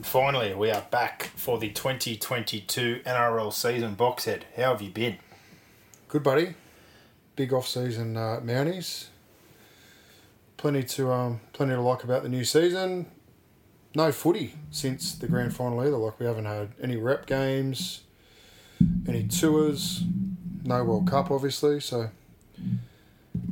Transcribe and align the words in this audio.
And 0.00 0.06
finally, 0.06 0.54
we 0.54 0.70
are 0.70 0.86
back 0.90 1.24
for 1.36 1.58
the 1.58 1.68
2022 1.68 3.02
NRL 3.04 3.52
season 3.52 3.96
box 3.96 4.24
head. 4.24 4.46
How 4.56 4.70
have 4.70 4.80
you 4.80 4.88
been? 4.88 5.18
Good, 6.08 6.22
buddy. 6.22 6.54
Big 7.36 7.52
off-season 7.52 8.16
uh, 8.16 8.40
Mounties. 8.42 9.08
Plenty 10.56 10.84
to 10.84 11.12
um, 11.12 11.40
plenty 11.52 11.74
to 11.74 11.82
like 11.82 12.02
about 12.02 12.22
the 12.22 12.30
new 12.30 12.46
season. 12.46 13.10
No 13.94 14.10
footy 14.10 14.54
since 14.70 15.14
the 15.14 15.28
grand 15.28 15.54
final 15.54 15.78
either. 15.82 15.98
Like 15.98 16.18
we 16.18 16.24
haven't 16.24 16.46
had 16.46 16.70
any 16.80 16.96
rep 16.96 17.26
games, 17.26 18.00
any 19.06 19.28
tours, 19.28 20.02
no 20.64 20.82
World 20.82 21.10
Cup 21.10 21.30
obviously. 21.30 21.78
So 21.78 22.08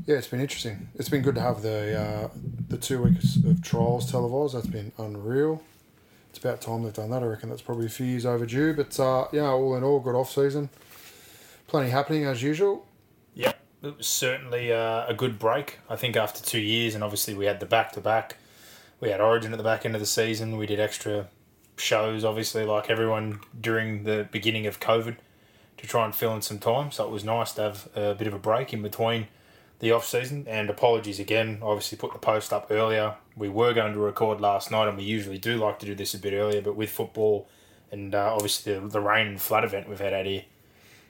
yeah, 0.06 0.16
it's 0.16 0.28
been 0.28 0.40
interesting. 0.40 0.88
It's 0.94 1.10
been 1.10 1.20
good 1.20 1.34
to 1.34 1.42
have 1.42 1.60
the 1.60 2.00
uh, 2.00 2.28
the 2.68 2.78
two 2.78 3.02
weeks 3.02 3.36
of 3.36 3.60
trials 3.60 4.10
televised. 4.10 4.54
That's 4.54 4.66
been 4.66 4.92
unreal. 4.96 5.62
It's 6.30 6.38
about 6.38 6.60
time 6.60 6.82
they've 6.82 6.92
done 6.92 7.10
that. 7.10 7.22
I 7.22 7.26
reckon 7.26 7.48
that's 7.48 7.62
probably 7.62 7.86
a 7.86 7.90
few 7.90 8.06
years 8.06 8.26
overdue. 8.26 8.74
But 8.74 8.98
uh, 9.00 9.28
yeah, 9.32 9.48
all 9.48 9.74
in 9.76 9.82
all, 9.82 10.00
good 10.00 10.14
off 10.14 10.30
season. 10.30 10.70
Plenty 11.66 11.90
happening 11.90 12.24
as 12.24 12.42
usual. 12.42 12.86
Yep, 13.34 13.60
it 13.82 13.96
was 13.98 14.06
certainly 14.06 14.72
uh, 14.72 15.06
a 15.06 15.14
good 15.14 15.38
break. 15.38 15.78
I 15.88 15.96
think 15.96 16.16
after 16.16 16.42
two 16.42 16.60
years, 16.60 16.94
and 16.94 17.04
obviously 17.04 17.34
we 17.34 17.44
had 17.44 17.60
the 17.60 17.66
back 17.66 17.92
to 17.92 18.00
back. 18.00 18.36
We 19.00 19.10
had 19.10 19.20
Origin 19.20 19.52
at 19.52 19.58
the 19.58 19.64
back 19.64 19.84
end 19.84 19.94
of 19.94 20.00
the 20.00 20.06
season. 20.06 20.56
We 20.56 20.66
did 20.66 20.80
extra 20.80 21.28
shows, 21.76 22.24
obviously, 22.24 22.64
like 22.64 22.90
everyone 22.90 23.40
during 23.58 24.04
the 24.04 24.28
beginning 24.32 24.66
of 24.66 24.80
COVID, 24.80 25.16
to 25.76 25.86
try 25.86 26.04
and 26.04 26.14
fill 26.14 26.34
in 26.34 26.42
some 26.42 26.58
time. 26.58 26.90
So 26.90 27.04
it 27.04 27.10
was 27.10 27.24
nice 27.24 27.52
to 27.52 27.62
have 27.62 27.88
a 27.94 28.14
bit 28.14 28.26
of 28.26 28.34
a 28.34 28.38
break 28.38 28.72
in 28.72 28.82
between 28.82 29.28
the 29.78 29.92
off 29.92 30.06
season. 30.06 30.46
And 30.48 30.68
apologies 30.70 31.20
again. 31.20 31.58
Obviously, 31.62 31.96
put 31.98 32.12
the 32.12 32.18
post 32.18 32.52
up 32.52 32.68
earlier. 32.70 33.14
We 33.38 33.48
were 33.48 33.72
going 33.72 33.92
to 33.92 33.98
record 33.98 34.40
last 34.40 34.70
night, 34.70 34.88
and 34.88 34.96
we 34.96 35.04
usually 35.04 35.38
do 35.38 35.56
like 35.56 35.78
to 35.80 35.86
do 35.86 35.94
this 35.94 36.12
a 36.14 36.18
bit 36.18 36.32
earlier. 36.32 36.60
But 36.60 36.76
with 36.76 36.90
football 36.90 37.48
and 37.90 38.14
uh, 38.14 38.34
obviously 38.34 38.74
the, 38.74 38.80
the 38.86 39.00
rain 39.00 39.26
and 39.28 39.40
flood 39.40 39.64
event 39.64 39.88
we've 39.88 40.00
had 40.00 40.12
out 40.12 40.26
here 40.26 40.42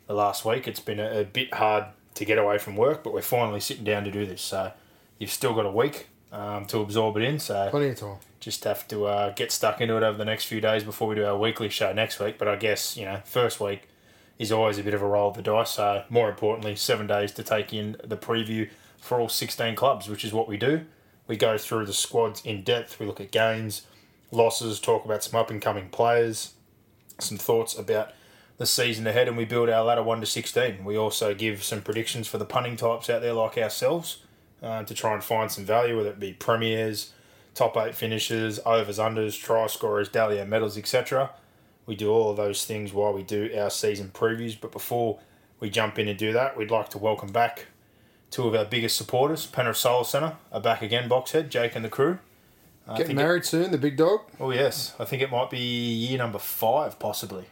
the 0.07 0.15
last 0.15 0.45
week, 0.45 0.69
it's 0.69 0.81
been 0.81 1.01
a, 1.01 1.20
a 1.20 1.25
bit 1.25 1.53
hard 1.55 1.85
to 2.15 2.25
get 2.25 2.39
away 2.39 2.59
from 2.59 2.77
work. 2.77 3.03
But 3.03 3.12
we're 3.12 3.23
finally 3.23 3.61
sitting 3.61 3.85
down 3.85 4.05
to 4.05 4.11
do 4.11 4.27
this. 4.27 4.43
So 4.43 4.73
you've 5.19 5.31
still 5.31 5.55
got 5.55 5.67
a 5.67 5.70
week 5.70 6.09
um, 6.33 6.67
to 6.67 6.81
absorb 6.81 7.17
it 7.17 7.23
in. 7.23 7.39
So 7.39 7.69
Plenty 7.70 7.89
of 7.89 7.97
time. 7.97 8.17
just 8.41 8.65
have 8.65 8.87
to 8.89 9.07
uh, 9.07 9.31
get 9.35 9.51
stuck 9.51 9.81
into 9.81 9.97
it 9.97 10.03
over 10.03 10.19
the 10.19 10.25
next 10.25 10.45
few 10.45 10.61
days 10.61 10.85
before 10.85 11.09
we 11.09 11.15
do 11.15 11.25
our 11.25 11.37
weekly 11.37 11.69
show 11.69 11.92
next 11.92 12.20
week. 12.20 12.39
But 12.39 12.48
I 12.48 12.57
guess 12.57 12.97
you 12.97 13.05
know, 13.07 13.20
first 13.25 13.61
week 13.61 13.89
is 14.39 14.53
always 14.53 14.79
a 14.79 14.83
bit 14.83 14.95
of 14.95 15.03
a 15.03 15.07
roll 15.07 15.31
of 15.31 15.37
the 15.37 15.42
dice. 15.42 15.70
So 15.70 16.05
more 16.09 16.29
importantly, 16.31 16.77
seven 16.77 17.07
days 17.07 17.33
to 17.33 17.42
take 17.42 17.73
in 17.75 17.97
the 18.05 18.17
preview 18.17 18.69
for 19.01 19.19
all 19.20 19.29
sixteen 19.29 19.75
clubs, 19.75 20.09
which 20.09 20.25
is 20.25 20.33
what 20.33 20.48
we 20.48 20.57
do. 20.57 20.85
We 21.29 21.37
go 21.37 21.57
through 21.59 21.87
the 21.87 21.93
squads 21.93 22.43
in 22.45 22.65
depth. 22.65 22.98
We 22.98 23.07
look 23.07 23.21
at 23.21 23.31
gains, 23.31 23.83
losses, 24.33 24.81
talk 24.81 25.05
about 25.05 25.23
some 25.23 25.39
up 25.39 25.51
and 25.51 25.62
coming 25.62 25.91
players, 25.91 26.55
some 27.20 27.37
thoughts 27.37 27.79
about 27.79 28.12
the 28.57 28.67
season 28.67 29.07
ahead, 29.07 29.29
and 29.29 29.37
we 29.37 29.45
build 29.45 29.69
our 29.69 29.85
ladder 29.85 30.03
one 30.03 30.20
to 30.20 30.27
sixteen. 30.27 30.85
We 30.85 30.97
also 30.97 31.35
give 31.35 31.62
some 31.62 31.83
predictions 31.83 32.27
for 32.27 32.39
the 32.39 32.45
punting 32.45 32.77
types 32.77 33.09
out 33.09 33.23
there 33.23 33.35
like 33.35 33.57
ourselves 33.57 34.23
uh, 34.62 34.83
to 34.83 34.95
try 34.95 35.15
and 35.15 35.23
find 35.23 35.53
some 35.53 35.65
value, 35.65 35.97
whether 35.97 36.11
it 36.11 36.19
be 36.19 36.33
premiers, 36.33 37.12
top 37.55 37.77
eight 37.77 37.95
finishes, 37.95 38.59
overs, 38.67 38.98
unders, 38.98 39.41
try 39.41 39.67
scorers, 39.69 40.09
Dally 40.09 40.41
M 40.41 40.48
medals, 40.48 40.77
etc. 40.77 41.31
We 41.87 41.95
do 41.95 42.11
all 42.11 42.31
of 42.31 42.37
those 42.37 42.65
things 42.65 42.92
while 42.92 43.13
we 43.13 43.23
do 43.23 43.51
our 43.57 43.70
season 43.70 44.11
previews. 44.13 44.59
But 44.61 44.73
before 44.73 45.20
we 45.61 45.70
jump 45.70 45.98
in 45.98 46.09
and 46.09 46.19
do 46.19 46.33
that, 46.33 46.57
we'd 46.57 46.70
like 46.70 46.89
to 46.91 46.98
welcome 46.98 47.31
back 47.33 47.67
two 48.31 48.47
of 48.47 48.55
our 48.55 48.65
biggest 48.65 48.97
supporters, 48.97 49.47
Penrith 49.47 49.77
Solar 49.77 50.05
Centre, 50.05 50.37
are 50.53 50.61
back 50.61 50.83
again, 50.83 51.09
Boxhead, 51.09 51.48
Jake 51.48 51.75
and 51.77 51.84
the 51.84 51.89
crew. 51.89 52.19
I 52.87 52.93
Getting 52.93 53.07
think 53.09 53.19
it- 53.19 53.23
married 53.23 53.45
soon, 53.45 53.70
the 53.70 53.79
big 53.79 53.97
dog. 53.97 54.20
Oh 54.41 54.51
yes, 54.51 54.95
I 54.98 55.05
think 55.05 55.23
it 55.23 55.31
might 55.31 55.51
be 55.51 55.59
year 55.59 56.19
number 56.19 56.39
five, 56.39 56.98
possibly, 56.98 57.47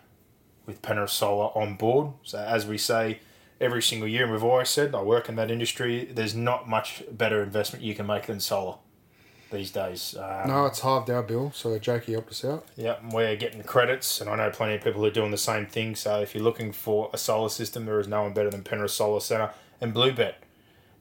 with 0.65 0.81
Penrith 0.83 1.11
Solar 1.11 1.47
on 1.57 1.77
board. 1.77 2.13
So 2.23 2.39
as 2.39 2.67
we 2.67 2.79
say 2.79 3.21
every 3.61 3.83
single 3.83 4.09
year, 4.09 4.25
and 4.25 4.33
we've 4.33 4.45
always 4.45 4.69
said, 4.69 4.95
I 4.95 5.03
work 5.03 5.29
in 5.29 5.37
that 5.37 5.51
industry. 5.51 6.05
There's 6.13 6.35
not 6.35 6.69
much 6.69 7.03
better 7.11 7.43
investment 7.43 7.85
you 7.85 7.95
can 7.95 8.07
make 8.07 8.27
than 8.27 8.41
solar 8.41 8.75
these 9.51 9.71
days. 9.71 10.15
Um, 10.19 10.49
No, 10.49 10.67
it's 10.67 10.81
halved 10.81 11.09
our 11.09 11.23
bill, 11.23 11.53
so 11.55 11.79
Jakey 11.79 12.13
helped 12.13 12.31
us 12.33 12.45
out. 12.45 12.67
Yeah, 12.77 12.97
we're 13.11 13.37
getting 13.37 13.63
credits, 13.63 14.21
and 14.21 14.29
I 14.29 14.37
know 14.37 14.51
plenty 14.51 14.75
of 14.75 14.83
people 14.85 15.01
who 15.01 15.07
are 15.07 15.11
doing 15.11 15.31
the 15.31 15.39
same 15.39 15.67
thing. 15.67 15.95
So 15.95 16.21
if 16.21 16.35
you're 16.35 16.45
looking 16.45 16.73
for 16.73 17.09
a 17.15 17.19
solar 17.19 17.49
system, 17.49 17.87
there 17.87 18.01
is 18.01 18.09
no 18.09 18.23
one 18.25 18.33
better 18.35 18.51
than 18.51 18.63
Penrith 18.63 18.91
Solar 18.91 19.21
Centre 19.21 19.51
and 19.81 19.93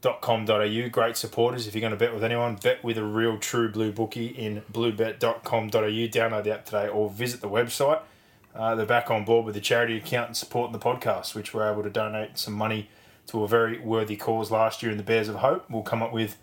Bluebet.com.au. 0.01 0.89
Great 0.89 1.17
supporters. 1.17 1.67
If 1.67 1.75
you're 1.75 1.81
going 1.81 1.91
to 1.91 1.97
bet 1.97 2.13
with 2.13 2.23
anyone, 2.23 2.55
bet 2.55 2.83
with 2.83 2.97
a 2.97 3.03
real 3.03 3.37
true 3.37 3.69
blue 3.69 3.91
bookie 3.91 4.27
in 4.27 4.61
bluebet.com.au. 4.71 5.69
Download 5.69 6.43
the 6.43 6.53
app 6.53 6.65
today 6.65 6.87
or 6.87 7.09
visit 7.09 7.41
the 7.41 7.49
website. 7.49 8.01
Uh, 8.53 8.75
they're 8.75 8.85
back 8.85 9.11
on 9.11 9.25
board 9.25 9.45
with 9.45 9.55
the 9.55 9.61
charity 9.61 9.97
account 9.97 10.27
and 10.27 10.37
supporting 10.37 10.71
the 10.71 10.79
podcast, 10.79 11.35
which 11.35 11.53
we're 11.53 11.69
able 11.69 11.83
to 11.83 11.89
donate 11.89 12.37
some 12.37 12.53
money 12.53 12.89
to 13.27 13.43
a 13.43 13.47
very 13.47 13.79
worthy 13.79 14.15
cause 14.15 14.51
last 14.51 14.81
year 14.81 14.91
in 14.91 14.97
the 14.97 15.03
Bears 15.03 15.27
of 15.27 15.35
Hope. 15.35 15.69
We'll 15.69 15.81
come 15.81 16.01
up 16.01 16.13
with 16.13 16.37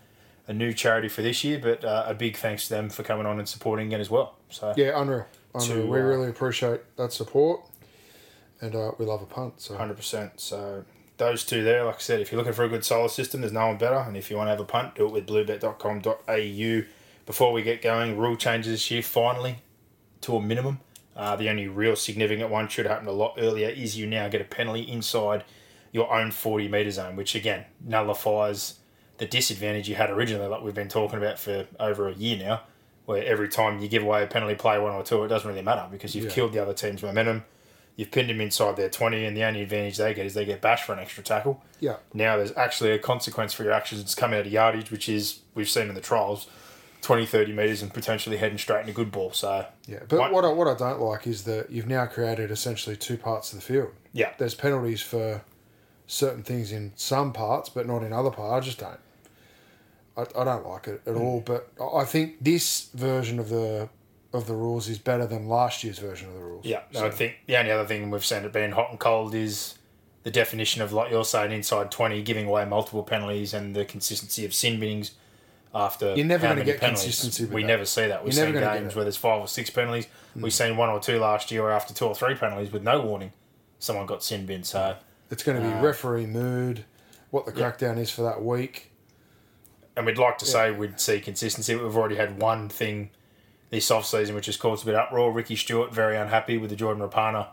a 0.47 0.53
new 0.53 0.73
charity 0.73 1.09
for 1.09 1.23
this 1.23 1.43
year, 1.45 1.59
but 1.59 1.85
uh, 1.85 2.05
a 2.07 2.15
big 2.15 2.37
thanks 2.37 2.69
to 2.69 2.75
them 2.75 2.91
for 2.91 3.03
coming 3.03 3.25
on 3.25 3.39
and 3.39 3.49
supporting 3.49 3.93
it 3.93 4.01
as 4.01 4.11
well. 4.11 4.35
So 4.51 4.75
Yeah, 4.77 5.01
unreal. 5.01 5.27
Unreal. 5.55 5.87
To, 5.87 5.91
we 5.91 6.01
uh, 6.01 6.03
really 6.03 6.29
appreciate 6.29 6.81
that 6.97 7.13
support, 7.13 7.63
and 8.61 8.75
uh, 8.75 8.93
we 8.99 9.07
love 9.07 9.23
a 9.23 9.27
punt. 9.27 9.61
So 9.61 9.77
Hundred 9.77 9.97
percent. 9.97 10.41
So 10.41 10.85
those 11.23 11.45
two 11.45 11.63
there, 11.63 11.85
like 11.85 11.97
I 11.97 11.99
said, 11.99 12.21
if 12.21 12.31
you're 12.33 12.39
looking 12.39 12.53
for 12.53 12.65
a 12.65 12.69
good 12.69 12.85
solar 12.85 13.09
system, 13.09 13.41
there's 13.41 13.53
no 13.53 13.67
one 13.69 13.79
better. 13.79 13.97
And 13.97 14.17
if 14.17 14.31
you 14.31 14.37
want 14.37 14.49
to 14.49 14.51
have 14.51 14.61
a 14.61 14.65
punt, 14.65 14.95
do 14.97 15.07
it 15.07 15.13
with 15.13 15.27
bluebet.com.au. 15.27 16.87
Before 17.27 17.53
we 17.53 17.63
get 17.63 17.83
going, 17.83 18.17
rule 18.19 18.37
changes 18.37 18.73
this 18.73 18.91
year 18.91 19.03
finally 19.03 19.59
to 20.23 20.37
a 20.37 20.43
minimum. 20.43 20.81
Uh, 21.15 21.37
the 21.37 21.49
only 21.49 21.69
real 21.69 21.95
significant 21.95 22.51
one 22.51 22.69
should 22.69 22.87
happen 22.87 23.07
a 23.07 23.13
lot 23.13 23.35
earlier 23.39 23.69
is 23.69 23.99
you 23.99 24.07
now 24.07 24.29
get 24.29 24.41
a 24.41 24.45
penalty 24.45 24.81
inside 24.83 25.45
your 25.93 26.13
own 26.13 26.31
40 26.31 26.69
metre 26.69 26.91
zone, 26.91 27.17
which 27.17 27.35
again 27.35 27.67
nullifies 27.85 28.79
the 29.19 29.27
disadvantage 29.27 29.89
you 29.89 29.95
had 29.95 30.11
originally, 30.11 30.49
like 30.49 30.63
we've 30.63 30.75
been 30.75 30.89
talking 30.89 31.19
about 31.19 31.39
for 31.39 31.67
over 31.79 32.09
a 32.09 32.15
year 32.15 32.39
now, 32.39 32.63
where 33.05 33.23
every 33.25 33.49
time 33.49 33.79
you 33.79 33.89
give 33.89 34.03
away 34.03 34.23
a 34.25 34.27
penalty 34.27 34.55
play 34.55 34.79
one 34.79 34.93
or 34.93 35.03
two, 35.03 35.23
it 35.23 35.29
doesn't 35.29 35.49
really 35.49 35.63
matter 35.63 35.87
because 35.91 36.15
you've 36.15 36.25
Yeah. 36.27 36.31
killed 36.33 36.53
the 36.55 36.63
other 36.63 36.73
team's 36.75 37.03
momentum. 37.03 37.45
You've 37.97 38.11
pinned 38.11 38.31
them 38.31 38.41
inside 38.41 38.77
their 38.77 38.89
20, 38.89 39.25
and 39.25 39.37
the 39.37 39.45
only 39.45 39.63
advantage 39.63 39.99
they 39.99 40.15
get 40.15 40.25
is 40.25 40.35
they 40.35 40.47
get 40.47 40.61
bashed 40.61 40.85
for 40.85 40.93
an 40.93 40.99
extra 40.99 41.23
tackle. 41.23 41.63
yeah, 41.79 41.97
Now 42.15 42.37
there's 42.37 42.57
actually 42.57 42.93
a 42.93 42.99
consequence 42.99 43.53
for 43.53 43.65
your 43.65 43.73
actions. 43.73 44.01
It's 44.01 44.15
coming 44.15 44.39
out 44.39 44.47
of 44.47 44.53
yardage, 44.53 44.91
which 44.91 45.09
is, 45.09 45.41
we've 45.55 45.69
seen 45.69 45.89
in 45.89 45.95
the 45.95 46.01
trials, 46.01 46.49
20, 47.03 47.27
30 47.27 47.53
metres 47.53 47.83
and 47.83 47.93
potentially 47.93 48.37
heading 48.39 48.57
straight 48.57 48.81
into 48.81 48.93
good 48.93 49.11
ball. 49.13 49.33
So, 49.33 49.67
yeah. 49.87 50.01
But 50.09 50.33
what 50.33 50.45
I, 50.45 50.49
what 50.49 50.69
I 50.69 50.75
don't 50.75 51.01
like 51.01 51.27
is 51.27 51.45
that 51.45 51.71
you've 51.71 51.89
now 51.89 52.07
created 52.07 52.51
essentially 52.51 52.97
two 52.97 53.19
parts 53.19 53.53
of 53.53 53.59
the 53.59 53.65
field. 53.65 53.91
yeah. 54.13 54.33
There's 54.39 54.55
penalties 54.55 55.03
for 55.03 55.43
certain 56.07 56.43
things 56.43 56.73
in 56.73 56.93
some 56.95 57.33
parts, 57.33 57.69
but 57.69 57.87
not 57.87 58.03
in 58.03 58.13
other 58.13 58.31
parts. 58.31 58.53
I 58.53 58.61
just 58.65 58.79
don't. 58.79 59.01
I, 60.17 60.41
I 60.41 60.45
don't 60.45 60.67
like 60.67 60.89
it 60.89 61.03
at 61.07 61.15
hmm. 61.15 61.21
all. 61.21 61.41
But 61.41 61.73
I 61.95 62.05
think 62.05 62.37
this 62.41 62.89
version 62.95 63.39
of 63.39 63.49
the 63.49 63.89
of 64.33 64.47
the 64.47 64.55
rules 64.55 64.89
is 64.89 64.99
better 64.99 65.27
than 65.27 65.49
last 65.49 65.85
year's 65.85 65.99
version 65.99 66.29
of 66.29 66.35
the 66.35 66.41
rules. 66.41 66.65
Yeah, 66.65 66.81
So- 66.93 67.07
I 67.07 67.11
think 67.11 67.35
the 67.47 67.57
only 67.59 67.71
other 67.71 67.87
thing 67.87 68.11
we've 68.11 68.25
seen 68.25 68.45
it 68.45 68.53
being 68.53 68.73
hot 68.73 68.91
and 68.91 68.99
cold 68.99 69.35
is 69.35 69.75
the 70.23 70.31
definition 70.31 70.81
of 70.83 70.93
like 70.93 71.11
you're 71.11 71.25
saying 71.25 71.53
inside 71.53 71.91
twenty, 71.91 72.23
giving 72.23 72.47
away 72.47 72.65
multiple 72.65 73.03
penalties, 73.03 73.53
and 73.53 73.75
the 73.77 73.85
consistency 73.85 74.45
of 74.45 74.55
sin 74.55 74.79
binnings 74.81 75.11
after. 75.75 76.15
You're 76.15 76.27
never 76.27 76.47
gonna 76.47 76.65
get 76.65 76.81
penalties. 76.81 77.05
consistency 77.05 77.45
We 77.53 77.63
that. 77.63 77.67
never 77.69 77.85
see 77.85 78.07
that. 78.07 78.25
We've 78.25 78.33
You're 78.35 78.47
seen 78.47 78.55
games 78.55 78.95
where 78.95 79.05
there's 79.05 79.17
five 79.17 79.41
or 79.41 79.49
six 79.49 79.69
penalties. 79.71 80.07
We've 80.37 80.53
seen 80.53 80.77
one 80.77 80.89
or 80.91 81.01
two 81.01 81.19
last 81.19 81.51
year 81.51 81.63
where 81.63 81.73
after 81.73 81.93
two 81.93 82.07
or 82.07 82.15
three 82.15 82.35
penalties 82.35 82.73
with 82.73 82.83
no 82.83 83.01
warning, 83.03 83.33
someone 83.79 84.07
got 84.07 84.23
sin 84.23 84.47
bin. 84.47 84.63
So, 84.65 84.97
It's 85.31 85.43
going 85.43 85.61
to 85.61 85.67
be 85.67 85.73
Uh, 85.75 85.81
referee 85.83 86.27
mood, 86.27 86.85
what 87.31 87.45
the 87.47 87.53
yeah. 87.59 87.71
crackdown 87.71 87.99
is 87.99 88.11
for 88.11 88.23
that 88.23 88.43
week. 88.43 88.91
and 89.97 90.07
we'd 90.07 90.17
like 90.19 90.39
to 90.39 90.47
say 90.47 90.71
we'd 90.71 90.99
see 90.99 91.21
consistency. 91.21 91.75
We've 91.75 91.95
already 91.97 92.17
had 92.17 92.41
one 92.41 92.71
thing 92.71 93.11
this 93.73 93.91
off 93.91 94.07
season 94.07 94.37
which 94.37 94.47
has 94.47 94.57
caused 94.57 94.85
a 94.85 94.87
bit 94.87 94.95
of 94.95 95.07
uproar. 95.09 95.33
Ricky 95.33 95.57
Stuart 95.57 95.93
very 95.93 96.17
unhappy 96.17 96.57
with 96.59 96.71
the 96.71 96.77
Jordan 96.77 97.03
Rapana 97.03 97.49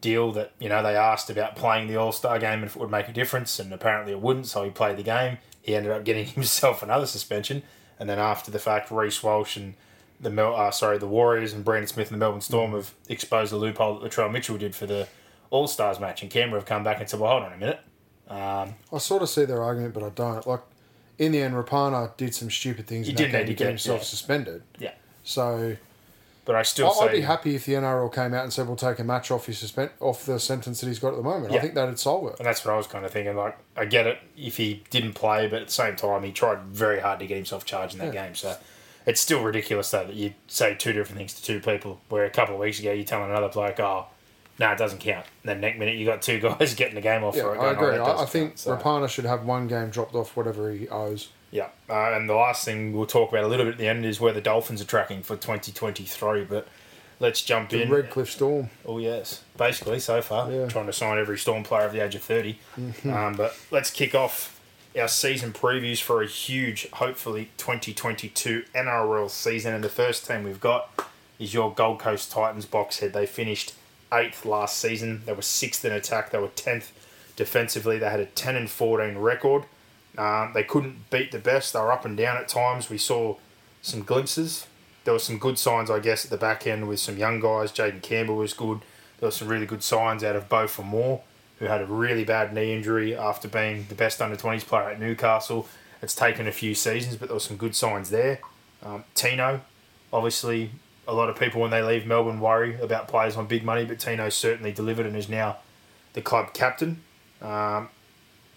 deal 0.00 0.30
that 0.32 0.52
you 0.60 0.68
know 0.68 0.82
they 0.82 0.94
asked 0.96 1.28
about 1.28 1.56
playing 1.56 1.88
the 1.88 1.96
All 1.96 2.12
Star 2.12 2.38
game 2.38 2.60
and 2.60 2.64
if 2.64 2.76
it 2.76 2.78
would 2.80 2.90
make 2.90 3.08
a 3.08 3.12
difference, 3.12 3.58
and 3.58 3.70
apparently 3.74 4.12
it 4.12 4.20
wouldn't. 4.20 4.46
So 4.46 4.64
he 4.64 4.70
played 4.70 4.96
the 4.96 5.02
game. 5.02 5.38
He 5.60 5.74
ended 5.74 5.92
up 5.92 6.04
getting 6.04 6.24
himself 6.38 6.82
another 6.82 7.04
suspension, 7.06 7.62
and 7.98 8.08
then 8.08 8.18
after 8.18 8.50
the 8.50 8.58
fact, 8.58 8.90
Reece 8.90 9.22
Walsh 9.22 9.56
and 9.58 9.74
the 10.20 10.30
Mel, 10.30 10.56
uh, 10.56 10.70
sorry, 10.70 10.98
the 10.98 11.06
Warriors 11.06 11.52
and 11.52 11.64
Brandon 11.64 11.86
Smith 11.86 12.10
and 12.10 12.20
the 12.20 12.24
Melbourne 12.24 12.40
Storm 12.40 12.72
have 12.72 12.92
exposed 13.08 13.52
the 13.52 13.56
loophole 13.56 13.98
that 14.00 14.10
Latrell 14.10 14.32
Mitchell 14.32 14.58
did 14.58 14.74
for 14.74 14.86
the 14.86 15.06
All 15.50 15.66
Stars 15.68 16.00
match, 16.00 16.22
and 16.22 16.30
Canberra 16.30 16.60
have 16.60 16.66
come 16.68 16.82
back 16.84 17.00
and 17.00 17.08
said, 17.10 17.18
"Well, 17.20 17.30
hold 17.32 17.42
on 17.44 17.52
a 17.52 17.56
minute." 17.56 17.80
Um, 18.28 18.74
I 18.92 18.98
sort 18.98 19.22
of 19.22 19.28
see 19.28 19.44
their 19.44 19.62
argument, 19.62 19.94
but 19.94 20.02
I 20.04 20.10
don't. 20.10 20.46
Like, 20.46 20.60
in 21.18 21.32
the 21.32 21.42
end, 21.42 21.54
Rapana 21.54 22.16
did 22.16 22.34
some 22.34 22.50
stupid 22.50 22.86
things 22.86 23.06
He 23.08 23.12
did 23.12 23.32
need 23.32 23.46
to 23.46 23.54
get- 23.54 23.68
himself 23.68 24.00
yeah. 24.00 24.04
suspended. 24.04 24.62
yeah, 24.78 24.92
So 25.28 25.76
but 26.46 26.54
I 26.56 26.62
still 26.62 26.90
I- 26.98 27.04
I'd 27.04 27.12
be 27.12 27.20
happy 27.20 27.54
if 27.54 27.66
the 27.66 27.74
NRL 27.74 28.08
came 28.10 28.32
out 28.32 28.42
and 28.44 28.50
said 28.52 28.66
we'll 28.66 28.76
take 28.76 28.98
a 28.98 29.04
match 29.04 29.30
off 29.30 29.44
his 29.44 29.58
suspend 29.58 29.90
off 30.00 30.24
the 30.24 30.40
sentence 30.40 30.80
that 30.80 30.86
he's 30.86 30.98
got 30.98 31.08
at 31.10 31.16
the 31.16 31.22
moment. 31.22 31.52
Yeah. 31.52 31.58
I 31.58 31.60
think 31.60 31.74
that'd 31.74 31.98
solve 31.98 32.28
it. 32.32 32.36
And 32.38 32.46
that's 32.46 32.64
what 32.64 32.72
I 32.72 32.76
was 32.78 32.86
kind 32.86 33.04
of 33.04 33.10
thinking. 33.10 33.36
Like, 33.36 33.58
I 33.76 33.84
get 33.84 34.06
it 34.06 34.18
if 34.34 34.56
he 34.56 34.82
didn't 34.88 35.12
play, 35.12 35.46
but 35.46 35.60
at 35.60 35.66
the 35.66 35.72
same 35.74 35.94
time, 35.96 36.22
he 36.22 36.32
tried 36.32 36.60
very 36.62 37.00
hard 37.00 37.18
to 37.18 37.26
get 37.26 37.36
himself 37.36 37.66
charged 37.66 37.92
in 37.92 37.98
that 38.00 38.14
Yeah. 38.14 38.24
game. 38.26 38.34
So, 38.34 38.56
It's 39.04 39.20
still 39.22 39.42
ridiculous 39.42 39.90
though 39.90 40.04
that 40.04 40.14
you 40.16 40.34
say 40.48 40.74
two 40.74 40.92
different 40.92 41.18
things 41.18 41.32
to 41.34 41.42
two 41.42 41.60
people. 41.60 42.00
Where 42.08 42.24
a 42.24 42.30
couple 42.30 42.54
of 42.54 42.60
weeks 42.60 42.78
ago 42.78 42.92
you're 42.92 43.04
telling 43.04 43.30
another 43.30 43.48
bloke, 43.48 43.80
"Oh, 43.80 44.06
no, 44.58 44.70
it 44.72 44.76
doesn't 44.78 44.98
count." 45.00 45.24
And 45.42 45.48
then 45.50 45.60
next 45.62 45.78
minute 45.78 45.96
you 45.96 46.04
got 46.06 46.20
two 46.22 46.40
guys 46.58 46.74
getting 46.74 46.94
the 46.94 47.00
game 47.02 47.24
off 47.24 47.34
Yeah, 47.36 47.42
for 47.42 47.54
it. 47.54 47.58
I 47.58 47.66
"Oh, 47.66 47.70
agree. 47.70 47.96
I, 47.98 48.22
I 48.22 48.24
think 48.26 48.50
count." 48.50 48.58
So- 48.58 48.76
Rapana 48.76 49.08
should 49.08 49.24
have 49.24 49.44
one 49.44 49.66
game 49.66 49.88
dropped 49.90 50.14
off 50.14 50.36
whatever 50.36 50.70
he 50.72 50.88
owes. 50.90 51.28
Yeah, 51.50 51.68
uh, 51.88 52.12
and 52.12 52.28
the 52.28 52.34
last 52.34 52.64
thing 52.64 52.92
we'll 52.92 53.06
talk 53.06 53.30
about 53.30 53.44
a 53.44 53.48
little 53.48 53.64
bit 53.64 53.72
at 53.72 53.78
the 53.78 53.88
end 53.88 54.04
is 54.04 54.20
where 54.20 54.32
the 54.32 54.40
Dolphins 54.40 54.82
are 54.82 54.86
tracking 54.86 55.22
for 55.22 55.34
2023. 55.36 56.44
But 56.44 56.68
let's 57.20 57.42
jump 57.42 57.70
The 57.70 57.82
in. 57.82 57.90
Redcliffe 57.90 58.30
Storm. 58.30 58.68
Oh 58.84 58.98
yes, 58.98 59.42
basically 59.56 59.98
so 60.00 60.20
far, 60.20 60.50
Yeah. 60.52 60.66
trying 60.66 60.86
to 60.86 60.92
sign 60.92 61.18
every 61.18 61.38
Storm 61.38 61.62
player 61.64 61.86
of 61.86 61.92
the 61.92 62.00
age 62.04 62.14
of 62.14 62.22
30. 62.22 62.58
Um, 63.04 63.34
but 63.34 63.56
let's 63.70 63.90
kick 63.90 64.14
off 64.14 64.60
our 64.98 65.08
season 65.08 65.52
previews 65.52 66.02
for 66.02 66.22
a 66.22 66.26
huge, 66.26 66.90
hopefully 66.90 67.50
2022 67.56 68.64
NRL 68.74 69.30
season. 69.30 69.72
And 69.74 69.82
the 69.84 69.88
first 69.88 70.26
team 70.26 70.44
we've 70.44 70.60
got 70.60 70.90
is 71.38 71.54
your 71.54 71.72
Gold 71.72 71.98
Coast 72.00 72.30
Titans 72.32 72.66
boxhead. 72.66 73.12
They 73.12 73.24
finished 73.26 73.74
eighth 74.12 74.44
last 74.44 74.78
season. 74.78 75.22
They 75.24 75.32
were 75.32 75.42
sixth 75.42 75.84
in 75.84 75.92
attack. 75.92 76.30
They 76.30 76.38
were 76.38 76.48
tenth 76.48 76.92
defensively. 77.36 77.98
They 77.98 78.10
had 78.10 78.20
a 78.20 78.26
10 78.26 78.56
and 78.56 78.68
14 78.70 79.16
record. 79.18 79.64
Um, 80.18 80.50
they 80.52 80.64
couldn't 80.64 81.08
beat 81.10 81.30
the 81.30 81.38
best. 81.38 81.72
They 81.72 81.78
were 81.78 81.92
up 81.92 82.04
and 82.04 82.16
down 82.16 82.36
at 82.36 82.48
times. 82.48 82.90
We 82.90 82.98
saw 82.98 83.36
some 83.80 84.02
glimpses. 84.02 84.66
There 85.04 85.14
were 85.14 85.20
some 85.20 85.38
good 85.38 85.58
signs, 85.58 85.90
I 85.90 86.00
guess, 86.00 86.24
at 86.24 86.30
the 86.30 86.36
back 86.36 86.66
end 86.66 86.88
with 86.88 86.98
some 86.98 87.16
young 87.16 87.40
guys. 87.40 87.70
Jayden 87.70 88.02
Campbell 88.02 88.36
was 88.36 88.52
good. 88.52 88.80
There 89.20 89.28
were 89.28 89.32
some 89.32 89.48
really 89.48 89.64
good 89.64 89.82
signs 89.82 90.24
out 90.24 90.36
of 90.36 90.48
Beau 90.48 90.66
Fermor, 90.66 91.20
who 91.60 91.66
had 91.66 91.80
a 91.80 91.86
really 91.86 92.24
bad 92.24 92.52
knee 92.52 92.74
injury 92.74 93.16
after 93.16 93.48
being 93.48 93.86
the 93.88 93.94
best 93.94 94.20
under 94.20 94.36
20s 94.36 94.66
player 94.66 94.90
at 94.90 95.00
Newcastle. 95.00 95.68
It's 96.02 96.14
taken 96.14 96.46
a 96.46 96.52
few 96.52 96.74
seasons, 96.74 97.16
but 97.16 97.28
there 97.28 97.36
were 97.36 97.40
some 97.40 97.56
good 97.56 97.74
signs 97.74 98.10
there. 98.10 98.40
Um, 98.82 99.04
Tino, 99.14 99.62
obviously, 100.12 100.72
a 101.06 101.14
lot 101.14 101.28
of 101.28 101.38
people 101.38 101.60
when 101.60 101.70
they 101.70 101.82
leave 101.82 102.06
Melbourne 102.06 102.40
worry 102.40 102.80
about 102.80 103.08
players 103.08 103.36
on 103.36 103.46
big 103.46 103.64
money, 103.64 103.84
but 103.84 103.98
Tino 103.98 104.28
certainly 104.28 104.72
delivered 104.72 105.06
and 105.06 105.16
is 105.16 105.28
now 105.28 105.58
the 106.12 106.22
club 106.22 106.52
captain. 106.54 107.02
Um, 107.40 107.88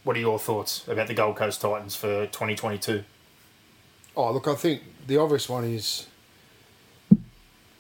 what 0.04 0.16
are 0.16 0.20
your 0.20 0.40
thoughts 0.40 0.88
about 0.88 1.08
the 1.08 1.14
Gold 1.14 1.36
Coast 1.36 1.62
Titans 1.62 1.96
for 1.96 2.26
2022? 2.28 3.04
Oh, 4.16 4.34
look, 4.34 4.48
I 4.48 4.56
think 4.56 4.82
the 5.08 5.18
obvious 5.18 5.48
one 5.48 5.64
is 5.64 6.08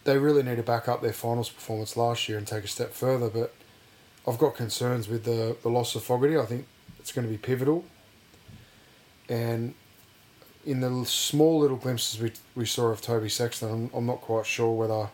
they 0.04 0.18
really 0.18 0.44
need 0.44 0.58
to 0.58 0.64
back 0.64 0.88
up 0.88 1.02
their 1.02 1.14
finals 1.14 1.50
performance 1.50 1.98
last 1.98 2.30
year 2.30 2.38
and 2.38 2.48
take 2.48 2.64
a 2.64 2.68
step 2.68 2.94
further. 2.94 3.30
But 3.30 3.54
I've 4.28 4.38
got 4.38 4.56
concerns 4.56 5.08
with 5.08 5.24
the, 5.24 5.56
the 5.62 5.70
loss 5.70 5.96
of 5.96 6.04
Fogarty. 6.04 6.38
I 6.38 6.46
think 6.46 6.66
it's 7.00 7.12
going 7.12 7.26
to 7.26 7.32
be 7.32 7.38
pivotal. 7.38 7.86
And 9.28 9.74
in 10.66 10.82
the 10.82 11.06
small 11.06 11.60
little 11.60 11.78
glimpses 11.78 12.22
we, 12.22 12.32
we 12.56 12.66
saw 12.66 12.88
of 12.88 13.02
Toby 13.02 13.30
Sexton, 13.30 13.70
I'm, 13.70 13.92
I'm 13.94 14.06
not 14.06 14.22
quite 14.22 14.46
sure 14.46 14.72
whether 14.72 15.10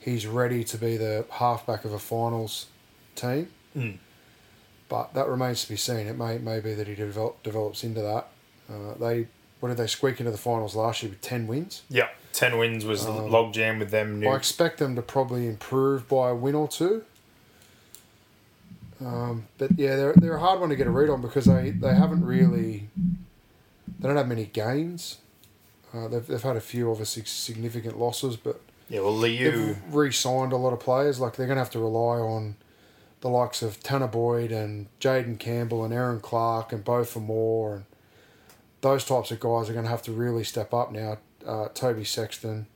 he's 0.00 0.26
ready 0.26 0.64
to 0.64 0.78
be 0.78 0.96
the 0.96 1.26
halfback 1.30 1.84
of 1.84 1.92
a 1.92 1.98
finals 1.98 2.66
team. 3.14 3.48
Mm. 3.76 3.98
But 4.90 5.14
that 5.14 5.28
remains 5.28 5.62
to 5.62 5.68
be 5.70 5.76
seen. 5.76 6.06
It 6.08 6.18
may, 6.18 6.36
may 6.38 6.60
be 6.60 6.74
that 6.74 6.86
he 6.88 6.94
develop, 6.96 7.42
develops 7.42 7.82
into 7.84 8.02
that. 8.02 8.26
Uh, 8.68 8.94
they 8.98 9.28
what 9.60 9.68
did 9.70 9.78
they 9.78 9.86
squeak 9.86 10.20
into 10.20 10.32
the 10.32 10.38
finals 10.38 10.74
last 10.74 11.02
year 11.02 11.10
with 11.10 11.20
ten 11.22 11.46
wins? 11.46 11.82
Yeah, 11.88 12.08
10 12.32 12.58
wins 12.58 12.84
was 12.84 13.06
Um, 13.06 13.30
logjam 13.30 13.78
with 13.78 13.90
them. 13.90 14.20
New, 14.20 14.28
I 14.28 14.36
expect 14.36 14.78
them 14.78 14.96
to 14.96 15.02
probably 15.02 15.46
improve 15.46 16.08
by 16.08 16.30
a 16.30 16.34
win 16.34 16.54
or 16.54 16.66
two. 16.68 17.04
Um, 19.00 19.46
but 19.58 19.78
yeah, 19.78 19.96
they're 19.96 20.12
they're 20.14 20.36
a 20.36 20.40
hard 20.40 20.60
one 20.60 20.68
to 20.68 20.76
get 20.76 20.86
a 20.86 20.90
read 20.90 21.08
on 21.08 21.22
because 21.22 21.46
they, 21.46 21.70
they 21.70 21.94
haven't 21.94 22.24
really 22.24 22.88
they 23.98 24.08
don't 24.08 24.16
have 24.16 24.28
many 24.28 24.44
gains. 24.46 25.18
Uh, 25.94 26.08
they've, 26.08 26.26
they've 26.26 26.42
had 26.42 26.56
a 26.56 26.60
few 26.60 26.90
obviously 26.90 27.24
significant 27.24 27.98
losses, 27.98 28.36
but 28.36 28.60
yeah, 28.88 29.00
well, 29.00 29.14
Liu. 29.16 29.76
re-signed 29.90 30.52
a 30.52 30.56
lot 30.56 30.72
of 30.72 30.80
players. 30.80 31.18
Like 31.20 31.36
they're 31.36 31.46
going 31.46 31.56
to 31.56 31.62
have 31.62 31.70
to 31.72 31.78
rely 31.78 32.18
on 32.18 32.56
the 33.20 33.28
likes 33.28 33.62
of 33.62 33.80
Tanah 33.82 34.10
Boyd 34.10 34.50
and 34.50 34.86
Jayden 35.00 35.38
Campbell 35.38 35.84
and 35.84 35.92
Erin 35.92 36.20
Clark 36.20 36.72
and 36.72 36.84
Bo 36.84 37.04
Moore 37.16 37.74
and 37.76 37.84
those 38.80 39.04
types 39.04 39.30
of 39.30 39.40
guys 39.40 39.68
are 39.68 39.74
going 39.74 39.84
to 39.84 39.90
have 39.90 40.02
to 40.04 40.12
really 40.12 40.42
step 40.44 40.72
up 40.72 40.90
now. 40.90 41.18
Uh, 41.46 41.68
Toby 41.68 42.04
Sexton, 42.04 42.66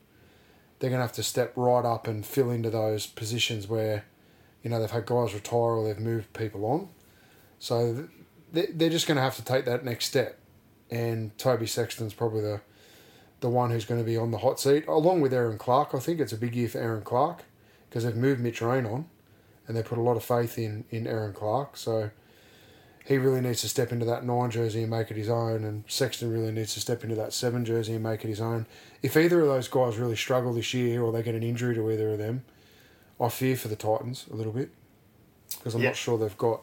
they're 0.78 0.90
going 0.90 0.98
to 1.00 1.06
have 1.06 1.12
to 1.12 1.22
step 1.22 1.52
right 1.56 1.84
up 1.84 2.06
and 2.06 2.26
fill 2.26 2.50
into 2.50 2.68
those 2.68 3.06
positions 3.06 3.66
where, 3.68 4.04
you 4.62 4.68
know, 4.68 4.78
they've 4.80 4.90
had 4.90 5.06
guys 5.06 5.32
retire 5.32 5.58
or 5.58 5.84
they've 5.86 5.98
moved 5.98 6.32
people 6.34 6.64
on. 6.66 6.88
So 7.58 8.08
they- 8.52 8.66
they're 8.66 8.90
just 8.90 9.06
going 9.06 9.16
to 9.16 9.22
have 9.22 9.36
to 9.36 9.44
take 9.44 9.64
that 9.64 9.84
next 9.84 10.06
step. 10.06 10.38
And 10.90 11.36
Toby 11.38 11.66
Sexton's 11.66 12.14
probably 12.14 12.42
the 12.42 12.60
the 13.40 13.50
one 13.50 13.70
who's 13.70 13.84
going 13.84 14.00
to 14.00 14.06
be 14.06 14.16
on 14.16 14.30
the 14.30 14.38
hot 14.38 14.58
seat, 14.58 14.86
along 14.86 15.20
with 15.20 15.34
Erin 15.34 15.58
Clark. 15.58 15.90
I 15.94 15.98
think 15.98 16.18
it's 16.18 16.32
a 16.32 16.36
big 16.36 16.54
year 16.54 16.68
for 16.68 16.78
Erin 16.78 17.02
Clark 17.02 17.42
because 17.90 18.04
they've 18.04 18.16
moved 18.16 18.40
Mitch 18.40 18.62
Rein 18.62 18.86
on, 18.86 19.04
and 19.66 19.76
they 19.76 19.82
put 19.82 19.98
a 19.98 20.02
lot 20.02 20.16
of 20.16 20.24
faith 20.24 20.58
in 20.58 20.84
in 20.90 21.06
Erin 21.06 21.32
Clark. 21.32 21.76
So 21.76 22.10
he 23.04 23.18
really 23.18 23.40
needs 23.42 23.60
to 23.60 23.68
step 23.68 23.92
into 23.92 24.06
that 24.06 24.24
nine 24.24 24.50
jersey 24.50 24.80
and 24.82 24.90
make 24.90 25.10
it 25.10 25.16
his 25.16 25.28
own, 25.28 25.62
and 25.64 25.84
Sexton 25.86 26.30
really 26.32 26.50
needs 26.52 26.72
to 26.74 26.80
step 26.80 27.02
into 27.04 27.16
that 27.16 27.32
seven 27.34 27.64
jersey 27.64 27.92
and 27.94 28.02
make 28.02 28.24
it 28.24 28.28
his 28.28 28.40
own. 28.40 28.66
If 29.02 29.16
either 29.16 29.40
of 29.42 29.46
those 29.48 29.68
guys 29.68 29.98
really 29.98 30.16
struggle 30.16 30.54
this 30.54 30.72
year, 30.72 31.02
or 31.02 31.12
they 31.12 31.22
get 31.22 31.34
an 31.34 31.42
injury 31.42 31.74
to 31.74 31.90
either 31.90 32.12
of 32.12 32.18
them, 32.18 32.44
I 33.20 33.28
fear 33.28 33.56
for 33.56 33.68
the 33.68 33.76
Titans 33.76 34.24
a 34.32 34.34
little 34.36 34.52
bit 34.52 34.70
because 35.58 35.74
I'm 35.74 35.82
Yeah. 35.82 35.88
not 35.90 35.96
sure 35.96 36.16
they've 36.18 36.36
got 36.38 36.62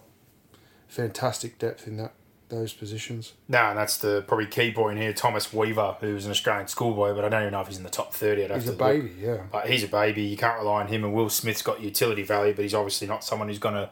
fantastic 0.88 1.58
depth 1.60 1.88
in 1.88 1.98
that 1.98 2.14
those 2.52 2.74
positions. 2.74 3.34
No, 3.48 3.60
and 3.60 3.78
that's 3.78 3.98
the 3.98 4.24
probably 4.28 4.46
key 4.46 4.72
point 4.72 5.00
here. 5.00 5.14
Thomas 5.14 5.52
Weaver, 5.52 5.98
who's 6.00 6.26
an 6.26 6.32
Australian 6.32 6.68
schoolboy, 6.68 7.16
but 7.16 7.26
I 7.26 7.30
don't 7.30 7.42
even 7.42 7.54
know 7.54 7.62
if 7.62 7.68
he's 7.68 7.78
in 7.78 7.84
the 7.84 7.90
top 7.90 8.14
30. 8.14 8.46
I'd 8.46 8.52
He's 8.52 8.64
a 8.64 8.66
to 8.66 8.72
look. 8.72 8.80
baby, 8.80 9.14
yeah. 9.20 9.44
But 9.52 9.68
he's 9.68 9.84
a 9.84 9.88
baby. 9.88 10.22
You 10.24 10.38
can't 10.38 10.60
rely 10.60 10.82
on 10.82 10.88
him. 10.88 11.04
And 11.04 11.14
Will 11.14 11.30
Smith's 11.30 11.64
got 11.64 11.82
utility 11.82 12.22
value, 12.22 12.54
but 12.54 12.62
he's 12.62 12.76
obviously 12.76 13.08
not 13.08 13.24
someone 13.24 13.48
who's 13.48 13.60
going 13.60 13.76
to 13.76 13.90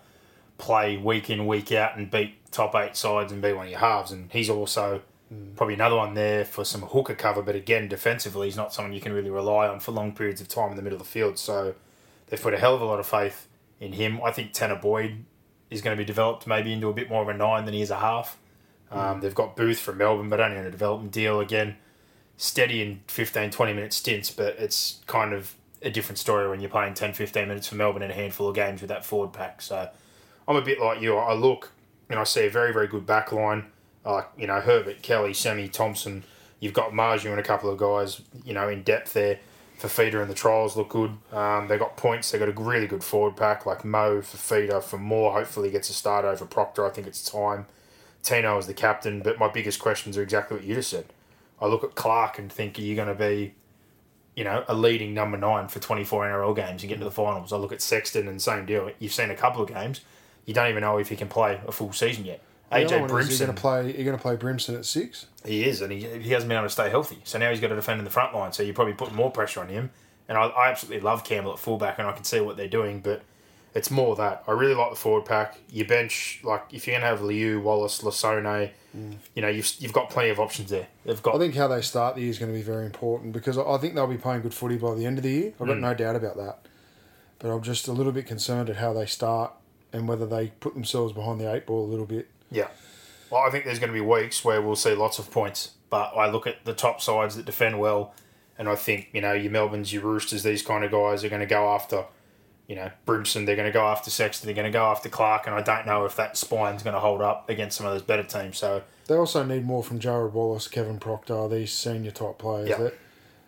play 0.60 0.98
week 0.98 1.30
in, 1.30 1.48
week 1.48 1.72
out 1.72 1.98
and 1.98 2.12
beat 2.12 2.36
top 2.52 2.76
eight 2.76 2.96
sides 2.96 3.32
and 3.32 3.42
be 3.42 3.54
one 3.54 3.66
of 3.66 3.72
your 3.72 3.80
halves. 3.80 4.12
And 4.12 4.32
he's 4.32 4.50
also 4.50 5.02
hmm. 5.30 5.54
probably 5.56 5.74
another 5.74 5.96
one 5.96 6.14
there 6.14 6.46
for 6.46 6.64
some 6.64 6.82
hooker 6.82 7.16
cover, 7.16 7.42
but 7.42 7.56
again, 7.56 7.88
defensively, 7.88 8.48
he's 8.48 8.58
not 8.58 8.74
someone 8.74 8.94
you 8.94 9.02
can 9.02 9.14
really 9.14 9.32
rely 9.32 9.68
on 9.68 9.80
for 9.80 9.92
long 9.92 10.14
periods 10.14 10.42
of 10.42 10.48
time 10.48 10.70
in 10.70 10.76
the 10.76 10.84
middle 10.84 11.00
of 11.00 11.04
the 11.04 11.10
field. 11.10 11.40
So 11.40 11.74
they've 12.28 12.42
put 12.42 12.54
a 12.54 12.60
hell 12.60 12.76
of 12.76 12.82
a 12.82 12.86
lot 12.86 13.00
of 13.00 13.08
faith 13.08 13.48
in 13.80 13.94
him. 13.94 14.20
I 14.24 14.32
think 14.32 14.54
Tanah 14.54 14.82
Boyd 14.82 15.24
is 15.70 15.82
going 15.82 15.96
to 15.96 16.02
be 16.02 16.06
developed 16.06 16.48
maybe 16.48 16.74
into 16.74 16.90
a 16.90 16.94
bit 16.94 17.10
more 17.10 17.22
of 17.22 17.30
a 17.30 17.34
nine 17.34 17.66
than 17.66 17.74
he 17.74 17.82
is 17.82 17.92
a 17.92 18.00
half. 18.00 18.38
Um, 18.91 19.21
they've 19.21 19.36
got 19.36 19.56
Booth 19.56 19.80
from 19.80 19.97
Melbourne, 19.97 20.30
but 20.30 20.39
only 20.39 20.57
on 20.57 20.65
a 20.65 20.71
development 20.71 21.12
deal. 21.12 21.39
Again, 21.39 21.77
steady 22.38 22.81
in 22.81 23.01
15, 23.07 23.51
20 23.51 23.74
minute 23.74 23.94
stints, 23.94 24.31
but 24.31 24.56
it's 24.57 25.01
kind 25.06 25.33
of 25.33 25.56
a 25.81 25.89
different 25.89 26.18
story 26.18 26.50
when 26.50 26.59
you're 26.59 26.69
playing 26.69 26.94
10, 26.94 27.13
15 27.13 27.47
minutes 27.47 27.67
for 27.67 27.75
Melbourne 27.75 28.01
in 28.01 28.12
a 28.12 28.13
handful 28.13 28.50
of 28.50 28.55
games 28.55 28.81
with 28.81 28.89
that 28.89 29.05
forward 29.05 29.34
pack. 29.34 29.62
So 29.62 29.89
I'm 30.48 30.55
a 30.55 30.62
bit 30.62 30.79
like 30.79 31.01
you. 31.01 31.15
I 31.15 31.34
look 31.34 31.72
and 32.10 32.19
I 32.19 32.24
see 32.24 32.46
a 32.46 32.50
very, 32.50 32.74
very 32.74 32.88
good 32.88 33.05
back 33.05 33.31
line. 33.31 33.65
Uh, 34.05 34.24
you 34.38 34.48
know, 34.48 34.60
Herbert, 34.60 35.01
Kelly, 35.01 35.34
Semi, 35.34 35.67
Thompson. 35.67 36.24
You've 36.60 36.74
got 36.74 36.91
Marzhew 36.91 37.29
and 37.31 37.39
a 37.39 37.43
couple 37.43 37.69
of 37.69 37.77
guys, 37.77 38.22
you 38.43 38.53
know, 38.53 38.67
in 38.67 38.84
depth 38.84 39.13
there. 39.13 39.39
Fifita 39.79 40.22
and 40.22 40.29
the 40.29 40.36
trials 40.36 40.75
look 40.75 40.89
good. 40.89 41.12
Um, 41.31 41.67
they 41.69 41.77
got 41.77 41.96
points. 41.96 42.31
They've 42.31 42.39
got 42.39 42.50
a 42.50 42.51
really 42.51 42.88
good 42.88 43.03
forward 43.03 43.38
pack 43.38 43.65
like 43.65 43.86
Mo, 43.86 44.19
Fifita, 44.19 44.84
for 44.84 44.98
more. 44.98 45.31
Hopefully 45.31 45.72
gets 45.72 45.89
a 45.89 45.93
start 45.93 46.25
over 46.25 46.46
Proctor. 46.46 46.86
I 46.86 46.89
think 46.89 47.08
it's 47.08 47.24
time. 47.24 47.65
Tino 48.24 48.58
is 48.58 48.68
the 48.68 48.74
captain, 48.74 49.22
but 49.22 49.40
my 49.40 49.48
biggest 49.48 49.80
questions 49.80 50.18
are 50.18 50.24
exactly 50.24 50.58
what 50.58 50.66
you 50.66 50.76
just 50.76 50.90
said. 50.90 51.06
I 51.62 51.68
look 51.68 51.84
at 51.84 51.96
Clark 51.96 52.40
and 52.40 52.52
think, 52.52 52.78
are 52.78 52.82
you 52.82 52.96
going 52.96 53.08
to 53.08 53.16
be, 53.16 53.54
you 54.36 54.44
know, 54.44 54.64
a 54.68 54.74
leading 54.74 55.14
number 55.14 55.38
nine 55.38 55.68
for 55.68 55.80
24 55.80 56.26
NRL 56.26 56.56
games 56.56 56.84
and 56.84 56.90
get 56.90 57.00
to 57.00 57.04
the 57.04 57.12
finals? 57.12 57.52
I 57.52 57.58
look 57.58 57.72
at 57.72 57.82
Sexton 57.82 58.28
and 58.28 58.42
same 58.42 58.66
deal. 58.66 58.92
You've 59.00 59.14
seen 59.14 59.30
a 59.30 59.36
couple 59.36 59.62
of 59.62 59.70
games. 59.70 60.02
You 60.46 60.54
don't 60.54 60.70
even 60.70 60.82
know 60.82 60.98
if 60.98 61.10
he 61.10 61.16
can 61.16 61.28
play 61.28 61.60
a 61.68 61.72
full 61.72 61.94
season 61.94 62.26
yet. 62.26 62.42
AJ 62.72 62.72
one 62.72 62.84
is 62.84 62.90
You're 62.90 63.08
Brimson, 63.08 63.40
going 63.40 63.56
to 63.56 63.62
play. 63.62 63.96
You're 63.96 64.06
going 64.06 64.18
to 64.18 64.22
play 64.22 64.36
Brimson 64.36 64.76
at 64.76 64.86
six. 64.86 65.26
he 65.44 65.66
is, 65.66 65.82
and 65.82 65.92
he, 65.92 66.02
he 66.20 66.30
hasn't 66.32 66.50
been 66.50 66.58
able 66.58 66.68
to 66.68 66.72
stay 66.72 66.90
healthy. 66.90 67.20
So 67.24 67.40
now 67.40 67.50
he's 67.50 67.60
got 67.60 67.70
to 67.70 67.76
defend 67.76 68.00
in 68.00 68.06
the 68.06 68.12
front 68.12 68.34
line. 68.36 68.52
So 68.52 68.64
you're 68.64 68.76
probably 68.76 68.94
putting 68.94 69.16
more 69.16 69.32
pressure 69.32 69.60
on 69.62 69.70
him. 69.70 69.90
And 70.28 70.38
I, 70.38 70.46
I 70.46 70.70
absolutely 70.70 71.02
love 71.02 71.24
Campbell 71.24 71.54
at 71.54 71.60
fullback, 71.60 71.98
and 71.98 72.08
I 72.08 72.12
can 72.12 72.24
see 72.24 72.40
what 72.40 72.58
they're 72.58 72.68
doing, 72.68 73.00
but 73.00 73.24
it's 73.74 73.92
more 73.92 74.16
that. 74.16 74.44
I 74.48 74.52
really 74.52 74.74
like 74.74 74.90
the 74.90 74.96
forward 74.96 75.26
pack. 75.26 75.58
Your 75.70 75.88
bench, 75.88 76.42
like 76.44 76.66
if 76.72 76.88
you're 76.88 76.96
going 76.96 77.02
to 77.02 77.08
have 77.08 77.22
Liu, 77.22 77.60
Wallace, 77.62 78.02
Lisone, 78.02 78.72
mm. 78.96 79.16
you 79.36 79.42
know, 79.42 79.48
you've, 79.48 79.72
you've 79.80 79.94
got 79.94 80.10
plenty 80.10 80.30
of 80.30 80.40
options 80.40 80.70
there. 80.70 80.88
They've 81.06 81.22
got 81.22 81.36
I 81.36 81.40
think 81.40 81.56
how 81.56 81.68
they 81.68 81.82
start 81.82 82.16
the 82.16 82.22
year 82.22 82.30
is 82.30 82.40
going 82.40 82.52
to 82.52 82.58
be 82.58 82.64
very 82.64 82.86
important 82.86 83.34
because 83.34 83.58
I 83.58 83.78
think 83.78 83.96
they'll 83.96 84.08
be 84.08 84.18
playing 84.18 84.42
good 84.42 84.54
footy 84.54 84.78
by 84.78 84.96
the 84.96 85.06
end 85.06 85.18
of 85.18 85.24
the 85.24 85.32
year. 85.32 85.54
I've 85.60 85.68
got 85.68 85.78
mm. 85.78 85.82
no 85.82 85.94
doubt 85.94 86.16
about 86.16 86.38
that. 86.38 86.60
But 87.38 87.50
I'm 87.52 87.62
just 87.62 87.88
a 87.88 87.94
little 87.94 88.12
bit 88.12 88.28
concerned 88.28 88.70
at 88.70 88.78
how 88.78 88.92
they 88.94 89.06
start 89.06 89.54
and 89.94 90.08
whether 90.08 90.26
they 90.26 90.48
put 90.60 90.74
themselves 90.74 91.14
behind 91.14 91.40
the 91.40 91.54
eight 91.54 91.66
ball 91.66 91.86
a 91.86 91.90
little 91.90 92.06
bit. 92.06 92.28
Yeah. 92.52 92.68
Well, 93.30 93.42
I 93.42 93.50
think 93.50 93.66
there's 93.66 93.80
going 93.80 93.92
to 93.92 93.94
be 93.94 94.02
weeks 94.02 94.44
where 94.44 94.62
we'll 94.62 94.76
see 94.76 94.94
lots 94.94 95.20
of 95.20 95.30
points, 95.32 95.72
but 95.90 96.12
I 96.16 96.30
look 96.30 96.48
at 96.48 96.66
the 96.66 96.74
top 96.74 97.00
sides 97.00 97.36
that 97.36 97.46
defend 97.46 97.80
well, 97.80 98.14
and 98.58 98.68
I 98.68 98.76
think, 98.76 99.10
you 99.14 99.22
know, 99.22 99.34
your 99.34 99.52
Melbournes, 99.52 99.94
your 99.94 100.04
Roosters, 100.04 100.44
these 100.44 100.62
kind 100.64 100.84
of 100.84 100.92
guys 100.92 101.24
are 101.24 101.30
going 101.30 101.42
to 101.42 101.46
go 101.46 101.70
after, 101.70 102.06
you 102.70 102.76
know, 102.76 102.92
Brimson, 103.08 103.48
they're 103.48 103.56
going 103.56 103.68
to 103.68 103.74
go 103.74 103.88
after 103.88 104.12
Sexton, 104.12 104.46
they're 104.46 104.56
going 104.56 104.72
to 104.72 104.78
go 104.78 104.86
after 104.86 105.10
Clark, 105.10 105.48
and 105.48 105.56
I 105.56 105.62
don't 105.64 105.88
know 105.88 106.06
if 106.06 106.16
that 106.18 106.38
spine's 106.38 106.84
going 106.84 106.94
to 106.94 107.00
hold 107.00 107.20
up 107.20 107.50
against 107.50 107.76
some 107.76 107.88
of 107.88 107.94
those 107.94 108.04
better 108.04 108.22
teams. 108.22 108.60
So, 108.60 108.84
They 109.08 109.16
also 109.16 109.44
need 109.44 109.66
more 109.66 109.84
from 109.84 110.00
Jarrod 110.00 110.34
Wallace, 110.34 110.68
Kevin 110.68 111.00
Proctor, 111.00 111.50
these 111.50 111.72
senior 111.72 112.12
type 112.12 112.38
players. 112.38 112.70
Yeah. 112.70 112.78
That 112.78 112.94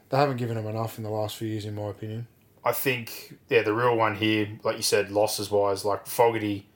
they 0.10 0.18
haven't 0.18 0.38
given 0.38 0.56
them 0.56 0.66
enough 0.66 0.98
in 0.98 1.04
the 1.04 1.12
last 1.12 1.36
few 1.38 1.48
years, 1.48 1.66
in 1.66 1.76
my 1.76 1.90
opinion. 1.90 2.26
I 2.66 2.72
think 2.72 3.38
yeah, 3.48 3.62
the 3.62 3.74
real 3.74 3.96
one 3.96 4.16
here, 4.16 4.50
like 4.64 4.76
you 4.78 4.84
said, 4.84 5.12
losses 5.12 5.52
wise, 5.52 5.86
like 5.86 6.08
Fogarty, 6.08 6.68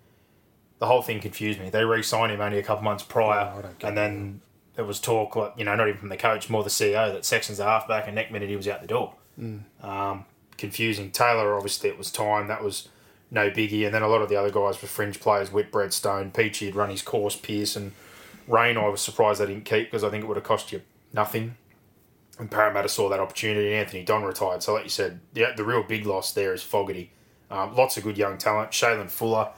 the 0.78 0.86
whole 0.86 1.02
thing 1.02 1.20
confused 1.20 1.60
me. 1.60 1.72
They 1.72 1.84
re-signed 1.84 2.32
him 2.32 2.42
only 2.42 2.60
a 2.60 2.64
couple 2.64 2.84
months 2.84 3.04
prior, 3.04 3.52
Oh, 3.64 3.88
and 3.88 3.98
then 3.98 4.42
there 4.76 4.86
was 4.86 5.00
talk, 5.00 5.36
like 5.36 5.54
you 5.58 5.66
know, 5.66 5.76
not 5.76 5.88
even 5.88 6.00
from 6.00 6.10
the 6.10 6.18
coach, 6.18 6.50
more 6.50 6.64
the 6.64 6.70
CEO, 6.70 7.12
that 7.12 7.26
Sexton's 7.26 7.60
a 7.60 7.66
halfback, 7.66 8.06
and 8.06 8.16
next 8.16 8.32
minute 8.32 8.50
he 8.50 8.56
was 8.56 8.68
out 8.68 8.82
the 8.82 8.88
door. 8.88 9.16
Mm. 9.40 9.62
Um, 9.84 10.26
confusing. 10.58 11.12
Taylor, 11.12 11.56
obviously, 11.56 11.90
it 11.90 11.98
was 11.98 12.12
time. 12.12 12.48
That 12.48 12.64
was 12.64 12.90
no 13.32 13.50
biggie, 13.50 13.86
and 13.86 13.94
then 13.94 14.02
a 14.02 14.08
lot 14.08 14.22
of 14.22 14.30
the 14.30 14.36
other 14.36 14.52
guys 14.52 14.82
were 14.82 14.88
fringe 14.88 15.20
players. 15.20 15.52
Whitbread, 15.52 15.94
Stone, 15.94 16.32
Peachey 16.32 16.68
had 16.68 16.76
run 16.76 16.90
his 16.90 17.02
course. 17.02 17.36
Pearson, 17.36 17.94
Rein, 18.48 18.78
I 18.78 18.88
was 18.88 19.02
surprised 19.02 19.42
they 19.42 19.48
didn't 19.48 19.66
keep 19.66 19.88
because 19.88 20.04
I 20.04 20.10
think 20.10 20.24
it 20.24 20.28
would 20.28 20.38
have 20.38 20.44
cost 20.44 20.72
you 20.72 20.82
nothing. 21.14 21.58
And 22.38 22.52
Parramatta 22.52 22.90
saw 22.90 23.10
that 23.10 23.20
opportunity. 23.20 23.68
and 23.68 23.76
Anthony 23.76 24.04
Don 24.04 24.24
retired. 24.24 24.62
So, 24.62 24.74
like 24.74 24.84
you 24.84 24.90
said, 24.90 25.20
the, 25.34 25.48
the 25.56 25.64
real 25.64 25.84
big 25.84 26.06
loss 26.06 26.34
there 26.34 26.54
is 26.54 26.62
Fogarty. 26.62 27.12
Um, 27.50 27.76
lots 27.76 27.98
of 27.98 28.04
good 28.04 28.18
young 28.18 28.38
talent. 28.38 28.72
Shaylin 28.72 29.10
Fuller 29.10 29.50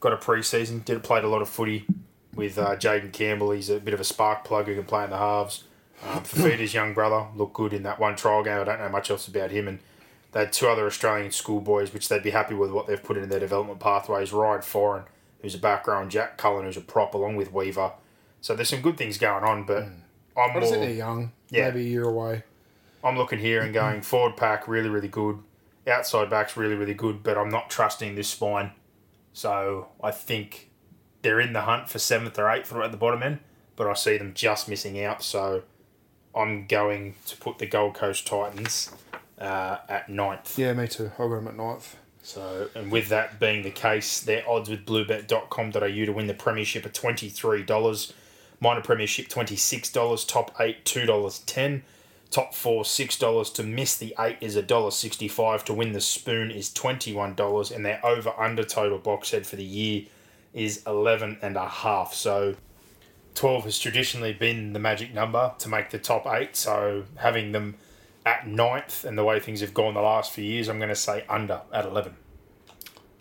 got 0.00 0.12
a 0.12 0.16
preseason. 0.16 0.84
Did 0.84 1.02
played 1.02 1.24
a 1.24 1.28
lot 1.28 1.42
of 1.42 1.48
footy 1.48 1.86
with 2.34 2.58
uh, 2.58 2.76
Jayden 2.76 3.12
Campbell. 3.12 3.50
He's 3.50 3.68
a 3.68 3.78
bit 3.78 3.94
of 3.94 4.00
a 4.00 4.04
spark 4.04 4.44
plug 4.44 4.66
who 4.66 4.74
can 4.74 4.84
play 4.84 5.04
in 5.04 5.10
the 5.10 5.18
halves. 5.18 5.64
Um, 6.04 6.22
Fifita's 6.24 6.74
young 6.74 6.94
brother 6.94 7.26
looked 7.36 7.54
good 7.54 7.72
in 7.72 7.82
that 7.84 8.00
one 8.00 8.16
trial 8.16 8.42
game. 8.42 8.58
I 8.58 8.64
don't 8.64 8.80
know 8.80 8.88
much 8.88 9.10
else 9.10 9.28
about 9.28 9.50
him. 9.50 9.68
And 9.68 9.78
they 10.32 10.40
had 10.40 10.52
two 10.52 10.66
other 10.66 10.86
Australian 10.86 11.30
schoolboys, 11.30 11.92
which 11.92 12.08
they'd 12.08 12.22
be 12.22 12.30
happy 12.30 12.54
with 12.54 12.70
what 12.70 12.86
they've 12.86 13.02
put 13.02 13.18
in 13.18 13.28
their 13.28 13.40
development 13.40 13.80
pathways. 13.80 14.32
Ryan 14.32 14.62
Foran, 14.62 15.04
who's 15.40 15.54
a 15.54 15.58
background, 15.58 16.10
Jack 16.10 16.38
Cullen, 16.38 16.64
who's 16.64 16.76
a 16.76 16.80
prop, 16.80 17.14
along 17.14 17.36
with 17.36 17.52
Weaver. 17.52 17.92
So 18.40 18.56
there's 18.56 18.70
some 18.70 18.80
good 18.80 18.96
things 18.96 19.18
going 19.18 19.44
on, 19.44 19.64
but 19.64 19.84
hmm. 19.84 20.00
I'm 20.36 20.56
I 20.56 20.60
more, 20.60 20.70
they're 20.70 20.90
young. 20.90 21.32
Yeah. 21.50 21.68
Maybe 21.68 21.86
a 21.86 21.90
year 21.90 22.04
away. 22.04 22.44
I'm 23.04 23.16
looking 23.16 23.38
here 23.38 23.60
and 23.60 23.74
going 23.74 24.00
forward 24.00 24.36
pack 24.36 24.66
really 24.66 24.88
really 24.88 25.08
good, 25.08 25.38
outside 25.86 26.30
backs 26.30 26.56
really 26.56 26.74
really 26.74 26.94
good, 26.94 27.22
but 27.22 27.36
I'm 27.36 27.50
not 27.50 27.68
trusting 27.68 28.14
this 28.14 28.28
spine. 28.28 28.72
So 29.34 29.88
I 30.02 30.10
think 30.10 30.70
they're 31.20 31.40
in 31.40 31.52
the 31.52 31.62
hunt 31.62 31.90
for 31.90 31.98
seventh 31.98 32.38
or 32.38 32.50
eighth 32.50 32.72
or 32.72 32.82
at 32.82 32.90
the 32.90 32.96
bottom 32.96 33.22
end, 33.22 33.40
but 33.76 33.86
I 33.86 33.92
see 33.92 34.16
them 34.16 34.32
just 34.34 34.68
missing 34.68 35.02
out. 35.04 35.22
So 35.22 35.62
I'm 36.34 36.66
going 36.66 37.14
to 37.26 37.36
put 37.36 37.58
the 37.58 37.66
Gold 37.66 37.94
Coast 37.94 38.26
Titans 38.26 38.90
uh, 39.42 39.78
at 39.88 40.08
ninth. 40.08 40.58
Yeah, 40.58 40.72
me 40.72 40.86
too. 40.86 41.10
I'll 41.18 41.28
go 41.28 41.38
him 41.38 41.48
at 41.48 41.56
ninth. 41.56 41.96
So, 42.22 42.68
and 42.74 42.92
with 42.92 43.08
that 43.08 43.40
being 43.40 43.62
the 43.62 43.70
case, 43.70 44.20
their 44.20 44.48
odds 44.48 44.70
with 44.70 44.86
bluebet.com.au 44.86 45.80
to 45.80 46.12
win 46.12 46.28
the 46.28 46.34
premiership 46.34 46.86
are 46.86 46.90
$23. 46.90 48.12
Minor 48.60 48.80
premiership, 48.80 49.28
$26. 49.28 50.28
Top 50.28 50.54
8, 50.60 50.84
$2.10. 50.84 51.82
Top 52.30 52.54
4, 52.54 52.84
$6. 52.84 53.54
To 53.54 53.62
miss 53.64 53.96
the 53.96 54.14
8 54.18 54.38
is 54.40 54.56
$1.65. 54.56 55.64
To 55.64 55.74
win 55.74 55.92
the 55.92 56.00
spoon 56.00 56.52
is 56.52 56.70
$21. 56.70 57.74
And 57.74 57.84
their 57.84 58.04
over 58.06 58.32
under 58.38 58.62
total 58.62 58.98
box 58.98 59.32
head 59.32 59.44
for 59.44 59.56
the 59.56 59.64
year 59.64 60.04
is 60.54 60.82
11 60.86 61.38
and 61.42 61.56
a 61.56 61.66
half. 61.66 62.14
So 62.14 62.54
12 63.34 63.64
has 63.64 63.78
traditionally 63.80 64.32
been 64.32 64.74
the 64.74 64.78
magic 64.78 65.12
number 65.12 65.52
to 65.58 65.68
make 65.68 65.90
the 65.90 65.98
top 65.98 66.24
8. 66.26 66.54
So 66.54 67.04
having 67.16 67.50
them 67.50 67.74
at 68.24 68.46
ninth 68.46 69.04
and 69.04 69.18
the 69.18 69.24
way 69.24 69.40
things 69.40 69.60
have 69.60 69.74
gone 69.74 69.94
the 69.94 70.00
last 70.00 70.32
few 70.32 70.44
years, 70.44 70.68
I'm 70.68 70.78
going 70.78 70.88
to 70.88 70.94
say 70.94 71.24
under 71.28 71.62
at 71.72 71.84
11. 71.84 72.14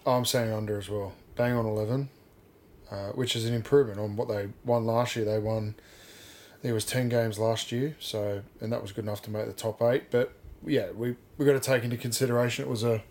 Oh, 0.05 0.13
I'm 0.13 0.25
saying 0.25 0.51
under 0.51 0.77
as 0.77 0.89
well. 0.89 1.13
Bang 1.35 1.53
on 1.53 1.65
11, 1.65 2.09
uh, 2.91 3.09
which 3.09 3.35
is 3.35 3.45
an 3.45 3.53
improvement 3.53 3.99
on 3.99 4.15
what 4.15 4.27
they 4.27 4.49
won 4.65 4.85
last 4.85 5.15
year. 5.15 5.25
They 5.25 5.39
won, 5.39 5.75
it 6.63 6.71
was 6.71 6.85
10 6.85 7.09
games 7.09 7.39
last 7.39 7.71
year, 7.71 7.95
so 7.99 8.41
and 8.59 8.71
that 8.71 8.81
was 8.81 8.91
good 8.91 9.05
enough 9.05 9.21
to 9.23 9.31
make 9.31 9.45
the 9.45 9.53
top 9.53 9.81
eight. 9.81 10.11
But 10.11 10.33
yeah, 10.65 10.91
we 10.91 11.15
we 11.37 11.45
got 11.45 11.53
to 11.53 11.59
take 11.59 11.83
into 11.83 11.97
consideration 11.97 12.65
it 12.65 12.69
was 12.69 12.83
a 12.83 13.03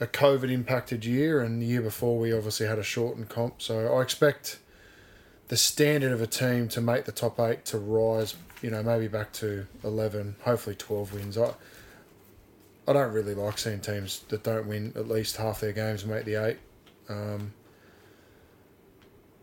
a 0.00 0.06
COVID 0.06 0.50
impacted 0.50 1.04
year, 1.04 1.40
and 1.40 1.60
the 1.60 1.66
year 1.66 1.82
before 1.82 2.18
we 2.18 2.32
obviously 2.32 2.66
had 2.66 2.78
a 2.78 2.84
shortened 2.84 3.28
comp. 3.28 3.60
So 3.60 3.94
I 3.96 4.02
expect 4.02 4.58
the 5.48 5.56
standard 5.56 6.12
of 6.12 6.20
a 6.20 6.26
team 6.26 6.68
to 6.68 6.80
make 6.80 7.04
the 7.04 7.12
top 7.12 7.40
eight 7.40 7.64
to 7.66 7.78
rise, 7.78 8.34
you 8.62 8.70
know, 8.70 8.82
maybe 8.82 9.08
back 9.08 9.32
to 9.34 9.66
11, 9.82 10.36
hopefully 10.42 10.76
12 10.76 11.14
wins. 11.14 11.38
I, 11.38 11.52
I 12.86 12.92
don't 12.92 13.12
really 13.12 13.34
like 13.34 13.58
seeing 13.58 13.80
teams 13.80 14.20
that 14.28 14.42
don't 14.44 14.66
win 14.66 14.92
at 14.96 15.08
least 15.08 15.36
half 15.36 15.60
their 15.60 15.72
games 15.72 16.04
make 16.04 16.24
the 16.24 16.34
eight. 16.34 16.58
Um, 17.08 17.52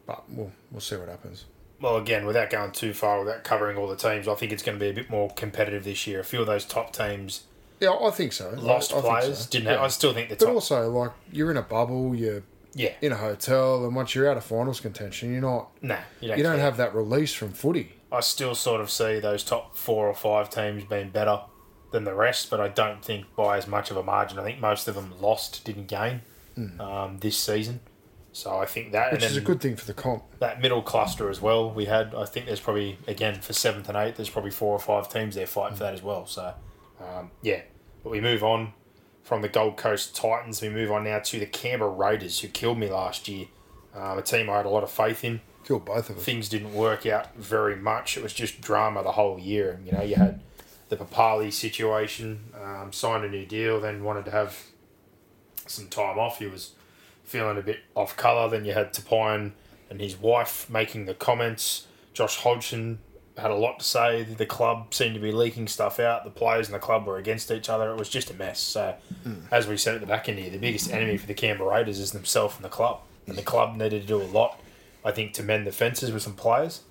but 0.06 0.24
we'll, 0.30 0.52
we'll 0.72 0.82
see 0.82 0.96
what 0.96 1.10
happens. 1.10 1.46
Well, 1.82 1.98
again, 1.98 2.26
without 2.26 2.50
going 2.50 2.72
too 2.72 2.94
far, 2.94 3.20
without 3.20 3.44
covering 3.44 3.78
all 3.78 3.88
the 3.88 3.96
teams, 3.96 4.28
I 4.28 4.36
think 4.36 4.52
it's 4.52 4.64
going 4.64 4.78
to 4.78 4.84
be 4.84 4.90
a 4.90 4.94
bit 4.94 5.10
more 5.10 5.30
competitive 5.32 5.84
this 5.84 6.08
year. 6.08 6.20
A 6.20 6.24
few 6.24 6.40
of 6.42 6.48
those 6.48 6.66
top 6.66 6.94
teams 6.94 7.44
Yeah, 7.80 7.92
I 7.94 8.12
think 8.12 8.32
so. 8.34 8.52
lost 8.58 8.94
I, 8.94 9.00
I 9.00 9.02
players, 9.02 9.40
so. 9.40 9.50
didn't 9.50 9.66
Yeah. 9.66 9.72
have, 9.74 9.82
I 9.82 9.88
still 9.88 10.14
think 10.14 10.30
the 10.30 10.36
But 10.36 10.46
top. 10.46 10.54
also, 10.54 10.90
like, 10.92 11.12
you're 11.32 11.52
in 11.52 11.58
a 11.58 11.62
bubble, 11.64 12.16
you're 12.16 12.44
yeah, 12.76 12.92
in 13.02 13.12
a 13.12 13.16
hotel, 13.16 13.84
and 13.86 13.96
once 13.96 14.14
you're 14.14 14.30
out 14.30 14.38
of 14.38 14.44
finals 14.44 14.80
contention, 14.80 15.32
you're 15.32 15.42
not. 15.42 15.72
nah, 15.82 15.98
you 16.22 16.28
don't, 16.28 16.38
You 16.38 16.44
don't 16.44 16.60
have 16.60 16.78
that 16.78 16.94
release 16.94 17.34
from 17.34 17.52
footy. 17.54 17.94
I 18.12 18.20
still 18.20 18.54
sort 18.54 18.82
of 18.82 18.92
see 18.92 19.20
those 19.20 19.44
top 19.44 19.76
four 19.76 20.08
or 20.08 20.14
five 20.14 20.50
teams 20.50 20.84
being 20.84 21.10
better 21.10 21.40
than 21.92 22.04
the 22.04 22.14
rest, 22.14 22.50
but 22.50 22.60
I 22.60 22.68
don't 22.68 23.04
think 23.04 23.34
by 23.36 23.58
as 23.58 23.66
much 23.68 23.90
of 23.92 23.98
a 23.98 24.04
margin. 24.04 24.38
I 24.38 24.44
think 24.44 24.60
most 24.60 24.88
of 24.88 24.96
them 24.96 25.14
lost, 25.20 25.64
didn't 25.66 25.88
gain 25.88 26.22
um, 26.80 27.18
this 27.20 27.38
season. 27.38 27.80
So 28.32 28.58
I 28.58 28.66
think 28.66 28.92
that, 28.92 29.08
Hmm. 29.10 29.16
Which 29.16 29.24
and 29.24 29.32
is 29.32 29.38
a 29.38 29.42
good 29.42 29.62
thing 29.62 29.76
for 29.78 29.86
the 29.86 29.94
comp. 29.94 30.24
that 30.40 30.62
middle 30.62 30.82
cluster 30.82 31.30
as 31.30 31.42
well. 31.42 31.72
We 31.72 31.86
had, 31.86 32.14
I 32.14 32.26
think, 32.26 32.46
there's 32.48 32.60
probably 32.60 32.98
again 33.08 33.40
for 33.42 33.54
seventh 33.54 33.88
and 33.88 33.98
eighth, 33.98 34.18
there's 34.18 34.30
probably 34.30 34.52
four 34.52 34.74
or 34.74 34.80
five 34.80 35.08
teams 35.10 35.36
there 35.36 35.48
fighting 35.48 35.78
for 35.78 35.84
that 35.86 35.94
as 35.94 36.04
well. 36.04 36.26
So, 36.26 36.54
um, 37.00 37.32
yeah, 37.42 37.62
but 38.04 38.10
we 38.10 38.20
move 38.20 38.44
on 38.44 38.74
from 39.26 39.42
the 39.42 39.50
Gold 39.50 39.76
Coast 39.76 40.16
Titans. 40.16 40.62
We 40.62 40.70
move 40.70 40.92
on 40.92 41.04
now 41.04 41.18
to 41.18 41.40
the 41.40 41.48
Canberra 41.48 41.90
Raiders, 41.90 42.40
who 42.40 42.48
killed 42.48 42.78
me 42.78 42.88
last 42.88 43.28
year. 43.28 43.48
Um, 43.96 44.20
a 44.20 44.22
team 44.22 44.50
I 44.52 44.58
had 44.58 44.68
a 44.68 44.70
lot 44.70 44.84
of 44.84 44.92
faith 44.92 45.24
in. 45.24 45.42
Killed 45.66 45.84
both 45.84 46.12
of 46.12 46.18
us. 46.18 46.24
Things 46.24 46.48
didn't 46.48 46.76
work 46.76 47.08
out 47.08 47.36
very 47.36 47.76
much. 47.76 48.18
It 48.18 48.24
was 48.24 48.34
just 48.34 48.62
drama 48.62 49.02
the 49.02 49.14
whole 49.14 49.40
year. 49.40 49.80
You 49.84 49.94
know, 49.94 50.04
you 50.04 50.16
had 50.16 50.42
the 50.90 50.96
Papali 50.96 51.52
situation, 51.52 52.52
um, 52.62 52.94
signed 52.94 53.26
a 53.26 53.30
new 53.30 53.48
deal, 53.48 53.82
then 53.82 54.04
wanted 54.04 54.26
to 54.26 54.32
have 54.32 54.64
some 55.66 55.88
time 55.88 56.20
off. 56.20 56.38
He 56.38 56.46
was 56.46 56.74
feeling 57.24 57.58
a 57.58 57.64
bit 57.64 57.80
off 57.96 58.16
colour. 58.16 58.48
Then 58.48 58.64
you 58.64 58.74
had 58.74 58.94
Tapine 58.94 59.54
and 59.90 60.00
his 60.00 60.16
wife 60.16 60.70
making 60.70 61.08
the 61.08 61.16
comments. 61.16 61.88
Josh 62.14 62.38
Hodgson 62.38 63.00
had 63.38 63.52
a 63.52 63.56
lot 63.56 63.80
to 63.80 63.86
say. 63.86 64.24
The 64.24 64.46
club 64.46 64.94
seemed 64.94 65.16
to 65.16 65.20
be 65.20 65.32
leaking 65.32 65.68
stuff 65.68 66.00
out. 66.00 66.24
The 66.24 66.30
players 66.30 66.68
and 66.68 66.76
the 66.76 66.80
club 66.80 67.06
were 67.06 67.18
against 67.18 67.52
each 67.52 67.70
other. 67.70 67.92
It 67.92 67.98
was 67.98 68.10
just 68.10 68.32
a 68.32 68.34
mess. 68.34 68.60
So, 68.60 68.96
as 69.52 69.68
we 69.68 69.78
said 69.78 69.96
at 69.96 70.02
the 70.02 70.08
back 70.08 70.30
end 70.30 70.40
here, 70.40 70.50
the 70.50 70.58
biggest 70.58 70.92
enemy 70.92 71.18
for 71.18 71.28
the 71.28 71.34
Canberra 71.34 71.70
Raiders 71.70 72.00
is 72.00 72.12
themselves 72.12 72.56
and 72.56 72.64
the 72.64 72.70
club. 72.70 73.02
And 73.28 73.38
the 73.38 73.42
club 73.42 73.76
needed 73.76 74.02
to 74.02 74.08
do 74.08 74.22
a 74.22 74.24
lot, 74.24 74.60
I 75.04 75.12
think, 75.12 75.34
to 75.34 75.44
mend 75.44 75.68
the 75.68 75.72
fences 75.72 76.12
with 76.12 76.24
some 76.24 76.36
players. 76.36 76.82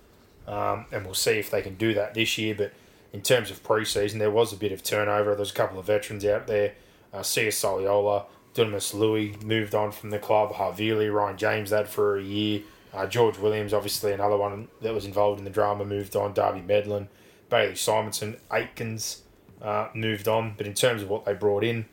Um, 0.46 0.86
and 0.92 1.04
we'll 1.04 1.14
see 1.14 1.38
if 1.38 1.50
they 1.50 1.62
can 1.62 1.76
do 1.76 1.94
that 1.94 2.14
this 2.14 2.36
year. 2.36 2.54
But 2.54 2.72
in 3.12 3.22
terms 3.22 3.50
of 3.50 3.62
pre-season, 3.62 4.18
there 4.18 4.30
was 4.30 4.52
a 4.52 4.56
bit 4.56 4.72
of 4.72 4.82
turnover. 4.82 5.34
There's 5.34 5.52
a 5.52 5.54
couple 5.54 5.78
of 5.78 5.86
veterans 5.86 6.24
out 6.24 6.46
there. 6.46 6.74
Uh, 7.12 7.22
Sia 7.22 7.50
Soliola, 7.50 8.24
Dunamis 8.54 8.92
Lui 8.92 9.36
moved 9.42 9.74
on 9.74 9.92
from 9.92 10.10
the 10.10 10.18
club. 10.18 10.52
Havili, 10.54 11.12
Ryan 11.12 11.36
James, 11.36 11.70
that 11.70 11.88
for 11.88 12.18
a 12.18 12.22
year. 12.22 12.62
Uh, 12.94 13.06
George 13.06 13.38
Williams, 13.38 13.72
obviously 13.74 14.12
another 14.12 14.36
one 14.36 14.68
that 14.80 14.94
was 14.94 15.04
involved 15.04 15.38
in 15.38 15.44
the 15.44 15.50
drama, 15.50 15.84
moved 15.84 16.14
on. 16.14 16.32
Darby 16.32 16.62
Medlin, 16.62 17.08
Bailey 17.50 17.72
Simonsson, 17.72 18.38
Aikens 18.52 19.22
uh, 19.60 19.88
moved 19.94 20.28
on. 20.28 20.54
But 20.56 20.66
in 20.66 20.74
terms 20.74 21.02
of 21.02 21.08
what 21.08 21.24
they 21.24 21.34
brought 21.34 21.64
in, 21.64 21.86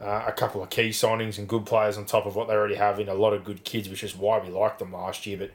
uh, 0.00 0.24
a 0.26 0.32
couple 0.32 0.62
of 0.62 0.70
key 0.70 0.90
signings 0.90 1.38
and 1.38 1.48
good 1.48 1.66
players 1.66 1.98
on 1.98 2.06
top 2.06 2.26
of 2.26 2.36
what 2.36 2.48
they 2.48 2.54
already 2.54 2.74
have 2.74 2.98
in 3.00 3.08
a 3.08 3.14
lot 3.14 3.32
of 3.32 3.44
good 3.44 3.64
kids, 3.64 3.88
which 3.88 4.02
is 4.02 4.16
why 4.16 4.38
we 4.38 4.48
liked 4.48 4.78
them 4.78 4.92
last 4.92 5.26
year. 5.26 5.36
But 5.38 5.50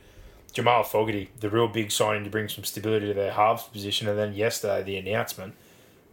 Jamal 0.53 0.84
Fogarty, 0.84 1.29
the 1.39 1.50
real 1.50 1.67
big 1.67 1.91
signing 1.91 2.24
to 2.24 2.29
bring 2.29 2.50
some 2.50 2.63
stability 2.63 3.08
to 3.08 3.13
their 3.13 3.31
halves 3.31 3.63
position, 3.63 4.08
and 4.08 4.17
then 4.17 4.34
yesterday 4.34 4.84
the 4.84 4.98
announcement 4.98 5.55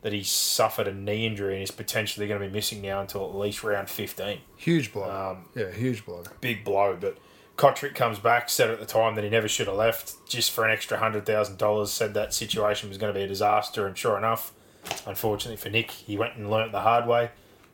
that 0.02 0.12
he 0.12 0.22
suffered 0.22 0.86
a 0.86 0.94
knee 0.94 1.26
injury 1.26 1.54
and 1.54 1.62
is 1.62 1.72
potentially 1.72 2.28
going 2.28 2.40
to 2.40 2.46
be 2.46 2.52
missing 2.52 2.80
now 2.80 3.00
until 3.00 3.28
at 3.28 3.34
least 3.34 3.64
round 3.64 3.90
15. 3.90 4.38
Huge 4.56 4.92
blow. 4.92 5.10
Um, 5.10 5.46
yeah, 5.56 5.72
huge 5.72 6.04
blow. 6.06 6.22
big 6.40 6.64
blow, 6.64 6.96
but 7.00 7.18
Cotric 7.58 7.94
comes 7.96 8.20
back, 8.20 8.48
said 8.48 8.70
at 8.70 8.78
the 8.78 8.86
time 8.86 9.16
that 9.16 9.24
he 9.24 9.30
never 9.30 9.48
should 9.48 9.66
have 9.66 9.76
left 9.76 10.14
just 10.28 10.52
for 10.52 10.64
an 10.64 10.70
extra 10.70 10.96
$100,000, 10.96 11.86
said 11.88 12.14
that 12.14 12.32
situation 12.32 12.88
was 12.88 12.98
going 12.98 13.12
to 13.12 13.18
be 13.18 13.24
a 13.24 13.28
disaster, 13.28 13.86
and 13.86 13.98
sure 13.98 14.16
enough, 14.16 14.52
unfortunately 15.06 15.56
for 15.56 15.68
Nick, 15.68 15.90
he 15.90 16.16
went 16.16 16.36
and 16.36 16.48
learnt 16.48 16.70
the 16.70 16.80
hard 16.80 17.06
way. 17.08 17.30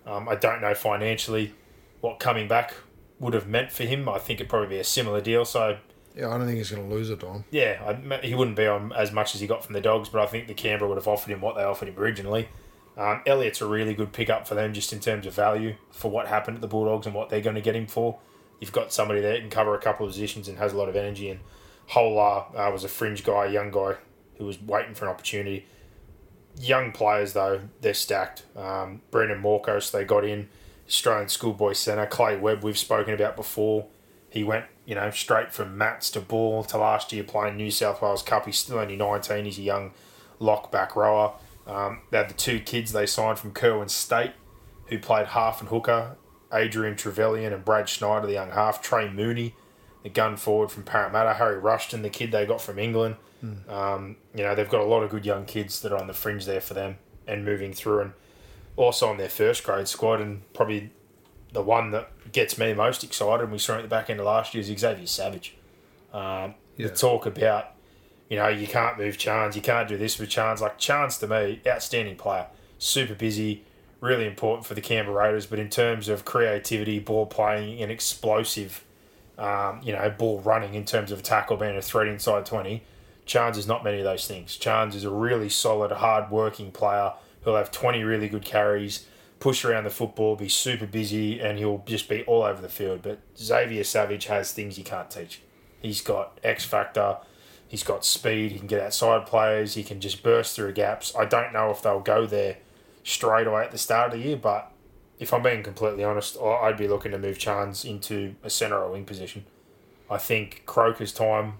Um, 0.06 0.26
I 0.26 0.36
don't 0.36 0.62
know 0.62 0.74
financially 0.74 1.52
what 2.00 2.18
coming 2.18 2.48
back 2.48 2.74
would 3.20 3.34
have 3.34 3.46
meant 3.46 3.70
for 3.72 3.84
him. 3.84 4.08
I 4.08 4.18
think 4.18 4.40
it'd 4.40 4.48
probably 4.48 4.68
be 4.68 4.78
a 4.78 4.84
similar 4.84 5.20
deal, 5.20 5.44
so 5.44 5.76
Yeah, 6.16 6.28
I 6.28 6.38
don't 6.38 6.46
think 6.46 6.56
he's 6.56 6.70
going 6.70 6.88
to 6.88 6.94
lose 6.94 7.10
it, 7.10 7.20
Dom. 7.20 7.44
yeah, 7.50 7.82
I, 7.86 8.26
he 8.26 8.34
wouldn't 8.34 8.56
be 8.56 8.66
on 8.66 8.90
as 8.92 9.12
much 9.12 9.34
as 9.34 9.42
he 9.42 9.46
got 9.46 9.62
from 9.64 9.74
the 9.74 9.82
Dogs, 9.82 10.08
but 10.08 10.22
I 10.22 10.26
think 10.26 10.46
the 10.48 10.54
Canberra 10.54 10.88
would 10.88 10.98
have 10.98 11.08
offered 11.08 11.30
him 11.30 11.42
what 11.42 11.56
they 11.56 11.62
offered 11.62 11.88
him 11.88 11.98
originally. 11.98 12.48
Um, 12.96 13.20
Elliott's 13.26 13.60
a 13.60 13.66
really 13.66 13.92
good 13.92 14.12
pickup 14.14 14.48
for 14.48 14.54
them 14.54 14.72
just 14.72 14.94
in 14.94 15.00
terms 15.00 15.26
of 15.26 15.34
value 15.34 15.74
for 15.90 16.10
what 16.10 16.28
happened 16.28 16.56
at 16.56 16.60
the 16.62 16.68
Bulldogs 16.68 17.06
and 17.06 17.14
what 17.14 17.28
they're 17.28 17.40
going 17.42 17.56
to 17.56 17.60
get 17.60 17.76
him 17.76 17.86
for. 17.86 18.18
You've 18.60 18.72
got 18.72 18.92
somebody 18.92 19.20
there 19.20 19.32
that 19.32 19.40
can 19.40 19.50
cover 19.50 19.74
a 19.74 19.80
couple 19.80 20.06
of 20.06 20.12
positions 20.12 20.48
and 20.48 20.58
has 20.58 20.72
a 20.72 20.76
lot 20.76 20.88
of 20.88 20.96
energy. 20.96 21.28
And 21.28 21.40
Hola 21.88 22.46
uh, 22.54 22.70
was 22.72 22.84
a 22.84 22.88
fringe 22.88 23.24
guy, 23.24 23.46
a 23.46 23.50
young 23.50 23.70
guy 23.70 23.96
who 24.38 24.46
was 24.46 24.60
waiting 24.60 24.94
for 24.94 25.04
an 25.04 25.10
opportunity. 25.10 25.66
young 26.60 26.92
players 26.92 27.32
though, 27.32 27.60
they're 27.80 27.94
stacked. 27.94 28.44
Um, 28.56 29.02
Brendan 29.10 29.42
Morkos 29.42 29.90
they 29.90 30.04
got 30.04 30.24
in 30.24 30.48
Australian 30.86 31.28
schoolboy 31.28 31.72
centre. 31.72 32.06
Clay 32.06 32.36
Webb 32.36 32.62
we've 32.62 32.78
spoken 32.78 33.14
about 33.14 33.36
before. 33.36 33.86
He 34.28 34.44
went 34.44 34.66
you 34.86 34.94
know 34.94 35.10
straight 35.10 35.52
from 35.52 35.78
mats 35.78 36.10
to 36.10 36.20
ball 36.20 36.64
to 36.64 36.78
last 36.78 37.12
year 37.12 37.24
playing 37.24 37.56
New 37.56 37.70
South 37.70 38.02
Wales 38.02 38.22
Cup. 38.22 38.46
He's 38.46 38.58
still 38.58 38.78
only 38.78 38.96
nineteen. 38.96 39.44
He's 39.44 39.58
a 39.58 39.62
young 39.62 39.92
lock 40.38 40.70
back 40.70 40.96
rower. 40.96 41.34
Um, 41.66 42.00
they 42.10 42.18
had 42.18 42.28
the 42.28 42.34
two 42.34 42.60
kids 42.60 42.92
they 42.92 43.06
signed 43.06 43.38
from 43.38 43.52
Kirwan 43.52 43.88
State, 43.88 44.32
who 44.86 44.98
played 44.98 45.28
half 45.28 45.60
and 45.60 45.70
hooker. 45.70 46.16
Adrian 46.54 46.94
Trevilyan 46.94 47.52
and 47.52 47.64
Brad 47.64 47.88
Schneider, 47.88 48.26
the 48.26 48.34
young 48.34 48.50
half. 48.50 48.80
Trey 48.80 49.10
Mooney, 49.10 49.54
the 50.02 50.08
gun 50.08 50.36
forward 50.36 50.70
from 50.70 50.84
Parramatta. 50.84 51.34
Harry 51.34 51.58
Rushton, 51.58 52.02
the 52.02 52.10
kid 52.10 52.30
they 52.30 52.46
got 52.46 52.60
from 52.60 52.78
England. 52.78 53.16
Mm. 53.44 53.68
Um, 53.68 54.16
you 54.34 54.42
know, 54.42 54.54
they've 54.54 54.68
got 54.68 54.80
a 54.80 54.86
lot 54.86 55.02
of 55.02 55.10
good 55.10 55.26
young 55.26 55.44
kids 55.44 55.82
that 55.82 55.92
are 55.92 55.98
on 55.98 56.06
the 56.06 56.14
fringe 56.14 56.46
there 56.46 56.60
for 56.60 56.74
them 56.74 56.98
and 57.26 57.44
moving 57.44 57.72
through. 57.72 58.00
And 58.00 58.12
also 58.76 59.08
on 59.08 59.16
their 59.16 59.28
first 59.28 59.64
grade 59.64 59.88
squad, 59.88 60.20
and 60.20 60.42
probably 60.52 60.90
the 61.52 61.62
one 61.62 61.90
that 61.92 62.10
gets 62.32 62.58
me 62.58 62.72
most 62.74 63.04
excited, 63.04 63.44
and 63.44 63.52
we 63.52 63.58
saw 63.58 63.76
at 63.76 63.82
the 63.82 63.88
back 63.88 64.10
end 64.10 64.20
of 64.20 64.26
last 64.26 64.54
year, 64.54 64.60
is 64.60 64.78
Xavier 64.78 65.06
Savage. 65.06 65.54
Um, 66.12 66.54
yeah. 66.76 66.88
The 66.88 66.94
talk 66.94 67.26
about, 67.26 67.72
you 68.28 68.36
know, 68.36 68.48
you 68.48 68.66
can't 68.66 68.98
move 68.98 69.18
Chance, 69.18 69.56
you 69.56 69.62
can't 69.62 69.88
do 69.88 69.96
this 69.96 70.18
with 70.18 70.28
Chance. 70.28 70.60
Like, 70.60 70.78
Chance 70.78 71.18
to 71.18 71.28
me, 71.28 71.60
outstanding 71.66 72.16
player, 72.16 72.46
super 72.78 73.14
busy, 73.14 73.64
really 74.04 74.26
important 74.26 74.66
for 74.66 74.74
the 74.74 74.80
Canberra 74.80 75.24
Raiders. 75.24 75.46
But 75.46 75.58
in 75.58 75.70
terms 75.70 76.08
of 76.08 76.24
creativity, 76.24 76.98
ball 76.98 77.26
playing, 77.26 77.80
and 77.82 77.90
explosive, 77.90 78.84
um, 79.38 79.80
you 79.82 79.92
know, 79.92 80.10
ball 80.10 80.40
running 80.40 80.74
in 80.74 80.84
terms 80.84 81.10
of 81.10 81.22
tackle, 81.22 81.56
being 81.56 81.76
a 81.76 81.82
threat 81.82 82.06
inside 82.06 82.46
20, 82.46 82.82
Chance 83.26 83.56
is 83.56 83.66
not 83.66 83.82
many 83.82 83.98
of 83.98 84.04
those 84.04 84.28
things. 84.28 84.56
Chance 84.56 84.94
is 84.94 85.04
a 85.04 85.10
really 85.10 85.48
solid, 85.48 85.90
hard 85.90 86.30
working 86.30 86.70
player 86.70 87.14
who'll 87.42 87.56
have 87.56 87.70
20 87.70 88.04
really 88.04 88.28
good 88.28 88.44
carries, 88.44 89.06
push 89.40 89.64
around 89.64 89.84
the 89.84 89.90
football, 89.90 90.36
be 90.36 90.48
super 90.48 90.86
busy, 90.86 91.40
and 91.40 91.58
he'll 91.58 91.82
just 91.86 92.08
be 92.08 92.22
all 92.24 92.42
over 92.42 92.60
the 92.60 92.68
field. 92.68 93.00
But 93.02 93.20
Xavier 93.38 93.82
Savage 93.82 94.26
has 94.26 94.52
things 94.52 94.76
you 94.76 94.84
can't 94.84 95.10
teach. 95.10 95.40
He's 95.80 96.02
got 96.02 96.38
X 96.42 96.66
factor. 96.66 97.16
He's 97.66 97.82
got 97.82 98.04
speed. 98.04 98.52
He 98.52 98.58
can 98.58 98.66
get 98.66 98.80
outside 98.80 99.26
players. 99.26 99.74
He 99.74 99.82
can 99.82 100.00
just 100.00 100.22
burst 100.22 100.54
through 100.54 100.72
gaps. 100.72 101.14
I 101.18 101.24
don't 101.24 101.52
know 101.52 101.70
if 101.70 101.80
they'll 101.80 102.00
go 102.00 102.26
there 102.26 102.58
straight 103.04 103.46
away 103.46 103.64
at 103.64 103.70
the 103.70 103.78
start 103.78 104.12
of 104.12 104.18
the 104.18 104.26
year, 104.26 104.36
but 104.36 104.72
if 105.20 105.32
I'm 105.32 105.42
being 105.42 105.62
completely 105.62 106.02
honest, 106.02 106.36
I'd 106.40 106.76
be 106.76 106.88
looking 106.88 107.12
to 107.12 107.18
move 107.18 107.38
Chance 107.38 107.84
into 107.84 108.34
a 108.42 108.50
centre 108.50 108.78
or 108.78 108.90
wing 108.90 109.04
position. 109.04 109.44
I 110.10 110.18
think 110.18 110.64
Croker's 110.66 111.12
time, 111.12 111.54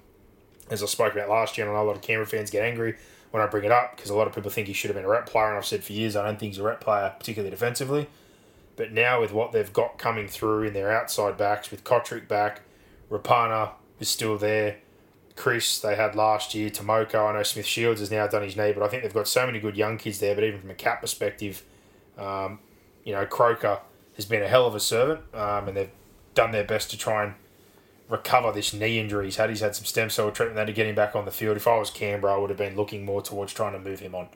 as 0.69 0.83
I 0.83 0.87
spoke 0.87 1.13
about 1.13 1.29
last 1.29 1.57
year, 1.57 1.67
and 1.67 1.77
I 1.77 1.79
know 1.79 1.87
a 1.87 1.89
lot 1.89 1.97
of 1.97 2.03
Canberra 2.03 2.27
fans 2.27 2.51
get 2.51 2.65
angry 2.65 2.97
when 3.31 3.43
I 3.43 3.47
bring 3.47 3.65
it 3.65 3.71
up 3.71 3.95
because 3.95 4.11
a 4.11 4.15
lot 4.15 4.27
of 4.27 4.35
people 4.35 4.51
think 4.51 4.67
he 4.67 4.73
should 4.73 4.91
have 4.91 4.97
been 4.97 5.05
a 5.05 5.09
rep 5.09 5.27
player, 5.27 5.49
and 5.49 5.57
I've 5.57 5.67
said 5.67 5.85
for 5.85 5.93
years 5.93 6.17
I 6.17 6.25
don't 6.25 6.39
think 6.39 6.53
he's 6.53 6.61
a 6.61 6.65
rep 6.65 6.81
player, 6.81 7.15
particularly 7.19 7.51
defensively. 7.51 8.09
But 8.77 8.93
now 8.93 9.21
with 9.21 9.33
what 9.33 9.53
they've 9.53 9.73
got 9.73 9.99
coming 9.99 10.27
through 10.27 10.65
in 10.65 10.73
their 10.73 10.91
outside 10.91 11.37
backs, 11.37 11.71
with 11.71 11.85
Cotric 11.85 12.27
back, 12.27 12.63
Rapana 13.11 13.71
is 14.01 14.09
still 14.09 14.37
there, 14.37 14.79
Chris 15.37 15.81
they 15.81 15.97
had 15.97 16.15
last 16.15 16.55
year, 16.55 16.71
Timoko. 16.71 17.29
I 17.29 17.33
know 17.33 17.43
Smith 17.43 17.67
Shields 17.67 18.01
has 18.01 18.11
now 18.11 18.27
done 18.27 18.43
his 18.43 18.57
knee, 18.57 18.73
but 18.73 18.83
I 18.83 18.89
think 18.89 19.03
they've 19.03 19.13
got 19.15 19.29
so 19.29 19.47
many 19.47 19.59
good 19.59 19.77
young 19.77 19.99
kids 19.99 20.21
there. 20.21 20.35
But 20.35 20.45
even 20.45 20.61
from 20.61 20.71
a 20.71 20.75
cap 20.75 21.01
perspective, 21.01 21.65
um, 22.17 22.61
you 23.05 23.13
know, 23.13 23.27
Croker 23.27 23.81
has 24.17 24.25
been 24.25 24.43
a 24.43 24.49
hell 24.49 24.67
of 24.67 24.75
a 24.75 24.81
servant, 24.81 25.21
um, 25.35 25.69
and 25.69 25.77
they've 25.77 25.91
done 26.35 26.53
their 26.53 26.65
best 26.65 26.91
to 26.91 26.99
try 26.99 27.25
and 27.25 27.35
recover 28.09 28.53
this 28.53 28.73
knee 28.73 28.99
injury 28.99 29.25
he's 29.25 29.37
had. 29.37 29.51
He's 29.51 29.61
had 29.61 29.75
some 29.75 29.85
stem 29.85 30.11
cell 30.11 30.31
treatment 30.31 30.57
there 30.57 30.67
to 30.67 30.73
get 30.73 30.87
him 30.87 30.95
back 30.95 31.17
on 31.17 31.25
the 31.25 31.31
field. 31.31 31.57
If 31.57 31.67
I 31.67 31.79
was 31.79 31.91
Canberra, 31.91 32.35
I 32.35 32.39
would 32.39 32.51
have 32.51 32.59
been 32.59 32.77
looking 32.77 33.05
more 33.05 33.23
towards 33.23 33.53
trying 33.53 33.73
to 33.73 33.79
move 33.79 34.01
him 34.01 34.15
on. 34.15 34.29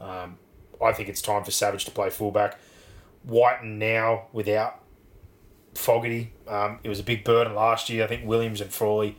Um, 0.00 0.38
I 0.82 0.92
think 0.92 1.08
it's 1.08 1.22
time 1.22 1.44
for 1.44 1.50
Savage 1.50 1.84
to 1.84 1.90
play 1.90 2.10
fullback. 2.10 2.58
Wighton 3.24 3.78
now 3.78 4.26
without 4.32 4.80
Fogarty. 5.74 6.32
Um, 6.48 6.80
it 6.82 6.88
was 6.88 6.98
a 6.98 7.04
big 7.04 7.24
burden 7.24 7.54
last 7.54 7.88
year. 7.88 8.04
I 8.04 8.06
think 8.06 8.26
Williams 8.26 8.60
and 8.60 8.72
Frawley 8.72 9.16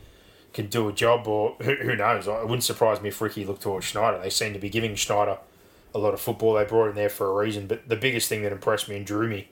can 0.54 0.68
do 0.68 0.88
a 0.88 0.92
job, 0.92 1.26
or 1.26 1.56
who, 1.60 1.74
who 1.74 1.96
knows? 1.96 2.26
It 2.26 2.42
wouldn't 2.42 2.64
surprise 2.64 3.02
me 3.02 3.08
if 3.08 3.20
Ricky 3.20 3.44
looked 3.44 3.62
towards 3.62 3.84
Schneider. 3.84 4.18
They 4.18 4.30
seem 4.30 4.52
to 4.54 4.58
be 4.58 4.70
giving 4.70 4.94
Schneider 4.94 5.38
a 5.94 5.98
lot 5.98 6.14
of 6.14 6.20
football. 6.20 6.54
They 6.54 6.64
brought 6.64 6.90
him 6.90 6.94
there 6.94 7.10
for 7.10 7.26
a 7.26 7.44
reason. 7.44 7.66
But 7.66 7.88
the 7.88 7.96
biggest 7.96 8.28
thing 8.28 8.42
that 8.42 8.52
impressed 8.52 8.88
me 8.88 8.96
and 8.96 9.04
drew 9.04 9.28
me 9.28 9.48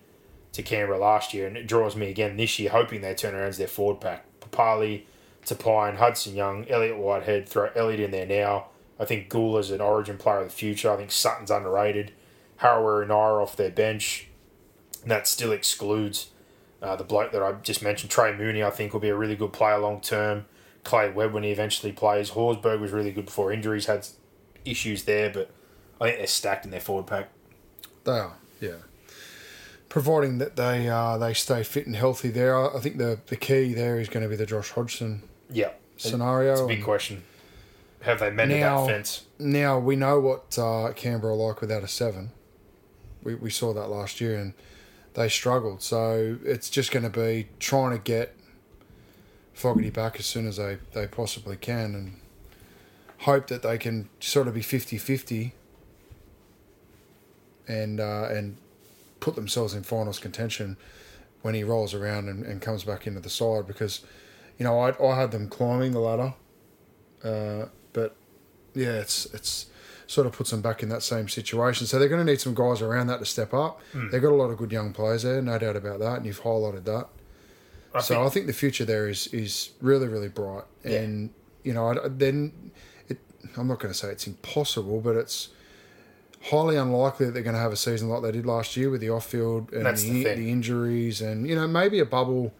to 0.53 0.63
Canberra 0.63 0.99
last 0.99 1.35
year, 1.35 1.47
and 1.47 1.57
it 1.57 1.67
draws 1.67 1.97
me 1.97 2.09
again 2.09 2.37
this 2.37 2.59
year, 2.59 2.71
hoping 2.71 3.01
they 3.01 3.15
turn 3.15 3.35
around, 3.35 3.55
their 3.55 3.67
forward 3.67 4.01
pack. 4.01 4.25
Papali, 4.41 5.03
Tapine, 5.45 5.97
Hudson 5.97 6.35
Young, 6.35 6.69
Elliot 6.69 6.97
Whitehead, 6.97 7.49
throw 7.49 7.71
Elliot 7.75 8.01
in 8.01 8.11
there 8.13 8.27
now. 8.27 8.69
I 8.99 9.05
think 9.05 9.29
Guler's 9.29 9.71
an 9.71 9.81
origin 9.81 10.19
player 10.19 10.39
of 10.39 10.49
the 10.49 10.55
future. 10.55 10.91
I 10.91 10.97
think 10.97 11.11
Sutton's 11.11 11.51
underrated. 11.51 12.13
Harrower 12.61 13.05
Harawira 13.05 13.09
Naera 13.09 13.43
off 13.43 13.57
their 13.57 13.71
bench. 13.71 14.29
And 15.03 15.11
that 15.11 15.27
still 15.27 15.51
excludes 15.51 16.31
uh, 16.81 16.95
the 16.95 17.03
bloke 17.03 17.33
that 17.33 17.43
I 17.43 17.53
just 17.63 17.83
mentioned, 17.83 18.11
Trey 18.11 18.37
Mooney, 18.37 18.63
I 18.63 18.71
think 18.71 18.93
will 18.93 19.01
be 19.01 19.09
a 19.09 19.17
really 19.17 19.35
good 19.35 19.53
player 19.53 19.79
long 19.79 20.01
term. 20.01 20.45
Clay 20.85 21.11
Webb 21.11 21.33
when 21.33 21.43
he 21.43 21.51
eventually 21.51 21.93
plays. 21.93 22.31
Horsburgh 22.31 22.81
was 22.81 22.91
really 22.91 23.13
good 23.13 23.27
before 23.27 23.53
injuries, 23.53 23.87
had 23.87 24.07
issues 24.65 25.05
there, 25.05 25.31
but 25.31 25.51
I 26.01 26.07
think 26.07 26.19
they're 26.19 26.27
stacked 26.27 26.65
in 26.65 26.71
their 26.71 26.81
forward 26.81 27.07
pack. 27.07 27.31
They 28.05 28.13
are, 28.13 28.35
yeah. 28.61 28.77
Providing 29.89 30.39
that 30.39 30.57
they 30.57 30.89
uh, 30.89 31.19
they 31.19 31.35
stay 31.35 31.63
fit 31.63 31.87
and 31.87 31.95
healthy 31.95 32.31
there, 32.31 32.59
I 32.59 32.81
think 32.81 32.97
the, 32.97 33.21
the 33.27 33.37
key 33.37 33.75
there 33.75 34.01
is 34.01 34.09
going 34.09 34.23
to 34.23 34.29
be 34.29 34.37
the 34.37 34.47
Josh 34.47 34.71
Hodgson 34.71 35.23
yeah. 35.51 35.71
scenario. 35.97 36.53
It's 36.53 36.61
a 36.63 36.67
big 36.67 36.83
question. 36.83 37.23
Have 38.01 38.19
they 38.19 38.31
mended 38.31 38.61
now, 38.61 38.87
that 38.87 38.93
fence? 38.93 39.27
Now, 39.39 39.79
we 39.79 39.95
know 39.95 40.19
what 40.19 40.59
uh, 40.59 40.93
Canberra 40.97 41.35
are 41.35 41.37
like 41.37 41.61
without 41.61 41.85
a 41.85 41.89
seven. 41.89 42.33
We, 43.23 43.37
we 43.37 43.51
saw 43.51 43.73
that 43.75 43.89
last 43.89 44.21
year 44.21 44.37
and 44.37 44.55
they 45.15 45.29
struggled. 45.29 45.83
So 45.83 46.39
it's 46.45 46.69
just 46.69 46.91
going 46.91 47.05
to 47.05 47.11
be 47.11 47.49
trying 47.61 47.93
to 47.93 47.99
get 47.99 48.35
Fogarty 49.55 49.91
back 49.91 50.19
as 50.19 50.27
soon 50.27 50.47
as 50.47 50.57
they, 50.57 50.79
they 50.95 51.07
possibly 51.07 51.57
can 51.57 51.95
and 51.95 52.21
hope 53.19 53.47
that 53.49 53.63
they 53.63 53.79
can 53.79 54.09
sort 54.19 54.49
of 54.49 54.55
be 54.55 54.63
50 54.63 54.99
50 54.99 55.55
and, 57.69 58.01
uh, 58.01 58.29
and 58.31 58.57
put 59.21 59.37
themselves 59.37 59.75
in 59.75 59.83
finals 59.83 60.19
contention 60.19 60.77
when 61.43 61.55
he 61.55 61.63
rolls 61.63 61.95
around 61.95 62.29
and, 62.29 62.45
and 62.45 62.61
comes 62.61 62.85
back 62.85 63.07
into 63.07 63.21
the 63.21 63.31
side 63.31 63.67
because, 63.67 64.01
you 64.59 64.65
know, 64.65 64.79
I, 64.79 64.91
I 65.05 65.17
had 65.17 65.31
them 65.31 65.49
climbing 65.49 65.93
the 65.93 66.01
ladder. 66.01 66.35
Uh, 67.23 67.67
but 67.93 68.17
yeah, 68.75 68.95
it's 69.01 69.27
it's 69.27 69.67
sort 70.07 70.27
of 70.27 70.33
puts 70.33 70.51
them 70.51 70.61
back 70.61 70.83
in 70.83 70.89
that 70.91 71.03
same 71.03 71.29
situation. 71.29 71.87
So 71.87 71.99
they're 71.99 72.09
going 72.09 72.25
to 72.25 72.31
need 72.31 72.41
some 72.41 72.55
guys 72.55 72.83
around 72.83 73.07
that 73.07 73.19
to 73.21 73.25
step 73.25 73.55
up. 73.55 73.81
Mm. 73.93 74.11
They've 74.11 74.21
got 74.21 74.33
a 74.33 74.37
lot 74.37 74.51
of 74.51 74.59
good 74.59 74.71
young 74.73 74.93
players 74.93 75.23
there, 75.23 75.41
no 75.41 75.59
doubt 75.59 75.77
about 75.77 76.01
that, 76.01 76.19
and 76.19 76.27
you've 76.27 76.43
highlighted 76.43 76.85
that. 76.85 77.09
I 77.95 78.01
so 78.01 78.15
think, 78.15 78.27
I 78.27 78.31
think 78.31 78.47
the 78.47 78.53
future 78.53 78.85
there 78.85 79.09
is 79.09 79.27
is 79.29 79.71
really 79.81 80.09
really 80.09 80.29
bright, 80.29 80.65
yeah. 80.85 81.01
and 81.01 81.31
you 81.63 81.75
know 81.75 81.95
then 82.09 82.73
it, 83.09 83.19
I'm 83.57 83.69
not 83.69 83.81
going 83.81 83.93
to 83.93 83.99
say 83.99 84.09
it's 84.09 84.27
impossible, 84.27 85.01
but 85.01 85.17
it's 85.17 85.51
highly 86.51 86.77
unlikely 86.77 87.27
that 87.27 87.33
they're 87.33 87.43
going 87.43 87.55
to 87.55 87.61
have 87.61 87.73
a 87.73 87.77
season 87.77 88.09
like 88.09 88.23
they 88.23 88.33
did 88.33 88.47
last 88.47 88.77
year 88.77 88.91
with 88.91 89.01
the 89.01 89.11
off 89.11 89.27
field 89.27 89.73
and 89.73 89.87
the, 89.87 89.93
the, 89.93 90.25
the, 90.25 90.51
injuries, 90.51 91.21
and 91.21 91.47
you 91.47 91.55
know 91.55 91.67
maybe 91.67 91.99
a 91.99 92.07
bubble 92.07 92.53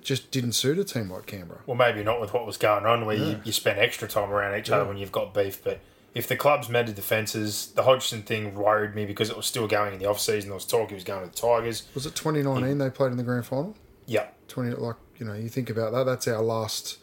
just 0.00 0.30
didn't 0.30 0.52
suit 0.52 0.78
a 0.78 0.84
team 0.84 1.10
like 1.10 1.26
Canberra. 1.26 1.60
Well, 1.66 1.76
maybe 1.76 2.02
not 2.02 2.20
with 2.20 2.32
what 2.32 2.46
was 2.46 2.56
going 2.56 2.86
on, 2.86 3.04
where 3.04 3.16
yeah. 3.16 3.26
you, 3.26 3.40
you 3.44 3.52
spend 3.52 3.78
extra 3.78 4.08
time 4.08 4.30
around 4.30 4.58
each 4.58 4.70
other 4.70 4.84
when 4.84 4.96
you've 4.96 5.12
got 5.12 5.34
beef, 5.34 5.62
but. 5.62 5.80
If 6.14 6.26
the 6.26 6.36
club's 6.36 6.68
mended 6.70 6.96
defences, 6.96 7.70
the 7.76 7.82
Hodgson 7.84 8.22
thing 8.22 8.54
worried 8.54 8.94
me 8.94 9.04
because 9.04 9.30
it 9.30 9.36
was 9.36 9.46
still 9.46 9.68
going 9.68 9.92
in 9.92 10.00
the 10.00 10.06
off 10.06 10.18
season. 10.18 10.48
There 10.48 10.54
was 10.54 10.64
talk 10.64 10.88
he 10.88 10.94
was 10.94 11.04
going 11.04 11.22
to 11.22 11.30
the 11.30 11.36
Tigers. 11.36 11.86
Was 11.94 12.06
it 12.06 12.16
2019 12.16 12.66
he, 12.66 12.74
they 12.74 12.90
played 12.90 13.12
in 13.12 13.18
the 13.18 13.22
grand 13.22 13.46
final? 13.46 13.76
Yeah. 14.08 14.26
20, 14.48 14.74
like, 14.76 14.96
you 15.18 15.26
know, 15.26 15.34
you 15.34 15.48
think 15.48 15.70
about 15.70 15.92
that, 15.92 16.04
that's 16.04 16.26
our 16.26 16.42
last 16.42 16.98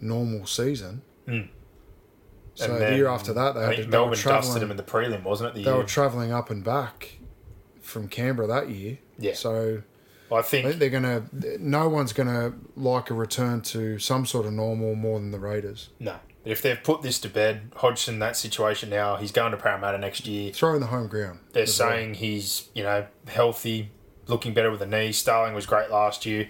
normal 0.00 0.46
season. 0.46 1.02
Mm. 1.26 1.48
So 2.54 2.78
the 2.78 2.94
year 2.94 3.08
after 3.08 3.32
that, 3.32 3.54
they, 3.54 3.64
I 3.64 3.74
had, 3.74 3.88
Melbourne 3.88 4.18
dusted 4.22 4.62
him 4.62 4.70
in 4.70 4.76
the 4.76 4.82
prelim, 4.82 5.22
wasn't 5.22 5.50
it? 5.50 5.54
The 5.54 5.64
they 5.64 5.70
year? 5.70 5.78
were 5.78 5.86
travelling 5.86 6.32
up 6.32 6.50
and 6.50 6.62
back 6.62 7.18
from 7.80 8.08
Canberra 8.08 8.46
that 8.46 8.68
year. 8.68 8.98
Yeah. 9.18 9.32
So 9.34 9.82
I 10.30 10.42
think, 10.42 10.66
I 10.66 10.68
think 10.68 10.80
they're 10.80 10.90
going 10.90 11.02
to. 11.02 11.58
No 11.58 11.88
one's 11.88 12.12
going 12.12 12.28
to 12.28 12.54
like 12.76 13.10
a 13.10 13.14
return 13.14 13.62
to 13.62 13.98
some 13.98 14.26
sort 14.26 14.44
of 14.44 14.52
normal 14.52 14.94
more 14.94 15.18
than 15.18 15.30
the 15.30 15.38
Raiders. 15.38 15.88
No. 15.98 16.16
If 16.44 16.60
they've 16.60 16.82
put 16.82 17.02
this 17.02 17.20
to 17.20 17.28
bed, 17.28 17.70
Hodgson, 17.76 18.18
that 18.18 18.36
situation 18.36 18.90
now, 18.90 19.16
he's 19.16 19.30
going 19.30 19.52
to 19.52 19.56
Parramatta 19.56 19.96
next 19.96 20.26
year. 20.26 20.52
Throwing 20.52 20.80
the 20.80 20.88
home 20.88 21.06
ground. 21.06 21.38
They're 21.52 21.66
saying 21.66 22.10
well. 22.10 22.18
he's, 22.18 22.68
you 22.74 22.82
know, 22.82 23.06
healthy, 23.28 23.90
looking 24.26 24.54
better 24.54 24.70
with 24.70 24.80
the 24.80 24.86
knee. 24.86 25.12
Starling 25.12 25.54
was 25.54 25.66
great 25.66 25.90
last 25.90 26.26
year. 26.26 26.48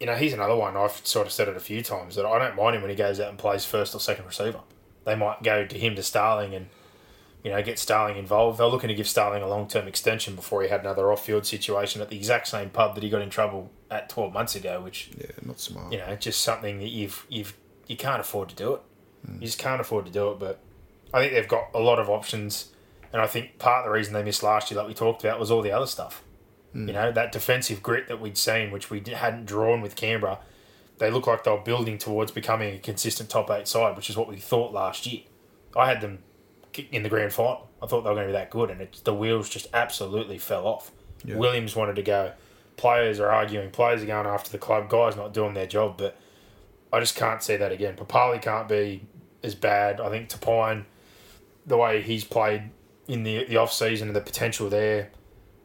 You 0.00 0.06
know, 0.06 0.14
he's 0.14 0.32
another 0.32 0.54
one. 0.54 0.76
I've 0.76 1.04
sort 1.04 1.26
of 1.26 1.32
said 1.32 1.48
it 1.48 1.56
a 1.56 1.60
few 1.60 1.82
times 1.82 2.14
that 2.16 2.24
I 2.24 2.38
don't 2.38 2.56
mind 2.56 2.76
him 2.76 2.82
when 2.82 2.90
he 2.90 2.96
goes 2.96 3.18
out 3.18 3.30
and 3.30 3.38
plays 3.38 3.64
first 3.64 3.94
or 3.94 4.00
second 4.00 4.26
receiver. 4.26 4.60
They 5.04 5.16
might 5.16 5.42
go 5.42 5.66
to 5.66 5.78
him 5.78 5.96
to 5.96 6.02
Starling 6.02 6.54
and, 6.54 6.68
you 7.42 7.50
know, 7.50 7.62
get 7.62 7.78
Starling 7.78 8.16
involved. 8.16 8.58
They're 8.58 8.66
looking 8.66 8.88
to 8.88 8.94
give 8.94 9.08
Starling 9.08 9.42
a 9.42 9.48
long 9.48 9.66
term 9.66 9.88
extension 9.88 10.36
before 10.36 10.62
he 10.62 10.68
had 10.68 10.80
another 10.80 11.10
off 11.10 11.24
field 11.24 11.46
situation 11.46 12.00
at 12.00 12.10
the 12.10 12.16
exact 12.16 12.46
same 12.46 12.70
pub 12.70 12.94
that 12.94 13.02
he 13.02 13.10
got 13.10 13.22
in 13.22 13.30
trouble 13.30 13.70
at 13.90 14.08
12 14.08 14.32
months 14.32 14.54
ago, 14.54 14.80
which, 14.80 15.10
yeah, 15.18 15.26
not 15.44 15.58
smart. 15.58 15.92
You 15.92 15.98
know, 15.98 16.14
just 16.14 16.42
something 16.42 16.78
that 16.78 16.88
you've, 16.88 17.26
you've, 17.28 17.56
you 17.88 17.96
can't 17.96 18.20
afford 18.20 18.50
to 18.50 18.54
do 18.54 18.74
it. 18.74 18.82
Mm. 19.26 19.40
You 19.40 19.46
just 19.46 19.58
can't 19.58 19.80
afford 19.80 20.06
to 20.06 20.12
do 20.12 20.30
it, 20.30 20.38
but 20.38 20.60
I 21.12 21.20
think 21.20 21.32
they've 21.32 21.48
got 21.48 21.70
a 21.74 21.80
lot 21.80 21.98
of 21.98 22.08
options, 22.08 22.68
and 23.12 23.20
I 23.20 23.26
think 23.26 23.58
part 23.58 23.80
of 23.80 23.90
the 23.90 23.96
reason 23.96 24.12
they 24.12 24.22
missed 24.22 24.42
last 24.42 24.70
year, 24.70 24.78
like 24.78 24.86
we 24.86 24.94
talked 24.94 25.24
about, 25.24 25.40
was 25.40 25.50
all 25.50 25.62
the 25.62 25.72
other 25.72 25.86
stuff. 25.86 26.22
Mm. 26.74 26.86
You 26.86 26.92
know 26.92 27.12
that 27.12 27.32
defensive 27.32 27.82
grit 27.82 28.08
that 28.08 28.20
we'd 28.20 28.38
seen, 28.38 28.70
which 28.70 28.90
we 28.90 29.00
hadn't 29.00 29.46
drawn 29.46 29.80
with 29.80 29.96
Canberra. 29.96 30.38
They 30.98 31.10
look 31.10 31.26
like 31.26 31.44
they 31.44 31.50
were 31.50 31.58
building 31.58 31.96
towards 31.96 32.32
becoming 32.32 32.74
a 32.74 32.78
consistent 32.78 33.30
top 33.30 33.50
eight 33.50 33.68
side, 33.68 33.96
which 33.96 34.10
is 34.10 34.16
what 34.16 34.28
we 34.28 34.36
thought 34.36 34.72
last 34.72 35.06
year. 35.06 35.22
I 35.76 35.86
had 35.86 36.00
them 36.00 36.18
in 36.90 37.02
the 37.02 37.08
grand 37.08 37.32
final. 37.32 37.68
I 37.82 37.86
thought 37.86 38.02
they 38.02 38.10
were 38.10 38.16
going 38.16 38.26
to 38.26 38.32
be 38.32 38.38
that 38.38 38.50
good, 38.50 38.70
and 38.70 38.80
it, 38.80 39.00
the 39.04 39.14
wheels 39.14 39.48
just 39.48 39.68
absolutely 39.72 40.38
fell 40.38 40.66
off. 40.66 40.90
Yeah. 41.24 41.36
Williams 41.36 41.76
wanted 41.76 41.96
to 41.96 42.02
go. 42.02 42.32
Players 42.76 43.20
are 43.20 43.30
arguing. 43.30 43.70
Players 43.70 44.02
are 44.02 44.06
going 44.06 44.26
after 44.26 44.50
the 44.50 44.58
club. 44.58 44.88
Guys 44.88 45.16
not 45.16 45.32
doing 45.32 45.54
their 45.54 45.66
job, 45.66 45.96
but 45.96 46.16
I 46.92 47.00
just 47.00 47.16
can't 47.16 47.42
see 47.42 47.56
that 47.56 47.72
again. 47.72 47.96
Papali 47.96 48.40
can't 48.40 48.68
be 48.68 49.06
as 49.42 49.54
bad. 49.54 50.00
I 50.00 50.08
think 50.10 50.28
Tapine, 50.28 50.84
the 51.66 51.76
way 51.76 52.02
he's 52.02 52.24
played 52.24 52.70
in 53.06 53.22
the 53.22 53.44
the 53.44 53.56
off 53.56 53.72
season 53.72 54.08
and 54.08 54.16
the 54.16 54.20
potential 54.20 54.68
there. 54.68 55.10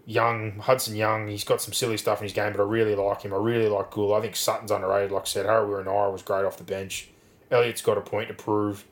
Young 0.05 0.59
Hudson 0.59 0.95
Young, 0.95 1.27
he's 1.27 1.43
got 1.43 1.61
some 1.61 1.73
silly 1.73 1.97
stuff 1.97 2.19
in 2.19 2.23
his 2.23 2.33
game, 2.33 2.51
but 2.51 2.61
I 2.61 2.65
really 2.65 2.95
like 2.95 3.21
him. 3.21 3.33
I 3.33 3.37
really 3.37 3.69
like 3.69 3.91
Gould. 3.91 4.13
I 4.13 4.21
think 4.21 4.35
Sutton's 4.35 4.71
underrated. 4.71 5.11
Like 5.11 5.23
I 5.23 5.25
said, 5.25 5.45
Harry 5.45 5.83
Nara 5.83 6.11
was 6.11 6.21
great 6.21 6.45
off 6.45 6.57
the 6.57 6.63
bench. 6.63 7.09
Elliott's 7.49 7.81
got 7.81 7.97
a 7.97 8.01
point 8.01 8.27
to 8.27 8.33
prove. 8.33 8.85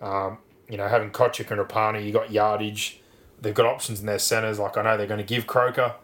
Um, 0.00 0.38
you 0.68 0.76
know, 0.76 0.88
having 0.88 1.10
Cotric 1.10 1.50
and 1.50 1.60
Rapana, 1.60 2.04
you 2.04 2.12
got 2.12 2.30
yardage. 2.32 3.00
They've 3.40 3.54
got 3.54 3.66
options 3.66 4.00
in 4.00 4.06
their 4.06 4.18
centres. 4.18 4.58
Like 4.58 4.76
I 4.76 4.82
know 4.82 4.96
they're 4.96 5.06
going 5.06 5.18
to 5.18 5.24
give 5.24 5.46
Croker 5.46 5.94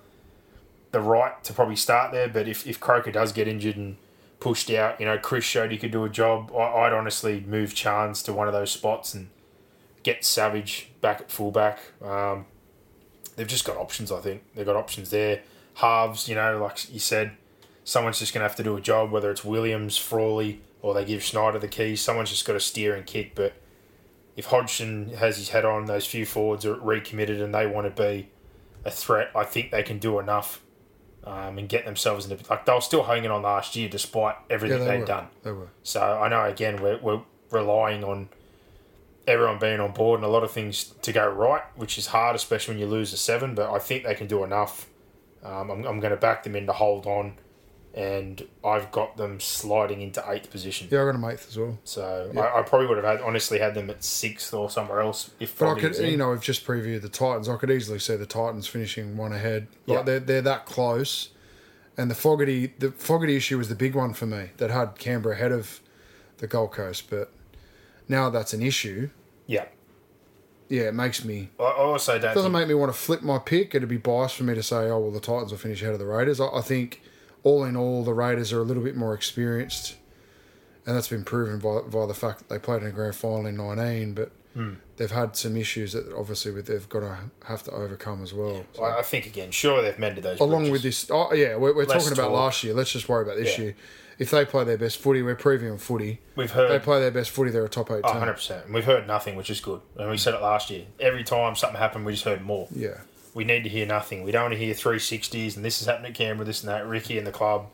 the 0.92 1.00
right 1.00 1.42
to 1.42 1.52
probably 1.52 1.76
start 1.76 2.12
there, 2.12 2.28
but 2.28 2.46
if, 2.46 2.66
if 2.66 2.78
Croker 2.78 3.10
does 3.10 3.32
get 3.32 3.48
injured 3.48 3.76
and 3.76 3.96
pushed 4.38 4.70
out, 4.70 5.00
you 5.00 5.06
know, 5.06 5.18
Chris 5.18 5.44
showed 5.44 5.72
he 5.72 5.78
could 5.78 5.90
do 5.90 6.04
a 6.04 6.08
job. 6.08 6.52
I, 6.54 6.62
I'd 6.62 6.92
honestly 6.92 7.40
move 7.40 7.74
Chance 7.74 8.22
to 8.24 8.32
one 8.32 8.46
of 8.46 8.52
those 8.52 8.70
spots 8.70 9.12
and 9.12 9.30
get 10.04 10.24
Savage 10.24 10.90
back 11.00 11.20
at 11.20 11.32
fullback. 11.32 11.80
Um, 12.00 12.46
they've 13.37 13.47
just 13.47 13.64
got 13.64 13.77
options, 13.77 14.11
I 14.12 14.20
think. 14.20 14.42
They've 14.55 14.66
got 14.66 14.77
options 14.77 15.11
there. 15.11 15.42
Halves, 15.75 16.29
you 16.29 16.35
know, 16.35 16.62
like 16.62 16.92
you 16.92 17.01
said, 17.01 17.33
someone's 17.85 18.18
just 18.18 18.33
going 18.33 18.42
to 18.42 18.49
have 18.49 18.57
to 18.57 18.62
do 18.62 18.77
a 18.77 18.81
job, 18.81 19.11
whether 19.11 19.31
it's 19.31 19.44
Williams, 19.44 19.97
Frawley, 19.97 20.61
or 20.83 20.94
they 20.94 21.05
give 21.05 21.23
Schneider 21.23 21.59
the 21.59 21.68
keys. 21.68 22.01
Someone's 22.01 22.31
just 22.31 22.44
got 22.44 22.53
to 22.53 22.61
steer 22.61 22.94
and 22.94 23.07
kick. 23.07 23.35
But 23.35 23.55
if 24.37 24.47
Hodgson 24.47 25.14
has 25.14 25.37
his 25.37 25.49
head 25.51 25.64
on, 25.64 25.87
those 25.87 26.07
few 26.07 26.27
forwards 26.27 26.64
are 26.64 26.75
recommitted 26.75 27.40
and 27.40 27.55
they 27.55 27.66
want 27.66 27.94
to 27.94 28.03
be 28.03 28.29
a 28.85 28.90
threat, 28.90 29.31
I 29.35 29.44
think 29.44 29.70
they 29.70 29.83
can 29.83 29.99
do 29.99 30.18
enough 30.18 30.61
um, 31.25 31.59
and 31.59 31.68
get 31.68 31.85
themselves 31.85 32.31
into 32.31 32.44
like 32.51 32.66
they 32.66 32.73
were 32.73 32.81
still 32.81 33.05
hanging 33.05 33.31
on 33.31 33.42
last 33.42 33.77
year 33.77 33.88
despite 33.88 34.37
everything 34.51 34.81
they 34.81 34.87
they'd 34.87 35.01
were. 35.01 35.07
done. 35.07 35.29
They 35.42 35.53
were. 35.53 35.68
So 35.83 36.01
I 36.01 36.29
know 36.29 36.44
again 36.44 36.83
we're, 36.83 36.99
we're 36.99 37.23
relying 37.51 38.05
on 38.05 38.29
everyone 39.26 39.58
being 39.58 39.80
on 39.80 39.92
board 39.92 40.18
and 40.20 40.24
a 40.26 40.28
lot 40.28 40.42
of 40.44 40.50
things 40.50 40.84
to 41.02 41.12
go 41.12 41.28
right, 41.28 41.62
which 41.76 41.96
is 41.98 42.08
hard, 42.08 42.37
especially 42.37 42.74
when 42.74 42.80
you 42.80 42.87
lose 42.87 43.12
a 43.12 43.16
seven. 43.16 43.54
But 43.54 43.70
I 43.70 43.78
think 43.78 44.04
they 44.04 44.14
can 44.14 44.26
do 44.26 44.44
enough. 44.44 44.88
Um, 45.42 45.70
I'm, 45.70 45.84
I'm 45.84 46.00
going 46.00 46.10
to 46.12 46.16
back 46.16 46.42
them 46.42 46.56
in 46.56 46.66
to 46.66 46.72
hold 46.72 47.06
on, 47.06 47.34
and 47.94 48.46
I've 48.64 48.90
got 48.90 49.16
them 49.16 49.40
sliding 49.40 50.00
into 50.02 50.24
eighth 50.28 50.50
position. 50.50 50.88
Yeah, 50.90 51.02
I 51.02 51.04
got 51.04 51.12
them 51.12 51.24
eighth 51.24 51.48
as 51.48 51.58
well. 51.58 51.78
So 51.84 52.30
Yeah. 52.34 52.40
I, 52.40 52.60
I 52.60 52.62
probably 52.62 52.87
would 52.88 52.96
have 52.96 53.06
had 53.06 53.20
honestly 53.20 53.58
had 53.58 53.74
them 53.74 53.88
at 53.90 54.02
sixth 54.02 54.52
or 54.54 54.68
somewhere 54.70 55.00
else 55.00 55.30
if. 55.38 55.58
But 55.58 55.76
I 55.76 55.80
could, 55.80 55.96
you 55.98 56.16
know, 56.16 56.30
we've 56.30 56.40
just 56.40 56.66
previewed 56.66 57.02
the 57.02 57.08
Titans. 57.08 57.48
I 57.48 57.56
could 57.56 57.70
easily 57.70 57.98
see 57.98 58.16
the 58.16 58.26
Titans 58.26 58.66
finishing 58.66 59.16
one 59.16 59.32
ahead. 59.32 59.68
Like 59.87 59.98
Yeah. 59.98 60.02
they're 60.02 60.20
they're 60.20 60.42
that 60.42 60.64
close, 60.66 61.28
and 61.96 62.10
the 62.10 62.14
Fogarty 62.14 62.72
the 62.78 62.90
Fogarty 62.92 63.37
issue 63.37 63.58
was 63.58 63.68
the 63.68 63.74
big 63.76 63.94
one 63.94 64.12
for 64.14 64.26
me 64.26 64.50
that 64.56 64.70
had 64.70 64.96
Canberra 64.98 65.34
ahead 65.34 65.52
of 65.52 65.80
the 66.38 66.46
Gold 66.46 66.72
Coast. 66.72 67.10
But 67.10 67.30
now 68.08 68.30
that's 68.30 68.52
an 68.52 68.62
issue. 68.62 69.10
yeah. 69.46 69.66
Yeah, 70.70 70.84
it 70.84 70.94
makes 70.94 71.24
me 71.26 71.50
I 71.60 71.64
also 71.64 72.12
don't. 72.18 72.34
doesn't 72.34 72.50
Think, 72.50 72.52
make 72.54 72.68
me 72.68 72.74
want 72.74 72.90
to 72.90 72.98
flip 72.98 73.20
my 73.22 73.38
pick. 73.38 73.74
It'd 73.74 73.86
be 73.88 73.98
biased 73.98 74.34
for 74.36 74.44
me 74.44 74.54
to 74.54 74.62
say, 74.62 74.88
oh 74.88 74.98
well, 74.98 75.10
the 75.10 75.20
Titans 75.20 75.50
will 75.50 75.58
finish 75.58 75.82
ahead 75.82 75.92
of 75.92 76.00
the 76.00 76.06
Raiders. 76.06 76.40
I, 76.40 76.46
I 76.48 76.62
think 76.62 77.02
all 77.42 77.64
in 77.64 77.76
all, 77.76 78.02
the 78.02 78.14
Raiders 78.14 78.50
are 78.50 78.60
a 78.60 78.64
little 78.64 78.82
bit 78.82 78.96
more 78.96 79.12
experienced, 79.14 79.96
and 80.86 80.96
that's 80.96 81.08
been 81.08 81.22
proven 81.22 81.58
by, 81.58 81.80
by 81.82 82.06
the 82.06 82.14
fact 82.14 82.38
that 82.38 82.48
they 82.48 82.58
played 82.58 82.80
in 82.80 82.88
a 82.88 82.92
grand 82.92 83.14
final 83.14 83.44
in 83.46 83.56
nineteen. 83.58 84.14
But 84.14 84.32
Hmm. 84.54 84.74
they've 84.98 85.10
had 85.10 85.34
some 85.36 85.56
issues 85.56 85.92
that 85.94 86.10
obviously 86.16 86.52
with 86.52 86.66
they've 86.66 86.88
got 86.88 87.00
to 87.00 87.18
have 87.46 87.64
to 87.64 87.72
overcome 87.72 88.22
as 88.22 88.32
well. 88.32 88.64
So- 88.72 88.84
I 88.84 89.00
I 89.00 89.02
think 89.02 89.26
again, 89.26 89.50
sure 89.50 89.82
they've 89.82 89.98
mended 89.98 90.22
those. 90.24 90.38
along 90.40 90.62
bridges. 90.62 90.72
with 90.72 90.82
this, 90.82 91.10
oh 91.10 91.34
yeah, 91.34 91.56
we're, 91.56 91.74
we're 91.74 91.84
talking 91.84 92.12
about 92.12 92.28
talk. 92.28 92.32
last 92.32 92.64
year. 92.64 92.72
Let's 92.72 92.92
just 92.92 93.08
worry 93.08 93.22
about 93.24 93.36
this 93.36 93.58
Yeah. 93.58 93.64
year. 93.64 93.76
If 94.18 94.31
they 94.31 94.44
play 94.44 94.64
their 94.64 94.79
best 94.79 94.98
footy, 94.98 95.22
we're 95.22 95.35
previewing 95.37 95.81
footy. 95.81 96.20
we've 96.37 96.50
heard 96.53 96.70
They 96.70 96.79
play 96.79 97.00
their 97.00 97.11
best 97.11 97.31
footy, 97.31 97.50
they're 97.50 97.64
a 97.64 97.68
top 97.68 97.90
eight 97.90 98.03
Oh, 98.05 98.12
team. 98.12 98.22
100%. 98.22 98.70
We've 98.72 98.85
heard 98.85 99.07
nothing, 99.07 99.35
which 99.37 99.50
is 99.50 99.61
good. 99.61 99.81
And 99.96 100.11
we 100.11 100.16
said 100.18 100.35
it 100.35 100.40
last 100.42 100.70
year. 100.70 100.85
Every 101.00 101.24
time 101.24 101.57
something 101.57 101.79
happened, 101.79 102.07
we 102.07 102.12
just 102.12 102.24
heard 102.24 102.42
more. 102.42 102.68
Yeah, 102.74 102.98
We 103.35 103.42
need 103.44 103.64
to 103.64 103.68
hear 103.68 103.87
nothing. 103.87 104.22
We 104.22 104.31
don't 104.33 104.42
want 104.44 104.55
to 104.55 104.59
hear 104.59 104.74
360s 104.74 105.57
and 105.57 105.64
this 105.64 105.81
is 105.81 105.87
happening 105.88 106.12
at 106.12 106.16
Canberra, 106.16 106.46
this 106.46 106.62
and 106.62 106.70
that. 106.70 106.87
Ricky 106.87 107.18
and 107.18 107.27
the 107.27 107.33
club, 107.33 107.66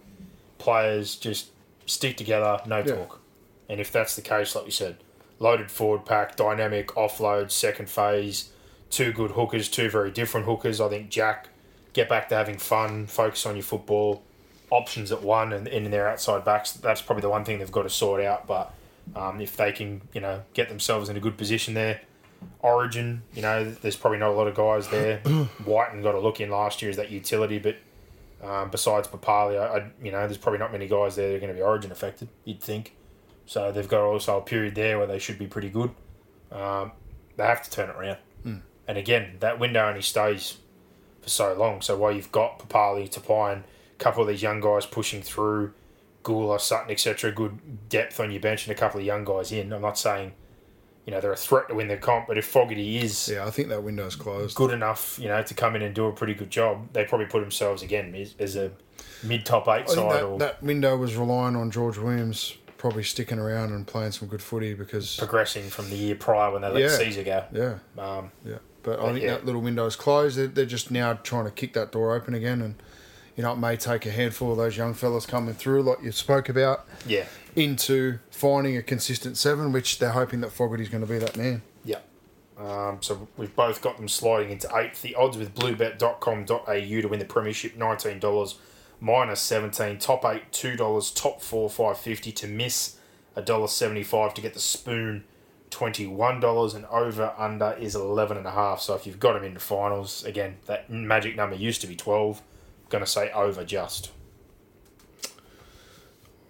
players 0.59 1.17
just 1.17 1.49
stick 1.87 2.17
together, 2.17 2.59
no 2.67 2.79
Yeah. 2.79 2.95
talk. 2.95 3.21
And 3.69 3.81
if 3.81 3.93
that's 3.93 4.17
the 4.17 4.23
case, 4.23 4.55
like 4.55 4.65
you 4.65 4.71
said, 4.71 4.97
loaded 5.39 5.71
forward 5.71 6.05
pack, 6.07 6.37
dynamic 6.37 6.89
offload, 6.89 7.51
second 7.51 7.89
phase, 7.89 8.51
two 8.91 9.13
good 9.13 9.33
hookers, 9.33 9.69
two 9.69 9.89
very 9.91 10.11
different 10.11 10.47
hookers. 10.47 10.81
I 10.81 10.89
think 10.89 11.11
Jack, 11.11 11.49
get 11.93 12.09
back 12.09 12.29
to 12.31 12.35
having 12.35 12.59
fun, 12.59 13.07
focus 13.07 13.47
on 13.47 13.57
your 13.57 13.63
football. 13.63 14.23
Options 14.71 15.11
at 15.13 15.23
one 15.23 15.53
and, 15.53 15.67
and 15.67 15.87
in 15.87 15.91
their 15.91 16.09
outside 16.09 16.45
backs, 16.45 16.73
that's 16.73 17.03
probably 17.03 17.23
the 17.23 17.29
one 17.29 17.45
thing 17.45 17.59
they've 17.59 17.73
got 17.73 17.83
to 17.83 17.91
sort 17.91 18.23
out. 18.23 18.47
But 18.47 18.73
um, 19.17 19.41
if 19.41 19.57
they 19.57 19.73
can, 19.73 20.03
you 20.13 20.21
know, 20.21 20.43
get 20.55 20.69
themselves 20.69 21.09
in 21.09 21.17
a 21.17 21.21
good 21.21 21.37
position 21.37 21.75
there, 21.75 22.01
Origin, 22.61 23.23
you 23.35 23.43
know, 23.43 23.65
there's 23.65 23.97
probably 23.97 24.19
not 24.19 24.31
a 24.31 24.33
lot 24.33 24.47
of 24.47 24.55
guys 24.55 24.89
there. 24.89 25.21
Wighton 25.67 26.03
got 26.03 26.15
a 26.15 26.21
look 26.21 26.41
in 26.41 26.51
last 26.51 26.81
year 26.81 26.91
as 26.91 26.97
that 26.97 27.11
utility, 27.11 27.59
but 27.59 27.77
um, 28.43 28.71
besides 28.71 29.09
Papali, 29.09 29.61
I, 29.61 29.79
I, 29.79 29.91
you 30.03 30.11
know, 30.11 30.21
there's 30.21 30.39
probably 30.39 30.59
not 30.59 30.73
many 30.73 30.87
guys 30.87 31.17
there 31.17 31.29
that 31.31 31.37
are 31.37 31.41
going 31.41 31.53
to 31.53 31.55
be 31.55 31.63
Origin 31.63 31.93
affected. 31.93 32.29
You'd 32.45 32.63
think. 32.63 32.95
So 33.47 33.73
they've 33.73 33.89
got 33.89 34.03
also 34.03 34.39
a 34.39 34.41
period 34.41 34.75
there 34.75 34.97
where 34.99 35.07
they 35.07 35.19
should 35.19 35.39
be 35.39 35.47
pretty 35.47 35.69
good. 35.69 35.91
Um, 36.53 36.93
they 37.37 37.45
have 37.45 37.63
to 37.63 37.71
turn 37.71 37.91
it 37.91 37.97
around. 37.97 38.19
And 38.91 38.99
again, 38.99 39.37
that 39.39 39.61
window 39.61 39.87
only 39.87 40.03
stays 40.03 40.57
for 41.23 41.29
so 41.29 41.55
long. 41.55 41.81
So 41.81 41.97
while 41.97 42.11
you've 42.11 42.33
got 42.33 42.59
Papali, 42.59 43.09
Tapine, 43.09 43.63
couple 44.01 44.23
of 44.23 44.29
these 44.29 44.43
young 44.43 44.61
guys 44.61 44.87
pushing 44.87 45.23
through, 45.23 45.73
Guler, 46.25 46.61
Sutton, 46.61 46.91
etc., 46.91 47.31
good 47.33 47.89
depth 47.89 48.19
on 48.21 48.31
your 48.31 48.41
bench, 48.41 48.67
and 48.67 48.77
a 48.77 48.79
couple 48.79 49.01
of 49.01 49.07
young 49.07 49.25
guys 49.25 49.53
in. 49.53 49.73
I'm 49.73 49.83
not 49.83 49.99
saying, 49.99 50.33
you 51.07 51.13
know, 51.13 51.21
they're 51.21 51.33
a 51.33 51.37
threat 51.37 51.69
to 51.69 51.75
win 51.75 51.89
the 51.89 51.97
comp, 51.97 52.27
but 52.27 52.37
if 52.37 52.47
Fogarty 52.47 52.99
is 52.99 53.29
yeah, 53.29 53.47
I 53.47 53.51
think 53.51 53.69
that 53.69 53.83
window's 53.83 54.17
closed. 54.17 54.57
good 54.57 54.73
enough, 54.73 55.19
you 55.19 55.29
know, 55.29 55.43
to 55.43 55.55
come 55.55 55.77
in 55.77 55.83
and 55.83 55.95
do 55.95 56.07
a 56.07 56.13
pretty 56.13 56.35
good 56.35 56.51
job, 56.51 56.93
they 56.93 57.05
probably 57.05 57.27
put 57.27 57.41
themselves 57.41 57.83
again 57.83 58.15
as, 58.15 58.35
as 58.39 58.57
a 58.57 58.71
mid 59.23 59.47
top 59.47 59.69
eight 59.69 59.85
I 59.89 59.95
side 59.95 60.13
that, 60.13 60.25
or 60.25 60.39
that 60.39 60.63
window 60.63 60.97
was 60.97 61.17
relying 61.17 61.57
on 61.57 61.71
George 61.71 61.99
Williams 61.99 62.57
probably 62.77 63.03
sticking 63.03 63.39
around 63.39 63.73
and 63.73 63.87
playing 63.87 64.11
some 64.13 64.27
good 64.27 64.41
footy 64.41 64.73
because 64.73 65.17
progressing 65.17 65.69
from 65.69 65.91
the 65.91 65.97
year 65.97 66.15
prior 66.15 66.51
when 66.51 66.63
they 66.63 66.69
let 66.69 66.81
Yeah. 66.81 66.89
Sezer 66.89 67.25
go. 67.25 67.45
yeah, 67.53 68.03
Um, 68.03 68.31
yeah. 68.45 68.57
But 68.83 69.01
I 69.01 69.13
think 69.13 69.23
yeah. 69.25 69.33
that 69.33 69.45
little 69.45 69.61
window's 69.61 69.97
closed. 69.97 70.39
They're, 70.39 70.47
they're 70.47 70.65
just 70.65 70.91
now 70.91 71.13
trying 71.13 71.45
to 71.45 71.51
kick 71.51 71.75
that 71.75 71.93
door 71.93 72.15
open 72.15 72.33
again, 72.33 72.63
and 72.63 72.83
you 73.37 73.43
know 73.43 73.53
it 73.53 73.59
may 73.59 73.77
take 73.77 74.07
a 74.07 74.11
handful 74.11 74.53
of 74.53 74.59
those 74.59 74.77
young 74.77 74.95
fellas 74.95 75.27
coming 75.27 75.55
through, 75.55 75.83
like 75.83 76.03
you 76.03 76.13
spoke 76.13 76.49
about, 76.49 76.87
yeah, 77.07 77.25
into 77.57 78.19
finding 78.31 78.77
a 78.77 78.83
consistent 78.83 79.37
seven, 79.37 79.73
which 79.73 79.99
they're 79.99 80.11
hoping 80.13 80.41
that 80.41 80.51
Fogarty's 80.53 80.89
going 80.89 81.05
to 81.05 81.11
be 81.13 81.19
that 81.19 81.37
man. 81.37 81.63
yeah. 81.85 81.99
Um, 82.59 82.99
so 83.01 83.27
we've 83.39 83.57
both 83.57 83.81
got 83.81 83.97
them 83.97 84.07
sliding 84.07 84.51
into 84.51 84.69
eighth. 84.77 85.01
The 85.01 85.15
odds 85.15 85.39
with 85.39 85.55
bluebet.com.au 85.55 87.01
to 87.01 87.07
win 87.09 87.19
the 87.19 87.25
premiership 87.25 87.75
$19, 87.75 88.55
minus 89.01 89.41
17. 89.41 89.97
Top 89.99 90.27
eight, 90.27 90.53
$2. 90.53 91.15
Top 91.15 91.41
four, 91.41 91.71
five 91.71 91.99
fifty 91.99 92.33
To 92.33 92.47
miss, 92.47 92.99
$1.75 93.37 94.35
to 94.35 94.43
get 94.43 94.53
the 94.55 94.61
spoon. 94.61 95.25
$21 95.71 96.75
and 96.75 96.85
over 96.87 97.33
under 97.39 97.73
is 97.79 97.95
11.5 97.95 98.81
so 98.81 98.95
if 98.95 99.07
you've 99.07 99.21
got 99.21 99.35
them 99.35 99.45
into 99.45 99.61
finals 99.61 100.25
again 100.25 100.57
that 100.67 100.91
magic 100.91 101.37
number 101.37 101.55
used 101.55 101.81
to 101.81 101.87
be 101.87 101.95
12 101.95 102.43
going 102.91 103.05
to 103.05 103.11
say 103.11 103.31
over 103.33 103.65
just 103.65 104.11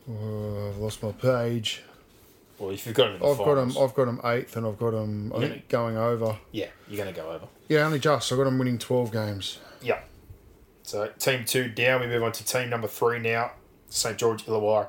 Uh, 0.09 0.69
I've 0.71 0.79
lost 0.79 1.03
my 1.03 1.13
page. 1.13 1.83
well 2.59 2.71
if 2.71 2.85
you've 2.87 2.95
got 2.97 3.19
the 3.19 3.25
I've 3.27 3.39
got 3.39 3.55
them. 3.55 3.77
I've 3.79 3.95
got 3.95 4.07
them 4.07 4.21
eighth, 4.25 4.57
and 4.57 4.67
I've 4.67 4.79
got. 4.79 4.95
I 4.95 5.05
Yeah. 5.05 5.49
think 5.49 5.69
going 5.69 5.97
over. 5.97 6.37
yeah 6.53 6.67
you're 6.89 6.97
going 7.03 7.15
to 7.15 7.21
go 7.21 7.31
over 7.31 7.47
Yeah, 7.69 7.87
only 7.87 7.99
just. 8.01 8.33
I've 8.33 8.39
got 8.39 8.45
them 8.45 8.59
winning 8.59 8.79
twelve 8.79 9.13
games. 9.13 9.59
Yeah. 9.81 10.01
So 10.83 11.07
team 11.19 11.45
two 11.45 11.69
down. 11.69 12.01
We 12.01 12.09
move 12.09 12.23
on 12.25 12.33
to 12.33 12.45
team 12.45 12.69
number 12.71 12.89
three 12.89 13.19
now. 13.21 13.53
St 13.89 14.17
George 14.19 14.45
Illawarra 14.47 14.89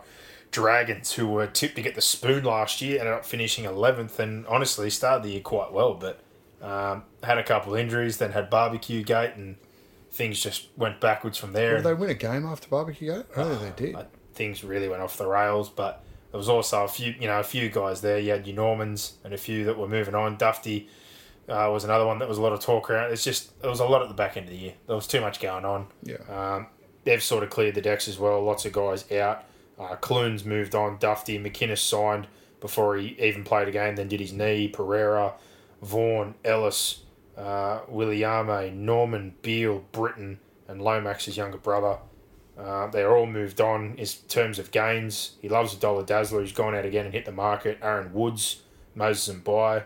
Dragons, 0.52 1.14
who 1.14 1.28
were 1.28 1.48
tipped 1.48 1.76
to 1.76 1.82
get 1.82 1.96
the 1.96 2.02
spoon 2.02 2.44
last 2.44 2.82
year, 2.82 3.00
ended 3.00 3.14
up 3.14 3.26
finishing 3.26 3.66
eleventh, 3.66 4.20
and 4.20 4.46
honestly 4.48 4.90
started 4.90 5.24
the 5.24 5.34
year 5.34 5.42
quite 5.42 5.72
well, 5.72 5.94
but 5.94 6.20
um, 6.62 7.04
had 7.24 7.38
a 7.38 7.44
couple 7.44 7.74
injuries, 7.76 8.18
then 8.18 8.32
had 8.32 8.50
barbecue 8.50 9.04
gate, 9.04 9.32
and 9.36 9.58
things 10.12 10.40
just 10.40 10.68
went 10.78 11.00
backwards 11.00 11.38
from 11.38 11.54
there. 11.54 11.78
Did 11.78 11.86
they 11.86 11.94
win 11.94 12.10
a 12.10 12.16
game 12.16 12.46
after 12.46 12.68
barbecue 12.68 13.14
gate? 13.14 13.26
I 13.36 13.44
don't 13.44 13.62
they 13.78 13.86
did. 13.86 13.96
Uh, 14.02 14.04
things 14.34 14.64
really 14.64 14.88
went 14.88 15.02
off 15.02 15.18
the 15.18 15.28
rails, 15.28 15.70
but 15.70 16.04
There 16.32 16.38
was 16.38 16.48
also 16.48 16.86
a 16.86 16.88
few, 16.88 17.14
you 17.20 17.28
know, 17.28 17.40
a 17.40 17.44
few 17.44 17.70
guys 17.70 18.00
there. 18.02 18.18
You 18.18 18.32
had 18.32 18.48
your 18.48 18.56
Normans 18.56 19.14
and 19.26 19.34
a 19.34 19.38
few 19.38 19.66
that 19.66 19.78
were 19.78 19.88
moving 19.90 20.16
on. 20.16 20.38
Dufty 20.38 20.88
uh, 21.50 21.70
was 21.72 21.84
another 21.84 22.06
one 22.06 22.20
that 22.20 22.30
was 22.30 22.38
a 22.38 22.42
lot 22.42 22.54
of 22.54 22.62
talk 22.62 22.90
around. 22.90 23.12
It's 23.12 23.24
just 23.24 23.60
there 23.62 23.70
was 23.70 23.82
a 23.82 23.86
lot 23.86 24.02
at 24.02 24.08
the 24.08 24.14
back 24.14 24.38
end 24.38 24.46
of 24.46 24.52
the 24.52 24.58
year. 24.58 24.74
There 24.88 24.96
was 24.96 25.08
too 25.08 25.20
much 25.20 25.42
going 25.42 25.66
on. 25.66 25.88
Yeah. 26.04 26.18
Um, 26.30 26.68
they've 27.04 27.22
sort 27.22 27.44
of 27.44 27.50
cleared 27.50 27.76
the 27.76 27.82
decks 27.82 28.08
as 28.08 28.18
well. 28.18 28.42
Lots 28.44 28.66
of 28.66 28.72
guys 28.72 29.12
out. 29.12 29.44
Uh, 29.78 29.96
Clunes 29.98 30.46
moved 30.46 30.74
on. 30.76 30.98
Dufty 30.98 31.38
McInnes 31.38 31.80
signed 31.80 32.28
before 32.62 32.96
he 32.96 33.18
even 33.20 33.44
played 33.44 33.68
a 33.68 33.72
game. 33.72 33.96
Then 33.98 34.08
did 34.08 34.22
his 34.22 34.32
knee. 34.32 34.70
Pereira, 34.70 35.34
Vaughan, 35.82 36.36
Ellis, 36.46 37.00
uh, 37.42 37.82
Williame, 37.92 38.74
Norman, 38.74 39.34
Beale, 39.42 39.84
Britton, 39.92 40.40
and 40.68 40.82
Lomax's 40.82 41.36
younger 41.36 41.58
brother. 41.58 41.98
Uh, 42.58 42.88
they're 42.88 43.16
all 43.16 43.26
moved 43.26 43.60
on 43.60 43.96
in 43.98 44.06
terms 44.28 44.60
of 44.60 44.72
gains. 44.72 45.38
He 45.42 45.50
loves 45.50 45.74
a 45.74 45.78
dollar 45.78 46.06
dazzler. 46.06 46.42
He's 46.42 46.52
gone 46.52 46.76
out 46.76 46.86
again 46.86 47.06
and 47.06 47.14
hit 47.14 47.26
the 47.26 47.32
market. 47.32 47.80
Aaron 47.82 48.14
Woods, 48.14 48.62
Moses 48.94 49.34
Mbye, 49.36 49.84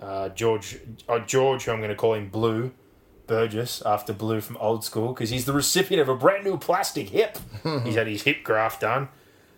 uh, 0.00 0.30
George, 0.30 0.78
uh, 1.08 1.20
George, 1.20 1.64
who 1.64 1.72
I'm 1.72 1.78
going 1.78 1.90
to 1.90 1.96
call 1.96 2.14
him 2.14 2.28
Blue, 2.28 2.72
Burgess 3.26 3.80
after 3.86 4.12
Blue 4.12 4.40
from 4.40 4.56
old 4.56 4.84
school 4.84 5.12
because 5.12 5.30
he's 5.30 5.44
the 5.44 5.52
recipient 5.52 6.00
of 6.00 6.08
a 6.08 6.16
brand 6.16 6.42
new 6.42 6.58
plastic 6.58 7.10
hip. 7.10 7.38
he's 7.84 7.94
had 7.94 8.08
his 8.08 8.22
hip 8.22 8.42
graft 8.42 8.80
done. 8.80 9.08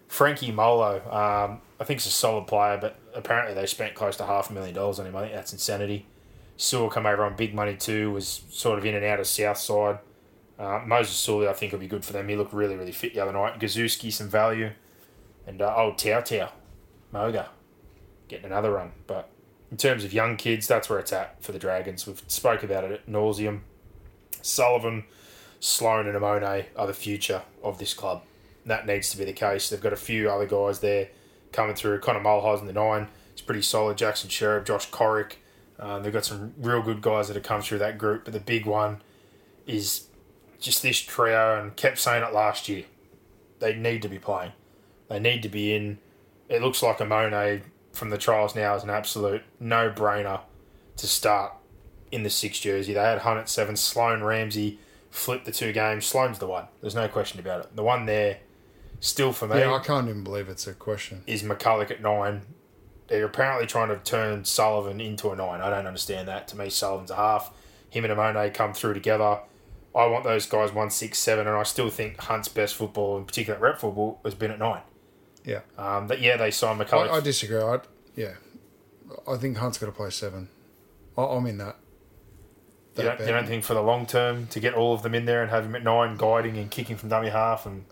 Frankie 0.09 0.53
Molo, 0.53 0.97
um, 1.07 1.63
I 1.81 1.85
think 1.85 2.01
he's 2.01 2.07
a 2.07 2.11
solid 2.11 2.47
player, 2.47 2.77
but 2.79 2.99
apparently 3.15 3.55
they 3.55 3.65
spent 3.65 3.95
close 3.95 4.15
to 4.19 4.27
half 4.27 4.51
a 4.51 4.53
million 4.53 4.75
dollars 4.75 4.99
on 5.01 5.07
him. 5.07 5.17
I 5.17 5.23
think 5.23 5.33
that's 5.33 5.55
insanity. 5.55 6.07
Sewell 6.63 6.89
come 6.89 7.07
over 7.07 7.25
on 7.25 7.35
big 7.35 7.55
money 7.55 7.75
too, 7.75 8.13
was 8.13 8.45
sort 8.51 8.79
of 8.79 8.85
in 8.85 8.95
and 8.95 9.05
out 9.05 9.19
of 9.19 9.27
South 9.27 9.59
Side. 9.59 9.99
Uh, 10.57 10.81
Moses 10.87 11.17
Suli, 11.17 11.49
I 11.49 11.55
think, 11.55 11.73
will 11.73 11.81
be 11.81 11.89
good 11.89 12.05
for 12.05 12.13
them. 12.13 12.29
He 12.29 12.37
looked 12.37 12.53
really, 12.53 12.77
really 12.77 12.93
fit 12.93 13.15
the 13.15 13.21
other 13.21 13.33
night. 13.33 13.59
Gazuski, 13.59 14.13
some 14.13 14.29
value. 14.29 14.71
And 15.45 15.61
uh, 15.61 15.75
old 15.77 15.99
Tau 15.99 16.21
Tau, 16.21 16.53
Moga, 17.11 17.51
getting 18.29 18.47
another 18.47 18.71
run. 18.71 18.93
But 19.09 19.29
in 19.73 19.77
terms 19.77 20.05
of 20.05 20.13
young 20.13 20.37
kids, 20.37 20.69
that's 20.69 20.89
where 20.89 21.01
it's 21.01 21.13
at 21.13 21.43
for 21.43 21.51
the 21.51 21.59
Dragons. 21.59 22.07
We've 22.07 22.23
spoke 22.29 22.63
about 22.63 22.85
it 22.85 22.93
at 22.93 23.07
nauseum. 23.09 23.63
Sullivan, 24.41 25.05
Sloan, 25.59 26.07
and 26.07 26.17
Amone 26.17 26.67
are 26.77 26.87
the 26.87 26.95
future 26.95 27.43
of 27.65 27.79
this 27.79 27.93
club. 27.93 28.23
That 28.65 28.87
needs 28.87 29.11
to 29.11 29.17
be 29.17 29.25
the 29.25 29.33
case. 29.33 29.69
They've 29.69 29.81
got 29.81 29.93
a 29.93 29.97
few 29.97 30.31
other 30.31 30.47
guys 30.47 30.79
there 30.79 31.09
coming 31.51 31.75
through. 31.75 31.99
Connor 31.99 32.21
in 32.61 32.67
the 32.67 32.73
nine. 32.73 33.09
It's 33.33 33.43
pretty 33.43 33.63
solid. 33.63 33.99
Jackson 33.99 34.31
Sherriff, 34.31 34.65
Josh 34.65 34.89
Corrick. 34.93 35.39
Um, 35.79 36.03
they've 36.03 36.13
got 36.13 36.25
some 36.25 36.55
real 36.59 36.83
good 36.83 37.03
guys 37.03 37.29
that 37.29 37.35
have 37.35 37.43
come 37.43 37.63
through 37.63 37.79
that 37.79 37.99
group. 37.99 38.25
But 38.25 38.33
the 38.35 38.41
big 38.41 38.67
one 38.67 39.03
is 39.67 40.07
just 40.61 40.83
this 40.83 40.99
trio, 41.01 41.61
and 41.61 41.75
kept 41.77 41.99
saying 41.99 42.23
it 42.23 42.33
last 42.33 42.69
year. 42.69 42.85
They 43.59 43.75
need 43.75 44.03
to 44.03 44.09
be 44.09 44.19
playing. 44.19 44.53
They 45.09 45.19
need 45.19 45.43
to 45.43 45.49
be 45.49 45.75
in. 45.75 45.99
It 46.49 46.63
looks 46.63 46.83
like 46.83 46.99
Amone 46.99 47.63
from 47.93 48.11
the 48.11 48.19
trials 48.19 48.55
now 48.55 48.75
is 48.75 48.83
an 48.83 48.91
absolute 48.91 49.43
no 49.61 49.91
brainer 49.91 50.41
to 50.97 51.07
start 51.07 51.53
in 52.11 52.23
the 52.23 52.31
six 52.31 52.61
jersey. 52.61 52.93
They 52.93 53.01
had 53.01 53.19
Hunt 53.21 53.39
at 53.41 53.49
seven. 53.49 53.77
Sloan 53.77 54.23
Ramsey 54.23 54.79
flipped 55.11 55.45
the 55.45 55.53
two 55.53 55.73
games. 55.73 56.11
Sloan's 56.11 56.39
the 56.39 56.47
one. 56.47 56.67
There's 56.81 56.95
no 56.95 57.09
question 57.09 57.41
about 57.41 57.65
it. 57.65 57.77
The 57.77 57.83
one 57.83 58.07
there, 58.07 58.39
still 59.01 59.33
for 59.33 59.47
me, 59.47 59.59
Yeah, 59.59 59.75
I 59.75 59.79
can't 59.81 60.09
even 60.09 60.25
believe 60.25 60.49
it's 60.49 60.67
a 60.67 60.75
question. 60.75 61.23
is 61.27 61.43
McCullough 61.43 61.91
at 61.91 62.01
nine. 62.03 62.43
They're 63.09 63.27
apparently 63.27 63.67
trying 63.67 63.89
to 63.89 63.97
turn 63.97 64.45
Sullivan 64.45 65.01
into 65.01 65.31
a 65.31 65.37
nine. 65.37 65.61
I 65.61 65.71
don't 65.71 65.87
understand 65.87 66.29
that. 66.29 66.49
To 66.49 66.57
me, 66.57 66.71
Sullivan's 66.71 67.11
a 67.11 67.17
half. 67.17 67.53
Him 67.91 68.05
and 68.05 68.13
Amone 68.13 68.55
come 68.55 68.73
through 68.73 68.95
together. 68.95 69.41
I 69.95 70.07
want 70.07 70.25
those 70.25 70.47
guys 70.47 70.73
one, 70.73 70.91
six, 70.91 71.19
seven, 71.19 71.47
and 71.47 71.57
I 71.57 71.65
still 71.65 71.91
think 71.91 72.19
Hunt's 72.19 72.49
best 72.49 72.75
football, 72.75 73.19
in 73.19 73.25
particular 73.25 73.59
rep 73.59 73.79
football, 73.79 74.21
has 74.25 74.35
been 74.35 74.51
at 74.51 74.59
nine. 74.59 74.81
Yeah. 75.45 75.61
Um, 75.77 76.07
but 76.07 76.21
yeah, 76.21 76.37
they 76.37 76.51
signed 76.51 76.81
I, 76.81 76.85
McCullough. 76.85 77.11
I 77.11 77.21
disagree. 77.21 77.61
I, 77.61 77.81
yeah. 78.17 78.35
I 79.29 79.37
think 79.37 79.59
Hunt's 79.59 79.77
got 79.77 79.87
to 79.87 79.93
play 79.93 80.11
seven. 80.11 80.49
I, 81.19 81.25
I'm 81.25 81.47
in 81.47 81.59
that. 81.59 81.77
You 82.97 83.05
don't, 83.05 83.21
you 83.21 83.27
don't 83.27 83.47
think 83.47 83.65
for 83.65 83.75
the 83.75 83.83
long 83.83 84.05
term 84.07 84.47
to 84.49 84.61
get 84.61 84.75
all 84.75 84.93
of 84.93 85.03
them 85.03 85.15
in 85.15 85.25
there 85.25 85.43
and 85.43 85.51
have 85.51 85.65
him 85.65 85.75
at 85.75 85.83
nine 85.83 86.17
guiding 86.17 86.59
and 86.59 86.71
kicking 86.71 86.97
from 86.97 87.09
dummy 87.09 87.31
half 87.31 87.65
and 87.65 87.85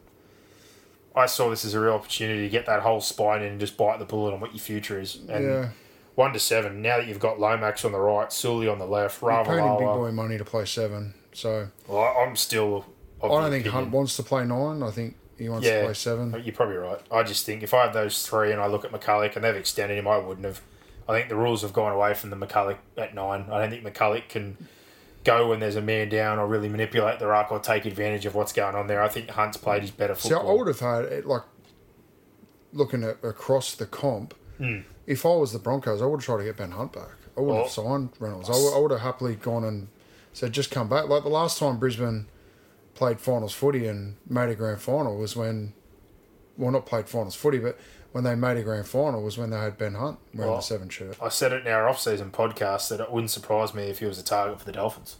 I 1.15 1.27
saw 1.27 1.51
this 1.51 1.65
as 1.65 1.75
a 1.75 1.81
real 1.81 1.95
opportunity 1.95 2.43
to 2.43 2.49
get 2.49 2.67
that 2.67 2.81
whole 2.83 3.01
spine 3.01 3.43
in 3.43 3.49
and 3.53 3.61
just 3.61 3.77
bite 3.77 3.99
the 3.99 4.05
bullet 4.05 4.33
on 4.33 4.41
what 4.41 4.53
your 4.53 4.61
future 4.61 5.01
is. 5.01 5.17
And 5.29 5.45
yeah. 5.45 5.69
one 6.15 6.33
to 6.33 6.39
seven, 6.39 6.83
now 6.83 6.99
that 6.99 7.07
you've 7.09 7.19
got 7.19 7.41
Lomax 7.41 7.85
on 7.85 7.93
the 7.93 7.99
right, 7.99 8.33
Suli 8.33 8.69
on 8.69 8.79
the 8.79 8.87
left, 8.87 9.21
You're 9.21 9.45
paying 9.45 9.65
him 9.65 9.77
big 9.79 9.87
boy 9.87 10.13
money 10.13 10.39
to 10.39 10.45
play 10.45 10.65
seven. 10.65 11.15
So 11.33 11.69
Well, 11.89 12.03
I- 12.03 12.23
I'm 12.25 12.37
still. 12.37 12.87
I 13.23 13.29
don't 13.29 13.43
think 13.51 13.67
opinion- 13.67 13.73
Hunt 13.73 13.91
wants 13.91 14.17
to 14.17 14.23
play 14.23 14.45
nine. 14.45 14.83
I 14.83 14.91
think 14.91 15.17
he 15.37 15.49
wants 15.49 15.67
Yeah. 15.67 15.81
to 15.81 15.85
play 15.87 15.95
seven. 15.95 16.35
Uh, 16.35 16.39
you're 16.39 16.55
probably 16.55 16.77
right. 16.77 17.01
I 17.11 17.23
just 17.23 17.45
think 17.45 17.63
if 17.63 17.75
I 17.75 17.83
had 17.85 17.93
those 17.93 18.27
three 18.27 18.53
and 18.53 18.61
I 18.61 18.67
look 18.67 18.85
at 18.85 18.93
McCullough 18.93 19.35
and 19.35 19.45
they've 19.45 19.57
extended 19.57 19.99
him, 19.99 20.07
I 20.09 20.19
wouldn't 20.19 20.47
have. 20.47 20.61
I 21.09 21.13
think 21.13 21.29
the 21.29 21.37
rules 21.37 21.63
have 21.63 21.73
gone 21.73 21.93
away 21.93 22.15
from 22.15 22.31
the 22.31 22.37
McCullough 22.37 22.77
at 22.97 23.15
nine. 23.15 23.47
I 23.51 23.59
don't 23.61 23.71
think 23.71 23.85
McCullough 23.85 24.29
can 24.29 24.57
go 25.25 25.49
when 25.49 25.61
there's 25.61 25.77
a 25.77 25.83
man 25.83 26.09
down 26.09 26.39
or 26.39 26.47
really 26.47 26.69
manipulate 26.69 27.19
the 27.19 27.27
ruck 27.27 27.53
or 27.53 27.59
take 27.59 27.85
advantage 27.85 28.25
of 28.27 28.35
what's 28.35 28.53
going 28.53 28.75
on 28.75 28.87
there. 28.87 29.03
I 29.03 29.09
think 29.09 29.29
Hunt's 29.31 29.57
played 29.59 29.83
his 29.83 29.91
better 29.91 30.15
football. 30.15 30.43
So 30.43 30.49
I 30.49 30.53
would 30.53 30.67
have 30.69 30.81
had 30.81 31.05
it 31.13 31.27
like 31.27 31.43
looking 32.73 33.03
at 33.05 33.23
across 33.23 33.75
the 33.75 33.87
comp. 33.87 34.35
Hmm. 34.59 34.81
If 35.07 35.27
I 35.27 35.31
was 35.35 35.53
the 35.53 35.59
Broncos, 35.59 36.01
I 36.03 36.07
would 36.07 36.19
have 36.21 36.25
tried 36.25 36.39
to 36.39 36.45
get 36.45 36.57
Ben 36.57 36.71
Hunt 36.73 36.93
back. 36.93 37.09
I 37.37 37.41
would 37.41 37.49
Well- 37.53 37.63
have 37.65 37.71
signed 37.73 38.11
Reynolds. 38.19 38.49
I 38.49 38.53
would, 38.53 38.75
I 38.77 38.79
would 38.79 38.91
have 38.93 39.01
happily 39.01 39.35
gone 39.37 39.65
and 39.65 39.89
said, 40.33 40.53
just 40.53 40.71
come 40.71 40.89
back. 40.89 41.09
Like 41.09 41.23
the 41.23 41.29
last 41.29 41.59
time 41.59 41.79
Brisbane 41.79 42.27
played 42.95 43.21
finals 43.21 43.53
footy 43.53 43.87
and 43.87 44.17
made 44.29 44.49
a 44.51 44.55
grand 44.55 44.81
final 44.81 45.17
was 45.17 45.35
when, 45.37 45.73
well, 46.57 46.71
not 46.71 46.87
played 46.87 47.09
finals 47.09 47.35
footy, 47.35 47.59
but 47.59 47.79
when 48.13 48.25
they 48.25 48.35
made 48.35 48.57
a 48.57 48.63
grand 48.63 48.87
final 48.87 49.23
was 49.23 49.39
when 49.39 49.51
they 49.51 49.59
had 49.59 49.79
Ben 49.79 49.95
Hunt 49.95 50.19
wearing 50.35 50.51
Well, 50.51 50.59
the 50.59 50.65
seven 50.65 50.89
shirt. 50.89 51.17
I 51.23 51.29
said 51.29 51.53
it 51.53 51.67
in 51.67 51.73
our 51.73 51.89
off-season 51.89 52.31
podcast 52.31 52.89
that 52.89 53.01
it 53.01 53.11
wouldn't 53.11 53.31
surprise 53.31 53.75
me 53.75 53.85
if 53.85 54.01
he 54.01 54.07
was 54.07 54.19
a 54.19 54.25
target 54.25 54.59
for 54.59 54.65
the 54.65 54.73
Dolphins. 54.73 55.17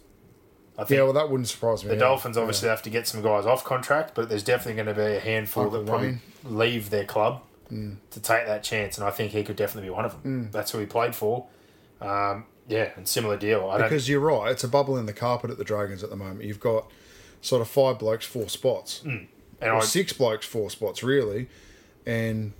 I 0.77 0.83
think 0.83 0.97
Yeah, 0.97 1.03
well, 1.03 1.13
that 1.13 1.29
wouldn't 1.29 1.47
surprise 1.47 1.83
me. 1.83 1.89
the 1.89 1.95
either. 1.95 2.05
Dolphins 2.05 2.37
obviously 2.37 2.69
have 2.69 2.81
to 2.83 2.89
get 2.89 3.07
some 3.07 3.21
guys 3.21 3.45
off 3.45 3.63
contract, 3.63 4.15
but 4.15 4.29
there's 4.29 4.43
definitely 4.43 4.83
going 4.83 4.95
to 4.95 5.01
be 5.01 5.15
a 5.15 5.19
handful 5.19 5.63
Uncle 5.63 5.79
that 5.79 5.87
probably 5.87 6.07
Wayne. 6.07 6.21
leave 6.43 6.89
their 6.89 7.05
club 7.05 7.43
mm. 7.71 7.95
to 8.11 8.19
take 8.19 8.45
that 8.45 8.63
chance, 8.63 8.97
and 8.97 9.05
I 9.05 9.11
think 9.11 9.31
he 9.31 9.43
could 9.43 9.55
definitely 9.55 9.89
be 9.89 9.93
one 9.93 10.05
of 10.05 10.23
them. 10.23 10.47
Mm. 10.47 10.51
That's 10.51 10.71
who 10.71 10.79
he 10.79 10.85
played 10.85 11.15
for. 11.15 11.47
Um, 11.99 12.45
yeah, 12.67 12.89
and 12.95 13.07
similar 13.07 13.37
deal. 13.37 13.69
I 13.69 13.77
don't. 13.77 13.89
Because 13.89 14.09
you're 14.09 14.19
right, 14.21 14.51
it's 14.51 14.63
a 14.63 14.67
bubble 14.67 14.97
in 14.97 15.05
the 15.05 15.13
carpet 15.13 15.49
at 15.49 15.57
the 15.57 15.63
Dragons 15.63 16.03
at 16.03 16.09
the 16.09 16.15
moment. 16.15 16.43
You've 16.43 16.59
got 16.59 16.89
sort 17.41 17.61
of 17.61 17.67
five 17.67 17.99
blokes, 17.99 18.25
four 18.25 18.49
spots. 18.49 19.01
Mm. 19.05 19.27
And 19.61 19.71
or 19.71 19.77
I, 19.77 19.79
six 19.81 20.13
blokes, 20.13 20.45
four 20.45 20.69
spots, 20.69 21.03
really. 21.03 21.47
And 22.05 22.53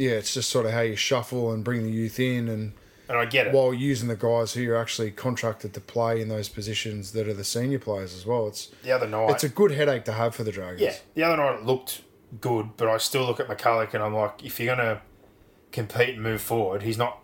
yeah, 0.00 0.12
it's 0.12 0.32
just 0.34 0.48
sort 0.48 0.66
of 0.66 0.72
how 0.72 0.80
you 0.80 0.96
shuffle 0.96 1.52
and 1.52 1.62
bring 1.62 1.82
the 1.84 1.90
youth 1.90 2.18
in, 2.18 2.48
and 2.48 2.72
and 3.08 3.18
I 3.18 3.26
get 3.26 3.48
it. 3.48 3.52
while 3.52 3.74
using 3.74 4.08
the 4.08 4.16
guys 4.16 4.54
who 4.54 4.70
are 4.70 4.76
actually 4.76 5.10
contracted 5.10 5.74
to 5.74 5.80
play 5.80 6.20
in 6.20 6.28
those 6.28 6.48
positions 6.48 7.12
that 7.12 7.28
are 7.28 7.34
the 7.34 7.44
senior 7.44 7.78
players 7.78 8.14
as 8.14 8.24
well. 8.24 8.48
It's 8.48 8.70
the 8.82 8.92
other 8.92 9.06
night, 9.06 9.30
it's 9.30 9.44
a 9.44 9.48
good 9.48 9.72
headache 9.72 10.04
to 10.06 10.12
have 10.12 10.34
for 10.34 10.42
the 10.44 10.52
Dragons. 10.52 10.80
yeah, 10.80 10.94
the 11.14 11.22
other 11.24 11.36
night 11.36 11.58
it 11.60 11.64
looked 11.66 12.02
good, 12.40 12.70
but 12.76 12.88
I 12.88 12.96
still 12.98 13.24
look 13.26 13.40
at 13.40 13.48
McCullough 13.48 13.92
and 13.92 14.02
I'm 14.02 14.14
like, 14.14 14.44
if 14.44 14.58
you're 14.58 14.74
going 14.74 14.86
to 14.86 15.02
compete 15.72 16.14
and 16.14 16.22
move 16.22 16.40
forward, 16.40 16.82
he's 16.82 16.96
not 16.98 17.18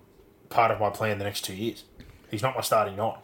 part 0.50 0.70
of 0.70 0.80
my 0.80 0.90
plan 0.90 1.18
the 1.18 1.24
next 1.24 1.44
two 1.44 1.54
years. 1.54 1.84
He's 2.30 2.42
not 2.42 2.54
my 2.56 2.60
starting 2.60 2.96
nine. 2.96 3.18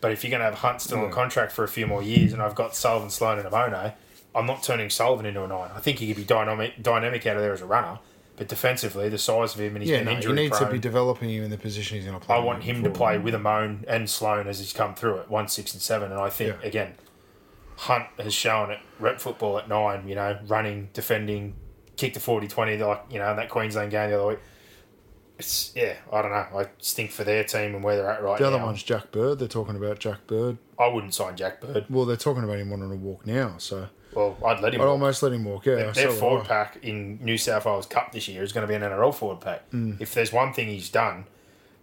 But 0.00 0.10
if 0.12 0.24
you're 0.24 0.30
going 0.30 0.40
to 0.40 0.46
have 0.46 0.54
Hunt 0.54 0.80
still 0.80 0.98
on 0.98 1.12
contract 1.12 1.52
for 1.52 1.62
a 1.62 1.68
few 1.68 1.86
more 1.86 2.02
years, 2.02 2.32
and 2.32 2.42
I've 2.42 2.56
got 2.56 2.74
Sullivan, 2.74 3.08
Sloan, 3.10 3.38
and 3.38 3.46
Amone, 3.48 3.92
I'm 4.34 4.46
not 4.46 4.62
turning 4.62 4.90
Sullivan 4.90 5.26
into 5.26 5.44
a 5.44 5.46
nine. 5.46 5.70
I 5.74 5.78
think 5.80 5.98
he 5.98 6.08
could 6.08 6.16
be 6.16 6.24
dynamic, 6.24 6.82
dynamic 6.82 7.24
out 7.26 7.36
of 7.36 7.42
there 7.42 7.52
as 7.52 7.60
a 7.60 7.66
runner, 7.66 8.00
but 8.42 8.48
defensively, 8.48 9.08
the 9.08 9.18
size 9.18 9.54
of 9.54 9.60
him 9.60 9.76
and 9.76 9.82
he's 9.82 9.90
yeah. 9.92 10.02
been 10.02 10.14
No, 10.18 10.28
you 10.28 10.32
need 10.34 10.50
prone. 10.50 10.66
to 10.66 10.72
be 10.72 10.78
developing 10.80 11.30
him 11.30 11.44
in 11.44 11.50
the 11.50 11.58
position 11.58 11.96
he's 11.96 12.06
going 12.06 12.18
to 12.18 12.24
play. 12.26 12.34
I 12.34 12.40
want 12.40 12.64
him 12.64 12.82
to 12.82 12.90
play 12.90 13.16
with 13.18 13.34
Amone 13.34 13.84
and 13.86 14.10
Sloan 14.10 14.48
as 14.48 14.58
he's 14.58 14.72
come 14.72 14.94
through 14.94 15.18
it, 15.18 15.30
one, 15.30 15.46
six, 15.46 15.72
and 15.72 15.80
seven. 15.82 16.10
And 16.10 16.20
I 16.20 16.28
think 16.28 16.56
Yeah. 16.60 16.66
again, 16.66 16.94
Hunt 17.76 18.06
has 18.18 18.34
shown 18.34 18.70
it 18.70 18.80
rep 18.98 19.20
football 19.20 19.58
at 19.58 19.68
nine. 19.68 20.08
You 20.08 20.14
know, 20.16 20.38
running, 20.46 20.88
defending, 20.92 21.54
kick 21.96 22.14
to 22.14 22.20
40-20, 22.20 22.78
like 22.86 23.04
you 23.10 23.18
know 23.18 23.30
in 23.30 23.36
that 23.36 23.48
Queensland 23.48 23.90
game 23.92 24.10
the 24.10 24.16
other 24.18 24.26
week. 24.28 24.38
It's 25.38 25.72
yeah, 25.74 25.94
I 26.12 26.22
don't 26.22 26.30
know. 26.30 26.58
I 26.58 26.66
just 26.78 26.94
think 26.96 27.10
for 27.10 27.24
their 27.24 27.42
team 27.44 27.74
and 27.74 27.82
where 27.82 27.96
they're 27.96 28.10
at 28.10 28.22
right 28.22 28.40
now. 28.40 28.46
The 28.46 28.50
now, 28.50 28.56
other 28.56 28.66
one's 28.66 28.82
Jack 28.82 29.10
Bird. 29.12 29.38
They're 29.38 29.48
talking 29.48 29.76
about 29.76 29.98
Jack 29.98 30.26
Bird. 30.26 30.58
I 30.78 30.88
wouldn't 30.88 31.14
sign 31.14 31.36
Jack 31.36 31.60
Bird. 31.60 31.86
Well, 31.88 32.04
they're 32.04 32.16
talking 32.16 32.44
about 32.44 32.58
him 32.58 32.70
wanting 32.70 32.90
to 32.90 32.96
walk 32.96 33.26
now, 33.26 33.54
so 33.58 33.88
Well, 34.14 34.36
I'd 34.44 34.60
let 34.60 34.74
him. 34.74 34.80
I'd 34.80 34.84
walk. 34.84 34.92
almost 34.92 35.22
let 35.22 35.32
him 35.32 35.44
walk. 35.44 35.66
Yeah, 35.66 35.90
Their 35.92 36.08
would 36.08 36.18
forward 36.18 36.46
pack 36.46 36.78
in 36.82 37.18
New 37.22 37.38
South 37.38 37.64
Wales 37.64 37.86
Cup 37.86 38.12
this 38.12 38.28
year 38.28 38.42
is 38.42 38.52
going 38.52 38.66
to 38.66 38.68
be 38.68 38.74
an 38.74 38.82
NRL 38.82 39.14
forward 39.14 39.40
pack. 39.40 39.70
Mm. 39.70 40.00
If 40.00 40.14
there's 40.14 40.32
one 40.32 40.52
thing 40.52 40.68
he's 40.68 40.90
done, 40.90 41.26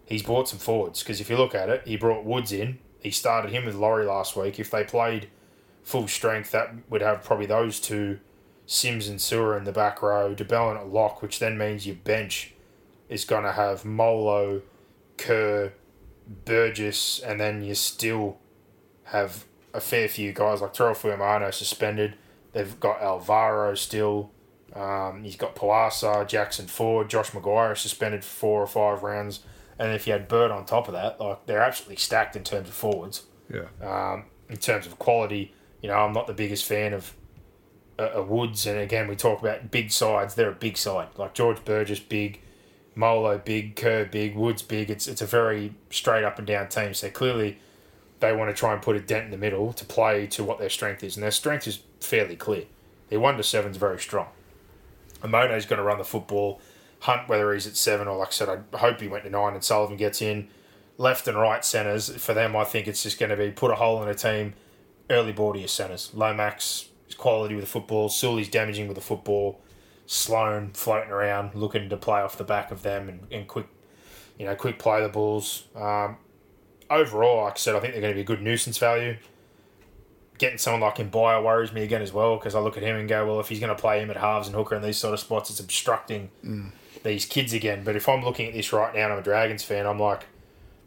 he's 0.04 0.22
bought 0.22 0.48
some 0.48 0.58
forwards. 0.58 1.00
Because 1.02 1.20
if 1.20 1.28
you 1.28 1.36
look 1.36 1.54
at 1.54 1.68
it, 1.68 1.82
he 1.86 1.96
brought 1.96 2.24
Woods 2.24 2.52
in. 2.52 2.78
He 3.00 3.10
started 3.10 3.50
him 3.50 3.64
with 3.64 3.74
Lawrie 3.74 4.06
last 4.06 4.36
week. 4.36 4.60
If 4.60 4.70
they 4.70 4.84
played 4.84 5.28
full 5.82 6.06
strength, 6.06 6.50
that 6.52 6.74
would 6.88 7.02
have 7.02 7.24
probably 7.24 7.46
those 7.46 7.80
two, 7.80 8.20
Sims 8.66 9.08
and 9.08 9.20
Sewer 9.20 9.56
in 9.56 9.64
the 9.64 9.72
back 9.72 10.02
row, 10.02 10.34
de 10.34 10.44
Belin 10.44 10.76
at 10.76 10.88
lock, 10.88 11.22
which 11.22 11.38
then 11.38 11.58
means 11.58 11.86
your 11.86 11.96
bench 11.96 12.52
is 13.08 13.24
going 13.24 13.42
to 13.42 13.52
have 13.52 13.84
Molo, 13.84 14.62
Kerr, 15.16 15.72
Burgess, 16.44 17.18
and 17.18 17.40
then 17.40 17.64
you 17.64 17.74
still 17.74 18.38
have 19.04 19.44
a 19.72 19.80
fair 19.80 20.08
few 20.08 20.32
guys 20.32 20.60
like 20.60 20.72
Tyrell 20.72 20.94
Fuimaono 20.94 21.52
suspended. 21.52 22.14
They've 22.52 22.78
got 22.80 23.00
Alvaro 23.00 23.74
still. 23.74 24.30
Um, 24.74 25.24
he's 25.24 25.36
got 25.36 25.56
Palasa, 25.56 26.26
Jackson 26.26 26.66
Ford, 26.66 27.10
Josh 27.10 27.30
McGuire 27.30 27.76
suspended 27.76 28.24
for 28.24 28.30
four 28.30 28.62
or 28.62 28.66
five 28.66 29.02
rounds. 29.02 29.40
And 29.78 29.92
if 29.92 30.06
you 30.06 30.12
had 30.12 30.28
Bird 30.28 30.50
on 30.50 30.64
top 30.64 30.88
of 30.88 30.94
that, 30.94 31.20
like 31.20 31.46
they're 31.46 31.62
absolutely 31.62 31.96
stacked 31.96 32.36
in 32.36 32.44
terms 32.44 32.68
of 32.68 32.74
forwards. 32.74 33.24
Yeah. 33.52 33.66
Um, 33.82 34.24
in 34.48 34.56
terms 34.56 34.86
of 34.86 34.98
quality, 34.98 35.54
you 35.80 35.88
know, 35.88 35.94
I'm 35.94 36.12
not 36.12 36.26
the 36.26 36.34
biggest 36.34 36.64
fan 36.64 36.92
of 36.92 37.14
uh, 37.98 38.18
uh, 38.18 38.22
Woods. 38.22 38.66
And 38.66 38.78
again, 38.78 39.08
we 39.08 39.16
talk 39.16 39.40
about 39.40 39.70
big 39.70 39.90
sides. 39.90 40.34
They're 40.34 40.50
a 40.50 40.54
big 40.54 40.76
side. 40.76 41.08
Like 41.16 41.34
George 41.34 41.64
Burgess, 41.64 42.00
big. 42.00 42.40
Molo, 42.94 43.38
big. 43.38 43.76
Kerr, 43.76 44.04
big. 44.04 44.36
Woods, 44.36 44.62
big. 44.62 44.90
It's, 44.90 45.08
it's 45.08 45.22
a 45.22 45.26
very 45.26 45.74
straight 45.90 46.24
up 46.24 46.38
and 46.38 46.46
down 46.46 46.68
team. 46.68 46.92
So 46.94 47.08
clearly 47.08 47.58
they 48.20 48.34
want 48.34 48.54
to 48.54 48.58
try 48.58 48.72
and 48.72 48.82
put 48.82 48.96
a 48.96 49.00
dent 49.00 49.26
in 49.26 49.30
the 49.30 49.36
middle 49.36 49.72
to 49.72 49.84
play 49.84 50.26
to 50.28 50.44
what 50.44 50.58
their 50.58 50.70
strength 50.70 51.02
is. 51.02 51.16
And 51.16 51.22
their 51.22 51.30
strength 51.30 51.66
is 51.66 51.80
fairly 52.00 52.36
clear. 52.36 52.64
Their 53.08 53.20
1 53.20 53.36
to 53.36 53.42
7 53.42 53.70
is 53.70 53.76
very 53.76 53.98
strong. 53.98 54.28
Amone's 55.22 55.66
going 55.66 55.78
to 55.78 55.82
run 55.82 55.98
the 55.98 56.04
football. 56.04 56.60
Hunt, 57.00 57.28
whether 57.28 57.52
he's 57.52 57.66
at 57.66 57.76
seven 57.76 58.08
or 58.08 58.16
like 58.16 58.28
I 58.28 58.32
said, 58.32 58.64
I 58.72 58.76
hope 58.76 59.00
he 59.00 59.08
went 59.08 59.24
to 59.24 59.30
nine 59.30 59.54
and 59.54 59.64
Sullivan 59.64 59.96
gets 59.96 60.20
in. 60.20 60.48
Left 60.98 61.26
and 61.26 61.36
right 61.36 61.64
centres, 61.64 62.14
for 62.16 62.34
them, 62.34 62.54
I 62.54 62.64
think 62.64 62.86
it's 62.86 63.02
just 63.02 63.18
going 63.18 63.30
to 63.30 63.36
be 63.36 63.50
put 63.50 63.70
a 63.70 63.76
hole 63.76 64.02
in 64.02 64.08
a 64.08 64.14
team, 64.14 64.52
early 65.08 65.32
ball 65.32 65.54
to 65.54 65.58
your 65.58 65.68
centres. 65.68 66.10
Lomax 66.12 66.90
is 67.08 67.14
quality 67.14 67.54
with 67.54 67.64
the 67.64 67.70
football. 67.70 68.10
Suli's 68.10 68.50
damaging 68.50 68.86
with 68.86 68.96
the 68.96 69.02
football. 69.02 69.60
Sloan 70.06 70.72
floating 70.74 71.10
around, 71.10 71.54
looking 71.54 71.88
to 71.88 71.96
play 71.96 72.20
off 72.20 72.36
the 72.36 72.44
back 72.44 72.70
of 72.70 72.82
them 72.82 73.08
and, 73.08 73.26
and 73.30 73.48
quick, 73.48 73.66
you 74.38 74.44
know, 74.44 74.54
quick 74.54 74.78
play 74.78 75.00
the 75.02 75.08
balls. 75.08 75.64
Um, 75.74 76.18
overall, 76.90 77.44
like 77.44 77.54
I 77.54 77.56
said, 77.56 77.76
I 77.76 77.80
think 77.80 77.92
they're 77.92 78.02
going 78.02 78.12
to 78.12 78.16
be 78.16 78.22
a 78.22 78.24
good 78.24 78.42
nuisance 78.42 78.78
value 78.78 79.16
getting 80.38 80.56
someone 80.56 80.80
like 80.80 80.96
Mbye 80.96 81.44
worries 81.44 81.70
me 81.70 81.82
again 81.82 82.00
as 82.00 82.14
well 82.14 82.36
because 82.38 82.54
I 82.54 82.60
look 82.60 82.78
at 82.78 82.82
him 82.82 82.96
and 82.96 83.06
go, 83.06 83.26
well, 83.26 83.40
if 83.40 83.50
he's 83.50 83.60
going 83.60 83.76
to 83.76 83.78
play 83.80 84.00
him 84.00 84.10
at 84.10 84.16
halves 84.16 84.46
and 84.46 84.56
hooker 84.56 84.74
and 84.74 84.82
these 84.82 84.96
sort 84.96 85.12
of 85.12 85.20
spots, 85.20 85.50
it's 85.50 85.60
obstructing 85.60 86.30
Mm. 86.42 86.70
these 87.02 87.26
kids 87.26 87.52
again. 87.52 87.84
But 87.84 87.94
if 87.94 88.08
I'm 88.08 88.24
looking 88.24 88.46
at 88.48 88.54
this 88.54 88.72
right 88.72 88.94
now 88.94 89.04
and 89.04 89.12
I'm 89.12 89.18
a 89.18 89.22
Dragons 89.22 89.62
fan, 89.62 89.86
I'm 89.86 89.98
like, 89.98 90.24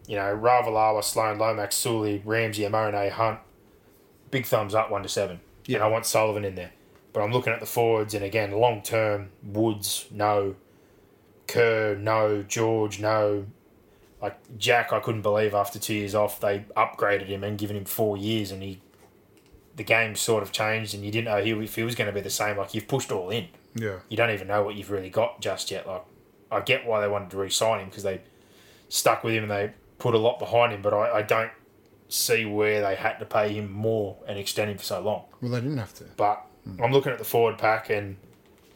you 0.08 0.16
know, 0.16 0.36
Ravalawa, 0.36 1.04
Sloan, 1.04 1.38
Lomax, 1.38 1.76
Suli, 1.76 2.24
Ramsey, 2.26 2.64
Amone, 2.64 3.12
Hunt, 3.12 3.40
big 4.32 4.48
thumbs 4.48 4.74
up, 4.74 4.90
one 4.90 5.04
to 5.04 5.10
seven. 5.10 5.40
Yeah. 5.68 5.76
And 5.78 5.84
I 5.84 5.88
want 5.88 6.08
Sullivan 6.08 6.46
in 6.46 6.56
there. 6.56 6.72
But 7.14 7.22
I'm 7.22 7.32
looking 7.32 7.54
at 7.54 7.60
the 7.60 7.68
forwards, 7.68 8.16
and 8.16 8.26
again, 8.26 8.54
long 8.54 8.82
term, 8.82 9.30
Woods, 9.44 10.08
no. 10.10 10.56
Kerr, 11.46 11.96
no. 11.96 12.42
George, 12.42 13.00
no. 13.00 13.46
Like 14.24 14.58
Jack, 14.58 14.94
I 14.94 15.02
couldn't 15.02 15.22
believe 15.22 15.54
after 15.54 15.78
two 15.78 15.94
years 15.94 16.16
off, 16.16 16.40
they 16.40 16.66
upgraded 16.78 17.28
him 17.28 17.44
and 17.44 17.58
given 17.58 17.76
him 17.76 17.84
four 17.84 18.16
years, 18.16 18.52
and 18.52 18.64
he 18.64 18.80
the 19.76 19.84
game 19.84 20.16
sort 20.16 20.44
of 20.44 20.52
changed 20.52 20.94
and 20.94 21.04
you 21.04 21.12
didn't 21.12 21.26
know 21.26 21.44
he, 21.44 21.52
if 21.52 21.76
he 21.76 21.84
was 21.84 21.96
going 21.96 22.08
to 22.08 22.14
be 22.14 22.22
the 22.22 22.30
same. 22.30 22.58
Like 22.58 22.74
you've 22.74 22.88
pushed 22.88 23.12
all 23.12 23.30
in. 23.30 23.48
Yeah. 23.76 24.00
You 24.08 24.18
don't 24.18 24.30
even 24.30 24.48
know 24.48 24.64
what 24.64 24.76
you've 24.76 24.92
really 24.92 25.10
got 25.10 25.42
just 25.42 25.72
yet. 25.72 25.86
Like 25.86 26.04
I 26.52 26.62
get 26.62 26.86
why 26.86 27.02
they 27.02 27.08
wanted 27.08 27.32
to 27.32 27.38
re-sign 27.38 27.82
him 27.82 27.90
because 27.90 28.04
they 28.04 28.22
stuck 28.88 29.24
with 29.24 29.34
him 29.34 29.44
and 29.44 29.52
they 29.52 29.74
put 29.98 30.14
a 30.14 30.18
lot 30.18 30.40
behind 30.40 30.74
him, 30.74 30.82
but 30.82 30.94
I, 30.94 31.18
I 31.18 31.22
don't 31.22 31.52
see 32.08 32.46
where 32.46 32.82
they 32.82 32.96
had 32.96 33.18
to 33.18 33.26
pay 33.26 33.54
him 33.54 33.72
more 33.72 34.18
and 34.28 34.38
extend 34.38 34.70
him 34.70 34.78
for 34.78 34.84
so 34.84 35.02
long. 35.02 35.24
Well, 35.42 35.52
they 35.52 35.62
didn't 35.62 35.78
have 35.78 35.94
to. 35.96 36.06
But 36.16 36.46
hmm. 36.64 36.82
I'm 36.82 36.92
looking 36.92 37.12
at 37.12 37.18
the 37.18 37.26
forward 37.26 37.58
pack 37.58 37.90
and 37.90 38.18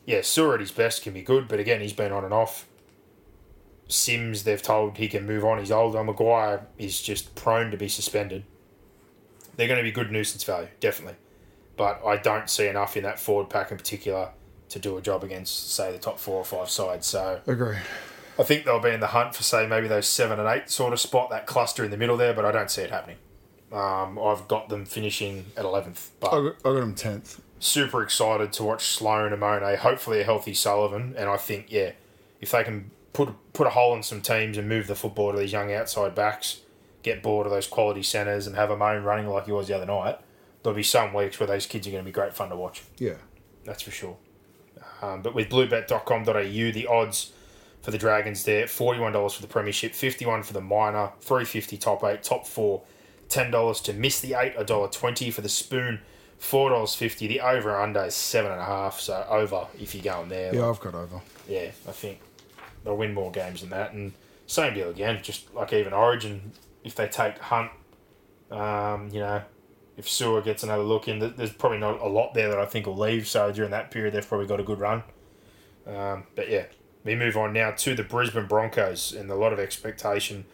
yeah, 0.05 0.19
Su'A 0.19 0.55
at 0.55 0.59
his 0.61 0.71
best 0.71 1.03
can 1.03 1.13
be 1.13 1.21
good, 1.21 1.47
but 1.47 1.59
again, 1.59 1.81
he's 1.81 1.93
been 1.93 2.11
on 2.11 2.23
and 2.23 2.33
off. 2.33 2.65
Sims, 3.87 4.43
they've 4.43 4.61
told 4.61 4.97
he 4.97 5.07
can 5.07 5.25
move 5.25 5.45
on. 5.45 5.59
He's 5.59 5.71
older. 5.71 5.99
McGuire 5.99 6.65
is 6.77 7.01
just 7.01 7.35
prone 7.35 7.71
to 7.71 7.77
be 7.77 7.87
suspended. 7.87 8.43
They're 9.55 9.67
going 9.67 9.79
to 9.79 9.83
be 9.83 9.91
good 9.91 10.11
nuisance 10.11 10.43
value, 10.43 10.67
definitely. 10.79 11.15
But 11.77 12.01
I 12.05 12.17
don't 12.17 12.49
see 12.49 12.67
enough 12.67 12.97
in 12.97 13.03
that 13.03 13.19
forward 13.19 13.49
pack 13.49 13.71
in 13.71 13.77
particular 13.77 14.29
to 14.69 14.79
do 14.79 14.97
a 14.97 15.01
job 15.01 15.23
against, 15.23 15.73
say, 15.73 15.91
the 15.91 15.97
top 15.97 16.19
four 16.19 16.35
or 16.35 16.43
five 16.45 16.69
sides. 16.69 17.07
So 17.07 17.41
Agree. 17.47 17.77
I 18.37 18.43
think 18.43 18.65
they'll 18.65 18.79
be 18.79 18.89
in 18.89 18.99
the 18.99 19.07
hunt 19.07 19.33
for, 19.35 19.43
say, 19.43 19.65
maybe 19.65 19.87
those 19.87 20.07
seven 20.07 20.39
and 20.39 20.47
eight 20.47 20.69
sort 20.69 20.93
of 20.93 20.99
spot, 20.99 21.29
that 21.29 21.45
cluster 21.47 21.83
in 21.83 21.91
the 21.91 21.97
middle 21.97 22.17
there, 22.17 22.33
but 22.33 22.45
I 22.45 22.51
don't 22.51 22.69
see 22.69 22.81
it 22.81 22.89
happening. 22.91 23.17
Um, 23.71 24.19
I've 24.19 24.47
got 24.47 24.69
them 24.69 24.85
finishing 24.85 25.45
at 25.55 25.65
11th. 25.65 26.09
But 26.19 26.27
I 26.27 26.41
got, 26.41 26.55
I 26.65 26.73
got 26.73 26.83
him 26.83 26.95
10th. 26.95 27.39
super 27.59 28.03
excited 28.03 28.53
to 28.53 28.63
watch 28.63 28.85
Sloan 28.85 29.31
and 29.31 29.39
Monet, 29.39 29.77
hopefully 29.77 30.21
a 30.21 30.23
healthy 30.23 30.53
Sullivan, 30.53 31.15
and 31.17 31.29
I 31.29 31.37
think 31.37 31.67
yeah, 31.69 31.91
if 32.41 32.51
they 32.51 32.63
can 32.63 32.91
put 33.17 33.33
put 33.53 33.65
a 33.65 33.71
hole 33.71 33.95
in 33.95 34.03
some 34.03 34.21
teams 34.21 34.59
and 34.59 34.69
move 34.69 34.85
the 34.85 34.93
football 34.93 35.31
to 35.31 35.39
these 35.39 35.51
young 35.51 35.73
outside 35.73 36.13
backs, 36.13 36.61
get 37.01 37.23
bored 37.23 37.47
of 37.47 37.51
those 37.51 37.65
quality 37.65 38.03
centres 38.03 38.45
and 38.45 38.55
have 38.55 38.69
Amone 38.69 39.03
running 39.03 39.27
like 39.27 39.47
he 39.47 39.51
was 39.51 39.67
the 39.67 39.75
other 39.75 39.87
night, 39.87 40.19
there'll 40.61 40.75
be 40.75 40.83
some 40.83 41.15
weeks 41.15 41.39
where 41.39 41.47
those 41.47 41.65
kids 41.65 41.87
are 41.87 41.91
going 41.91 42.03
to 42.03 42.05
be 42.05 42.11
great 42.11 42.35
fun 42.35 42.49
to 42.49 42.55
watch. 42.55 42.83
Yeah. 42.99 43.15
That's 43.65 43.81
for 43.81 43.89
sure. 43.89 44.17
Um, 45.01 45.23
but 45.23 45.33
with 45.33 45.49
bluebet.com.au, 45.49 46.71
the 46.71 46.87
odds 46.87 47.31
for 47.81 47.89
the 47.89 47.97
Dragons 47.97 48.43
there, 48.43 48.65
$41 48.65 49.35
for 49.35 49.41
the 49.41 49.47
Premiership, 49.47 49.93
51 49.93 50.43
for 50.43 50.53
the 50.53 50.61
minor, 50.61 51.11
350 51.21 51.77
top 51.77 52.03
eight, 52.03 52.21
top 52.21 52.45
four, 52.45 52.83
$10 53.29 53.83
to 53.83 53.93
miss 53.93 54.19
the 54.19 54.35
eight, 54.35 54.55
$1.20 54.57 55.33
for 55.33 55.41
the 55.41 55.49
spoon, 55.49 56.01
$4.50. 56.39 57.17
The 57.27 57.41
over 57.41 57.73
and 57.73 57.97
under 57.97 58.07
is 58.07 58.13
7.5, 58.13 58.93
so 58.93 59.25
over 59.27 59.65
if 59.79 59.95
you're 59.95 60.03
going 60.03 60.29
there. 60.29 60.53
Yeah, 60.53 60.69
I've 60.69 60.79
got 60.79 60.93
over. 60.93 61.19
yeah, 61.49 61.71
I 61.87 61.91
think 61.91 62.19
they'll 62.87 62.97
win 62.97 63.13
more 63.13 63.31
games 63.31 63.61
than 63.61 63.69
that. 63.71 63.91
And 63.91 64.13
same 64.45 64.73
deal 64.73 64.89
again, 64.89 65.19
just 65.21 65.53
like 65.53 65.73
even 65.73 65.91
Origin, 65.91 66.53
if 66.85 66.95
they 66.95 67.07
take 67.07 67.37
Hunt, 67.37 67.69
um, 68.49 69.09
you 69.11 69.19
know, 69.19 69.41
if 69.97 70.07
Su'A 70.07 70.43
gets 70.43 70.63
another 70.63 70.83
look 70.83 71.07
in, 71.07 71.19
there's 71.35 71.51
probably 71.51 71.79
not 71.79 71.99
a 71.99 72.07
lot 72.07 72.33
there 72.33 72.47
that 72.49 72.59
I 72.59 72.65
think 72.65 72.85
will 72.85 72.97
leave. 72.97 73.27
So 73.27 73.51
during 73.51 73.71
that 73.71 73.91
period, 73.91 74.13
they've 74.13 74.27
probably 74.27 74.47
got 74.47 74.59
a 74.59 74.63
good 74.63 74.79
run. 74.79 75.03
Um, 75.85 76.23
but 76.35 76.49
yeah, 76.49 76.65
we 77.03 77.15
move 77.15 77.35
on 77.35 77.51
now 77.51 77.71
to 77.71 77.93
the 77.93 78.03
Brisbane 78.03 78.45
Broncos 78.45 79.11
and 79.11 79.29
a 79.29 79.35
lot 79.35 79.51
of 79.51 79.59
expectation 79.59 80.45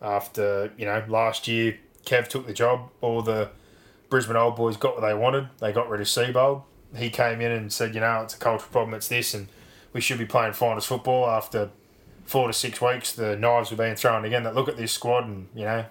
after, 0.00 0.72
you 0.78 0.86
know, 0.86 1.04
last 1.08 1.46
year 1.46 1.78
Kev 2.06 2.28
took 2.28 2.46
the 2.46 2.54
job. 2.54 2.90
All 3.02 3.20
the 3.20 3.50
Brisbane 4.08 4.36
old 4.36 4.56
boys 4.56 4.76
got 4.78 4.94
what 4.94 5.06
they 5.06 5.14
wanted. 5.14 5.48
They 5.58 5.72
got 5.72 5.90
rid 5.90 6.00
of 6.00 6.06
Seibold. 6.06 6.62
He 6.96 7.10
came 7.10 7.40
in 7.40 7.50
and 7.50 7.72
said, 7.72 7.94
you 7.94 8.00
know, 8.00 8.22
it's 8.22 8.34
a 8.34 8.38
cultural 8.38 8.70
problem, 8.70 8.94
it's 8.94 9.08
this, 9.08 9.34
and 9.34 9.48
we 9.92 10.00
should 10.00 10.18
be 10.18 10.26
playing 10.26 10.52
finals 10.52 10.86
football 10.86 11.28
after 11.28 11.70
four 12.24 12.46
to 12.46 12.52
six 12.52 12.80
weeks. 12.80 13.12
The 13.12 13.36
knives 13.36 13.70
were 13.70 13.76
being 13.76 13.94
thrown 13.96 14.24
again. 14.24 14.42
That 14.44 14.54
look 14.54 14.68
at 14.68 14.76
this 14.76 14.92
squad, 14.92 15.24
and 15.26 15.48
you 15.54 15.64
know, 15.64 15.84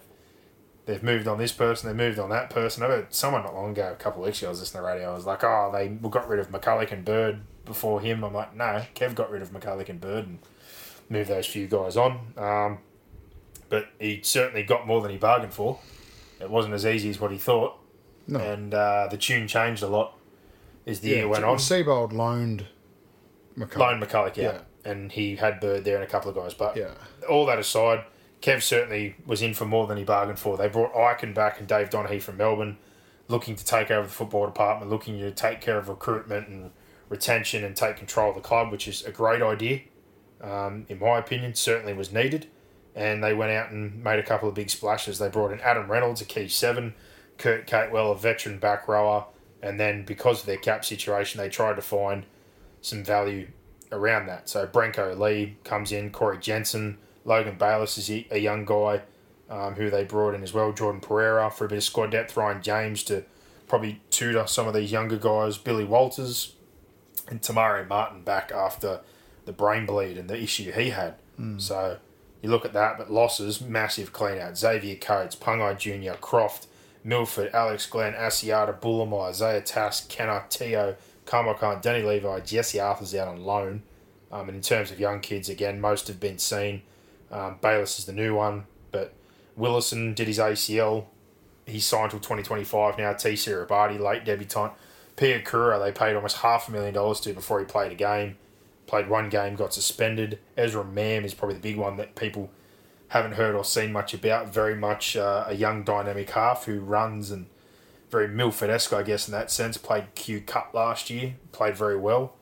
they've 0.86 1.04
moved 1.04 1.28
on 1.28 1.38
this 1.38 1.52
person, 1.52 1.88
they've 1.88 1.96
moved 2.08 2.20
on 2.20 2.30
that 2.30 2.50
person. 2.50 2.84
I 2.84 2.88
heard 2.88 3.13
someone 3.13 3.44
not 3.44 3.54
long 3.54 3.72
ago, 3.72 3.91
a 3.91 3.96
couple 3.96 4.22
of 4.24 4.28
weeks 4.28 4.39
ago, 4.39 4.48
I 4.48 4.50
was 4.52 4.60
listening 4.60 4.82
to 4.84 4.88
the 4.88 4.94
radio. 4.94 5.12
I 5.12 5.15
was 5.15 5.26
like, 5.26 5.44
oh, 5.44 5.70
they 5.74 5.88
got 5.88 6.28
rid 6.28 6.39
of 6.39 6.50
McCullough 6.50 6.91
and 6.91 7.06
Bird 7.06 7.41
before 7.65 8.02
him. 8.02 8.24
I'm 8.24 8.34
like, 8.34 8.56
no, 8.56 8.84
Kev 8.96 9.15
got 9.15 9.30
rid 9.32 9.41
of 9.41 9.52
McCullough 9.52 9.88
and 9.89 10.02
Bird 10.02 10.26
and 10.28 10.39
moved 11.10 11.30
those 11.30 11.46
few 11.46 11.67
guys 11.67 11.96
on. 11.98 12.34
Um, 12.38 12.80
but 13.70 13.88
he 14.00 14.22
certainly 14.24 14.63
got 14.63 14.86
more 14.88 15.02
than 15.02 15.12
he 15.12 15.17
bargained 15.17 15.54
for. 15.54 15.80
It 16.39 16.50
wasn't 16.50 16.74
as 16.74 16.86
easy 16.86 17.10
as 17.10 17.20
what 17.22 17.32
he 17.32 17.38
thought, 17.38 17.78
No. 18.28 18.39
and 18.39 18.74
uh, 18.74 19.08
the 19.12 19.17
tune 19.17 19.48
changed 19.48 19.84
a 19.84 19.88
lot 19.88 20.17
as 20.88 21.00
the 21.02 21.10
year 21.10 21.28
went 21.28 21.46
on. 21.46 21.58
Seibold 21.58 22.12
loaned 22.12 22.65
McCullough. 23.58 23.78
Loan 23.78 24.02
McCullough, 24.02 24.36
yeah. 24.36 24.58
And 24.84 25.12
he 25.12 25.36
had 25.36 25.60
Bird 25.60 25.84
there 25.84 25.96
and 25.96 26.04
a 26.04 26.08
couple 26.08 26.30
of 26.30 26.36
guys. 26.36 26.54
But 26.54 26.76
Yeah. 26.76 26.91
all 27.30 27.46
that 27.46 27.60
aside, 27.60 28.04
Kev 28.41 28.62
certainly 28.63 29.15
was 29.26 29.41
in 29.41 29.54
for 29.54 29.65
more 29.65 29.86
than 29.88 29.98
he 29.98 30.04
bargained 30.04 30.39
for. 30.39 30.58
They 30.58 30.67
brought 30.67 30.94
Ikin 30.94 31.34
back 31.34 31.60
and 31.60 31.67
Dave 31.67 31.89
Donaghy 31.89 32.22
from 32.22 32.38
Melbourne, 32.38 32.78
looking 33.28 33.56
to 33.56 33.63
take 33.63 33.91
over 33.91 34.08
the 34.08 34.13
football 34.13 34.46
department, 34.48 34.89
looking 34.91 35.20
to 35.20 35.32
take 35.32 35.62
care 35.62 35.78
of 35.78 35.88
recruitment 35.89 36.48
and 36.48 36.72
retention 37.10 37.63
and 37.63 37.76
take 37.76 37.98
control 37.98 38.30
of 38.30 38.36
the 38.36 38.41
club, 38.41 38.72
which 38.72 38.88
is 38.88 39.06
a 39.06 39.12
great 39.12 39.41
idea. 39.41 39.82
Um, 40.41 40.86
in 40.89 40.98
my 40.98 41.20
opinion, 41.20 41.54
certainly 41.54 41.94
was 41.94 42.12
needed. 42.12 42.48
And 42.96 43.24
they 43.24 43.34
went 43.34 43.52
out 43.52 43.72
and 43.72 44.04
made 44.04 44.20
a 44.20 44.24
couple 44.24 44.50
of 44.50 44.56
big 44.56 44.70
splashes. 44.70 45.20
They 45.20 45.30
brought 45.30 45.52
in 45.52 45.60
Adam 45.62 45.89
Reynolds, 45.89 46.22
a 46.22 46.26
key 46.26 46.48
seven, 46.48 46.96
Kurt 47.38 47.67
Capewell, 47.67 48.12
a 48.12 48.15
veteran 48.15 48.58
back 48.60 48.88
rower, 48.88 49.26
and 49.62 49.80
then 49.80 50.04
because 50.04 50.41
of 50.41 50.46
their 50.48 50.58
cap 50.58 50.84
situation, 50.84 51.39
they 51.39 51.48
tried 51.48 51.76
to 51.76 51.82
find 51.82 52.26
some 52.82 53.04
value 53.04 53.48
around 53.91 54.27
that. 54.27 54.49
So 54.49 54.67
Brenko 54.67 55.17
Lee 55.17 55.58
comes 55.63 55.91
in, 55.91 56.12
Corey 56.12 56.38
Jensen, 56.39 56.97
Logan 57.25 57.58
Bayliss 57.58 57.98
is 57.98 58.10
a 58.31 58.39
young 58.39 58.65
guy 58.65 59.02
um, 59.50 59.75
who 59.75 59.89
they 59.89 60.04
brought 60.04 60.33
in 60.33 60.44
as 60.44 60.54
well, 60.54 60.71
Jordan 60.71 61.02
Pereira 61.02 61.52
for 61.52 61.65
a 61.65 61.69
bit 61.69 61.77
of 61.77 61.83
squad 61.83 62.12
depth, 62.12 62.35
Ryan 62.37 62.62
James 62.62 63.04
to 63.04 63.23
probably 63.67 64.02
tutor 64.10 64.48
some 64.48 64.67
of 64.67 64.73
these 64.73 64.92
younger 64.92 65.17
guys, 65.17 65.58
Billy 65.58 65.85
Walters, 65.85 66.56
and 67.27 67.42
Te 67.42 67.54
Maire 67.54 67.85
Martin 67.87 68.21
back 68.23 68.52
after 68.52 69.02
the 69.46 69.52
brain 69.52 69.85
bleed 69.85 70.17
and 70.17 70.29
the 70.29 70.42
issue 70.42 70.71
he 70.71 70.89
had. 70.89 71.15
So 71.60 71.98
you 72.42 72.50
look 72.50 72.65
at 72.65 72.73
that, 72.73 72.98
but 72.98 73.12
losses, 73.12 73.62
massive 73.62 74.13
clean 74.13 74.37
out. 74.39 74.58
Xavier 74.58 74.96
Coates, 74.96 75.35
Pangai 75.35 75.77
Jr., 75.77 76.17
Croft, 76.19 76.67
Milford, 77.04 77.50
Alex 77.54 77.87
Glenn, 77.87 78.13
Asiata, 78.13 78.79
Bullemor, 78.79 79.29
Isaiah 79.29 79.62
Tass, 79.62 80.06
Kenner, 80.06 80.46
Teo, 80.50 80.96
Carmichael, 81.32 81.79
Danny 81.82 82.04
Levi, 82.04 82.42
Jesse 82.42 82.82
Arthur's 82.82 83.15
out 83.15 83.29
on 83.29 83.46
loan. 83.46 83.84
Um, 84.34 84.50
and 84.50 84.58
in 84.58 84.62
terms 84.62 84.92
of 84.92 85.00
young 85.00 85.21
kids, 85.21 85.48
again, 85.48 85.79
most 85.79 86.10
have 86.10 86.19
been 86.19 86.38
seen. 86.38 86.82
Um, 87.32 87.58
Bayliss 87.62 88.00
is 88.00 88.06
the 88.06 88.12
new 88.12 88.36
one, 88.36 88.65
but 88.92 89.13
Willison 89.56 90.13
did 90.13 90.27
his 90.27 90.40
ACL. 90.40 91.06
He's 91.65 91.86
signed 91.86 92.12
till 92.12 92.19
2025 92.19 92.98
now. 92.98 93.13
T. 93.13 93.29
Sirabati, 93.29 93.98
late 93.98 94.25
debutant. 94.25 94.73
Piakura, 95.15 95.82
they 95.82 95.94
paid 95.94 96.17
almost 96.17 96.38
half 96.38 96.67
a 96.67 96.71
million 96.71 96.94
dollars 96.94 97.21
to 97.21 97.32
before 97.32 97.60
he 97.60 97.65
played 97.65 97.94
a 97.94 97.96
game. 97.96 98.36
Played 98.86 99.08
one 99.08 99.29
game, 99.29 99.56
got 99.56 99.73
suspended. 99.73 100.38
Ezra 100.58 100.84
Mam 100.84 101.23
is 101.23 101.34
probably 101.34 101.56
the 101.56 101.62
big 101.62 101.77
one 101.77 101.96
that 101.96 102.15
people 102.15 102.52
haven't 103.08 103.34
heard 103.34 103.56
or 103.56 103.63
seen 103.63 103.94
much 103.94 104.13
about. 104.13 104.54
Very 104.54 104.75
much 104.75 105.15
uh, 105.15 105.46
a 105.48 105.56
young 105.56 105.86
dynamic 105.86 106.29
half 106.32 106.65
who 106.65 106.82
runs 106.82 107.32
and 107.32 107.46
very 108.12 108.28
Milford-esque, 108.28 108.94
I 108.94 109.04
guess, 109.04 109.28
in 109.28 109.32
that 109.32 109.50
sense. 109.50 109.78
Played 109.78 110.14
Q 110.16 110.42
Cup 110.42 110.72
last 110.74 111.10
year, 111.10 111.36
played 111.52 111.78
very 111.78 111.98
well. 111.98 112.34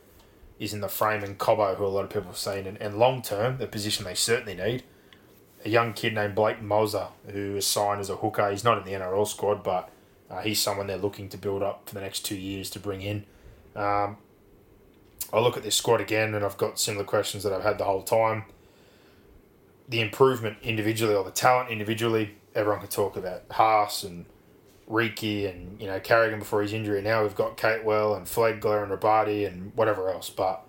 Is 0.57 0.73
in 0.73 0.81
the 0.81 0.89
frame 0.89 1.23
and 1.23 1.37
Cobbo, 1.37 1.77
who 1.77 1.85
a 1.85 1.87
lot 1.87 2.03
of 2.03 2.09
people 2.09 2.27
have 2.27 2.37
seen. 2.37 2.67
And, 2.67 2.81
and 2.81 2.97
long 2.97 3.21
term, 3.21 3.59
the 3.59 3.67
position 3.67 4.03
they 4.03 4.15
certainly 4.15 4.55
need. 4.55 4.83
A 5.63 5.69
young 5.69 5.93
kid 5.93 6.13
named 6.13 6.35
Blake 6.35 6.61
Mozer, 6.61 7.09
who 7.31 7.55
is 7.55 7.65
signed 7.65 8.01
as 8.01 8.09
a 8.09 8.17
hooker. 8.17 8.49
He's 8.49 8.63
not 8.63 8.77
in 8.77 8.83
the 8.83 8.91
NRL 8.91 9.27
squad, 9.27 9.63
but 9.63 9.89
uh, 10.29 10.41
he's 10.41 10.59
someone 10.59 10.87
they're 10.87 10.97
looking 10.97 11.29
to 11.29 11.37
build 11.37 11.63
up 11.63 11.87
for 11.87 11.95
the 11.95 12.01
next 12.01 12.21
two 12.25 12.35
years 12.35 12.69
to 12.71 12.79
bring 12.79 13.01
in. 13.01 13.25
Um, 13.75 14.17
I 15.31 15.39
look 15.39 15.57
at 15.57 15.63
this 15.63 15.75
squad 15.75 16.01
again, 16.01 16.33
and 16.33 16.43
I've 16.43 16.57
got 16.57 16.79
similar 16.79 17.05
questions 17.05 17.43
that 17.43 17.53
I've 17.53 17.63
had 17.63 17.77
the 17.77 17.83
whole 17.83 18.01
time. 18.01 18.45
The 19.87 20.01
improvement 20.01 20.57
individually, 20.61 21.15
or 21.15 21.23
the 21.23 21.31
talent 21.31 21.69
individually, 21.69 22.35
everyone 22.55 22.79
can 22.81 22.89
talk 22.89 23.15
about 23.15 23.43
Haas 23.51 24.03
and 24.03 24.25
Riki 24.89 25.45
and 25.45 25.79
you 25.79 25.87
know 25.87 25.99
Carrigan 25.99 26.39
before 26.39 26.61
his 26.61 26.73
injury. 26.73 27.01
Now 27.01 27.21
we've 27.23 27.35
got 27.35 27.57
Capewell 27.57 28.17
and 28.17 28.25
Flegler 28.25 28.83
and 28.83 28.91
Robati 28.91 29.47
and 29.47 29.71
whatever 29.75 30.09
else, 30.09 30.29
but 30.29 30.65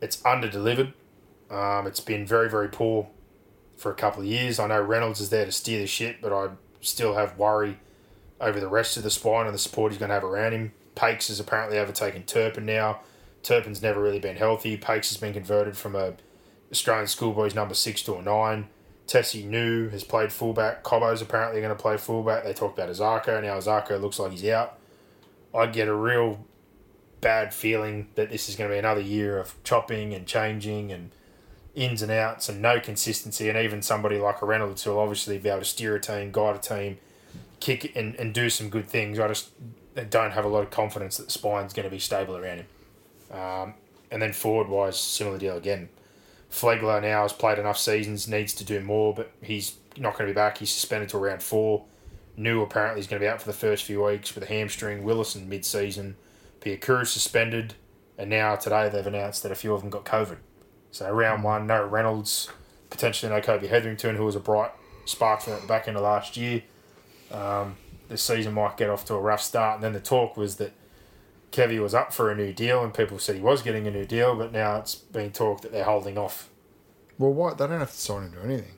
it's 0.00 0.24
under 0.24 0.48
delivered. 0.48 0.92
Um, 1.50 1.86
it's 1.86 2.00
been 2.00 2.26
very 2.26 2.48
very 2.48 2.68
poor 2.68 3.08
for 3.76 3.90
a 3.90 3.94
couple 3.94 4.20
of 4.20 4.28
years. 4.28 4.60
I 4.60 4.68
know 4.68 4.80
Reynolds 4.80 5.20
is 5.20 5.30
there 5.30 5.46
to 5.46 5.52
steer 5.52 5.80
the 5.80 5.86
ship, 5.86 6.18
but 6.20 6.32
I 6.32 6.50
still 6.82 7.14
have 7.14 7.38
worry 7.38 7.78
over 8.40 8.60
the 8.60 8.68
rest 8.68 8.96
of 8.96 9.02
the 9.02 9.10
spine 9.10 9.46
and 9.46 9.54
the 9.54 9.58
support 9.58 9.90
he's 9.90 9.98
going 9.98 10.10
to 10.10 10.14
have 10.14 10.24
around 10.24 10.52
him. 10.52 10.72
Paix 10.94 11.28
has 11.28 11.40
apparently 11.40 11.78
overtaken 11.78 12.24
Turpin 12.24 12.66
now. 12.66 13.00
Turpin's 13.42 13.82
never 13.82 14.02
really 14.02 14.18
been 14.18 14.36
healthy. 14.36 14.76
Paix 14.76 15.08
has 15.08 15.16
been 15.16 15.32
converted 15.32 15.76
from 15.76 15.96
a 15.96 16.14
Australian 16.70 17.06
schoolboys 17.06 17.54
number 17.54 17.74
six 17.74 18.02
to 18.02 18.16
a 18.16 18.22
nine. 18.22 18.68
Tesi 19.10 19.44
Niu 19.44 19.88
has 19.88 20.04
played 20.04 20.32
fullback. 20.32 20.84
Cobbo's 20.84 21.20
apparently 21.20 21.60
going 21.60 21.76
to 21.76 21.82
play 21.82 21.96
fullback. 21.96 22.44
They 22.44 22.52
talked 22.52 22.78
about 22.78 22.88
Isaako. 22.90 23.42
Now 23.42 23.58
Isaako 23.58 24.00
looks 24.00 24.20
like 24.20 24.30
he's 24.30 24.46
out. 24.46 24.78
I 25.52 25.66
get 25.66 25.88
a 25.88 25.94
real 25.94 26.44
bad 27.20 27.52
feeling 27.52 28.06
that 28.14 28.30
this 28.30 28.48
is 28.48 28.54
going 28.54 28.70
to 28.70 28.74
be 28.74 28.78
another 28.78 29.00
year 29.00 29.36
of 29.36 29.60
chopping 29.64 30.14
and 30.14 30.28
changing 30.28 30.92
and 30.92 31.10
ins 31.74 32.02
and 32.02 32.12
outs 32.12 32.48
and 32.48 32.62
no 32.62 32.78
consistency. 32.78 33.48
And 33.48 33.58
even 33.58 33.82
somebody 33.82 34.16
like 34.16 34.42
a 34.42 34.46
Reynolds 34.46 34.84
who 34.84 34.92
will 34.92 35.00
obviously 35.00 35.38
be 35.38 35.48
able 35.48 35.58
to 35.58 35.64
steer 35.64 35.96
a 35.96 36.00
team, 36.00 36.30
guide 36.30 36.54
a 36.54 36.58
team, 36.60 36.98
kick 37.58 37.96
and, 37.96 38.14
and 38.14 38.32
do 38.32 38.48
some 38.48 38.70
good 38.70 38.86
things. 38.86 39.18
I 39.18 39.26
just 39.26 39.50
don't 40.08 40.30
have 40.30 40.44
a 40.44 40.48
lot 40.48 40.62
of 40.62 40.70
confidence 40.70 41.16
that 41.16 41.24
the 41.24 41.32
spine's 41.32 41.72
going 41.72 41.84
to 41.84 41.90
be 41.90 41.98
stable 41.98 42.36
around 42.36 42.58
him. 42.58 43.36
Um, 43.36 43.74
and 44.08 44.22
then 44.22 44.32
forward 44.32 44.68
wise, 44.68 45.00
similar 45.00 45.36
deal 45.36 45.56
again. 45.56 45.88
Flegler 46.50 47.00
now 47.00 47.22
has 47.22 47.32
played 47.32 47.58
enough 47.58 47.78
seasons, 47.78 48.28
needs 48.28 48.54
to 48.54 48.64
do 48.64 48.80
more, 48.80 49.14
but 49.14 49.32
he's 49.40 49.76
not 49.96 50.16
going 50.16 50.26
to 50.26 50.32
be 50.32 50.34
back. 50.34 50.58
He's 50.58 50.70
suspended 50.72 51.08
to 51.10 51.18
round 51.18 51.42
four. 51.42 51.84
Niu 52.36 52.62
apparently 52.62 53.00
is 53.00 53.06
going 53.06 53.20
to 53.20 53.24
be 53.24 53.28
out 53.28 53.40
for 53.40 53.46
the 53.46 53.56
first 53.56 53.84
few 53.84 54.02
weeks 54.04 54.34
with 54.34 54.44
a 54.44 54.46
hamstring. 54.46 55.04
Willison 55.04 55.48
mid 55.48 55.64
season. 55.64 56.16
Piakura 56.60 57.06
suspended. 57.06 57.74
And 58.18 58.30
now 58.30 58.56
today 58.56 58.88
they've 58.88 59.06
announced 59.06 59.42
that 59.42 59.52
a 59.52 59.54
few 59.54 59.72
of 59.72 59.80
them 59.80 59.90
got 59.90 60.04
COVID. 60.04 60.38
So 60.90 61.10
round 61.10 61.44
one, 61.44 61.66
no 61.66 61.84
Reynolds, 61.84 62.48
potentially 62.90 63.30
no 63.32 63.40
Kobe 63.40 63.68
Hetherington, 63.68 64.16
who 64.16 64.24
was 64.24 64.36
a 64.36 64.40
bright 64.40 64.72
spark 65.04 65.46
at 65.48 65.60
the 65.60 65.66
back 65.66 65.86
end 65.86 65.96
of 65.96 66.02
last 66.02 66.36
year. 66.36 66.62
Um, 67.30 67.76
the 68.08 68.16
season 68.16 68.54
might 68.54 68.76
get 68.76 68.90
off 68.90 69.04
to 69.06 69.14
a 69.14 69.20
rough 69.20 69.40
start. 69.40 69.76
And 69.76 69.84
then 69.84 69.92
the 69.92 70.00
talk 70.00 70.36
was 70.36 70.56
that 70.56 70.72
Kevy 71.52 71.80
was 71.80 71.94
up 71.94 72.12
for 72.12 72.30
a 72.30 72.34
new 72.36 72.52
deal, 72.52 72.82
and 72.84 72.94
people 72.94 73.18
said 73.18 73.34
he 73.36 73.40
was 73.42 73.62
getting 73.62 73.86
a 73.86 73.90
new 73.90 74.04
deal, 74.06 74.36
but 74.36 74.52
now 74.52 74.76
it's 74.76 74.94
been 74.94 75.32
talked 75.32 75.62
that 75.62 75.72
they're 75.72 75.84
holding 75.84 76.16
off. 76.16 76.48
Well, 77.18 77.32
why 77.32 77.54
they 77.54 77.66
don't 77.66 77.80
have 77.80 77.90
to 77.90 77.96
sign 77.96 78.24
him 78.24 78.32
to 78.32 78.42
anything. 78.44 78.74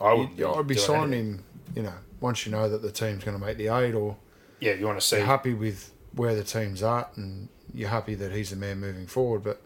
I 0.00 0.12
would. 0.14 0.30
You- 0.36 0.48
I'd 0.52 0.66
be 0.66 0.76
signing 0.76 1.12
him. 1.12 1.44
You 1.74 1.82
know, 1.84 1.94
once 2.20 2.44
you 2.46 2.52
know 2.52 2.68
that 2.68 2.82
the 2.82 2.90
team's 2.92 3.24
going 3.24 3.38
to 3.38 3.44
make 3.44 3.56
the 3.56 3.68
eight, 3.68 3.94
or 3.94 4.16
Yeah, 4.60 4.74
you 4.74 4.86
want 4.86 5.00
to 5.00 5.06
see. 5.06 5.16
you're 5.16 5.26
happy 5.26 5.54
with 5.54 5.90
where 6.14 6.34
the 6.34 6.44
team's 6.44 6.82
at, 6.82 7.10
and 7.16 7.48
you're 7.74 7.88
happy 7.88 8.14
that 8.14 8.30
he's 8.32 8.50
the 8.50 8.56
man 8.56 8.78
moving 8.80 9.06
forward. 9.06 9.42
But 9.42 9.60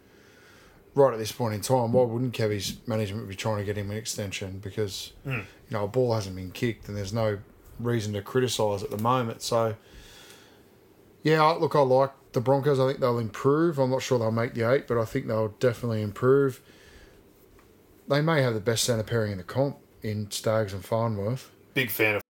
right 0.94 1.12
at 1.12 1.18
this 1.18 1.32
point 1.32 1.54
in 1.54 1.61
time, 1.61 1.92
why 1.92 2.04
wouldn't 2.04 2.32
Kevy's 2.32 2.76
management 2.86 3.28
be 3.28 3.34
trying 3.34 3.59
to 3.59 3.64
get 3.64 3.76
him 3.76 3.90
an 3.90 3.96
extension? 3.96 4.61
Because 4.62 5.12
Hmm. 5.24 5.30
you 5.30 5.44
know 5.72 5.84
a 5.84 5.88
ball 5.88 6.14
hasn't 6.14 6.36
been 6.36 6.52
kicked, 6.52 6.88
and 6.88 6.96
there's 6.96 7.12
no 7.12 7.38
reason 7.80 8.12
to 8.14 8.22
criticise 8.22 8.82
at 8.82 8.90
the 8.90 8.98
moment. 8.98 9.42
So 9.42 9.74
yeah, 11.22 11.42
look, 11.42 11.74
I 11.74 11.80
like 11.80 12.12
the 12.37 12.41
Broncos. 12.41 12.78
I 12.78 12.87
think 12.87 13.01
they'll 13.01 13.18
improve. 13.18 13.78
I'm 13.78 13.91
not 13.91 14.03
sure 14.03 14.18
they'll 14.18 14.30
make 14.30 14.55
the 14.55 14.70
eight, 14.70 14.87
but 14.87 14.99
I 14.99 15.05
think 15.05 15.26
they'll 15.26 15.55
definitely 15.59 16.03
improve. 16.03 16.61
They 18.09 18.20
may 18.20 18.43
have 18.43 18.55
the 18.55 18.61
best 18.61 18.84
centre 18.84 19.03
pairing 19.03 19.32
in 19.32 19.39
the 19.39 19.45
comp 19.45 19.78
in 20.03 20.30
Staggs 20.30 20.72
and 20.72 20.84
Farnworth. 20.84 21.51
Big 21.74 21.91
fan 21.91 22.16
of. 22.16 22.22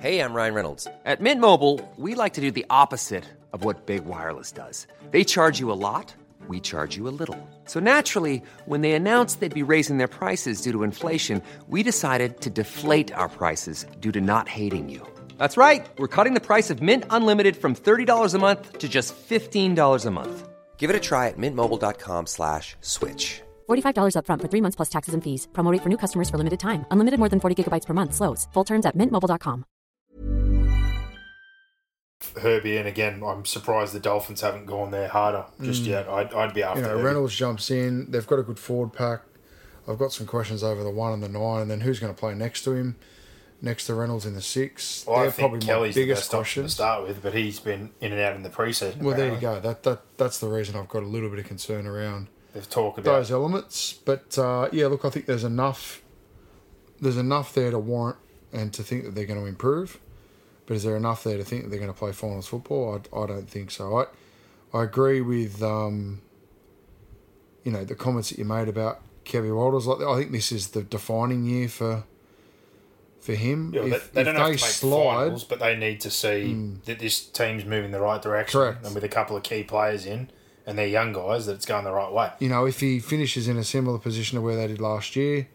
Hey, 0.00 0.20
I'm 0.20 0.32
Ryan 0.32 0.54
Reynolds. 0.54 0.88
At 1.04 1.20
Mint 1.20 1.40
Mobile, 1.40 1.80
we 1.96 2.14
like 2.14 2.34
to 2.34 2.40
do 2.40 2.50
the 2.50 2.66
opposite 2.70 3.24
of 3.52 3.64
what 3.64 3.86
Big 3.86 4.04
Wireless 4.04 4.52
does. 4.52 4.86
They 5.10 5.24
charge 5.24 5.58
you 5.58 5.72
a 5.72 5.74
lot, 5.74 6.14
we 6.46 6.60
charge 6.60 6.96
you 6.96 7.08
a 7.08 7.16
little. 7.20 7.38
So 7.64 7.80
naturally, 7.80 8.42
when 8.66 8.82
they 8.82 8.92
announced 8.92 9.40
they'd 9.40 9.52
be 9.52 9.62
raising 9.62 9.98
their 9.98 10.08
prices 10.08 10.60
due 10.60 10.72
to 10.72 10.84
inflation, 10.84 11.42
we 11.66 11.82
decided 11.82 12.40
to 12.42 12.50
deflate 12.50 13.12
our 13.12 13.28
prices 13.28 13.86
due 14.00 14.12
to 14.12 14.20
not 14.20 14.48
hating 14.48 14.88
you. 14.88 15.04
That's 15.38 15.56
right. 15.56 15.84
We're 15.98 16.06
cutting 16.06 16.34
the 16.34 16.40
price 16.46 16.70
of 16.70 16.80
Mint 16.82 17.04
Unlimited 17.10 17.56
from 17.56 17.74
$30 17.74 18.34
a 18.34 18.38
month 18.38 18.78
to 18.78 18.88
just 18.88 19.14
$15 19.28 20.06
a 20.06 20.10
month. 20.10 20.48
Give 20.78 20.88
it 20.90 20.96
a 20.96 21.00
try 21.00 21.28
at 21.28 21.38
mintmobile.com 21.38 22.26
slash 22.26 22.76
switch. 22.82 23.42
$45 23.68 24.14
upfront 24.14 24.40
for 24.42 24.48
three 24.48 24.60
months 24.60 24.76
plus 24.76 24.88
taxes 24.90 25.14
and 25.14 25.24
fees. 25.24 25.48
Promo 25.52 25.72
rate 25.72 25.82
for 25.82 25.88
new 25.88 25.96
customers 25.98 26.30
for 26.30 26.38
limited 26.38 26.60
time. 26.60 26.86
Unlimited 26.92 27.18
more 27.18 27.28
than 27.28 27.40
40 27.40 27.64
gigabytes 27.64 27.86
per 27.86 27.94
month. 27.94 28.14
Slows. 28.14 28.46
Full 28.54 28.64
terms 28.64 28.86
at 28.86 28.94
mintmobile.com. 28.96 29.64
Herbie, 32.40 32.76
and 32.76 32.88
again, 32.88 33.22
I'm 33.24 33.44
surprised 33.44 33.92
the 33.94 34.00
Dolphins 34.00 34.40
haven't 34.40 34.66
gone 34.66 34.90
there 34.90 35.08
harder 35.08 35.46
just 35.62 35.82
yet. 35.84 36.08
I'd, 36.08 36.32
I'd 36.32 36.54
be 36.54 36.62
after 36.62 36.80
Mm. 36.80 36.84
You 36.84 36.88
know, 36.88 36.96
Herbie. 36.96 37.04
Reynolds 37.04 37.34
jumps 37.34 37.70
in. 37.70 38.10
They've 38.10 38.26
got 38.26 38.38
a 38.38 38.42
good 38.42 38.58
forward 38.58 38.92
pack. 38.92 39.22
I've 39.88 39.98
got 39.98 40.12
some 40.12 40.26
questions 40.26 40.62
over 40.64 40.82
the 40.82 40.90
one 40.90 41.12
and 41.12 41.22
the 41.22 41.28
nine, 41.28 41.62
and 41.62 41.70
then 41.70 41.80
who's 41.80 41.98
going 42.00 42.12
to 42.12 42.18
play 42.18 42.34
next 42.34 42.62
to 42.62 42.72
him? 42.72 42.96
Next 43.62 43.86
to 43.86 43.94
Reynolds 43.94 44.26
in 44.26 44.34
the 44.34 44.42
six. 44.42 45.04
Well, 45.06 45.16
I 45.16 45.22
They're 45.22 45.30
think 45.30 45.48
probably 45.50 45.66
Kelly's 45.66 45.96
my 45.96 46.00
the 46.00 46.06
biggest 46.06 46.22
best 46.24 46.34
option 46.34 46.62
to 46.62 46.64
questions. 46.64 46.74
start 46.74 47.06
with, 47.08 47.22
but 47.22 47.34
he's 47.34 47.58
been 47.58 47.90
in 48.00 48.12
and 48.12 48.20
out 48.20 48.36
in 48.36 48.42
the 48.42 48.50
preseason. 48.50 48.98
Well, 48.98 49.16
there 49.16 49.28
you 49.28 49.34
apparently. 49.36 49.40
go. 49.40 49.60
That 49.60 49.82
that 49.84 50.18
that's 50.18 50.38
the 50.38 50.48
reason 50.48 50.76
I've 50.76 50.88
got 50.88 51.02
a 51.02 51.06
little 51.06 51.30
bit 51.30 51.38
of 51.38 51.46
concern 51.46 51.86
around 51.86 52.28
They've 52.52 52.68
talked 52.68 52.98
about 52.98 53.12
those 53.16 53.30
elements. 53.30 53.94
But 54.04 54.38
uh, 54.38 54.68
yeah, 54.72 54.86
look, 54.88 55.04
I 55.04 55.10
think 55.10 55.26
there's 55.26 55.44
enough. 55.44 56.02
There's 57.00 57.16
enough 57.16 57.54
there 57.54 57.70
to 57.70 57.78
warrant 57.78 58.18
and 58.52 58.72
to 58.74 58.82
think 58.82 59.04
that 59.04 59.14
they're 59.14 59.26
going 59.26 59.40
to 59.40 59.46
improve. 59.46 59.98
But 60.66 60.74
is 60.74 60.82
there 60.82 60.96
enough 60.96 61.24
there 61.24 61.36
to 61.38 61.44
think 61.44 61.64
that 61.64 61.70
they're 61.70 61.78
going 61.78 61.92
to 61.92 61.98
play 61.98 62.12
finals 62.12 62.48
football? 62.48 63.00
I, 63.14 63.18
I 63.18 63.26
don't 63.26 63.48
think 63.48 63.70
so. 63.70 63.98
I 63.98 64.06
I 64.74 64.84
agree 64.84 65.20
with 65.22 65.62
um, 65.62 66.20
you 67.64 67.72
know 67.72 67.84
the 67.84 67.94
comments 67.94 68.30
that 68.30 68.38
you 68.38 68.44
made 68.44 68.68
about 68.68 69.00
Kevin 69.24 69.54
Walters. 69.54 69.86
Like 69.86 70.00
I 70.06 70.16
think 70.18 70.32
this 70.32 70.52
is 70.52 70.68
the 70.68 70.82
defining 70.82 71.44
year 71.44 71.68
for 71.68 72.04
for 73.26 73.34
him. 73.34 73.72
Yeah, 73.74 73.82
if 73.82 73.90
they, 73.90 73.90
they 73.90 73.98
if 74.20 74.26
don't 74.26 74.34
they 74.34 74.40
have 74.40 74.46
to 74.46 74.52
make 74.52 74.58
slide, 74.60 75.16
finals, 75.16 75.44
but 75.44 75.58
they 75.58 75.76
need 75.76 76.00
to 76.00 76.10
see 76.10 76.52
hmm. 76.52 76.74
that 76.84 77.00
this 77.00 77.26
team's 77.26 77.64
moving 77.64 77.90
the 77.90 78.00
right 78.00 78.22
direction, 78.22 78.58
Correct. 78.58 78.86
and 78.86 78.94
with 78.94 79.04
a 79.04 79.08
couple 79.08 79.36
of 79.36 79.42
key 79.42 79.64
players 79.64 80.06
in, 80.06 80.30
and 80.64 80.78
they're 80.78 80.86
young 80.86 81.12
guys, 81.12 81.46
that 81.46 81.54
it's 81.54 81.66
going 81.66 81.84
the 81.84 81.92
right 81.92 82.12
way. 82.12 82.30
you 82.38 82.48
know, 82.48 82.64
if 82.64 82.80
he 82.80 83.00
finishes 83.00 83.48
in 83.48 83.58
a 83.58 83.64
similar 83.64 83.98
position 83.98 84.36
to 84.36 84.42
where 84.42 84.56
they 84.56 84.68
did 84.68 84.80
last 84.80 85.16
year, 85.16 85.48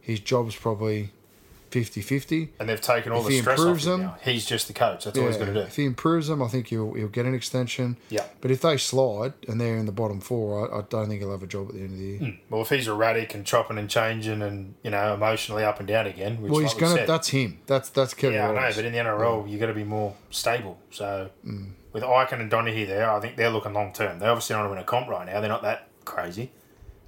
his 0.00 0.20
job's 0.20 0.54
probably 0.54 1.10
50-50. 1.84 2.48
And 2.60 2.68
they've 2.68 2.80
taken 2.80 3.12
all 3.12 3.20
If 3.20 3.26
the 3.26 3.32
he 3.34 3.40
stress 3.40 3.58
off 3.58 3.64
improves 3.66 3.86
him 3.86 3.90
them- 3.92 4.00
now. 4.02 4.16
He's 4.22 4.46
just 4.46 4.66
the 4.68 4.72
coach. 4.72 5.04
That's 5.04 5.18
all 5.18 5.26
he's 5.26 5.36
going 5.36 5.48
to 5.48 5.54
do. 5.54 5.60
If 5.60 5.76
he 5.76 5.84
improves 5.84 6.28
them, 6.28 6.42
I 6.42 6.48
think 6.48 6.68
he'll, 6.68 6.92
he'll 6.94 7.08
get 7.08 7.26
an 7.26 7.34
extension. 7.34 7.96
Yeah. 8.08 8.24
But 8.40 8.50
if 8.50 8.60
they 8.62 8.76
slide 8.76 9.34
and 9.48 9.60
they're 9.60 9.76
in 9.76 9.86
the 9.86 9.92
bottom 9.92 10.20
four, 10.20 10.72
I, 10.74 10.78
I 10.78 10.82
don't 10.88 11.08
think 11.08 11.20
he'll 11.20 11.30
have 11.32 11.42
a 11.42 11.46
job 11.46 11.68
at 11.68 11.74
the 11.74 11.80
end 11.80 11.92
of 11.92 11.98
the 11.98 12.04
year. 12.26 12.38
Well, 12.50 12.62
if 12.62 12.68
he's 12.70 12.88
erratic 12.88 13.34
and 13.34 13.44
chopping 13.44 13.78
and 13.78 13.88
changing 13.90 14.42
and 14.42 14.74
you 14.82 14.90
know 14.90 15.14
emotionally 15.14 15.64
up 15.64 15.78
and 15.78 15.86
down 15.88 16.06
again, 16.06 16.40
which 16.40 16.50
Well, 16.52 16.60
he's 16.62 16.74
we 16.74 16.80
gonna. 16.80 16.96
said, 16.96 17.08
That's 17.08 17.28
him. 17.28 17.58
That's 17.66 17.88
that's 17.90 18.14
Kevin. 18.14 18.36
yeah, 18.36 18.48
I 18.50 18.54
know, 18.54 18.74
but 18.74 18.84
in 18.84 18.92
the 18.92 18.98
NRL, 18.98 19.48
you've 19.50 19.60
got 19.60 19.66
to 19.66 19.74
be 19.74 19.84
more 19.84 20.14
stable. 20.30 20.78
So 20.90 21.30
Mm. 21.46 21.72
with 21.92 22.02
Ikin 22.02 22.40
and 22.40 22.50
Donaghy 22.50 22.86
there, 22.86 23.10
I 23.10 23.20
think 23.20 23.36
they're 23.36 23.50
looking 23.50 23.72
long 23.72 23.92
term. 23.92 24.18
They 24.18 24.26
obviously 24.26 24.54
don't 24.54 24.68
win 24.70 24.78
a 24.78 24.84
comp 24.84 25.08
right 25.08 25.26
now. 25.26 25.40
They're 25.40 25.48
not 25.48 25.62
that 25.62 25.88
crazy, 26.04 26.50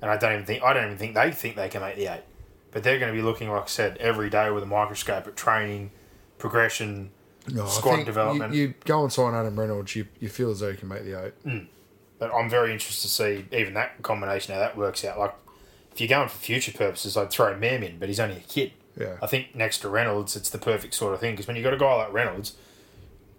and 0.02 0.10
I 0.10 0.16
don't 0.16 0.32
even 0.32 0.44
think 0.44 0.62
I 0.62 0.72
don't 0.72 0.84
even 0.86 0.98
think 0.98 1.14
they 1.14 1.30
think 1.30 1.56
they 1.56 1.68
can 1.68 1.80
make 1.82 1.96
the 1.96 2.06
eight. 2.06 2.22
But 2.70 2.82
they're 2.82 2.98
going 2.98 3.12
to 3.12 3.16
be 3.16 3.22
looking, 3.22 3.50
like 3.50 3.62
I 3.62 3.66
said, 3.66 3.96
every 3.98 4.28
day 4.30 4.50
with 4.50 4.62
a 4.62 4.66
microscope 4.66 5.26
at 5.26 5.36
training, 5.36 5.90
progression, 6.38 7.10
No, 7.50 7.66
squad 7.66 8.04
development. 8.04 8.54
You, 8.54 8.62
you 8.62 8.74
go 8.84 9.02
and 9.02 9.12
sign 9.12 9.34
Adam 9.34 9.58
Reynolds. 9.58 9.96
You, 9.96 10.06
you 10.20 10.28
feel 10.28 10.50
as 10.50 10.60
though 10.60 10.68
you 10.68 10.76
can 10.76 10.88
make 10.88 11.04
the 11.04 11.24
eight. 11.26 11.44
Mm. 11.44 11.66
But 12.18 12.32
I'm 12.34 12.50
very 12.50 12.72
interested 12.72 13.08
to 13.08 13.14
see 13.14 13.44
even 13.56 13.74
that 13.74 14.02
combination 14.02 14.54
how 14.54 14.60
that 14.60 14.76
works 14.76 15.04
out. 15.04 15.18
Like, 15.18 15.34
if 15.92 16.00
you're 16.00 16.08
going 16.08 16.28
for 16.28 16.38
future 16.38 16.72
purposes, 16.72 17.16
I'd 17.16 17.30
throw 17.30 17.56
Mam 17.56 17.82
in, 17.82 17.98
but 17.98 18.08
he's 18.08 18.20
only 18.20 18.36
a 18.36 18.40
kid. 18.40 18.72
Yeah. 18.98 19.16
I 19.22 19.26
think 19.26 19.54
next 19.54 19.78
to 19.78 19.88
Reynolds, 19.88 20.36
it's 20.36 20.50
the 20.50 20.58
perfect 20.58 20.94
sort 20.94 21.14
of 21.14 21.20
thing 21.20 21.32
because 21.34 21.46
when 21.46 21.56
you've 21.56 21.64
got 21.64 21.74
a 21.74 21.78
guy 21.78 21.94
like 21.94 22.12
Reynolds, 22.12 22.56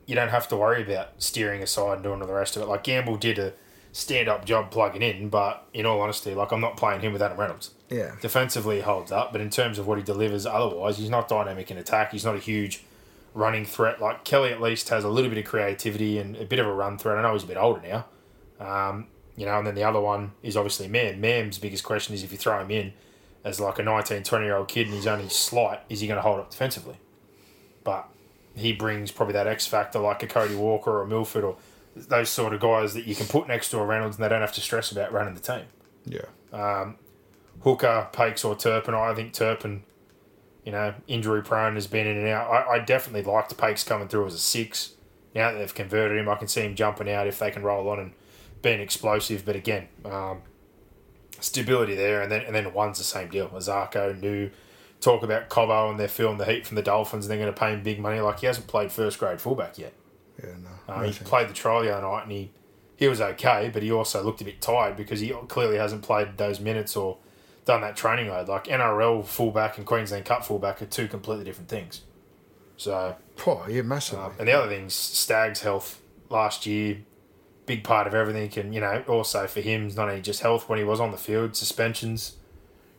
you 0.06 0.16
don't 0.16 0.30
have 0.30 0.48
to 0.48 0.58
worry 0.58 0.82
about 0.82 1.10
steering 1.22 1.62
aside 1.62 1.96
and 1.96 2.04
doing 2.04 2.22
all 2.22 2.28
the 2.28 2.34
rest 2.34 2.56
of 2.56 2.64
it. 2.64 2.68
Like 2.68 2.84
Gamble 2.84 3.18
did 3.18 3.38
a 3.38 3.54
stand 3.92 4.28
up 4.28 4.46
job 4.46 4.72
plugging 4.72 5.02
in, 5.02 5.30
but 5.30 5.68
in 5.74 5.86
all 5.86 6.02
honesty, 6.02 6.34
like 6.34 6.52
I'm 6.52 6.62
not 6.62 6.78
playing 6.78 7.02
him 7.02 7.14
with 7.14 7.22
Adam 7.22 7.38
Reynolds. 7.38 7.72
Yeah. 7.90 8.16
Defensively, 8.22 8.78
he 8.78 8.82
holds 8.82 9.12
up, 9.12 9.32
but 9.32 9.42
in 9.42 9.50
terms 9.50 9.80
of 9.80 9.88
what 9.88 9.98
he 9.98 10.04
delivers 10.04 10.46
otherwise, 10.46 10.98
he's 10.98 11.10
not 11.10 11.28
dynamic 11.28 11.72
in 11.72 11.78
attack. 11.78 12.12
He's 12.12 12.26
not 12.26 12.36
a 12.36 12.40
huge 12.40 12.84
running 13.34 13.66
threat. 13.66 14.00
Like 14.00 14.24
Kelly, 14.24 14.52
at 14.52 14.62
least 14.62 14.90
has 14.90 15.04
a 15.04 15.10
little 15.10 15.30
bit 15.30 15.40
of 15.40 15.46
creativity 15.46 16.18
and 16.20 16.36
a 16.38 16.46
bit 16.46 16.60
of 16.60 16.68
a 16.68 16.74
run 16.74 16.98
threat. 16.98 17.18
I 17.18 17.22
know 17.24 17.34
he's 17.34 17.44
a 17.44 17.48
bit 17.48 17.58
older 17.58 17.82
now, 17.82 18.06
um, 18.60 19.08
you 19.36 19.46
know. 19.46 19.58
And 19.58 19.66
then 19.66 19.76
the 19.76 19.84
other 19.84 20.00
one 20.00 20.34
is 20.44 20.56
obviously 20.56 20.88
Mam. 20.88 21.20
Mam's 21.20 21.58
biggest 21.58 21.84
question 21.84 22.14
is 22.14 22.24
if 22.24 22.32
you 22.32 22.38
throw 22.38 22.60
him 22.62 22.72
in 22.72 22.94
as 23.44 23.60
like 23.60 23.80
a 23.80 23.84
19, 23.84 24.24
20 24.24 24.46
year 24.46 24.56
old 24.56 24.68
kid 24.68 24.88
and 24.88 24.96
he's 24.96 25.08
only 25.08 25.30
slight, 25.30 25.80
is 25.90 26.02
he 26.02 26.08
going 26.08 26.18
to 26.18 26.22
hold 26.22 26.40
up 26.40 26.52
defensively? 26.52 26.98
But 27.84 28.08
he 28.56 28.74
brings 28.74 29.12
probably 29.12 29.34
that 29.34 29.48
X 29.48 29.66
factor 29.66 30.00
like 30.00 30.22
a 30.22 30.28
Cody 30.28 30.56
Walker 30.56 30.92
or 30.92 31.04
a 31.04 31.08
Milford 31.08 31.44
or 31.44 31.58
those 31.96 32.30
sort 32.30 32.54
of 32.54 32.60
guys 32.60 32.94
that 32.94 33.08
you 33.08 33.16
can 33.16 33.26
put 33.26 33.48
next 33.48 33.70
to 33.72 33.80
a 33.80 33.86
Reynolds 33.86 34.18
and 34.18 34.24
they 34.24 34.30
don't 34.30 34.42
have 34.42 34.54
to 34.54 34.62
stress 34.62 34.92
about 34.92 35.12
running 35.12 35.34
the 35.34 35.40
team. 35.40 35.66
Yeah. 36.06 36.22
Hooker, 37.62 38.08
Paix, 38.12 38.44
or 38.44 38.56
Turpin. 38.56 38.94
I 38.94 39.14
think 39.14 39.34
Turpin, 39.34 39.84
you 40.64 40.72
know, 40.72 40.94
injury 41.08 41.42
prone 41.42 41.76
has 41.76 41.88
been 41.88 42.08
in 42.08 42.18
and 42.18 42.28
out. 42.28 42.50
I, 42.50 42.76
I 42.76 42.80
definitely 42.80 43.30
liked 43.30 43.56
Paix 43.58 43.84
coming 43.84 44.08
through 44.08 44.28
as 44.28 44.34
a 44.34 44.40
six. 44.40 44.94
Now 45.36 45.52
that 45.52 45.58
they've 45.58 45.74
converted 45.74 46.18
him, 46.18 46.28
I 46.28 46.36
can 46.36 46.48
see 46.48 46.62
him 46.62 46.76
jumping 46.76 47.10
out 47.10 47.28
if 47.28 47.40
they 47.40 47.52
can 47.52 47.64
roll 47.64 47.90
on 47.90 48.00
and 48.00 48.12
being 48.62 48.80
explosive. 48.80 49.46
But 49.46 49.56
again, 49.56 49.88
um, 50.06 50.42
stability 51.40 51.96
there, 51.96 52.22
and 52.22 52.32
then 52.32 52.42
and 52.42 52.56
then 52.56 52.74
one's 52.74 52.98
the 52.98 53.04
same 53.04 53.30
deal. 53.30 53.50
Isaako, 53.50 54.20
new 54.20 54.50
talk 55.02 55.24
about 55.24 55.50
Cobbo, 55.50 55.90
and 55.92 56.00
they're 56.00 56.08
feeling 56.08 56.38
the 56.38 56.46
heat 56.46 56.66
from 56.66 56.76
the 56.76 56.82
Dolphins, 56.82 57.26
and 57.26 57.32
they're 57.32 57.38
going 57.38 57.54
to 57.54 57.60
pay 57.60 57.74
him 57.74 57.84
big 57.84 58.00
money. 58.00 58.20
Like 58.20 58.40
he 58.40 58.48
hasn't 58.48 58.68
played 58.68 58.92
first 58.92 59.20
grade 59.20 59.40
fullback 59.40 59.78
yet. 59.78 59.94
Yeah, 60.44 60.56
no. 60.88 60.94
Um, 60.94 61.06
he 61.06 61.12
played 61.12 61.50
the 61.50 61.54
trial 61.54 61.84
the 61.84 61.96
other 61.96 62.08
night 62.08 62.24
and 62.24 62.32
he, 62.32 62.52
he 62.96 63.08
was 63.08 63.22
okay, 63.22 63.70
but 63.72 63.84
he 63.84 63.92
also 63.92 64.24
looked 64.24 64.42
a 64.42 64.46
bit 64.46 64.62
tired 64.62 64.96
because 64.96 65.20
he 65.20 65.30
clearly 65.48 65.78
hasn't 65.78 66.02
played 66.02 66.38
those 66.38 66.60
minutes 66.60 66.96
or 66.96 67.18
done 67.66 67.82
that 67.82 67.96
training 67.96 68.30
load. 68.30 68.48
Like 68.48 68.66
NRL 68.66 69.26
fullback 69.26 69.78
and 69.78 69.86
Queensland 69.86 70.26
Cup 70.26 70.44
fullback 70.46 70.82
are 70.82 70.86
two 70.86 71.08
completely 71.08 71.46
different 71.46 71.70
things. 71.70 72.02
So, 72.78 73.16
Oh, 73.46 73.66
yeah, 73.70 73.82
massively. 73.82 74.24
um, 74.26 74.34
and 74.40 74.48
the 74.48 74.54
other 74.54 74.70
thing's 74.70 74.94
Staggs' 74.94 75.62
health 75.62 76.02
last 76.30 76.66
year, 76.66 77.00
big 77.66 77.84
part 77.84 78.08
of 78.08 78.14
everything. 78.16 78.52
And, 78.64 78.74
you 78.74 78.80
know, 78.82 79.04
also 79.08 79.48
for 79.48 79.62
him, 79.62 79.88
it's 79.88 79.96
not 79.96 80.08
only 80.10 80.22
just 80.22 80.42
health 80.42 80.70
when 80.70 80.80
he 80.80 80.86
was 80.86 81.00
on 81.00 81.12
the 81.12 81.18
field, 81.18 81.56
suspensions, 81.56 82.38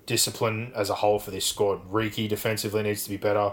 discipline 0.06 0.72
as 0.74 0.90
a 0.90 0.96
whole 0.96 1.18
for 1.18 1.30
this 1.30 1.46
squad. 1.46 1.80
Riki 1.90 2.28
defensively 2.28 2.82
needs 2.82 3.04
to 3.04 3.10
be 3.10 3.16
better. 3.16 3.52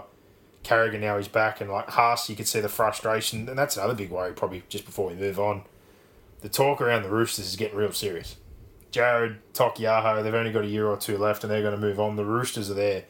Carrigan 0.64 1.00
now 1.00 1.16
he's 1.16 1.28
back, 1.28 1.60
and 1.60 1.70
like 1.70 1.88
Haas, 1.90 2.28
you 2.28 2.36
could 2.36 2.48
see 2.48 2.60
the 2.60 2.68
frustration, 2.68 3.48
and 3.48 3.56
that's 3.58 3.76
another 3.76 3.94
big 3.94 4.10
worry. 4.10 4.32
Probably 4.32 4.64
just 4.68 4.84
before 4.84 5.08
we 5.08 5.14
move 5.14 5.38
on, 5.38 5.62
the 6.40 6.48
talk 6.48 6.80
around 6.80 7.04
the 7.04 7.08
Roosters 7.10 7.46
is 7.46 7.56
getting 7.56 7.78
real 7.78 7.92
serious. 7.92 8.36
Jared 8.90 9.38
Tokiaho, 9.52 10.22
they've 10.22 10.34
only 10.34 10.52
got 10.52 10.64
a 10.64 10.68
year 10.68 10.86
or 10.86 10.96
two 10.96 11.18
left, 11.18 11.44
and 11.44 11.50
they're 11.50 11.62
going 11.62 11.74
to 11.74 11.80
move 11.80 12.00
on. 12.00 12.16
The 12.16 12.24
Roosters 12.24 12.70
are 12.70 12.74
there, 12.74 13.04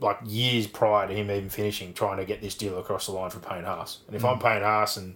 like 0.00 0.18
years 0.24 0.66
prior 0.66 1.06
to 1.06 1.14
him 1.14 1.30
even 1.30 1.48
finishing, 1.48 1.92
trying 1.92 2.16
to 2.18 2.24
get 2.24 2.40
this 2.40 2.54
deal 2.54 2.78
across 2.78 3.06
the 3.06 3.12
line 3.12 3.30
for 3.30 3.40
Payne 3.40 3.64
Haas. 3.64 4.00
And 4.06 4.16
if 4.16 4.22
hmm. 4.22 4.28
I'm 4.28 4.38
Payne 4.38 4.62
Haas 4.62 4.96
and 4.96 5.14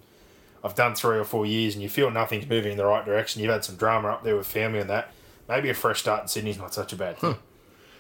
I've 0.63 0.75
done 0.75 0.95
three 0.95 1.19
or 1.19 1.25
four 1.25 1.47
years, 1.47 1.75
and 1.75 1.83
you 1.83 1.89
feel 1.89 2.11
nothing's 2.11 2.49
moving 2.49 2.73
in 2.73 2.79
the 2.79 2.85
right 2.85 3.05
direction, 3.05 3.43
you've 3.43 3.51
had 3.51 3.65
some 3.65 3.77
drama 3.77 4.09
up 4.09 4.23
there 4.23 4.37
with 4.37 4.47
family 4.47 4.81
and 4.81 4.91
that, 4.91 5.13
maybe 5.49 5.71
a 5.71 5.75
fresh 5.75 6.01
start 6.01 6.23
in 6.23 6.29
Sydney's 6.29 6.59
not 6.59 6.73
such 6.75 6.93
a 6.93 6.97
bad 6.97 7.19
thing. 7.19 7.37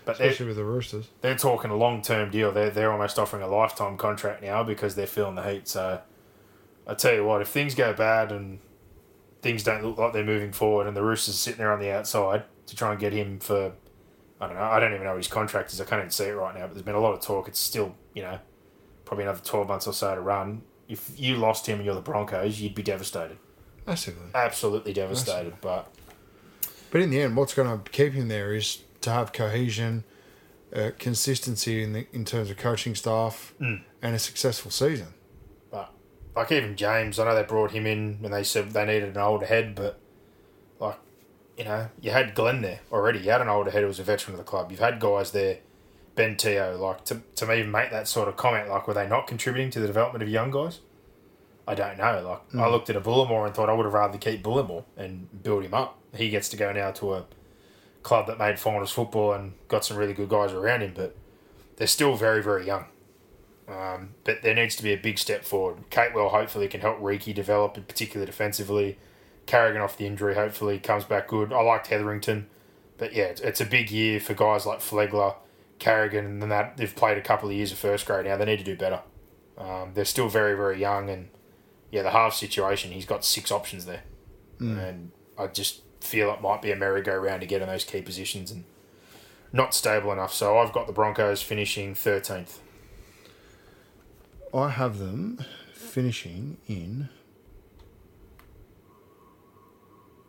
But 0.05 0.19
they're, 0.19 0.29
Especially 0.29 0.47
with 0.47 0.57
the 0.57 0.65
Roosters. 0.65 1.09
they're 1.21 1.37
talking 1.37 1.71
a 1.71 1.77
long 1.77 2.01
term 2.01 2.31
deal. 2.31 2.53
They're 2.53 2.71
they're 2.71 2.91
almost 2.91 3.19
offering 3.19 3.43
a 3.43 3.47
lifetime 3.47 3.99
contract 3.99 4.43
now 4.43 4.63
because 4.63 4.95
they're 4.95 5.07
feeling 5.07 5.35
the 5.35 5.43
heat. 5.43 5.69
So 5.69 6.01
I 6.87 6.95
tell 6.95 7.15
you 7.15 7.25
what, 7.25 7.43
if 7.43 7.49
things 7.49 7.75
go 7.75 7.93
bad 7.93 8.33
and 8.33 8.61
things 9.43 9.63
don't 9.63 9.83
look 9.85 9.99
like 9.99 10.13
they're 10.13 10.25
moving 10.25 10.53
forward, 10.53 10.87
and 10.87 10.97
the 10.97 11.03
Roosters 11.03 11.37
sitting 11.37 11.59
there 11.59 11.73
on 11.73 11.81
the 11.81 11.91
outside 11.91 12.45
to 12.67 12.77
try 12.77 12.91
and 12.93 13.01
get 13.01 13.13
him 13.13 13.39
for 13.39 13.73
I 14.41 14.47
don't 14.47 14.57
know. 14.57 14.63
I 14.63 14.81
don't 14.81 14.93
even 14.95 15.05
know 15.05 15.11
what 15.11 15.19
his 15.19 15.29
contract 15.29 15.73
is. 15.73 15.81
I 15.81 15.85
can't 15.85 16.01
even 16.01 16.11
see 16.11 16.25
it 16.25 16.33
right 16.33 16.55
now. 16.55 16.63
But 16.63 16.75
there's 16.75 16.85
been 16.85 16.95
a 16.95 17.01
lot 17.01 17.13
of 17.13 17.21
talk. 17.21 17.49
It's 17.49 17.59
still 17.59 17.95
you 18.15 18.23
know 18.23 18.39
probably 19.05 19.25
another 19.25 19.41
twelve 19.45 19.69
months 19.69 19.87
or 19.87 19.93
so 19.93 20.15
to 20.15 20.21
run. 20.21 20.63
If 20.89 21.19
you 21.21 21.37
lost 21.37 21.67
him 21.67 21.77
and 21.77 21.85
you're 21.85 21.95
the 21.95 22.01
Broncos, 22.01 22.61
you'd 22.61 22.75
be 22.75 22.83
devastated. 22.83 23.39
Massively. 23.87 24.27
Absolutely 24.35 24.93
devastated. 24.93 25.55
But 25.61 25.93
But 26.91 27.03
in 27.03 27.11
the 27.11 27.21
end, 27.21 27.37
what's 27.37 27.55
going 27.55 27.81
to 27.81 27.91
keep 27.91 28.13
him 28.13 28.29
there 28.29 28.55
is 28.55 28.83
to 29.03 29.11
have 29.11 29.33
cohesion, 29.33 30.05
uh, 30.75 30.91
consistency 30.99 31.83
in 31.83 31.93
the, 31.93 32.07
in 32.13 32.25
terms 32.25 32.51
of 32.51 32.57
coaching 32.57 32.95
staff, 32.95 33.55
and 33.61 33.85
a 34.03 34.19
successful 34.19 34.71
season. 34.71 35.09
Like 36.41 36.53
even 36.53 36.75
James, 36.75 37.19
I 37.19 37.27
know 37.27 37.35
they 37.35 37.43
brought 37.43 37.73
him 37.73 37.87
in 37.87 38.17
when 38.21 38.33
they 38.33 38.45
said 38.45 38.71
they 38.71 38.87
needed 38.87 39.11
an 39.11 39.19
older 39.19 39.45
head, 39.45 39.75
but 39.75 40.01
like 40.79 40.97
you 41.59 41.65
know, 41.65 41.91
you 42.01 42.13
had 42.13 42.35
Glenn 42.35 42.63
there 42.63 42.81
already. 42.91 43.19
You 43.19 43.31
had 43.31 43.43
an 43.43 43.51
older 43.51 43.71
head 43.71 43.83
who 43.83 43.89
was 43.89 43.99
a 43.99 44.05
veteran 44.05 44.33
of 44.33 44.39
the 44.39 44.51
club. 44.51 44.71
You've 44.71 44.81
had 44.81 45.01
guys 45.01 45.33
there, 45.33 45.59
Ben 46.15 46.39
Teo. 46.39 46.79
Like 46.79 47.05
to 47.05 47.21
to 47.35 47.47
me 47.47 47.63
make 47.63 47.91
that 47.91 48.09
sort 48.09 48.27
of 48.27 48.39
comment, 48.39 48.71
like 48.71 48.89
were 48.89 48.95
they 48.95 49.07
not 49.07 49.27
contributing 49.27 49.69
to 49.73 49.81
the 49.81 49.87
development 49.87 50.23
of 50.23 50.31
young 50.31 50.51
guys? 50.51 50.81
I 51.69 51.75
don't 51.75 51.99
know. 51.99 52.23
Like 52.27 52.63
I 52.63 52.67
mm. 52.67 52.71
looked 52.71 52.89
at 52.89 52.97
a 52.97 53.03
Bullemor 53.03 53.45
and 53.45 53.55
thought 53.55 53.69
I 53.69 53.75
would 53.75 53.85
have 53.85 53.93
rather 53.93 54.17
keep 54.17 54.43
Bullemor 54.43 54.85
and 54.97 55.43
build 55.43 55.63
him 55.63 55.75
up. 55.75 55.99
He 56.17 56.31
gets 56.31 56.49
to 56.49 56.57
go 56.57 56.73
now 56.73 56.91
to 56.93 57.17
a 57.17 57.27
club 58.03 58.29
that 58.29 58.39
made 58.39 58.59
finals 58.59 58.93
football 58.93 59.35
and 59.35 59.53
got 59.69 59.85
some 59.85 59.99
really 59.99 60.15
good 60.15 60.31
guys 60.31 60.53
around 60.53 60.81
him, 60.81 60.95
but 60.97 61.15
they're 61.77 61.87
still 61.87 62.17
very 62.17 62.43
very 62.43 62.65
young. 62.65 62.87
Um, 63.71 64.15
but 64.25 64.43
there 64.43 64.55
needs 64.55 64.75
to 64.77 64.83
be 64.83 64.93
a 64.93 64.97
big 64.97 65.17
step 65.17 65.45
forward. 65.45 65.89
Capewell 65.91 66.31
hopefully 66.31 66.67
can 66.67 66.81
help 66.81 66.99
Riki 67.01 67.33
develop, 67.33 67.77
in 67.77 67.85
particular 67.85 68.27
defensively. 68.27 68.99
Carrigan 69.47 69.81
off 69.81 69.97
the 69.97 70.07
injury 70.07 70.35
hopefully 70.35 70.81
comes 70.81 71.05
back 71.05 71.29
good. 71.29 71.53
I 71.53 71.63
liked 71.63 71.87
Hetherington, 71.87 72.49
but 72.99 73.13
yeah, 73.13 73.25
it's, 73.25 73.41
it's 73.41 73.61
a 73.61 73.65
big 73.65 73.91
year 73.91 74.19
for 74.19 74.35
guys 74.35 74.67
like 74.67 74.81
Flegler, 74.81 75.37
Carrigan, 75.79 76.25
and 76.25 76.43
then 76.43 76.49
that 76.49 76.77
they've 76.77 76.95
played 76.95 77.17
a 77.17 77.23
couple 77.23 77.49
of 77.49 77.55
years 77.55 77.71
of 77.71 77.79
first 77.79 78.07
grade 78.07 78.27
now. 78.27 78.37
They 78.37 78.45
need 78.45 78.59
to 78.59 78.65
do 78.65 78.77
better. 78.77 79.01
Um, 79.57 79.93
they're 79.95 80.05
still 80.05 80.29
very 80.29 80.57
very 80.57 80.81
young, 80.81 81.09
and 81.09 81.29
yeah, 81.91 82.03
the 82.03 82.11
half 82.11 82.35
situation. 82.35 82.91
He's 82.91 83.07
got 83.07 83.25
six 83.25 83.53
options 83.53 83.87
there, 83.87 84.03
and 84.59 85.13
I 85.39 85.47
just 85.47 85.83
feel 86.01 86.33
it 86.33 86.41
might 86.41 86.63
be 86.63 86.73
a 86.73 86.77
merry-go-round 86.77 87.41
to 87.41 87.47
get 87.47 87.63
in 87.63 87.69
those 87.69 87.85
key 87.85 88.03
positions 88.03 88.51
and 88.51 88.65
not 89.53 89.75
stable 89.75 90.13
enough. 90.13 90.33
So 90.33 90.59
I've 90.59 90.73
got 90.73 90.87
the 90.87 90.93
Broncos 90.93 91.41
finishing 91.41 91.95
thirteenth. 91.95 92.61
I 94.53 94.71
have 94.71 94.99
them 94.99 95.45
finishing 95.73 96.57
in 96.67 97.09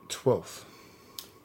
12th. 0.10 0.64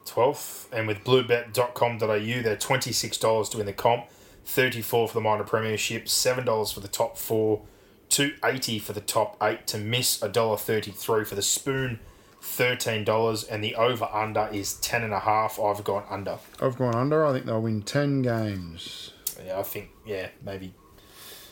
12th. 0.05 0.66
And 0.72 0.87
with 0.87 1.03
bluebet.com.au, 1.05 2.43
they're 2.43 2.57
$26 2.57 3.51
to 3.51 3.57
win 3.57 3.66
the 3.66 3.72
comp, 3.72 4.07
34 4.45 5.09
for 5.09 5.14
the 5.14 5.20
minor 5.20 5.45
premiership, 5.45 6.05
$7 6.05 6.74
for 6.74 6.81
the 6.81 6.89
top 6.89 7.16
four, 7.16 7.62
280 8.11 8.79
for 8.79 8.93
the 8.93 9.01
top 9.01 9.37
eight 9.43 9.66
to 9.68 9.79
miss, 9.79 10.18
$1.33 10.20 11.27
for 11.27 11.35
the 11.35 11.43
spoon, 11.43 11.99
$13, 12.43 13.49
and 13.51 13.64
the 13.64 13.74
over 13.74 14.09
under 14.12 14.49
is 14.53 14.74
10.5. 14.83 15.70
I've 15.70 15.85
gone 15.85 16.05
under. 16.11 16.39
I've 16.61 16.77
gone 16.77 16.95
under. 16.95 17.24
I 17.24 17.33
think 17.33 17.47
they'll 17.47 17.62
win 17.62 17.83
10 17.83 18.22
games. 18.22 19.12
Yeah, 19.45 19.59
I 19.59 19.62
think, 19.62 19.91
yeah, 20.05 20.29
maybe 20.43 20.74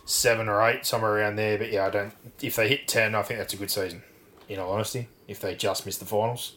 seven 0.04 0.48
or 0.48 0.62
eight, 0.68 0.86
somewhere 0.86 1.16
around 1.16 1.36
there. 1.36 1.58
But 1.58 1.72
yeah, 1.72 1.86
I 1.86 1.90
don't. 1.90 2.12
If 2.42 2.56
they 2.56 2.68
hit 2.68 2.88
10, 2.88 3.14
I 3.14 3.22
think 3.22 3.38
that's 3.38 3.54
a 3.54 3.56
good 3.56 3.70
season, 3.70 4.02
in 4.48 4.58
all 4.58 4.72
honesty, 4.72 5.08
if 5.28 5.40
they 5.40 5.54
just 5.54 5.86
miss 5.86 5.96
the 5.96 6.04
finals. 6.04 6.56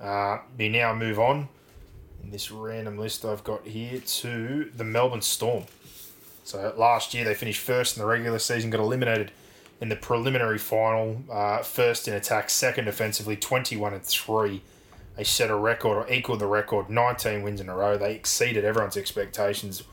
Uh, 0.00 0.38
we 0.58 0.68
now 0.68 0.94
move 0.94 1.18
on 1.18 1.48
in 2.22 2.30
this 2.30 2.50
random 2.50 2.98
list 2.98 3.24
I've 3.24 3.44
got 3.44 3.66
here 3.66 4.00
to 4.00 4.70
the 4.76 4.84
Melbourne 4.84 5.22
Storm. 5.22 5.64
So 6.44 6.74
last 6.76 7.14
year 7.14 7.24
they 7.24 7.34
finished 7.34 7.60
first 7.60 7.96
in 7.96 8.02
the 8.02 8.08
regular 8.08 8.38
season, 8.38 8.70
got 8.70 8.80
eliminated 8.80 9.30
in 9.80 9.88
the 9.88 9.96
preliminary 9.96 10.58
final. 10.58 11.22
Uh, 11.30 11.58
first 11.62 12.08
in 12.08 12.14
attack, 12.14 12.50
second 12.50 12.88
offensively, 12.88 13.36
twenty-one 13.36 13.94
and 13.94 14.02
three. 14.02 14.62
They 15.16 15.24
set 15.24 15.50
a 15.50 15.56
record 15.56 15.98
or 15.98 16.10
equaled 16.10 16.40
the 16.40 16.46
record, 16.46 16.90
nineteen 16.90 17.42
wins 17.42 17.60
in 17.60 17.68
a 17.68 17.76
row. 17.76 17.96
They 17.96 18.14
exceeded 18.14 18.64
everyone's 18.64 18.96
expectations. 18.96 19.84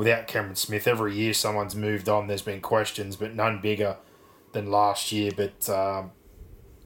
Without 0.00 0.26
Cameron 0.26 0.56
Smith, 0.56 0.86
every 0.86 1.14
year 1.14 1.34
someone's 1.34 1.76
moved 1.76 2.08
on. 2.08 2.26
There's 2.26 2.40
been 2.40 2.62
questions, 2.62 3.16
but 3.16 3.34
none 3.34 3.60
bigger 3.60 3.98
than 4.52 4.70
last 4.70 5.12
year. 5.12 5.30
But 5.36 5.68
um, 5.68 6.12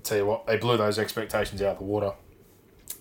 tell 0.02 0.18
you 0.18 0.26
what, 0.26 0.48
they 0.48 0.56
blew 0.56 0.76
those 0.76 0.98
expectations 0.98 1.62
out 1.62 1.74
of 1.74 1.78
the 1.78 1.84
water 1.84 2.14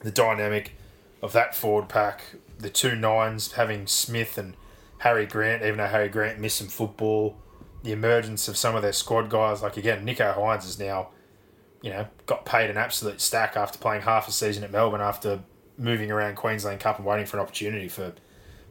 the 0.02 0.12
dynamic 0.12 0.76
of 1.24 1.34
that 1.34 1.56
forward 1.56 1.90
pack, 1.90 2.36
the 2.60 2.70
two 2.70 2.96
nines 2.96 3.54
having 3.54 3.88
Smith 3.88 4.38
and 4.38 4.56
Harry 5.00 5.26
Grant, 5.26 5.64
even 5.64 5.78
though 5.78 5.88
Harry 5.88 6.10
Grant 6.10 6.40
missed 6.40 6.58
some 6.58 6.68
football, 6.68 7.36
the 7.82 7.92
emergence 7.92 8.48
of 8.48 8.56
some 8.56 8.76
of 8.76 8.84
their 8.84 8.94
squad 8.94 9.32
guys, 9.32 9.64
like 9.64 9.78
again, 9.78 10.06
Nicho 10.06 10.36
Hynes 10.36 10.66
is 10.66 10.78
now, 10.78 11.10
you 11.82 11.90
know, 11.90 12.06
got 12.28 12.46
paid 12.46 12.70
an 12.70 12.78
absolute 12.78 13.20
stack 13.20 13.58
after 13.58 13.80
playing 13.80 14.04
half 14.04 14.28
a 14.28 14.32
season 14.32 14.64
at 14.64 14.72
Melbourne 14.72 15.02
after 15.02 15.40
moving 15.76 16.12
around 16.12 16.36
Queensland 16.36 16.80
Cup 16.80 16.98
and 16.98 17.08
waiting 17.08 17.26
for 17.26 17.38
an 17.38 17.42
opportunity 17.44 17.88
for 17.88 18.14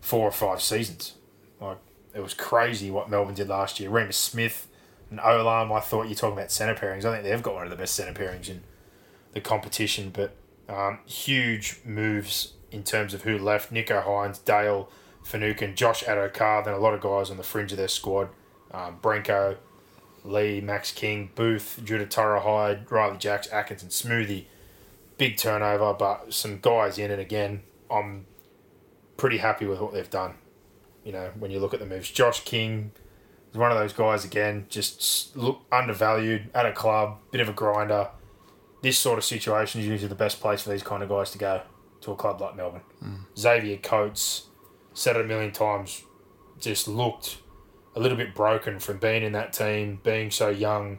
four 0.01 0.29
or 0.29 0.33
five 0.33 0.63
seasons. 0.63 1.15
Like 1.63 1.79
it 2.15 2.21
was 2.21 2.35
crazy 2.35 2.91
what 2.91 3.09
Melbourne 3.09 3.35
did 3.35 3.49
last 3.49 3.81
year. 3.81 3.91
Reimis 3.91 4.15
Smith, 4.15 4.69
And 5.11 5.19
Olam, 5.21 5.73
I 5.73 5.81
thought 5.81 6.05
you're 6.05 6.15
talking 6.15 6.37
about 6.37 6.51
centre 6.51 6.75
pairings. 6.75 7.05
I 7.05 7.13
think 7.13 7.25
they've 7.25 7.43
got 7.43 7.55
one 7.55 7.65
of 7.65 7.71
the 7.71 7.77
best 7.77 7.95
centre 7.95 8.13
pairings 8.13 8.49
in 8.49 8.63
the 9.33 9.41
competition, 9.41 10.11
but 10.13 10.35
um, 10.69 10.99
huge 11.07 11.81
moves 11.85 12.55
in 12.71 12.83
terms 12.83 13.15
of 13.15 13.23
who 13.23 13.39
left. 13.39 13.73
Nicho 13.73 14.05
Hynes, 14.05 14.45
Dale 14.45 14.89
Finucane, 15.23 15.75
Josh 15.75 16.05
Addo-Carr, 16.05 16.65
then 16.65 16.75
a 16.75 16.79
lot 16.79 16.95
of 16.95 17.01
guys 17.01 17.31
on 17.31 17.37
the 17.37 17.43
fringe 17.43 17.73
of 17.73 17.79
their 17.79 17.89
squad. 17.89 18.29
Um, 18.73 18.99
Brenko, 19.03 19.57
Lee, 20.25 20.61
Max 20.61 20.93
King, 20.93 21.31
Booth, 21.35 21.81
Judah 21.85 22.09
Hyde, 22.41 22.91
Riley 22.91 23.19
Jacks, 23.19 23.49
Atkinson, 23.53 23.89
Smoothy. 23.89 24.45
Big 25.19 25.37
turnover, 25.37 25.93
but 25.95 26.33
some 26.33 26.59
guys 26.61 26.99
in, 26.99 27.11
and 27.11 27.21
again, 27.21 27.63
I'm 27.91 28.27
pretty 29.17 29.39
happy 29.39 29.67
with 29.67 29.79
what 29.79 29.93
they've 29.93 30.09
done. 30.09 30.35
You 31.05 31.13
know, 31.13 31.31
when 31.39 31.51
you 31.51 31.61
look 31.61 31.75
at 31.75 31.81
the 31.81 31.87
moves, 31.87 32.11
Josh 32.11 32.45
King 32.45 32.93
is 33.51 33.59
one 33.59 33.71
of 33.71 33.79
those 33.79 33.93
guys 33.93 34.25
again, 34.25 34.67
just 34.69 35.37
look 35.37 35.61
undervalued 35.71 36.51
at 36.55 36.67
a 36.67 36.73
club, 36.73 37.19
bit 37.31 37.41
of 37.41 37.49
a 37.49 37.53
grinder. 37.53 38.09
This 38.83 38.99
sort 38.99 39.19
of 39.19 39.25
situation 39.25 39.81
is 39.81 39.87
usually 39.87 40.09
the 40.09 40.15
best 40.15 40.41
place 40.41 40.63
for 40.63 40.71
these 40.71 40.83
kind 40.83 41.03
of 41.03 41.09
guys 41.09 41.31
to 41.33 41.39
go 41.39 41.63
to 42.01 42.13
a 42.13 42.17
club 42.17 42.41
like 42.41 42.57
Melbourne. 42.57 42.83
Hmm. 43.01 43.15
Xavier 43.37 43.77
Coates, 43.79 44.47
said 44.95 45.17
it 45.17 45.25
a 45.25 45.29
million 45.29 45.53
times, 45.53 46.03
just 46.59 46.87
looked 46.87 47.39
a 47.95 48.01
little 48.01 48.17
bit 48.17 48.35
broken 48.35 48.79
from 48.79 48.99
being 48.99 49.23
in 49.23 49.33
that 49.33 49.53
team, 49.53 50.01
being 50.03 50.31
so 50.31 50.49
young, 50.49 50.99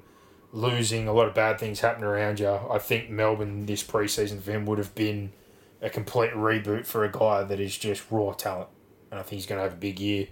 losing, 0.52 1.08
a 1.08 1.14
lot 1.14 1.28
of 1.28 1.34
bad 1.34 1.60
things 1.60 1.80
happening 1.80 2.06
around 2.06 2.40
you. 2.40 2.50
I 2.50 2.78
think 2.78 3.10
Melbourne 3.10 3.66
this 3.66 3.84
preseason 3.84 4.42
for 4.42 4.52
him 4.52 4.66
would 4.66 4.78
have 4.78 4.94
been 4.96 5.34
a 5.82 5.90
complete 5.90 6.32
reboot 6.32 6.86
for 6.86 7.04
a 7.04 7.12
guy 7.12 7.44
that 7.44 7.60
is 7.60 7.78
just 7.78 8.04
raw 8.10 8.34
talent. 8.34 8.70
And 9.14 9.20
I 9.20 9.24
think 9.24 9.38
he's 9.38 9.46
going 9.46 9.60
to 9.60 9.64
have 9.64 9.74
a 9.74 9.80
big 9.80 10.00
year. 10.00 10.28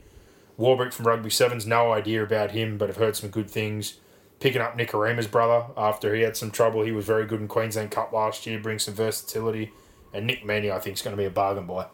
Warbrick 0.57 0.91
from 0.91 1.05
Rugby 1.05 1.29
Sevens, 1.29 1.67
no 1.67 1.91
idea 1.91 2.23
about 2.23 2.49
him, 2.49 2.79
but 2.79 2.89
I've 2.89 2.97
heard 2.97 3.15
some 3.15 3.29
good 3.29 3.47
things. 3.47 3.99
Picking 4.39 4.59
up 4.59 4.75
Nikorima's 4.75 5.27
brother 5.27 5.67
after 5.77 6.15
he 6.15 6.23
had 6.23 6.35
some 6.35 6.49
trouble. 6.49 6.81
He 6.81 6.91
was 6.91 7.05
very 7.05 7.27
good 7.27 7.41
in 7.41 7.47
Queensland 7.47 7.91
Cup 7.91 8.11
last 8.11 8.47
year, 8.47 8.59
brings 8.59 8.81
some 8.81 8.95
versatility. 8.95 9.71
And 10.11 10.25
Nick 10.25 10.43
Meaney, 10.43 10.71
I 10.71 10.79
think, 10.79 10.95
is 10.95 11.03
going 11.03 11.15
to 11.15 11.21
be 11.21 11.27
a 11.27 11.29
bargain 11.29 11.67
buy. 11.67 11.89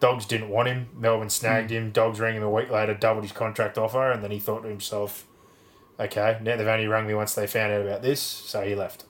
Dogs 0.00 0.26
didn't 0.26 0.48
want 0.48 0.66
him. 0.66 0.88
Melbourne 0.98 1.30
snagged 1.30 1.70
hmm. 1.70 1.76
him. 1.76 1.90
Dogs 1.92 2.18
rang 2.18 2.36
him 2.36 2.42
a 2.42 2.50
week 2.50 2.70
later, 2.70 2.92
doubled 2.92 3.22
his 3.22 3.32
contract 3.32 3.78
offer, 3.78 4.10
and 4.10 4.24
then 4.24 4.32
he 4.32 4.40
thought 4.40 4.64
to 4.64 4.68
himself, 4.68 5.28
okay, 6.00 6.38
now 6.42 6.56
they've 6.56 6.66
only 6.66 6.88
rung 6.88 7.06
me 7.06 7.14
once 7.14 7.34
they 7.34 7.46
found 7.46 7.72
out 7.72 7.86
about 7.86 8.02
this, 8.02 8.20
so 8.20 8.62
he 8.62 8.74
left. 8.74 9.04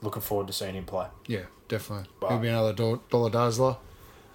Looking 0.00 0.22
forward 0.22 0.46
to 0.46 0.54
seeing 0.54 0.74
him 0.74 0.86
play. 0.86 1.08
Yeah, 1.26 1.44
definitely. 1.68 2.08
But- 2.18 2.30
He'll 2.30 2.38
be 2.38 2.48
another 2.48 2.72
do- 2.72 3.02
dollar 3.10 3.28
dazzler 3.28 3.76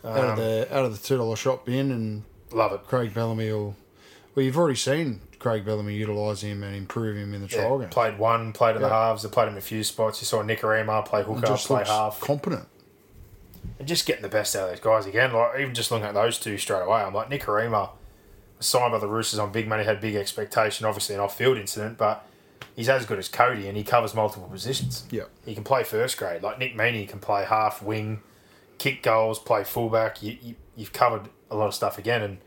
out 0.06 0.18
of 0.18 0.30
um, 0.32 0.36
the 0.38 0.68
out 0.76 0.86
of 0.86 0.91
the 0.99 1.06
two 1.08 1.18
dollar 1.18 1.36
shop 1.36 1.66
bin, 1.66 1.91
and 1.91 2.24
Love 2.52 2.74
it. 2.74 2.86
Craig 2.88 3.14
Bellamy 3.14 3.52
will. 3.52 3.76
Well, 4.36 4.45
you've 4.45 4.58
already 4.58 4.76
seen 4.76 5.22
Craig 5.39 5.66
Bellamy 5.66 5.93
utilise 5.95 6.41
him 6.41 6.64
and 6.64 6.76
improve 6.76 7.16
him 7.18 7.34
in 7.34 7.41
the 7.41 7.47
trial 7.47 7.78
Yeah, 7.78 7.86
game. 7.86 7.89
played 7.89 8.18
one, 8.18 8.54
played 8.54 8.76
in 8.76 8.82
the 8.82 8.89
halves. 8.89 9.24
They 9.24 9.30
played 9.30 9.47
him 9.49 9.58
a 9.58 9.62
few 9.62 9.84
spots. 9.84 10.22
You 10.22 10.26
saw 10.26 10.41
Nikorima 10.43 11.06
play 11.06 11.24
hooker, 11.24 11.45
just 11.47 11.68
play 11.68 11.84
half. 11.86 12.20
competent. 12.22 12.68
and 13.80 13.88
just 13.88 14.06
getting 14.06 14.22
the 14.22 14.30
best 14.30 14.56
out 14.56 14.64
of 14.64 14.70
those 14.70 14.80
guys 14.80 15.06
again. 15.06 15.34
Like 15.34 15.60
even 15.60 15.74
just 15.74 15.91
looking 15.91 16.06
at 16.08 16.14
those 16.14 16.39
two 16.39 16.58
straight 16.58 16.82
away, 16.84 17.02
I'm 17.02 17.14
like 17.14 17.30
Nikorima, 17.30 17.89
signed 18.60 18.91
by 18.91 18.99
the 18.99 19.08
Roosters 19.08 19.39
on 19.39 19.52
big 19.52 19.68
money, 19.68 19.84
had 19.84 19.99
big 20.02 20.16
expectation. 20.16 20.86
Obviously 20.86 21.16
an 21.16 21.22
off-field 21.22 21.58
incident, 21.58 21.97
but 21.97 22.26
he's 22.76 22.88
as 22.89 23.06
good 23.06 23.20
as 23.20 23.28
Kodi, 23.30 23.68
and 23.68 23.76
he 23.78 23.84
covers 23.84 24.14
multiple 24.16 24.47
positions. 24.47 25.06
Yeah. 25.12 25.24
he 25.45 25.54
can 25.56 25.64
play 25.64 25.84
first 25.84 26.18
grade. 26.18 26.41
Like 26.43 26.58
Nick 26.60 26.76
Meaney 26.76 27.08
can 27.08 27.20
play 27.20 27.43
half 27.45 27.82
wing, 27.84 28.22
kick 28.82 29.04
goals, 29.04 29.38
play 29.38 29.64
fullback. 29.64 30.24
You, 30.24 30.38
you 30.42 30.56
you've 30.76 30.92
covered 30.92 31.30
a 31.52 31.56
lot 31.56 31.68
of 31.68 31.76
stuff 31.76 32.00
again, 32.00 32.24
and 32.24 32.40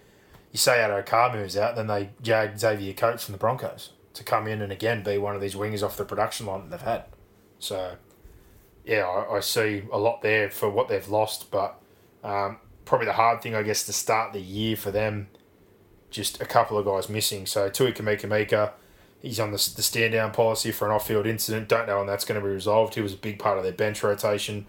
you 0.50 0.58
say 0.58 0.78
Addo 0.78 1.32
moves 1.32 1.56
out, 1.56 1.76
then 1.76 1.86
they 1.86 2.10
jag 2.20 2.58
Xavier 2.58 2.92
Coates 2.92 3.24
from 3.24 3.32
the 3.32 3.38
Broncos 3.38 3.90
to 4.14 4.24
come 4.24 4.48
in 4.48 4.60
and 4.60 4.72
again 4.72 5.04
be 5.04 5.16
one 5.16 5.36
of 5.36 5.40
these 5.40 5.54
wingers 5.54 5.82
off 5.82 5.96
the 5.96 6.04
production 6.04 6.46
line 6.46 6.62
that 6.62 6.70
they've 6.70 6.88
had. 6.88 7.04
So 7.60 7.96
yeah, 8.84 9.06
I, 9.06 9.36
I 9.36 9.40
see 9.40 9.84
a 9.92 9.98
lot 9.98 10.22
there 10.22 10.50
for 10.50 10.68
what 10.68 10.88
they've 10.88 11.08
lost, 11.08 11.52
but 11.52 11.80
um, 12.24 12.58
probably 12.84 13.06
the 13.06 13.12
hard 13.12 13.40
thing, 13.40 13.54
I 13.54 13.62
guess, 13.62 13.86
to 13.86 13.92
start 13.92 14.32
the 14.32 14.40
year 14.40 14.76
for 14.76 14.90
them, 14.90 15.28
just 16.10 16.42
a 16.42 16.46
couple 16.46 16.78
of 16.78 16.84
guys 16.84 17.08
missing. 17.08 17.46
So 17.46 17.68
Tui 17.68 17.92
Kamikamica, 17.92 18.72
he's 19.22 19.38
on 19.38 19.52
the, 19.52 19.72
the 19.76 19.82
stand 19.82 20.12
down 20.12 20.32
policy 20.32 20.72
for 20.72 20.86
an 20.86 20.92
off 20.92 21.06
field 21.06 21.26
incident. 21.26 21.68
Don't 21.68 21.86
know 21.86 21.98
when 21.98 22.08
that's 22.08 22.24
going 22.24 22.40
to 22.40 22.44
be 22.44 22.52
resolved. 22.52 22.94
He 22.94 23.00
was 23.00 23.14
a 23.14 23.18
big 23.18 23.38
part 23.38 23.56
of 23.56 23.62
their 23.62 23.72
bench 23.72 24.02
rotation. 24.02 24.66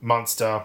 Munster 0.00 0.64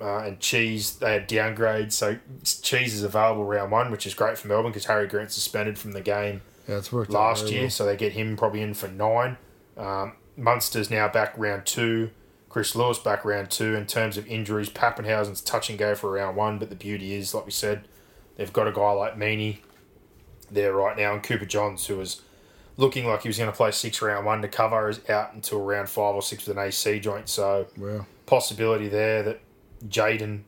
uh, 0.00 0.18
and 0.18 0.40
Cheese, 0.40 0.96
they 0.96 1.12
had 1.12 1.28
downgrades. 1.28 1.92
So 1.92 2.18
Cheese 2.44 2.94
is 2.94 3.02
available 3.02 3.44
round 3.44 3.70
one, 3.72 3.90
which 3.90 4.06
is 4.06 4.14
great 4.14 4.36
for 4.38 4.48
Melbourne 4.48 4.72
because 4.72 4.86
Harry 4.86 5.06
Grant 5.06 5.30
suspended 5.32 5.78
from 5.78 5.92
the 5.92 6.00
game 6.00 6.42
Yeah, 6.68 6.78
it's 6.78 6.92
worked 6.92 7.10
last 7.10 7.50
year, 7.50 7.62
well. 7.62 7.70
so 7.70 7.86
they 7.86 7.96
get 7.96 8.12
him 8.12 8.36
probably 8.36 8.62
in 8.62 8.74
for 8.74 8.88
nine. 8.88 9.36
Um, 9.76 10.12
Munster's 10.36 10.90
now 10.90 11.08
back 11.08 11.34
round 11.36 11.66
two. 11.66 12.10
Chris 12.48 12.74
Lewis 12.74 12.98
back 12.98 13.24
round 13.24 13.50
two. 13.50 13.74
In 13.74 13.86
terms 13.86 14.16
of 14.16 14.26
injuries, 14.26 14.70
Papenhuyzen's 14.70 15.40
touch 15.40 15.68
and 15.70 15.78
go 15.78 15.94
for 15.94 16.10
round 16.12 16.36
one, 16.36 16.58
but 16.58 16.70
the 16.70 16.76
beauty 16.76 17.14
is, 17.14 17.34
like 17.34 17.44
we 17.44 17.52
said, 17.52 17.86
they've 18.36 18.52
got 18.52 18.66
a 18.68 18.72
guy 18.72 18.90
like 18.92 19.16
Meaney 19.16 19.58
there 20.50 20.72
right 20.72 20.96
now, 20.96 21.12
and 21.14 21.22
Cooper 21.22 21.44
Johns, 21.44 21.86
who 21.86 21.96
was 21.96 22.22
looking 22.76 23.06
like 23.06 23.22
he 23.22 23.28
was 23.28 23.38
going 23.38 23.50
to 23.50 23.56
play 23.56 23.70
six 23.70 24.00
round 24.02 24.26
one 24.26 24.42
to 24.42 24.48
cover, 24.48 24.88
is 24.88 25.00
out 25.08 25.34
until 25.34 25.62
round 25.62 25.88
five 25.88 26.14
or 26.14 26.22
six 26.22 26.46
with 26.46 26.56
an 26.56 26.62
AC 26.62 27.00
joint. 27.00 27.28
So 27.28 27.66
Well, 27.76 28.06
possibility 28.26 28.88
there 28.88 29.22
that 29.22 29.40
Jayden 29.84 30.42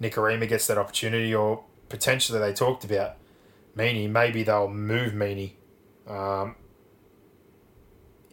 Nikorima 0.00 0.48
gets 0.48 0.66
that 0.66 0.78
opportunity, 0.78 1.34
or 1.34 1.64
potentially 1.88 2.38
they 2.38 2.52
talked 2.52 2.84
about 2.84 3.16
Meaney. 3.76 4.08
Maybe 4.08 4.42
they'll 4.42 4.68
move 4.68 5.12
Meaney. 5.12 5.52
Um, 6.06 6.56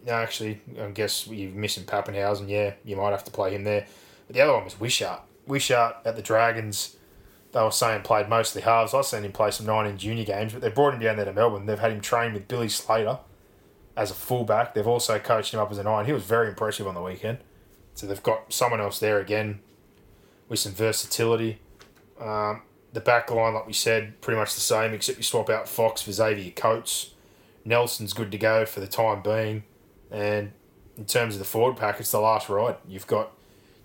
no, 0.06 0.14
actually, 0.14 0.62
I 0.80 0.88
guess 0.90 1.28
you're 1.28 1.52
missing 1.52 1.84
Papenhuyzen. 1.84 2.50
Yeah, 2.50 2.74
you 2.84 2.96
might 2.96 3.12
have 3.12 3.24
to 3.26 3.32
play 3.32 3.52
him 3.52 3.64
there. 3.64 3.86
But 4.28 4.36
the 4.36 4.42
other 4.42 4.54
one 4.54 4.64
was 4.64 4.80
Wishart. 4.80 5.22
Wishart 5.46 5.98
at 6.06 6.16
the 6.16 6.22
Dragons, 6.22 6.98
they 7.52 7.62
were 7.62 7.72
saying 7.72 8.04
played 8.04 8.30
mostly 8.30 8.62
halves. 8.62 8.94
I've 8.94 9.06
seen 9.06 9.24
him 9.24 9.32
play 9.32 9.52
some 9.52 9.66
nine 9.66 9.88
in 9.88 9.98
junior 9.98 10.26
games, 10.26 10.54
but 10.54 10.62
they 10.62 10.70
brought 10.70 10.94
him 10.94 11.00
down 11.00 11.18
there 11.18 11.26
to 11.26 11.34
Melbourne. 11.34 11.66
They've 11.66 11.80
had 11.80 11.92
him 11.92 12.02
train 12.02 12.34
with 12.34 12.48
Billy 12.48 12.70
Slater 12.70 13.20
as 13.98 14.12
a 14.12 14.16
fullback. 14.16 14.74
They've 14.74 14.88
also 14.88 15.20
coached 15.20 15.54
him 15.54 15.60
up 15.60 15.72
as 15.72 15.78
a 15.78 15.84
nine. 15.84 16.06
He 16.06 16.14
was 16.14 16.24
very 16.24 16.48
impressive 16.48 16.88
on 16.88 16.96
the 16.96 17.02
weekend. 17.02 17.40
So 17.94 18.08
they've 18.08 18.24
got 18.24 18.54
someone 18.54 18.80
else 18.80 19.00
there 19.00 19.20
again 19.20 19.60
with 20.50 20.60
some 20.60 20.74
versatility. 20.74 21.60
Um, 22.20 22.64
the 22.92 23.00
back 23.00 23.32
line, 23.32 23.54
like 23.54 23.68
we 23.68 23.74
said, 23.74 24.20
pretty 24.20 24.38
much 24.38 24.56
the 24.56 24.62
same, 24.62 24.94
except 24.94 25.18
you 25.18 25.24
swap 25.24 25.50
out 25.50 25.70
Fox 25.70 26.02
for 26.02 26.12
Xavier 26.12 26.52
Coates. 26.52 27.14
Nelson's 27.64 28.14
good 28.14 28.32
to 28.32 28.38
go 28.38 28.66
for 28.66 28.80
the 28.80 28.88
time 28.88 29.22
being. 29.22 29.64
And 30.12 30.52
in 30.98 31.06
terms 31.06 31.36
of 31.36 31.40
the 31.40 31.46
forward 31.46 31.78
pack, 31.78 32.00
it's 32.00 32.12
the 32.12 32.20
last 32.20 32.50
ride. 32.50 32.78
You've 32.88 33.08
got 33.08 33.32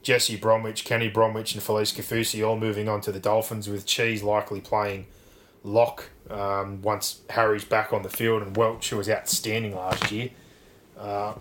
Jesse 0.03 0.37
Bromwich, 0.37 0.85
Kenny 0.85 1.09
Bromwich, 1.09 1.55
and 1.55 1.63
Felise 1.63 1.95
Kaufusi 1.95 2.47
all 2.47 2.59
moving 2.59 2.89
on 2.89 3.01
to 3.03 3.13
the 3.13 3.21
Dolphins, 3.21 3.69
with 3.69 3.87
Cheese 3.87 4.23
likely 4.23 4.61
playing 4.61 5.07
lock 5.63 6.11
um, 6.31 6.83
once 6.83 7.21
Harry's 7.31 7.65
back 7.65 7.93
on 7.93 8.03
the 8.03 8.09
field, 8.09 8.43
and 8.43 8.57
Welch, 8.57 8.91
who 8.91 8.97
was 8.97 9.09
outstanding 9.09 9.75
last 9.75 10.11
year. 10.11 10.31
Uh, 10.99 11.35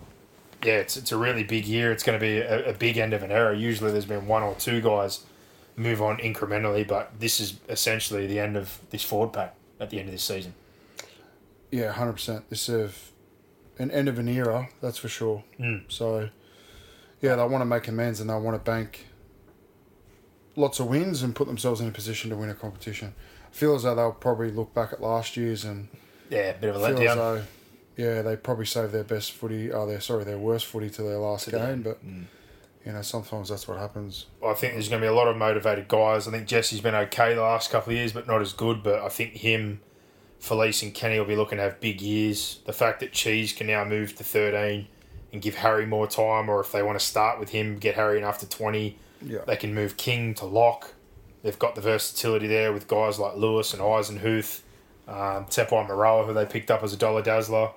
yeah, 0.64 0.74
it's, 0.74 0.96
it's 0.96 1.12
a 1.12 1.16
really 1.16 1.44
big 1.44 1.66
year. 1.66 1.92
It's 1.92 2.02
going 2.02 2.18
to 2.18 2.24
be 2.24 2.38
a, 2.38 2.70
a 2.70 2.72
big 2.72 2.96
end 2.98 3.12
of 3.12 3.22
an 3.22 3.30
era. 3.30 3.56
Usually 3.56 3.92
there's 3.92 4.04
been 4.06 4.26
one 4.26 4.42
or 4.42 4.54
two 4.54 4.80
guys 4.80 5.24
move 5.76 6.00
on 6.00 6.18
incrementally, 6.18 6.86
but 6.86 7.18
this 7.18 7.40
is 7.40 7.58
essentially 7.68 8.26
the 8.26 8.38
end 8.38 8.56
of 8.56 8.78
this 8.90 9.02
forward 9.02 9.32
pack 9.32 9.54
at 9.80 9.90
the 9.90 9.98
end 9.98 10.08
of 10.08 10.12
this 10.12 10.22
season. 10.22 10.54
yeah, 11.70 11.90
hundred 11.92 12.14
percent. 12.14 12.48
This 12.50 12.68
is 12.68 13.12
an 13.78 13.90
end 13.90 14.08
of 14.08 14.18
an 14.18 14.28
era, 14.28 14.68
that's 14.80 14.98
for 14.98 15.08
sure. 15.08 15.42
Mm. 15.58 15.84
So, 15.88 16.30
yeah, 17.20 17.36
they 17.36 17.42
want 17.44 17.62
to 17.62 17.66
make 17.66 17.88
amends 17.88 18.20
and 18.20 18.30
they 18.30 18.34
want 18.34 18.54
to 18.56 18.70
bank 18.70 19.06
lots 20.56 20.78
of 20.78 20.86
wins 20.86 21.22
and 21.22 21.34
put 21.34 21.48
themselves 21.48 21.80
in 21.80 21.88
a 21.88 21.90
position 21.90 22.30
to 22.30 22.36
win 22.36 22.48
a 22.50 22.54
competition. 22.54 23.14
I 23.50 23.54
feel 23.54 23.74
as 23.74 23.82
though 23.82 23.94
they'll 23.94 24.12
probably 24.12 24.50
look 24.50 24.72
back 24.74 24.92
at 24.92 25.00
last 25.00 25.36
year's 25.36 25.64
and 25.64 25.88
Yeah, 26.30 26.50
a 26.50 26.54
bit 26.54 26.70
of 26.70 26.76
a 26.76 26.78
letdown. 26.78 27.42
Though, 27.96 28.02
yeah, 28.02 28.22
they 28.22 28.36
probably 28.36 28.66
saved 28.66 28.92
their 28.92 29.04
best 29.04 29.32
footy. 29.32 29.72
Oh, 29.72 29.86
their 29.86 30.00
sorry, 30.00 30.24
their 30.24 30.38
worst 30.38 30.66
footy 30.66 30.90
to 30.90 31.02
their 31.02 31.18
last 31.18 31.44
To 31.44 31.50
the 31.52 31.58
game. 31.58 31.66
end. 31.68 31.84
But 31.84 31.98
you 32.86 32.92
know, 32.92 33.02
sometimes 33.02 33.48
that's 33.48 33.66
what 33.66 33.78
happens. 33.78 34.26
I 34.44 34.52
think 34.54 34.74
there's 34.74 34.88
going 34.88 35.00
to 35.00 35.04
be 35.06 35.10
a 35.10 35.14
lot 35.14 35.28
of 35.28 35.36
motivated 35.36 35.88
guys. 35.88 36.28
I 36.28 36.30
think 36.32 36.46
Jesse's 36.46 36.80
been 36.80 36.94
okay 36.94 37.34
the 37.34 37.40
last 37.40 37.70
couple 37.70 37.92
of 37.92 37.96
years, 37.96 38.12
but 38.12 38.26
not 38.26 38.40
as 38.42 38.52
good. 38.52 38.82
But 38.82 39.00
I 39.02 39.08
think 39.08 39.32
him, 39.34 39.80
Felise, 40.40 40.82
and 40.82 40.92
Kenny 40.92 41.18
will 41.18 41.24
be 41.26 41.36
looking 41.36 41.56
to 41.58 41.64
have 41.64 41.80
big 41.80 42.02
years. 42.02 42.60
The 42.66 42.72
fact 42.74 43.00
that 43.00 43.12
Cheese 43.12 43.52
can 43.54 43.66
now 43.68 43.84
move 43.84 44.14
to 44.16 44.24
13 44.24 44.86
and 45.32 45.40
give 45.42 45.54
Harry 45.56 45.86
more 45.86 46.06
time, 46.06 46.48
or 46.50 46.60
if 46.60 46.72
they 46.72 46.82
want 46.82 46.98
to 46.98 47.04
start 47.04 47.40
with 47.40 47.48
him, 47.50 47.78
get 47.78 47.94
Harry 47.94 48.18
in 48.18 48.24
after 48.24 48.44
20, 48.46 48.98
Yeah. 49.22 49.38
they 49.46 49.56
can 49.56 49.74
move 49.74 49.96
King 49.96 50.34
to 50.34 50.44
lock. 50.44 50.92
They've 51.42 51.58
got 51.58 51.74
the 51.74 51.80
versatility 51.80 52.46
there 52.46 52.72
with 52.72 52.86
guys 52.86 53.18
like 53.18 53.34
Lewis 53.36 53.72
and 53.72 53.82
Eisenhuth, 53.82 54.60
um, 55.08 55.46
Tepai 55.46 55.88
Moeroa, 55.88 56.26
who 56.26 56.34
they 56.34 56.44
picked 56.46 56.70
up 56.70 56.82
as 56.82 56.92
a 56.92 56.96
dollar 56.96 57.22
dazzler. 57.22 57.70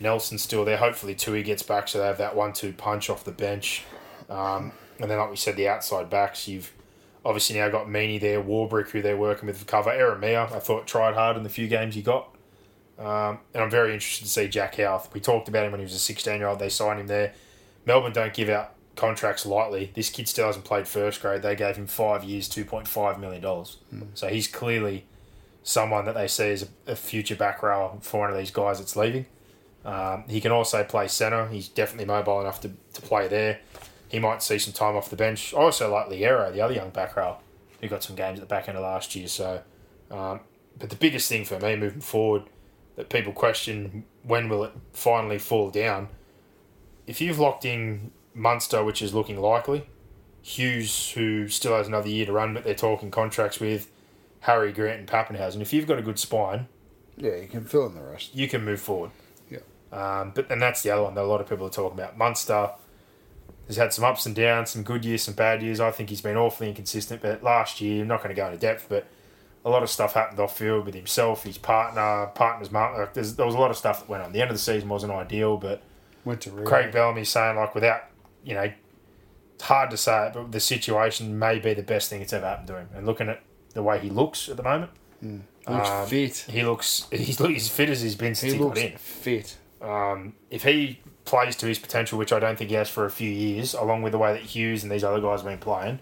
Nelson's 0.00 0.42
still 0.42 0.64
there. 0.64 0.76
Hopefully, 0.76 1.14
Tui 1.14 1.42
gets 1.42 1.62
back, 1.62 1.88
so 1.88 1.98
they 1.98 2.06
have 2.06 2.18
that 2.18 2.36
one-two 2.36 2.72
punch 2.72 3.10
off 3.10 3.24
the 3.24 3.32
bench. 3.32 3.84
Um, 4.28 4.72
and 5.00 5.10
then, 5.10 5.18
like 5.18 5.30
we 5.30 5.36
said, 5.36 5.56
the 5.56 5.68
outside 5.68 6.10
backs. 6.10 6.46
You've 6.48 6.72
obviously 7.24 7.56
now 7.56 7.68
got 7.68 7.86
Meaney 7.86 8.20
there, 8.20 8.42
Warbrick, 8.42 8.90
who 8.90 9.02
they're 9.02 9.16
working 9.16 9.46
with 9.46 9.58
for 9.58 9.64
cover. 9.64 9.90
Eremia, 9.90 10.52
I 10.52 10.58
thought 10.58 10.86
tried 10.86 11.14
hard 11.14 11.36
in 11.36 11.42
the 11.42 11.48
few 11.48 11.68
games 11.68 11.94
he 11.94 12.02
got. 12.02 12.34
Um, 12.98 13.38
and 13.54 13.62
I'm 13.62 13.70
very 13.70 13.92
interested 13.92 14.24
to 14.24 14.30
see 14.30 14.48
Jack 14.48 14.76
Howarth. 14.76 15.12
We 15.14 15.20
talked 15.20 15.48
about 15.48 15.64
him 15.64 15.72
when 15.72 15.80
he 15.80 15.84
was 15.84 15.94
a 15.94 16.00
16 16.00 16.38
year 16.38 16.48
old. 16.48 16.58
They 16.58 16.68
signed 16.68 17.00
him 17.00 17.06
there. 17.06 17.32
Melbourne 17.86 18.12
don't 18.12 18.34
give 18.34 18.48
out 18.48 18.74
contracts 18.96 19.46
lightly. 19.46 19.92
This 19.94 20.10
kid 20.10 20.28
still 20.28 20.46
hasn't 20.46 20.64
played 20.64 20.88
first 20.88 21.22
grade. 21.22 21.42
They 21.42 21.54
gave 21.54 21.76
him 21.76 21.86
five 21.86 22.24
years, 22.24 22.48
$2.5 22.48 23.20
million. 23.20 23.64
So 24.14 24.28
he's 24.28 24.48
clearly 24.48 25.06
someone 25.62 26.04
that 26.06 26.14
they 26.14 26.26
see 26.26 26.50
as 26.50 26.62
a, 26.64 26.92
a 26.92 26.96
future 26.96 27.36
back 27.36 27.62
row 27.62 27.98
for 28.02 28.20
one 28.20 28.30
of 28.30 28.36
these 28.36 28.50
guys 28.50 28.78
that's 28.78 28.96
leaving. 28.96 29.26
Um, 29.84 30.24
he 30.28 30.40
can 30.40 30.52
also 30.52 30.84
play 30.84 31.08
centre. 31.08 31.48
He's 31.48 31.68
definitely 31.68 32.04
mobile 32.06 32.40
enough 32.40 32.60
to, 32.62 32.70
to 32.94 33.02
play 33.02 33.28
there. 33.28 33.60
He 34.08 34.18
might 34.18 34.42
see 34.42 34.58
some 34.58 34.72
time 34.72 34.96
off 34.96 35.10
the 35.10 35.16
bench. 35.16 35.54
I 35.54 35.58
also 35.58 35.92
like 35.92 36.06
Loiero, 36.08 36.52
the 36.52 36.60
other 36.60 36.74
young 36.74 36.90
back 36.90 37.16
row, 37.16 37.36
who 37.80 37.88
got 37.88 38.02
some 38.02 38.16
games 38.16 38.38
at 38.38 38.48
the 38.48 38.54
back 38.54 38.68
end 38.68 38.76
of 38.76 38.82
last 38.82 39.14
year. 39.14 39.28
So, 39.28 39.62
um, 40.10 40.40
but 40.78 40.90
the 40.90 40.96
biggest 40.96 41.28
thing 41.28 41.44
for 41.44 41.58
me 41.60 41.76
moving 41.76 42.00
forward 42.00 42.44
that 42.96 43.08
people 43.10 43.32
question 43.32 44.04
when 44.22 44.48
will 44.48 44.64
it 44.64 44.72
finally 44.92 45.38
fall 45.38 45.70
down? 45.70 46.08
If 47.06 47.20
you've 47.20 47.38
locked 47.38 47.64
in 47.64 48.10
Munster, 48.34 48.82
which 48.84 49.00
is 49.02 49.14
looking 49.14 49.40
likely, 49.40 49.86
Hughes, 50.42 51.10
who 51.10 51.48
still 51.48 51.76
has 51.76 51.86
another 51.88 52.08
year 52.08 52.26
to 52.26 52.32
run, 52.32 52.54
but 52.54 52.64
they're 52.64 52.74
talking 52.74 53.10
contracts 53.10 53.60
with 53.60 53.90
Harry 54.40 54.72
Grant 54.72 55.00
and 55.00 55.08
Papenhuyzen. 55.08 55.60
If 55.60 55.72
you've 55.72 55.86
got 55.86 55.98
a 55.98 56.02
good 56.02 56.18
spine, 56.18 56.68
Yeah, 57.16 57.36
you 57.36 57.48
can 57.48 57.64
fill 57.64 57.86
in 57.86 57.94
the 57.94 58.02
rest. 58.02 58.34
you 58.34 58.48
can 58.48 58.64
move 58.64 58.80
forward. 58.80 59.10
Um, 59.92 60.32
but 60.34 60.50
and 60.50 60.60
that's 60.60 60.82
the 60.82 60.90
other 60.90 61.02
one 61.02 61.14
that 61.14 61.22
a 61.22 61.26
lot 61.26 61.40
of 61.40 61.48
people 61.48 61.66
are 61.66 61.70
talking 61.70 61.98
about. 61.98 62.18
Munster 62.18 62.70
has 63.66 63.76
had 63.76 63.92
some 63.92 64.04
ups 64.04 64.26
and 64.26 64.34
downs, 64.34 64.70
some 64.70 64.82
good 64.82 65.04
years, 65.04 65.22
some 65.22 65.34
bad 65.34 65.62
years. 65.62 65.80
I 65.80 65.90
think 65.90 66.10
he's 66.10 66.20
been 66.20 66.36
awfully 66.36 66.68
inconsistent. 66.68 67.22
But 67.22 67.42
last 67.42 67.80
year, 67.80 68.02
I'm 68.02 68.08
not 68.08 68.22
going 68.22 68.34
to 68.34 68.40
go 68.40 68.46
into 68.46 68.58
depth, 68.58 68.86
but 68.88 69.06
a 69.64 69.70
lot 69.70 69.82
of 69.82 69.90
stuff 69.90 70.14
happened 70.14 70.40
off 70.40 70.56
field 70.56 70.86
with 70.86 70.94
himself, 70.94 71.44
his 71.44 71.58
partner, 71.58 72.26
partner's 72.34 72.70
mum. 72.70 72.94
Like, 72.96 73.14
there 73.14 73.46
was 73.46 73.54
a 73.54 73.58
lot 73.58 73.70
of 73.70 73.76
stuff 73.76 74.00
that 74.00 74.08
went 74.08 74.22
on. 74.22 74.32
The 74.32 74.40
end 74.40 74.50
of 74.50 74.56
the 74.56 74.62
season 74.62 74.88
wasn't 74.88 75.12
ideal, 75.12 75.56
but 75.56 75.82
Went 76.24 76.40
to. 76.42 76.50
Craig 76.50 76.92
Bellamy 76.92 77.24
saying 77.24 77.56
like 77.56 77.74
without 77.74 78.02
you 78.44 78.54
know, 78.54 78.70
it's 79.54 79.64
hard 79.64 79.90
to 79.90 79.96
say 79.96 80.28
it, 80.28 80.34
but 80.34 80.52
the 80.52 80.60
situation 80.60 81.38
may 81.38 81.58
be 81.58 81.74
the 81.74 81.82
best 81.82 82.10
thing 82.10 82.20
that's 82.20 82.32
ever 82.32 82.46
happened 82.46 82.68
to 82.68 82.76
him. 82.76 82.88
And 82.94 83.06
looking 83.06 83.28
at 83.28 83.40
the 83.74 83.82
way 83.82 83.98
he 83.98 84.10
looks 84.10 84.48
at 84.48 84.56
the 84.56 84.62
moment, 84.62 84.90
looks 85.22 85.88
um, 85.88 86.06
fit. 86.06 86.46
he 86.48 86.62
looks 86.64 87.06
he's 87.10 87.40
as 87.40 87.68
fit 87.68 87.90
as 87.90 88.02
he's 88.02 88.14
been 88.14 88.34
since 88.34 88.52
He 88.52 88.58
he, 88.58 88.64
looks 88.64 88.80
got 88.80 88.90
in. 88.92 88.96
fit. 88.98 89.56
Um, 89.80 90.34
if 90.50 90.64
he 90.64 91.00
plays 91.24 91.56
to 91.56 91.66
his 91.66 91.78
potential, 91.78 92.18
which 92.18 92.32
I 92.32 92.38
don't 92.38 92.56
think 92.56 92.70
he 92.70 92.76
has 92.76 92.88
for 92.88 93.04
a 93.04 93.10
few 93.10 93.30
years, 93.30 93.74
along 93.74 94.02
with 94.02 94.12
the 94.12 94.18
way 94.18 94.32
that 94.32 94.42
Hughes 94.42 94.82
and 94.82 94.90
these 94.90 95.04
other 95.04 95.20
guys 95.20 95.40
have 95.40 95.50
been 95.50 95.58
playing, 95.58 96.00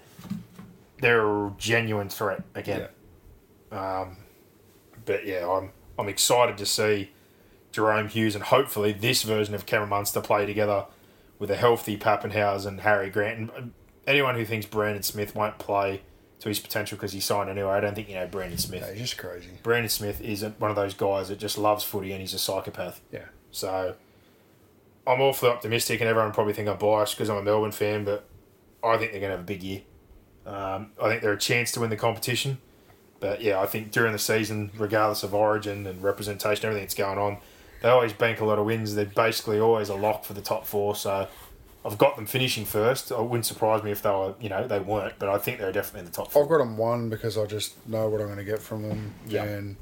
they're 1.00 1.26
a 1.26 1.52
genuine 1.58 2.08
threat 2.08 2.42
again. 2.54 2.88
Um, 3.70 4.16
but 5.04 5.26
yeah, 5.26 5.48
I'm 5.48 5.72
I'm 5.98 6.08
excited 6.08 6.58
to 6.58 6.66
see 6.66 7.10
Jahrome 7.72 8.08
Hughes 8.08 8.34
and 8.34 8.44
hopefully 8.44 8.92
this 8.92 9.22
version 9.22 9.54
of 9.54 9.66
Cameron 9.66 9.90
Munster 9.90 10.20
play 10.20 10.46
together 10.46 10.86
with 11.38 11.50
a 11.50 11.56
healthy 11.56 11.96
Papenhuyzen 11.96 12.66
and 12.66 12.80
Harry 12.80 13.10
Grant. 13.10 13.38
And 13.38 13.50
um, 13.50 13.74
anyone 14.06 14.34
who 14.36 14.44
thinks 14.44 14.66
Brandon 14.66 15.02
Smith 15.02 15.34
won't 15.34 15.58
play 15.58 16.02
to 16.40 16.48
his 16.48 16.60
potential 16.60 16.96
because 16.96 17.12
he 17.12 17.20
signed 17.20 17.50
anyway, 17.50 17.70
I 17.70 17.80
don't 17.80 17.94
think 17.94 18.08
you 18.08 18.14
know 18.14 18.26
Brandon 18.26 18.58
Smith. 18.58 18.82
Yeah, 18.82 18.92
he's 18.92 19.02
just 19.02 19.18
crazy. 19.18 19.48
Brandon 19.62 19.88
Smith 19.88 20.20
is 20.20 20.44
one 20.58 20.70
of 20.70 20.76
those 20.76 20.94
guys 20.94 21.28
that 21.28 21.38
just 21.38 21.58
loves 21.58 21.84
footy 21.84 22.12
and 22.12 22.20
he's 22.20 22.34
a 22.34 22.38
psychopath. 22.38 23.00
Yeah. 23.10 23.26
So 23.56 23.94
I'm 25.06 25.20
awfully 25.20 25.50
optimistic, 25.50 26.00
and 26.00 26.08
everyone 26.08 26.32
probably 26.32 26.52
think 26.52 26.68
I'm 26.68 26.78
biased 26.78 27.16
because 27.16 27.30
I'm 27.30 27.38
a 27.38 27.42
Melbourne 27.42 27.72
fan, 27.72 28.04
but 28.04 28.28
I 28.84 28.98
think 28.98 29.12
they're 29.12 29.20
going 29.20 29.30
to 29.30 29.36
have 29.36 29.40
a 29.40 29.44
big 29.44 29.62
year. 29.62 29.82
Um, 30.44 30.92
I 31.02 31.08
think 31.08 31.22
they're 31.22 31.32
a 31.32 31.38
chance 31.38 31.72
to 31.72 31.80
win 31.80 31.90
the 31.90 31.96
competition. 31.96 32.58
But 33.18 33.40
yeah, 33.40 33.60
I 33.60 33.66
think 33.66 33.92
during 33.92 34.12
the 34.12 34.18
season, 34.18 34.70
regardless 34.76 35.22
of 35.22 35.34
origin 35.34 35.86
and 35.86 36.02
representation, 36.02 36.66
everything 36.66 36.84
that's 36.84 36.94
going 36.94 37.18
on, 37.18 37.38
they 37.80 37.88
always 37.88 38.12
bank 38.12 38.40
a 38.40 38.44
lot 38.44 38.58
of 38.58 38.66
wins. 38.66 38.94
They're 38.94 39.06
basically 39.06 39.58
always 39.58 39.88
a 39.88 39.94
lock 39.94 40.24
for 40.24 40.34
the 40.34 40.42
top 40.42 40.66
four. 40.66 40.94
So 40.94 41.26
I've 41.84 41.96
got 41.96 42.16
them 42.16 42.26
finishing 42.26 42.66
first. 42.66 43.10
It 43.10 43.18
wouldn't 43.18 43.46
surprise 43.46 43.82
me 43.82 43.90
if 43.90 44.02
they 44.02 44.10
were, 44.10 44.34
you 44.38 44.50
know, 44.50 44.68
they 44.68 44.80
weren't, 44.80 45.18
but 45.18 45.30
I 45.30 45.38
think 45.38 45.58
they're 45.58 45.72
definitely 45.72 46.00
in 46.00 46.06
the 46.06 46.12
top 46.12 46.30
four. 46.30 46.42
I've 46.42 46.48
got 46.48 46.58
them 46.58 46.76
one 46.76 47.08
because 47.08 47.38
I 47.38 47.46
just 47.46 47.88
know 47.88 48.08
what 48.10 48.20
I'm 48.20 48.26
going 48.26 48.38
to 48.38 48.44
get 48.44 48.60
from 48.60 48.82
them. 48.82 49.14
Yeah. 49.26 49.44
And 49.44 49.76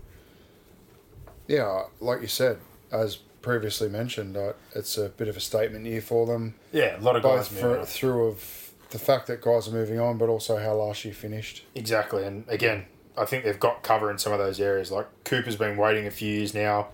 yeah, 1.49 1.83
like 2.01 2.20
you 2.20 2.29
said, 2.29 2.59
as 2.93 3.18
previously 3.45 3.91
mentioned, 3.91 4.37
uh, 4.37 4.55
it's 4.75 4.97
a 4.97 5.11
bit 5.11 5.29
of 5.29 5.37
a 5.37 5.41
statement 5.41 5.85
year 5.85 6.01
for 6.01 6.27
them, 6.27 6.55
Yeah, 6.73 6.99
a 6.99 7.01
lot 7.01 7.15
of 7.15 7.23
guys 7.23 7.49
both 7.51 7.63
moving 7.63 7.81
for, 7.81 7.87
through 7.87 8.29
of 8.29 8.73
the 8.89 8.99
fact 8.99 9.27
that 9.27 9.43
guys 9.43 9.69
are 9.69 9.73
moving 9.73 10.01
on, 10.01 10.17
but 10.17 10.31
also 10.31 10.57
how 10.57 10.73
last 10.75 11.05
year 11.05 11.13
finished. 11.13 11.63
Exactly, 11.75 12.25
and 12.25 12.45
again, 12.49 12.87
I 13.19 13.27
think 13.27 13.45
they've 13.45 13.61
got 13.61 13.83
cover 13.83 14.11
in 14.11 14.19
some 14.19 14.33
of 14.33 14.39
those 14.39 14.59
areas. 14.59 14.91
Like 14.91 15.07
Cooper's 15.25 15.57
been 15.57 15.77
waiting 15.77 16.07
a 16.07 16.11
few 16.11 16.31
years 16.31 16.55
now. 16.55 16.89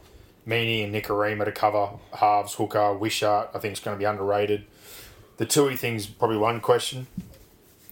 Meaney 0.47 0.83
and 0.83 0.93
Nikorima 0.93 1.45
to 1.45 1.53
cover 1.53 1.91
halves, 2.15 2.55
hooker, 2.55 2.95
Wishart. 2.95 3.51
I 3.55 3.59
think 3.59 3.73
it's 3.73 3.81
going 3.81 3.97
to 3.97 3.99
be 3.99 4.05
underrated. 4.05 4.65
The 5.37 5.47
Tui 5.47 5.77
thing's 5.77 6.07
probably 6.07 6.39
one 6.39 6.61
question. 6.61 7.07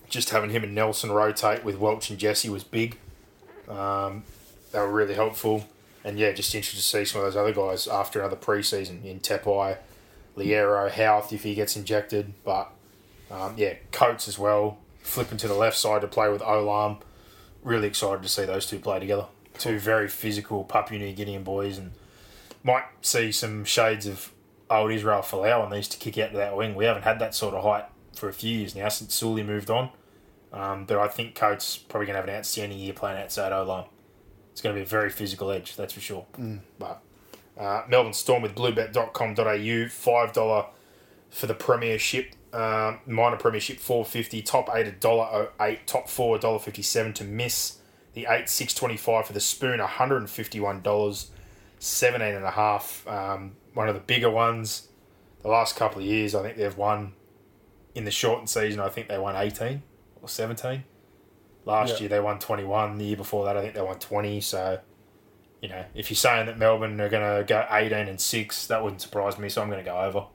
Just 0.08 0.30
having 0.30 0.50
him 0.50 0.64
and 0.64 0.74
Nelson 0.74 1.12
rotate 1.12 1.62
with 1.62 1.78
Welch 1.78 2.10
and 2.10 2.18
Jesse 2.18 2.48
was 2.48 2.64
big. 2.64 2.98
Um, 3.68 4.24
they 4.72 4.80
were 4.80 4.90
really 4.90 5.14
helpful. 5.14 5.66
And 6.08 6.18
yeah, 6.18 6.32
just 6.32 6.54
interested 6.54 6.78
to 6.78 6.82
see 6.82 7.04
some 7.04 7.20
of 7.20 7.26
those 7.26 7.36
other 7.36 7.52
guys 7.52 7.86
after 7.86 8.20
another 8.20 8.34
preseason 8.34 9.04
in 9.04 9.20
Tepai, 9.20 9.76
Loiero, 10.38 10.90
Houth 10.90 11.34
if 11.34 11.42
he 11.42 11.54
gets 11.54 11.76
injected. 11.76 12.32
But 12.44 12.70
um, 13.30 13.52
yeah, 13.58 13.74
Coates 13.92 14.26
as 14.26 14.38
well, 14.38 14.78
flipping 15.02 15.36
to 15.36 15.46
the 15.46 15.52
left 15.54 15.76
side 15.76 16.00
to 16.00 16.08
play 16.08 16.30
with 16.30 16.40
Olam. 16.40 17.02
Really 17.62 17.88
excited 17.88 18.22
to 18.22 18.28
see 18.30 18.46
those 18.46 18.64
two 18.64 18.78
play 18.78 18.98
together. 18.98 19.26
Two 19.58 19.78
very 19.78 20.08
physical 20.08 20.64
Papua 20.64 20.98
New 20.98 21.14
Guinean 21.14 21.44
boys, 21.44 21.76
and 21.76 21.92
might 22.62 22.84
see 23.02 23.30
some 23.30 23.66
shades 23.66 24.06
of 24.06 24.32
old 24.70 24.90
Israel 24.90 25.20
Folau 25.20 25.62
on 25.62 25.70
these 25.70 25.88
to 25.88 25.98
kick 25.98 26.16
out 26.16 26.30
to 26.30 26.38
that 26.38 26.56
wing. 26.56 26.74
We 26.74 26.86
haven't 26.86 27.02
had 27.02 27.18
that 27.18 27.34
sort 27.34 27.54
of 27.54 27.62
height 27.62 27.84
for 28.14 28.30
a 28.30 28.32
few 28.32 28.56
years 28.56 28.74
now 28.74 28.88
since 28.88 29.14
Sully 29.14 29.42
moved 29.42 29.68
on. 29.68 29.90
Um, 30.54 30.86
but 30.86 30.96
I 30.96 31.08
think 31.08 31.34
Coates 31.34 31.76
probably 31.76 32.06
going 32.06 32.14
to 32.14 32.20
have 32.22 32.28
an 32.30 32.34
outstanding 32.34 32.78
year 32.78 32.94
playing 32.94 33.20
outside 33.22 33.52
Olam. 33.52 33.88
It's 34.58 34.62
going 34.64 34.74
to 34.74 34.80
be 34.80 34.82
a 34.82 34.88
very 34.88 35.08
physical 35.08 35.52
edge, 35.52 35.76
that's 35.76 35.92
for 35.92 36.00
sure. 36.00 36.26
But 36.80 37.00
uh, 37.56 37.84
Melbourne 37.88 38.12
Storm 38.12 38.42
with 38.42 38.56
bluebet.com.au, 38.56 39.44
$5 39.44 40.66
for 41.30 41.46
the 41.46 41.54
premiership. 41.54 42.34
Um, 42.52 42.98
minor 43.06 43.36
premiership 43.36 43.78
four 43.78 44.04
fifty, 44.04 44.42
top 44.42 44.68
eight 44.74 44.88
a 44.88 44.90
dollar 44.90 45.28
oh 45.30 45.64
eight, 45.64 45.86
top 45.86 46.08
four 46.08 46.34
a 46.34 46.40
dollar 46.40 46.58
fifty 46.58 46.82
seven 46.82 47.12
to 47.12 47.24
miss. 47.24 47.78
The 48.14 48.26
eight 48.28 48.48
six 48.48 48.74
twenty 48.74 48.96
five 48.96 49.28
for 49.28 49.32
the 49.32 49.38
spoon, 49.38 49.78
hundred 49.78 50.16
and 50.16 50.30
fifty 50.30 50.58
one 50.58 50.80
dollars, 50.80 51.30
seventeen 51.78 52.34
and 52.34 52.44
a 52.44 52.50
half. 52.50 53.06
Um, 53.06 53.52
one 53.74 53.88
of 53.88 53.94
the 53.94 54.00
bigger 54.00 54.30
ones. 54.30 54.88
The 55.42 55.48
last 55.48 55.76
couple 55.76 56.00
of 56.00 56.04
years, 56.04 56.34
I 56.34 56.42
think 56.42 56.56
they've 56.56 56.76
won. 56.76 57.12
In 57.94 58.04
the 58.04 58.10
shortened 58.10 58.50
season, 58.50 58.80
I 58.80 58.88
think 58.88 59.06
they 59.06 59.18
won 59.18 59.36
eighteen 59.36 59.84
or 60.20 60.28
seventeen. 60.28 60.82
Last 61.68 61.94
Yeah. 61.94 61.98
year 62.00 62.08
they 62.08 62.20
won 62.20 62.38
twenty 62.38 62.64
one. 62.64 62.96
The 62.96 63.04
year 63.04 63.16
before 63.18 63.44
that, 63.44 63.54
I 63.54 63.60
think 63.60 63.74
they 63.74 63.82
won 63.82 63.98
twenty. 63.98 64.40
So, 64.40 64.80
you 65.60 65.68
know, 65.68 65.84
if 65.94 66.08
you're 66.10 66.16
saying 66.16 66.46
that 66.46 66.56
Melbourne 66.56 66.98
are 66.98 67.10
going 67.10 67.38
to 67.38 67.44
go 67.44 67.66
eighteen 67.70 68.08
and 68.08 68.18
six, 68.18 68.66
that 68.68 68.82
wouldn't 68.82 69.02
surprise 69.02 69.38
me. 69.38 69.50
So 69.50 69.60
I'm 69.60 69.68
going 69.68 69.84
to 69.84 69.88
go 69.90 70.00
over. 70.00 70.24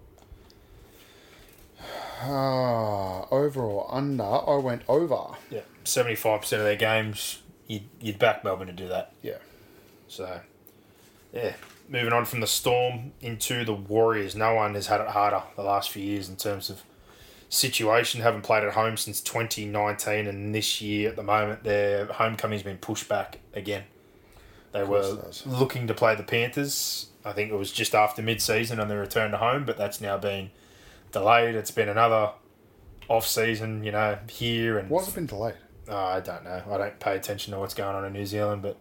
Ah, 2.26 3.22
or 3.32 3.88
under, 3.94 4.24
I 4.24 4.56
went 4.58 4.84
over. 4.88 5.36
Yeah, 5.50 5.62
seventy 5.84 6.16
five 6.16 6.42
percent 6.42 6.62
of 6.62 6.66
their 6.68 6.76
games, 6.78 7.42
you'd, 7.68 7.90
you'd 8.00 8.20
back 8.20 8.44
Melbourne 8.46 8.68
to 8.68 8.74
do 8.74 8.88
that. 8.88 9.12
Yeah. 9.22 9.40
So, 10.08 10.40
yeah, 11.34 11.56
moving 11.90 12.14
on 12.14 12.24
from 12.26 12.40
the 12.40 12.48
Storm 12.48 13.12
into 13.20 13.66
the 13.66 13.74
Warriors. 13.74 14.36
No 14.36 14.54
one 14.54 14.76
has 14.76 14.88
had 14.88 15.02
it 15.02 15.08
harder 15.08 15.42
the 15.58 15.64
last 15.64 15.90
few 15.90 16.04
years 16.04 16.30
in 16.30 16.38
terms 16.38 16.70
of 16.70 16.84
situation. 17.54 18.22
Haven't 18.22 18.42
played 18.42 18.64
at 18.64 18.74
home 18.74 18.98
since 18.98 19.22
twenty 19.22 19.66
nineteen, 19.66 20.28
and 20.28 20.54
this 20.54 20.82
year 20.82 21.10
at 21.10 21.16
the 21.16 21.24
moment 21.24 21.64
their 21.64 22.06
homecoming's 22.06 22.64
been 22.64 22.78
pushed 22.78 23.08
back 23.08 23.40
again. 23.54 23.84
They 24.72 24.84
were 24.84 25.32
looking 25.46 25.88
to 25.88 25.94
play 25.94 26.16
the 26.16 26.24
Panthers. 26.24 27.08
I 27.24 27.32
think 27.32 27.52
it 27.52 27.56
was 27.56 27.72
just 27.72 27.94
after 27.94 28.22
mid 28.22 28.42
season 28.42 28.80
on 28.80 28.88
their 28.88 29.00
return 29.00 29.32
to 29.32 29.38
home, 29.38 29.66
but 29.66 29.78
that's 29.78 30.02
now 30.02 30.18
been 30.18 30.50
delayed. 31.12 31.56
It's 31.56 31.72
been 31.72 31.90
another 31.90 32.32
off 33.08 33.28
season, 33.28 33.84
you 33.84 33.92
know, 33.92 34.18
here 34.30 34.78
and 34.78 34.90
Why 34.90 35.02
has 35.02 35.10
it 35.10 35.16
been 35.16 35.26
delayed? 35.28 35.56
Oh, 35.88 35.96
I 35.96 36.20
don't 36.22 36.44
know. 36.44 36.64
I 36.72 36.78
don't 36.78 37.00
pay 37.00 37.16
attention 37.16 37.54
to 37.54 37.60
what's 37.60 37.74
going 37.74 37.96
on 37.96 38.06
in 38.06 38.14
New 38.14 38.26
Zealand, 38.26 38.62
but 38.62 38.78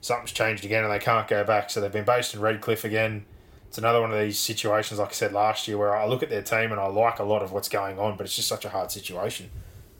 something's 0.00 0.32
changed 0.32 0.64
again 0.64 0.84
and 0.84 0.92
they 0.92 0.98
can't 0.98 1.26
go 1.26 1.44
back. 1.44 1.70
So 1.70 1.80
they've 1.80 1.90
been 1.90 2.04
based 2.04 2.34
in 2.34 2.40
Redcliffe 2.40 2.84
again. 2.84 3.24
It's 3.70 3.78
another 3.78 4.00
one 4.00 4.10
of 4.10 4.18
these 4.18 4.36
situations, 4.36 4.98
like 4.98 5.10
I 5.10 5.12
said 5.12 5.32
last 5.32 5.68
year, 5.68 5.78
where 5.78 5.96
I 5.96 6.04
look 6.04 6.24
at 6.24 6.28
their 6.28 6.42
team 6.42 6.72
and 6.72 6.80
I 6.80 6.88
like 6.88 7.20
a 7.20 7.22
lot 7.22 7.40
of 7.40 7.52
what's 7.52 7.68
going 7.68 8.00
on, 8.00 8.16
but 8.16 8.26
it's 8.26 8.34
just 8.34 8.48
such 8.48 8.64
a 8.64 8.68
hard 8.68 8.90
situation. 8.90 9.48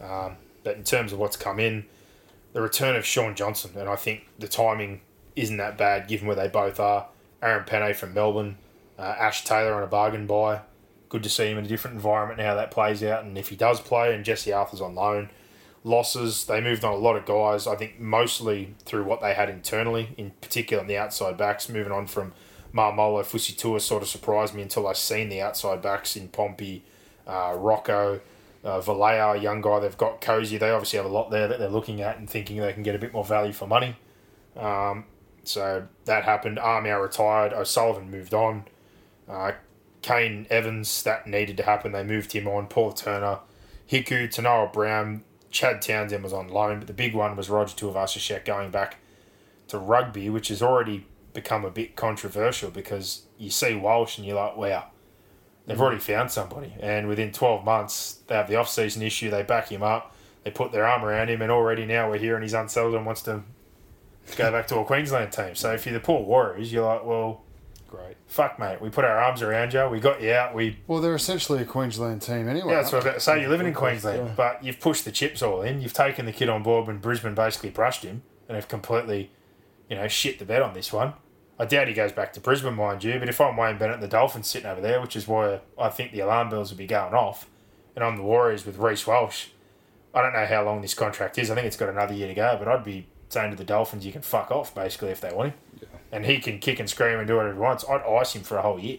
Um, 0.01 0.39
but 0.65 0.75
in 0.75 0.83
terms 0.83 1.13
of 1.13 1.21
what's 1.21 1.37
come 1.37 1.61
in, 1.61 1.85
the 2.53 2.61
return 2.61 2.97
of 2.97 3.07
Shaun 3.07 3.37
Johnson, 3.37 3.71
and 3.77 3.89
I 3.89 3.95
think 3.95 4.27
the 4.41 4.49
timing 4.49 5.03
isn't 5.37 5.57
that 5.59 5.79
bad 5.79 6.09
given 6.09 6.27
where 6.27 6.35
they 6.35 6.49
both 6.49 6.81
are. 6.81 7.07
Aaron 7.41 7.63
Pene 7.63 7.95
from 7.95 8.13
Melbourne, 8.13 8.59
uh, 8.99 9.03
Ash 9.03 9.45
Taylor 9.45 9.75
on 9.75 9.85
a 9.85 9.87
bargain 9.87 10.27
buy. 10.27 10.63
Good 11.09 11.23
to 11.23 11.29
see 11.29 11.47
him 11.47 11.57
in 11.57 11.65
a 11.65 11.69
different 11.69 11.95
environment 11.95 12.41
and 12.41 12.49
how 12.49 12.57
that 12.57 12.73
plays 12.73 13.05
out. 13.05 13.23
And 13.23 13.39
if 13.39 13.51
he 13.51 13.57
does 13.57 13.81
play, 13.81 14.13
and 14.13 14.25
Jesse 14.25 14.53
Arthur's 14.53 14.81
on 14.81 14.97
loan, 14.97 15.31
losses. 15.85 16.45
They 16.45 16.61
moved 16.61 16.85
on 16.85 16.93
a 16.93 16.97
lot 16.97 17.15
of 17.15 17.25
guys. 17.25 17.69
I 17.69 17.77
think 17.77 18.01
mostly 18.01 18.75
through 18.85 19.05
what 19.05 19.21
they 19.21 19.35
had 19.35 19.49
internally, 19.49 20.09
in 20.17 20.33
particular 20.41 20.83
on 20.83 20.89
the 20.89 20.99
outside 20.99 21.37
backs, 21.37 21.69
moving 21.69 21.93
on 21.93 22.09
from 22.09 22.33
Marmolo 22.73 23.25
Fusitua 23.25 23.81
sort 23.81 24.03
of 24.03 24.09
surprised 24.09 24.55
me 24.55 24.63
until 24.63 24.87
I 24.87 24.93
seen 24.93 25.29
the 25.29 25.41
outside 25.41 25.83
backs 25.83 26.17
in 26.17 26.29
Pompey, 26.29 26.85
uh, 27.27 27.55
Rocco, 27.57 28.21
uh, 28.63 28.81
Vallejo, 28.81 29.33
young 29.33 29.61
guy 29.61 29.81
they've 29.81 29.97
got 29.97 30.21
Cozy. 30.21 30.59
They 30.59 30.71
obviously 30.71 30.99
have 30.99 31.07
a 31.07 31.13
lot 31.13 31.31
there 31.31 31.49
that 31.49 31.59
they're 31.59 31.69
looking 31.69 32.01
at 32.01 32.19
and 32.19 32.29
thinking 32.29 32.59
they 32.59 32.73
can 32.73 32.83
get 32.83 32.95
a 32.95 32.99
bit 32.99 33.13
more 33.13 33.25
value 33.25 33.53
for 33.53 33.67
money. 33.67 33.97
Um, 34.57 35.05
so 35.45 35.87
that 36.05 36.25
happened. 36.25 36.59
Armour 36.59 37.01
retired. 37.03 37.53
O'Sullivan 37.53 38.11
moved 38.11 38.35
on. 38.35 38.65
Uh, 39.29 39.53
Kane 40.03 40.47
Evans, 40.51 41.03
that 41.03 41.27
needed 41.27 41.57
to 41.59 41.63
happen. 41.63 41.93
They 41.93 42.05
moved 42.05 42.33
him 42.33 42.49
on. 42.49 42.67
Paul 42.67 42.93
Turner, 42.93 43.41
Hiku, 43.91 44.29
Tanoa 44.29 44.73
Brown, 44.73 45.23
Chad 45.51 45.83
Townsend 45.83 46.23
was 46.23 46.33
on 46.33 46.49
loan, 46.49 46.79
but 46.79 46.87
the 46.87 46.95
big 46.95 47.15
one 47.15 47.37
was 47.37 47.51
Roger 47.51 47.77
Tuivasa-Sheck 47.77 48.45
going 48.45 48.71
back 48.71 48.97
to 49.69 49.79
rugby, 49.79 50.31
which 50.31 50.51
is 50.51 50.63
already 50.63 51.07
become 51.33 51.65
a 51.65 51.71
bit 51.71 51.97
controversial 51.97 52.71
because 52.71 53.23
you 53.39 53.51
see 53.51 53.75
Walsh 53.75 54.19
and 54.19 54.27
you're 54.27 54.37
like, 54.37 54.57
wow, 54.57 54.87
they've 55.67 55.77
mm. 55.77 55.81
already 55.81 56.01
found 56.01 56.31
somebody. 56.31 56.75
And 56.81 57.09
within 57.09 57.33
12 57.33 57.65
months, 57.65 58.21
they 58.27 58.35
have 58.35 58.49
the 58.49 58.57
off-season 58.57 59.03
issue, 59.03 59.31
they 59.31 59.43
back 59.43 59.71
him 59.71 59.83
up, 59.83 60.15
they 60.45 60.51
put 60.51 60.73
their 60.73 60.87
arm 60.87 61.05
around 61.05 61.29
him, 61.31 61.43
and 61.43 61.51
already 61.51 61.87
now 61.87 62.09
we're 62.11 62.19
here 62.19 62.35
and 62.35 62.43
he's 62.43 62.55
unsettled 62.55 62.95
and 62.95 63.07
wants 63.07 63.23
to 63.23 63.43
go 64.37 64.51
back 64.51 64.67
to 64.69 64.79
a 64.79 64.85
Queensland 64.85 65.33
team. 65.33 65.55
So 65.55 65.73
if 65.73 65.87
you're 65.87 65.95
the 65.95 66.01
poor 66.01 66.23
Warriors, 66.23 66.73
you're 66.73 66.87
like, 66.87 67.05
well, 67.05 67.43
Great. 67.89 68.17
fuck, 68.27 68.59
mate, 68.59 68.81
we 68.81 68.89
put 68.89 69.05
our 69.05 69.19
arms 69.19 69.43
around 69.43 69.73
you, 69.73 69.89
we 69.89 69.99
got 70.01 70.23
you 70.23 70.33
out, 70.33 70.55
we 70.55 70.79
Well, 70.87 71.01
they're 71.01 71.15
essentially 71.15 71.63
a 71.63 71.65
Queensland 71.65 72.23
team 72.23 72.49
anyway. 72.49 72.73
yeah, 72.73 72.83
that's 72.83 72.93
what 72.93 72.95
I 72.95 72.97
was 72.99 73.05
aren't 73.05 73.07
about 73.07 73.15
to 73.15 73.21
say. 73.21 73.41
You're 73.41 73.51
living 73.51 73.67
in 73.67 73.73
Yeah. 73.73 73.79
Queensland, 73.79 74.37
but 74.37 74.65
you've 74.65 74.81
pushed 74.81 75.05
the 75.05 75.13
chips 75.13 75.43
all 75.43 75.63
in. 75.63 75.81
You've 75.81 75.93
taken 75.93 76.27
the 76.27 76.33
kid 76.33 76.49
on 76.49 76.63
board 76.63 76.87
when 76.87 76.99
Brisbane 76.99 77.35
basically 77.35 77.71
brushed 77.71 78.05
him 78.05 78.23
and 78.49 78.55
have 78.55 78.69
completely, 78.69 79.31
you 79.91 79.97
know, 79.97 80.09
shit 80.09 80.39
the 80.39 80.47
bed 80.47 80.63
on 80.63 80.73
this 80.73 80.93
one. 80.93 81.13
I 81.59 81.67
doubt 81.67 81.89
he 81.89 81.95
goes 81.95 82.13
back 82.13 82.33
to 82.33 82.41
Brisbane, 82.41 82.75
mind 82.75 83.05
you, 83.05 83.19
but 83.19 83.29
if 83.29 83.39
I'm 83.39 83.57
Wayne 83.57 83.77
Bennett 83.77 83.97
and 83.97 84.03
the 84.03 84.09
Dolphins 84.09 84.47
sitting 84.47 84.71
over 84.71 84.81
there, 84.81 84.99
which 85.01 85.15
is 85.15 85.29
why 85.29 85.61
I 85.79 85.91
think 85.91 86.13
the 86.13 86.21
alarm 86.21 86.49
bells 86.49 86.71
would 86.71 86.79
be 86.79 86.87
going 86.87 87.13
off, 87.13 87.51
and 87.95 88.03
I'm 88.03 88.17
the 88.17 88.23
Warriors 88.23 88.65
with 88.65 88.79
Reece 88.79 89.07
Walsh, 89.07 89.49
I 90.15 90.23
don't 90.23 90.33
know 90.33 90.47
how 90.47 90.65
long 90.65 90.81
this 90.81 90.95
contract 90.95 91.37
is. 91.37 91.51
I 91.51 91.55
think 91.55 91.67
it's 91.67 91.77
got 91.77 91.91
another 91.91 92.15
year 92.15 92.29
to 92.29 92.35
go, 92.35 92.57
but 92.59 92.67
I'd 92.67 92.85
be 92.85 93.09
saying 93.29 93.51
to 93.51 93.57
the 93.57 93.65
Dolphins, 93.65 94.07
you 94.07 94.13
can 94.13 94.23
fuck 94.23 94.51
off, 94.51 94.75
basically, 94.75 95.11
if 95.11 95.21
they 95.21 95.33
want 95.33 95.53
him. 95.53 95.89
And 96.13 96.25
he 96.25 96.39
can 96.39 96.61
kick 96.61 96.81
and 96.81 96.89
scream 96.89 97.19
and 97.19 97.29
do 97.29 97.37
whatever 97.37 97.55
he 97.55 97.61
wants. 97.61 97.85
I'd 97.89 98.03
ice 98.03 98.35
him 98.35 98.43
for 98.43 98.57
a 98.57 98.63
whole 98.63 98.79
year 98.79 98.99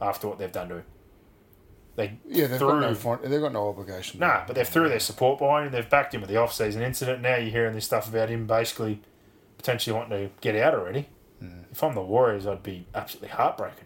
after 0.00 0.26
what 0.26 0.38
they've 0.38 0.50
done 0.50 0.68
to 0.70 0.74
him. 0.76 0.84
They 1.96 2.18
Yeah, 2.26 2.46
they've 2.48 2.58
threw, 2.58 2.80
got 2.80 3.02
no 3.02 3.16
they've 3.28 3.40
got 3.40 3.52
no 3.52 3.68
obligation. 3.68 4.20
Nah, 4.20 4.44
but 4.46 4.56
they've 4.56 4.68
threw 4.68 4.88
their 4.88 5.00
support 5.00 5.38
behind 5.38 5.66
him. 5.66 5.72
They've 5.72 5.88
backed 5.88 6.14
him 6.14 6.20
with 6.20 6.30
the 6.30 6.36
off-season 6.36 6.82
incident. 6.82 7.22
Now 7.22 7.36
you're 7.36 7.50
hearing 7.50 7.74
this 7.74 7.84
stuff 7.84 8.08
about 8.08 8.28
him 8.28 8.46
basically 8.46 9.00
potentially 9.60 9.94
wanting 9.94 10.28
to 10.28 10.34
get 10.40 10.56
out 10.56 10.74
already. 10.74 11.06
Hmm. 11.38 11.62
If 11.70 11.84
I'm 11.84 11.94
the 11.94 12.00
Warriors, 12.00 12.46
I'd 12.46 12.62
be 12.62 12.86
absolutely 12.94 13.28
heartbroken. 13.28 13.84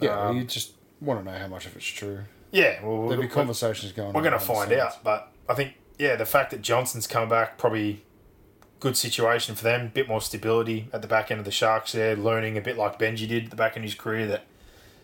yeah, 0.00 0.28
um, 0.28 0.36
you 0.36 0.44
just 0.44 0.74
want 1.00 1.24
to 1.24 1.30
know 1.30 1.36
how 1.36 1.48
much 1.48 1.66
of 1.66 1.74
it's 1.76 1.84
true. 1.84 2.20
Yeah, 2.52 2.82
well, 2.84 3.08
There'll 3.08 3.22
be 3.22 3.28
conversations 3.28 3.92
going. 3.92 4.08
On. 4.08 4.14
We're 4.14 4.22
going 4.22 4.32
to 4.32 4.38
find 4.38 4.72
out. 4.72 5.02
But 5.02 5.32
I 5.48 5.54
think, 5.54 5.74
yeah, 5.98 6.14
the 6.14 6.24
fact 6.24 6.52
that 6.52 6.62
Johnson's 6.62 7.08
come 7.08 7.28
back, 7.28 7.58
probably 7.58 8.04
good 8.78 8.96
situation 8.96 9.56
for 9.56 9.64
them. 9.64 9.86
A 9.86 9.88
bit 9.88 10.06
more 10.08 10.20
stability 10.20 10.88
at 10.92 11.02
the 11.02 11.08
back 11.08 11.30
end 11.30 11.40
of 11.40 11.44
the 11.44 11.50
Sharks 11.50 11.92
there, 11.92 12.14
learning 12.14 12.56
a 12.56 12.60
bit 12.60 12.78
like 12.78 12.98
Benji 13.00 13.26
did 13.26 13.44
at 13.44 13.50
the 13.50 13.56
back 13.56 13.76
end 13.76 13.84
of 13.84 13.90
his 13.90 13.94
career 13.98 14.26
that 14.28 14.44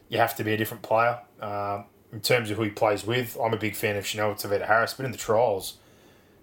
you 0.09 0.19
have 0.19 0.37
to 0.37 0.45
be 0.45 0.53
a 0.53 0.57
different 0.57 0.83
player. 0.85 1.19
Um, 1.41 1.87
in 2.13 2.21
terms 2.21 2.51
of 2.51 2.59
who 2.59 2.65
he 2.65 2.71
plays 2.71 3.05
with, 3.05 3.37
I'm 3.43 3.53
a 3.53 3.57
big 3.57 3.75
fan 3.75 3.97
of 3.97 4.07
Chanel 4.07 4.35
Tavita 4.35 4.67
Harris, 4.67 4.95
but 4.95 5.05
in 5.05 5.13
the 5.13 5.19
trials, 5.19 5.79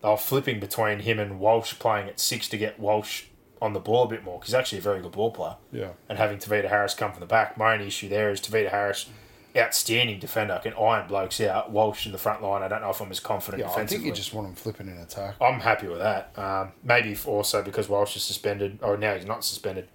they 0.01 0.09
were 0.09 0.17
flipping 0.17 0.59
between 0.59 0.99
him 0.99 1.19
and 1.19 1.39
Walsh 1.39 1.77
playing 1.77 2.07
at 2.07 2.19
six 2.19 2.47
to 2.49 2.57
get 2.57 2.79
Walsh 2.79 3.25
on 3.61 3.73
the 3.73 3.79
ball 3.79 4.05
a 4.05 4.07
bit 4.07 4.23
more 4.23 4.39
because 4.39 4.49
he's 4.49 4.55
actually 4.55 4.77
a 4.77 4.81
very 4.81 5.01
good 5.01 5.11
ball 5.11 5.31
player. 5.31 5.55
Yeah. 5.71 5.89
And 6.07 6.17
having 6.17 6.37
Tavita 6.37 6.69
Harris 6.69 6.93
come 6.93 7.11
from 7.11 7.19
the 7.19 7.25
back, 7.25 7.57
my 7.57 7.73
only 7.73 7.87
issue 7.87 8.07
there 8.07 8.31
is 8.31 8.39
Tavita 8.39 8.69
Harris, 8.69 9.09
outstanding 9.57 10.19
defender, 10.19 10.59
can 10.63 10.73
iron 10.73 11.07
blokes 11.07 11.41
out. 11.41 11.71
Walsh 11.71 12.05
in 12.05 12.13
the 12.13 12.17
front 12.17 12.41
line, 12.41 12.63
I 12.63 12.69
don't 12.69 12.81
know 12.81 12.91
if 12.91 13.01
I'm 13.01 13.11
as 13.11 13.19
confident 13.19 13.61
Yeah, 13.61 13.71
I 13.71 13.85
think 13.85 14.05
you 14.05 14.13
just 14.13 14.33
want 14.33 14.47
them 14.47 14.55
flipping 14.55 14.87
in 14.87 14.97
attack. 14.97 15.35
I'm 15.41 15.59
happy 15.59 15.87
with 15.87 15.99
that. 15.99 16.31
Um, 16.37 16.71
maybe 16.83 17.17
also 17.25 17.61
because 17.61 17.89
Walsh 17.89 18.15
is 18.15 18.23
suspended, 18.23 18.79
or 18.81 18.95
now 18.95 19.15
he's 19.15 19.25
not 19.25 19.43
suspended. 19.43 19.89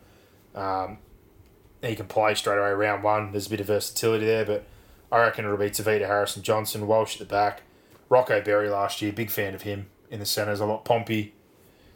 Um, 0.55 0.99
he 1.83 1.97
can 1.97 2.07
play 2.07 2.35
straight 2.35 2.59
away 2.59 2.73
round 2.73 3.03
one. 3.03 3.33
There's 3.33 3.47
a 3.47 3.51
bit 3.51 3.61
of 3.61 3.67
versatility 3.67 4.27
there, 4.27 4.45
but 4.45 4.67
I 5.11 5.21
reckon 5.23 5.47
it'll 5.47 5.57
be 5.57 5.71
Tavita 5.71 6.07
Harris 6.07 6.37
and 6.37 6.45
Johnson, 6.45 6.87
Walsh 6.87 7.15
at 7.15 7.27
the 7.27 7.33
back. 7.33 7.63
Rocco 8.11 8.43
Berry 8.43 8.69
last 8.69 9.01
year, 9.01 9.13
big 9.13 9.31
fan 9.31 9.55
of 9.55 9.63
him 9.63 9.87
in 10.15 10.21
the 10.21 10.27
centres. 10.27 10.61
A 10.61 10.65
lot. 10.65 10.85
Pompey 10.85 11.35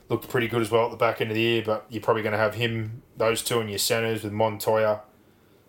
looked 0.09 0.29
pretty 0.29 0.49
good 0.49 0.61
as 0.61 0.71
well 0.71 0.87
at 0.87 0.91
the 0.91 0.97
back 0.97 1.21
end 1.21 1.31
of 1.31 1.37
the 1.37 1.41
year, 1.41 1.63
but 1.65 1.87
you're 1.89 2.03
probably 2.03 2.23
going 2.23 2.33
to 2.33 2.39
have 2.39 2.55
him, 2.55 3.03
those 3.17 3.43
two 3.43 3.61
in 3.61 3.69
your 3.69 3.79
centres 3.79 4.25
with 4.25 4.33
Montoya 4.33 5.01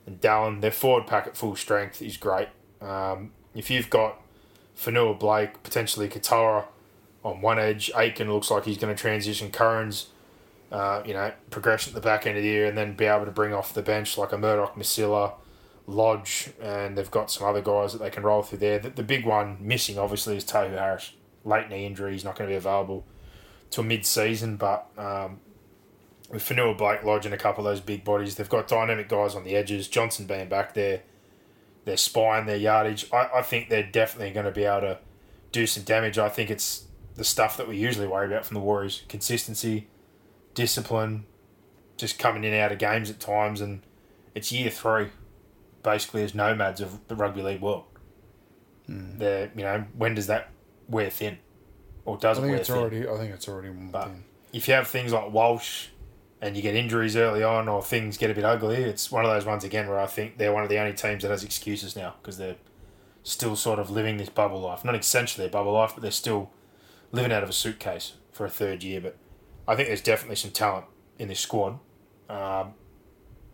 and 0.06 0.20
Dallin. 0.20 0.62
Their 0.62 0.72
forward 0.72 1.08
pack 1.08 1.28
at 1.28 1.38
full 1.38 1.56
strength 1.56 2.02
is 2.02 2.18
great. 2.18 2.50
Um, 2.82 3.32
if 3.54 3.70
you've 3.70 3.90
got 3.90 4.20
Fonua 4.76 5.18
Blake, 5.18 5.62
potentially 5.62 6.10
Katara 6.10 6.66
on 7.24 7.42
one 7.42 7.60
edge, 7.60 7.92
Aiken 7.96 8.32
looks 8.32 8.50
like 8.50 8.66
he's 8.66 8.78
going 8.78 8.96
to 8.96 9.00
transition 9.00 9.52
Curran's, 9.52 10.08
uh, 10.72 11.04
you 11.06 11.14
know, 11.14 11.32
progression 11.52 11.92
at 11.92 11.96
the 11.96 12.02
back 12.02 12.26
end 12.26 12.38
of 12.38 12.44
the 12.44 12.50
year 12.50 12.66
and 12.66 12.78
then 12.78 12.96
be 12.96 13.06
able 13.06 13.26
to 13.26 13.32
bring 13.32 13.54
off 13.54 13.74
the 13.74 13.82
bench 13.82 14.18
like 14.18 14.32
a 14.32 14.38
Murdoch 14.38 14.76
Masila, 14.76 15.34
Lodge, 15.86 16.52
and 16.62 16.98
they've 16.98 17.12
got 17.12 17.30
some 17.30 17.46
other 17.46 17.62
guys 17.62 17.92
that 17.92 18.00
they 18.00 18.10
can 18.10 18.24
roll 18.24 18.42
through 18.42 18.60
there. 18.60 18.80
The, 18.80 18.90
the 18.90 19.04
big 19.04 19.26
one 19.26 19.58
missing, 19.60 20.00
obviously, 20.00 20.38
is 20.38 20.46
Tohu 20.46 20.72
Harris. 20.72 21.12
Late 21.50 21.70
knee 21.70 21.86
injury, 21.86 22.14
he's 22.14 22.24
not 22.24 22.38
going 22.38 22.48
to 22.48 22.54
be 22.54 22.58
available 22.58 23.06
till 23.72 23.84
mid 23.84 24.06
season, 24.06 24.56
but 24.56 24.88
um, 24.98 25.40
with 26.32 26.44
Fonua 26.44 26.78
Blake 26.78 27.04
Lodge 27.04 27.26
and 27.26 27.34
a 27.34 27.38
couple 27.38 27.66
of 27.66 27.72
those 27.72 27.82
big 27.82 28.04
bodies, 28.04 28.36
they've 28.36 28.50
got 28.50 28.68
dynamic 28.68 29.10
guys 29.10 29.36
on 29.36 29.44
the 29.44 29.56
edges. 29.56 29.88
Johnson 29.88 30.26
being 30.26 30.48
back 30.48 30.74
there, 30.74 31.02
their 31.86 31.98
spine, 31.98 32.46
their 32.46 32.58
yardage. 32.58 33.08
I, 33.12 33.30
I 33.36 33.42
think 33.42 33.70
they're 33.70 33.84
definitely 33.84 34.32
going 34.32 34.46
to 34.46 34.52
be 34.52 34.64
able 34.64 34.82
to 34.82 35.00
do 35.52 35.66
some 35.66 35.84
damage. 35.84 36.18
I 36.18 36.30
think 36.30 36.52
it's 36.52 36.86
the 37.16 37.24
stuff 37.24 37.58
that 37.58 37.68
we 37.68 37.78
usually 37.78 38.08
worry 38.08 38.28
about 38.28 38.46
from 38.46 38.56
the 38.56 38.62
Warriors 38.62 39.04
consistency, 39.10 39.88
discipline, 40.54 41.26
just 41.98 42.20
coming 42.20 42.44
in 42.44 42.54
and 42.54 42.62
out 42.62 42.72
of 42.72 42.78
games 42.78 43.10
at 43.10 43.20
times. 43.20 43.60
And 43.60 43.82
it's 44.36 44.52
year 44.52 44.70
three, 44.70 45.08
basically, 45.82 46.24
as 46.24 46.36
nomads 46.36 46.80
of 46.80 47.08
the 47.08 47.16
rugby 47.16 47.42
league 47.42 47.62
world. 47.62 47.86
They're, 48.88 49.52
you 49.56 49.64
know, 49.64 49.86
when 49.96 50.16
does 50.16 50.28
that 50.28 50.50
wear 50.90 51.10
thin? 51.10 51.38
Or 52.06 52.18
does 52.18 52.38
I 52.38 52.42
think 52.42 52.52
wear 52.52 52.60
it's 52.60 52.70
thin? 52.70 52.78
already. 52.78 53.08
I 53.08 53.18
think 53.18 53.34
it's 53.34 53.48
already 53.48 53.70
one 53.70 53.90
But 53.92 54.06
thing. 54.06 54.24
if 54.54 54.68
you 54.68 54.74
have 54.74 54.88
things 54.88 55.14
like 55.14 55.32
Walsh 55.32 55.88
and 56.42 56.56
you 56.56 56.62
get 56.64 56.76
injuries 56.76 57.16
early 57.16 57.44
on 57.44 57.68
or 57.68 57.82
things 57.84 58.18
get 58.18 58.32
a 58.32 58.34
bit 58.34 58.44
ugly, 58.46 58.78
it's 58.78 59.12
one 59.12 59.26
of 59.26 59.32
those 59.32 59.46
ones 59.46 59.64
again 59.64 59.88
where 59.88 60.00
I 60.00 60.08
think 60.08 60.38
they're 60.38 60.54
one 60.54 60.64
of 60.64 60.70
the 60.70 60.80
only 60.80 60.94
teams 60.94 61.22
that 61.24 61.32
has 61.32 61.44
excuses 61.44 61.96
now 61.96 62.16
because 62.22 62.38
they're 62.38 62.56
still 63.24 63.56
sort 63.56 63.80
of 63.80 63.90
living 63.92 64.18
this 64.18 64.30
bubble 64.30 64.62
life. 64.62 64.84
Not 64.84 64.96
essentially 64.96 65.46
a 65.46 65.50
bubble 65.50 65.74
life, 65.74 65.92
but 65.94 66.02
they're 66.02 66.12
still 66.12 66.50
living 67.12 67.32
out 67.32 67.44
of 67.44 67.50
a 67.50 67.54
suitcase 67.54 68.14
for 68.32 68.46
a 68.46 68.50
third 68.50 68.84
year. 68.84 69.02
But 69.02 69.18
I 69.68 69.76
think 69.76 69.88
there's 69.90 70.02
definitely 70.02 70.38
some 70.38 70.52
talent 70.52 70.86
in 71.20 71.28
this 71.28 71.40
squad. 71.42 71.80
Um, 72.30 72.74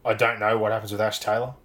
I 0.05 0.13
don't 0.13 0.39
know 0.39 0.57
what 0.57 0.71
happens 0.71 0.91
with 0.91 1.01
Ash 1.01 1.19
Taylor, 1.19 1.55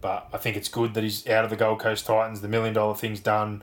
but 0.00 0.28
I 0.32 0.38
think 0.38 0.56
it's 0.56 0.68
good 0.68 0.94
that 0.94 1.04
he's 1.04 1.26
out 1.28 1.44
of 1.44 1.50
the 1.50 1.56
Gold 1.56 1.78
Coast 1.78 2.06
Titans. 2.06 2.40
The 2.40 2.48
million 2.48 2.74
dollar 2.74 2.94
thing's 2.94 3.20
done. 3.20 3.62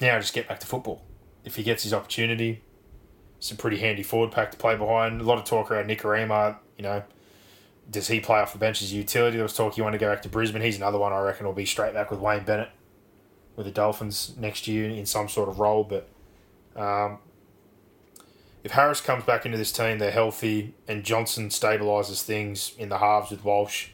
Now 0.00 0.18
just 0.18 0.34
get 0.34 0.48
back 0.48 0.60
to 0.60 0.66
football. 0.66 1.02
If 1.44 1.56
he 1.56 1.62
gets 1.62 1.82
his 1.82 1.92
opportunity, 1.92 2.62
it's 3.38 3.50
a 3.50 3.56
pretty 3.56 3.78
handy 3.78 4.02
forward 4.02 4.32
pack 4.32 4.50
to 4.52 4.56
play 4.56 4.76
behind. 4.76 5.20
A 5.20 5.24
lot 5.24 5.38
of 5.38 5.44
talk 5.44 5.70
around 5.70 5.88
Nikorima, 5.88 6.56
you 6.76 6.82
know, 6.82 7.02
does 7.90 8.08
he 8.08 8.20
play 8.20 8.38
off 8.38 8.52
the 8.52 8.58
bench 8.58 8.82
as 8.82 8.92
a 8.92 8.94
utility? 8.94 9.36
There 9.36 9.44
was 9.44 9.54
talk 9.54 9.74
he 9.74 9.82
wanted 9.82 9.98
to 9.98 10.04
go 10.04 10.10
back 10.10 10.22
to 10.22 10.28
Brisbane. 10.28 10.62
He's 10.62 10.76
another 10.76 10.98
one 10.98 11.12
I 11.12 11.20
reckon 11.20 11.46
will 11.46 11.52
be 11.52 11.66
straight 11.66 11.94
back 11.94 12.10
with 12.10 12.20
Wayne 12.20 12.44
Bennett 12.44 12.70
with 13.56 13.66
the 13.66 13.72
Dolphins 13.72 14.34
next 14.38 14.66
year 14.66 14.88
in 14.88 15.06
some 15.06 15.28
sort 15.28 15.48
of 15.48 15.58
role. 15.58 15.84
But 15.84 16.08
um, 16.74 17.18
if 18.62 18.72
Harris 18.72 19.00
comes 19.00 19.24
back 19.24 19.44
into 19.44 19.58
this 19.58 19.72
team, 19.72 19.98
they're 19.98 20.10
healthy, 20.10 20.74
and 20.88 21.04
Johnson 21.04 21.50
stabilises 21.50 22.22
things 22.22 22.72
in 22.78 22.88
the 22.88 22.98
halves 22.98 23.30
with 23.30 23.44
Walsh 23.44 23.88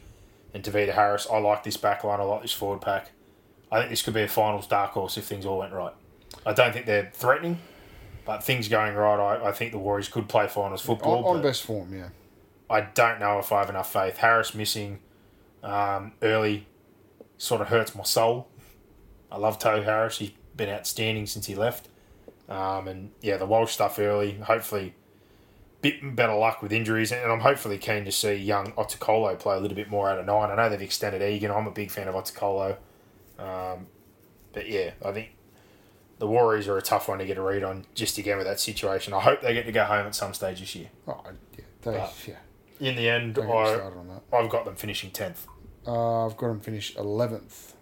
and 0.55 0.63
Tavita 0.63 0.95
Harris. 0.95 1.27
I 1.31 1.39
like 1.39 1.65
this 1.65 1.77
back 1.77 2.05
line. 2.05 2.21
I 2.21 2.25
like 2.25 2.43
this 2.43 2.53
forward 2.53 2.81
pack. 2.81 3.11
I 3.71 3.79
think 3.79 3.91
this 3.91 4.03
could 4.03 4.15
be 4.15 4.23
a 4.23 4.29
finals 4.29 4.67
dark 4.67 4.93
horse 4.93 5.17
if 5.17 5.25
things 5.25 5.47
all 5.47 5.59
went 5.59 5.73
right. 5.73 5.93
I 6.45 6.53
don't 6.53 6.73
think 6.73 6.87
they're 6.87 7.11
threatening, 7.13 7.59
but 8.25 8.43
things 8.43 8.69
going 8.69 8.95
right, 8.95 9.19
I, 9.19 9.49
I 9.49 9.53
think 9.53 9.73
the 9.73 9.79
Warriors 9.79 10.09
could 10.09 10.29
play 10.29 10.47
finals 10.49 10.83
football. 10.83 11.25
On, 11.25 11.37
on 11.37 11.43
best 11.43 11.63
form, 11.63 11.95
yeah. 11.95 12.09
I 12.69 12.83
don't 12.83 13.19
know 13.19 13.39
if 13.39 13.53
I 13.53 13.59
have 13.61 13.71
enough 13.71 13.93
faith. 13.93 14.19
Harris 14.19 14.55
missing 14.55 15.01
um, 15.63 16.13
early 16.23 16.67
sort 17.37 17.61
of 17.61 17.69
hurts 17.69 17.95
my 17.95 18.05
soul. 18.05 18.49
I 19.31 19.39
love 19.39 19.59
Toe 19.59 19.83
Harris. 19.83 20.19
He's 20.19 20.33
been 20.57 20.69
outstanding 20.69 21.27
since 21.27 21.47
he 21.47 21.55
left. 21.55 21.89
Um, 22.49 22.89
and 22.89 23.11
yeah, 23.21 23.37
the 23.37 23.47
Walsh 23.47 23.73
stuff 23.73 23.99
early. 23.99 24.35
Hopefully, 24.35 24.95
bit 25.83 26.15
better 26.15 26.35
luck 26.35 26.63
with 26.63 26.73
injuries. 26.73 27.13
And 27.13 27.31
I'm 27.31 27.41
hopefully 27.41 27.79
keen 27.79 28.05
to 28.05 28.13
see 28.13 28.35
young 28.35 28.73
Otakolo 28.73 29.39
play 29.39 29.57
a 29.57 29.61
little 29.61 29.77
bit 29.77 29.89
more 29.89 30.09
out 30.09 30.19
of 30.19 30.27
nine. 30.27 30.51
I 30.51 30.57
know 30.57 30.69
they've 30.69 30.83
extended 30.83 31.23
Egan. 31.23 31.51
I'm 31.51 31.67
a 31.67 31.73
big 31.73 31.91
fan 31.91 32.09
of 32.09 32.15
Otakolo. 32.15 32.77
Um, 33.41 33.87
but 34.53 34.69
yeah, 34.69 34.91
I 35.05 35.13
think 35.13 35.31
the 36.19 36.27
Warriors 36.27 36.69
are 36.69 36.77
a 36.77 36.83
tough 36.83 37.09
one 37.09 37.19
to 37.19 37.25
get 37.25 37.39
a 37.39 37.43
read 37.43 37.65
on 37.65 37.87
just 37.95 38.19
again 38.19 38.37
with 38.37 38.47
that 38.47 38.61
situation. 38.61 39.15
I 39.15 39.21
hope 39.21 39.41
they 39.41 39.55
get 39.55 39.67
to 39.67 39.73
go 39.73 39.85
home 39.85 40.07
at 40.07 40.15
some 40.15 40.35
stage 40.35 40.61
this 40.61 40.75
year. 40.75 40.89
Oh, 41.09 41.23
yeah. 41.57 41.65
They, 41.83 41.93
yeah. 42.29 42.37
In 42.79 42.97
the 42.97 43.09
end, 43.09 43.35
Don't 43.35 43.47
get 43.47 43.53
me 43.53 43.59
I, 43.59 43.75
started 43.75 43.99
on 43.99 44.09
that. 44.09 44.23
I've 44.33 44.51
got 44.51 44.65
them 44.65 44.77
finishing 44.77 45.11
10th. 45.11 45.47
Uh, 45.87 46.27
I've 46.27 46.37
got 46.37 46.49
them 46.49 46.61
finished 46.61 46.97
11th. 46.97 47.73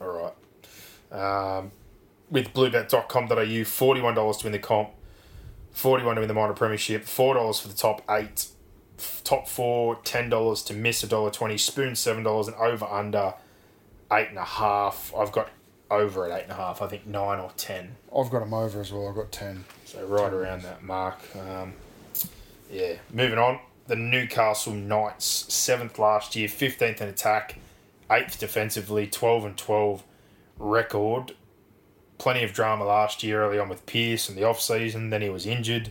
All 0.00 0.32
right. 1.12 1.58
Um, 1.58 1.72
with 2.30 2.52
bluebet.com.au, 2.52 3.34
$41 3.34 4.38
to 4.38 4.44
win 4.44 4.52
the 4.52 4.58
comp, 4.58 4.90
41 5.72 6.14
to 6.16 6.20
win 6.20 6.28
the 6.28 6.34
minor 6.34 6.52
premiership, 6.52 7.04
$4 7.04 7.60
for 7.60 7.68
the 7.68 7.74
top 7.74 8.02
eight, 8.10 8.46
f- 8.98 9.22
top 9.24 9.48
four, 9.48 9.96
$10 9.96 10.66
to 10.66 10.74
miss 10.74 11.02
$1.20, 11.02 11.58
spoon 11.58 11.92
$7, 11.94 12.46
and 12.46 12.56
over 12.56 12.84
under 12.84 13.34
eight 14.12 14.28
and 14.28 14.38
a 14.38 14.44
half. 14.44 15.12
I've 15.16 15.32
got 15.32 15.50
over 15.90 16.26
at 16.26 16.38
eight 16.38 16.42
and 16.44 16.52
a 16.52 16.56
half, 16.56 16.82
I 16.82 16.86
think 16.86 17.06
nine 17.06 17.40
or 17.40 17.50
10. 17.56 17.96
I've 18.14 18.30
got 18.30 18.40
them 18.40 18.54
over 18.54 18.80
as 18.80 18.92
well. 18.92 19.08
I've 19.08 19.14
got 19.14 19.32
10. 19.32 19.64
So 19.84 20.04
right 20.06 20.32
around 20.32 20.62
that 20.62 20.82
mark. 20.82 21.18
Um, 21.36 21.72
yeah, 22.70 22.94
moving 23.12 23.38
on. 23.38 23.60
The 23.86 23.96
Newcastle 23.96 24.74
Knights, 24.74 25.24
seventh 25.52 25.98
last 25.98 26.36
year, 26.36 26.46
fifteenth 26.46 27.00
in 27.00 27.08
attack, 27.08 27.58
eighth 28.10 28.38
defensively, 28.38 29.06
twelve 29.06 29.46
and 29.46 29.56
twelve 29.56 30.02
record. 30.58 31.34
Plenty 32.18 32.44
of 32.44 32.52
drama 32.52 32.84
last 32.84 33.22
year 33.22 33.42
early 33.42 33.58
on 33.58 33.70
with 33.70 33.86
Pearce 33.86 34.28
in 34.28 34.36
the 34.36 34.44
off 34.44 34.60
season. 34.60 35.08
Then 35.08 35.22
he 35.22 35.30
was 35.30 35.46
injured. 35.46 35.90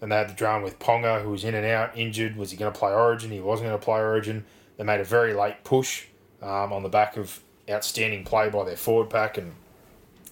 Then 0.00 0.08
they 0.08 0.16
had 0.16 0.30
the 0.30 0.34
drama 0.34 0.64
with 0.64 0.78
Ponga, 0.78 1.22
who 1.22 1.30
was 1.30 1.44
in 1.44 1.54
and 1.54 1.66
out, 1.66 1.96
injured. 1.96 2.36
Was 2.36 2.50
he 2.50 2.56
going 2.56 2.72
to 2.72 2.78
play 2.78 2.92
Origin? 2.92 3.30
He 3.30 3.40
wasn't 3.40 3.68
going 3.68 3.78
to 3.78 3.84
play 3.84 4.00
Origin. 4.00 4.46
They 4.78 4.84
made 4.84 5.00
a 5.00 5.04
very 5.04 5.34
late 5.34 5.64
push 5.64 6.06
um, 6.40 6.72
on 6.72 6.82
the 6.82 6.88
back 6.88 7.18
of 7.18 7.40
outstanding 7.68 8.24
play 8.24 8.48
by 8.48 8.64
their 8.64 8.76
forward 8.76 9.10
pack 9.10 9.38
and 9.38 9.54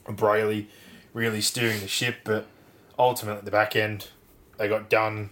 Brailey 0.06 0.66
really 1.12 1.40
steering 1.40 1.80
the 1.80 1.88
ship, 1.88 2.16
but 2.24 2.46
ultimately 2.98 3.38
at 3.38 3.44
the 3.44 3.50
back 3.50 3.76
end 3.76 4.08
they 4.58 4.68
got 4.68 4.90
done 4.90 5.30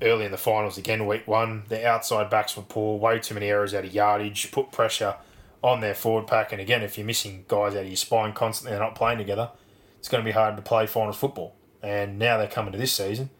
early 0.00 0.24
in 0.24 0.30
the 0.30 0.38
finals 0.38 0.78
again, 0.78 1.06
week 1.06 1.26
one. 1.26 1.64
The 1.68 1.86
outside 1.86 2.30
backs 2.30 2.56
were 2.56 2.62
poor, 2.62 2.98
way 2.98 3.18
too 3.18 3.34
many 3.34 3.48
errors 3.48 3.74
out 3.74 3.84
of 3.84 3.92
yardage, 3.92 4.50
put 4.52 4.70
pressure 4.70 5.16
on 5.62 5.80
their 5.80 5.94
forward 5.94 6.26
pack. 6.26 6.52
And 6.52 6.60
again, 6.60 6.82
if 6.82 6.96
you're 6.96 7.06
missing 7.06 7.44
guys 7.48 7.74
out 7.74 7.82
of 7.82 7.88
your 7.88 7.96
spine 7.96 8.32
constantly, 8.32 8.70
they're 8.72 8.80
not 8.84 8.94
playing 8.94 9.18
together, 9.18 9.50
it's 9.98 10.08
going 10.08 10.22
to 10.22 10.28
be 10.28 10.32
hard 10.32 10.56
to 10.56 10.62
play 10.62 10.86
finals 10.86 11.16
football. 11.16 11.54
And 11.82 12.18
now 12.18 12.38
they're 12.38 12.48
coming 12.48 12.72
to 12.72 12.78
this 12.78 12.92
season 12.92 13.30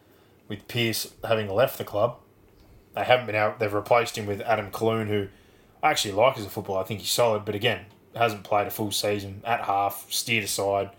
with 0.47 0.67
Pierce 0.67 1.13
having 1.23 1.49
left 1.49 1.77
the 1.77 1.83
club. 1.83 2.17
They 2.95 3.03
haven't 3.03 3.27
been 3.27 3.35
out. 3.35 3.59
They've 3.59 3.73
replaced 3.73 4.17
him 4.17 4.25
with 4.25 4.41
Adam 4.41 4.71
Clune, 4.71 5.07
who 5.07 5.27
I 5.81 5.91
actually 5.91 6.13
like 6.13 6.37
as 6.37 6.45
a 6.45 6.49
footballer. 6.49 6.81
I 6.81 6.83
think 6.83 6.99
he's 7.01 7.09
solid, 7.11 7.45
but 7.45 7.55
again, 7.55 7.85
hasn't 8.15 8.43
played 8.43 8.67
a 8.67 8.71
full 8.71 8.91
season 8.91 9.41
at 9.45 9.61
half, 9.61 10.05
steered 10.09 10.43
aside. 10.43 10.89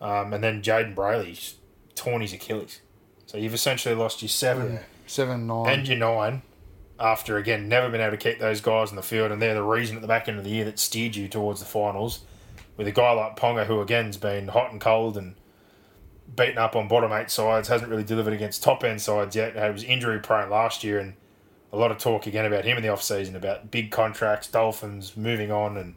Um, 0.00 0.32
and 0.32 0.44
then 0.44 0.62
Jayden 0.62 0.94
Brailey's 0.94 1.54
torn 1.94 2.20
his 2.22 2.32
Achilles. 2.32 2.80
So 3.26 3.36
you've 3.38 3.54
essentially 3.54 3.94
lost 3.94 4.22
your 4.22 4.28
seven 4.28 4.74
Yeah. 4.74 4.78
7, 5.06 5.46
9. 5.46 5.66
and 5.72 5.88
your 5.88 5.96
nine 5.96 6.42
after, 7.00 7.36
again, 7.38 7.68
never 7.68 7.88
been 7.88 8.00
able 8.00 8.10
to 8.10 8.16
keep 8.18 8.38
those 8.38 8.60
guys 8.60 8.90
in 8.90 8.96
the 8.96 9.02
field. 9.02 9.32
And 9.32 9.40
they're 9.40 9.54
the 9.54 9.62
reason 9.62 9.96
at 9.96 10.02
the 10.02 10.08
back 10.08 10.28
end 10.28 10.36
of 10.38 10.44
the 10.44 10.50
year 10.50 10.64
that 10.66 10.78
steered 10.78 11.16
you 11.16 11.28
towards 11.28 11.60
the 11.60 11.66
finals. 11.66 12.20
With 12.76 12.86
a 12.86 12.92
guy 12.92 13.10
like 13.12 13.36
Ponga, 13.36 13.66
who 13.66 13.80
again's 13.80 14.16
been 14.18 14.48
hot 14.48 14.70
and 14.70 14.80
cold 14.80 15.16
and 15.16 15.34
beaten 16.36 16.58
up 16.58 16.76
on 16.76 16.86
bottom 16.88 17.10
eight 17.12 17.30
sides, 17.30 17.68
hasn't 17.68 17.90
really 17.90 18.04
delivered 18.04 18.34
against 18.34 18.62
top 18.62 18.84
end 18.84 19.00
sides 19.00 19.34
yet. 19.34 19.54
He 19.54 19.70
was 19.72 19.82
injury 19.82 20.18
prone 20.20 20.50
last 20.50 20.84
year, 20.84 20.98
and 20.98 21.14
a 21.72 21.76
lot 21.76 21.90
of 21.90 21.98
talk 21.98 22.26
again 22.26 22.44
about 22.44 22.64
him 22.64 22.76
in 22.76 22.82
the 22.82 22.88
off 22.88 23.02
season 23.02 23.36
about 23.36 23.70
big 23.70 23.90
contracts, 23.90 24.48
Dolphins 24.48 25.16
moving 25.16 25.50
on, 25.50 25.76
and 25.76 25.94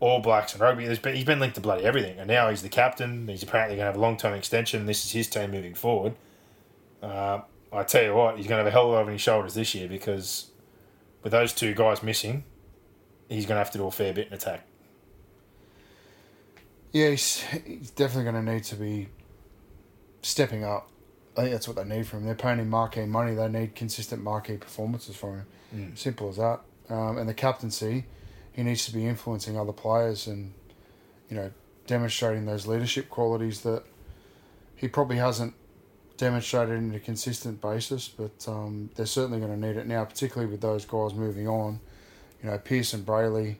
All 0.00 0.20
Blacks 0.20 0.52
and 0.52 0.60
rugby. 0.60 0.86
Been, 0.96 1.14
he's 1.14 1.24
been 1.24 1.40
linked 1.40 1.56
to 1.56 1.60
bloody 1.60 1.84
everything, 1.84 2.18
and 2.18 2.28
now 2.28 2.50
he's 2.50 2.62
the 2.62 2.68
captain. 2.68 3.26
He's 3.28 3.42
apparently 3.42 3.76
going 3.76 3.84
to 3.84 3.92
have 3.92 3.96
a 3.96 4.00
long 4.00 4.16
term 4.16 4.34
extension. 4.34 4.86
This 4.86 5.04
is 5.04 5.12
his 5.12 5.28
team 5.28 5.50
moving 5.50 5.74
forward. 5.74 6.14
Uh, 7.02 7.40
I 7.72 7.82
tell 7.84 8.02
you 8.02 8.14
what, 8.14 8.36
he's 8.36 8.46
going 8.46 8.58
to 8.58 8.64
have 8.64 8.66
a 8.66 8.70
hell 8.70 8.84
of 8.84 8.90
a 8.90 8.92
lot 8.92 9.06
on 9.06 9.12
his 9.12 9.20
shoulders 9.20 9.54
this 9.54 9.74
year 9.74 9.88
because 9.88 10.50
with 11.22 11.32
those 11.32 11.52
two 11.52 11.74
guys 11.74 12.02
missing, 12.02 12.44
he's 13.28 13.46
going 13.46 13.56
to 13.56 13.64
have 13.64 13.70
to 13.72 13.78
do 13.78 13.86
a 13.86 13.90
fair 13.90 14.12
bit 14.12 14.28
in 14.28 14.34
attack. 14.34 14.66
Yeah, 16.92 17.10
he's, 17.10 17.40
he's 17.40 17.90
definitely 17.90 18.30
going 18.30 18.44
to 18.44 18.52
need 18.52 18.64
to 18.64 18.76
be 18.76 19.08
stepping 20.20 20.64
up. 20.64 20.91
I 21.36 21.42
think 21.42 21.52
that's 21.52 21.66
what 21.66 21.76
they 21.76 21.84
need 21.84 22.06
from 22.06 22.20
him. 22.20 22.26
They're 22.26 22.34
paying 22.34 22.58
him 22.58 22.68
marquee 22.68 23.06
money. 23.06 23.34
They 23.34 23.48
need 23.48 23.74
consistent 23.74 24.22
marquee 24.22 24.58
performances 24.58 25.16
from 25.16 25.36
him. 25.36 25.46
Simple 25.96 26.28
as 26.28 26.36
that. 26.36 26.60
Um, 26.90 27.16
and 27.16 27.28
the 27.28 27.34
captaincy, 27.34 28.04
he 28.52 28.62
needs 28.62 28.84
to 28.86 28.92
be 28.92 29.06
influencing 29.06 29.58
other 29.58 29.72
players 29.72 30.26
and, 30.26 30.52
you 31.30 31.36
know, 31.36 31.50
demonstrating 31.86 32.44
those 32.44 32.66
leadership 32.66 33.08
qualities 33.08 33.62
that 33.62 33.82
he 34.76 34.88
probably 34.88 35.16
hasn't 35.16 35.54
demonstrated 36.18 36.76
in 36.76 36.94
a 36.94 37.00
consistent 37.00 37.62
basis. 37.62 38.08
But 38.08 38.46
um, 38.46 38.90
they're 38.94 39.06
certainly 39.06 39.40
going 39.40 39.58
to 39.58 39.66
need 39.66 39.76
it 39.76 39.86
now, 39.86 40.04
particularly 40.04 40.50
with 40.50 40.60
those 40.60 40.84
guys 40.84 41.14
moving 41.14 41.48
on. 41.48 41.80
You 42.42 42.50
know, 42.50 42.54
and 42.54 42.62
Brailey. 43.06 43.56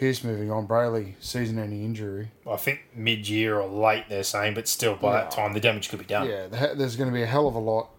Pierce 0.00 0.24
moving 0.24 0.50
on. 0.50 0.66
Brailey, 0.66 1.12
season-ending 1.20 1.84
injury. 1.84 2.30
I 2.50 2.56
think 2.56 2.80
mid 2.94 3.28
year 3.28 3.60
or 3.60 3.68
late, 3.68 4.04
they're 4.08 4.22
saying, 4.22 4.54
but 4.54 4.66
still 4.66 4.96
by 4.96 5.12
that 5.12 5.30
time, 5.30 5.52
the 5.52 5.60
damage 5.60 5.90
could 5.90 5.98
be 5.98 6.06
done. 6.06 6.26
Yeah, 6.26 6.46
there's 6.46 6.96
going 6.96 7.10
to 7.10 7.14
be 7.14 7.20
a 7.22 7.26
hell 7.26 7.46
of 7.46 7.54
a 7.54 7.58
lot 7.58 7.90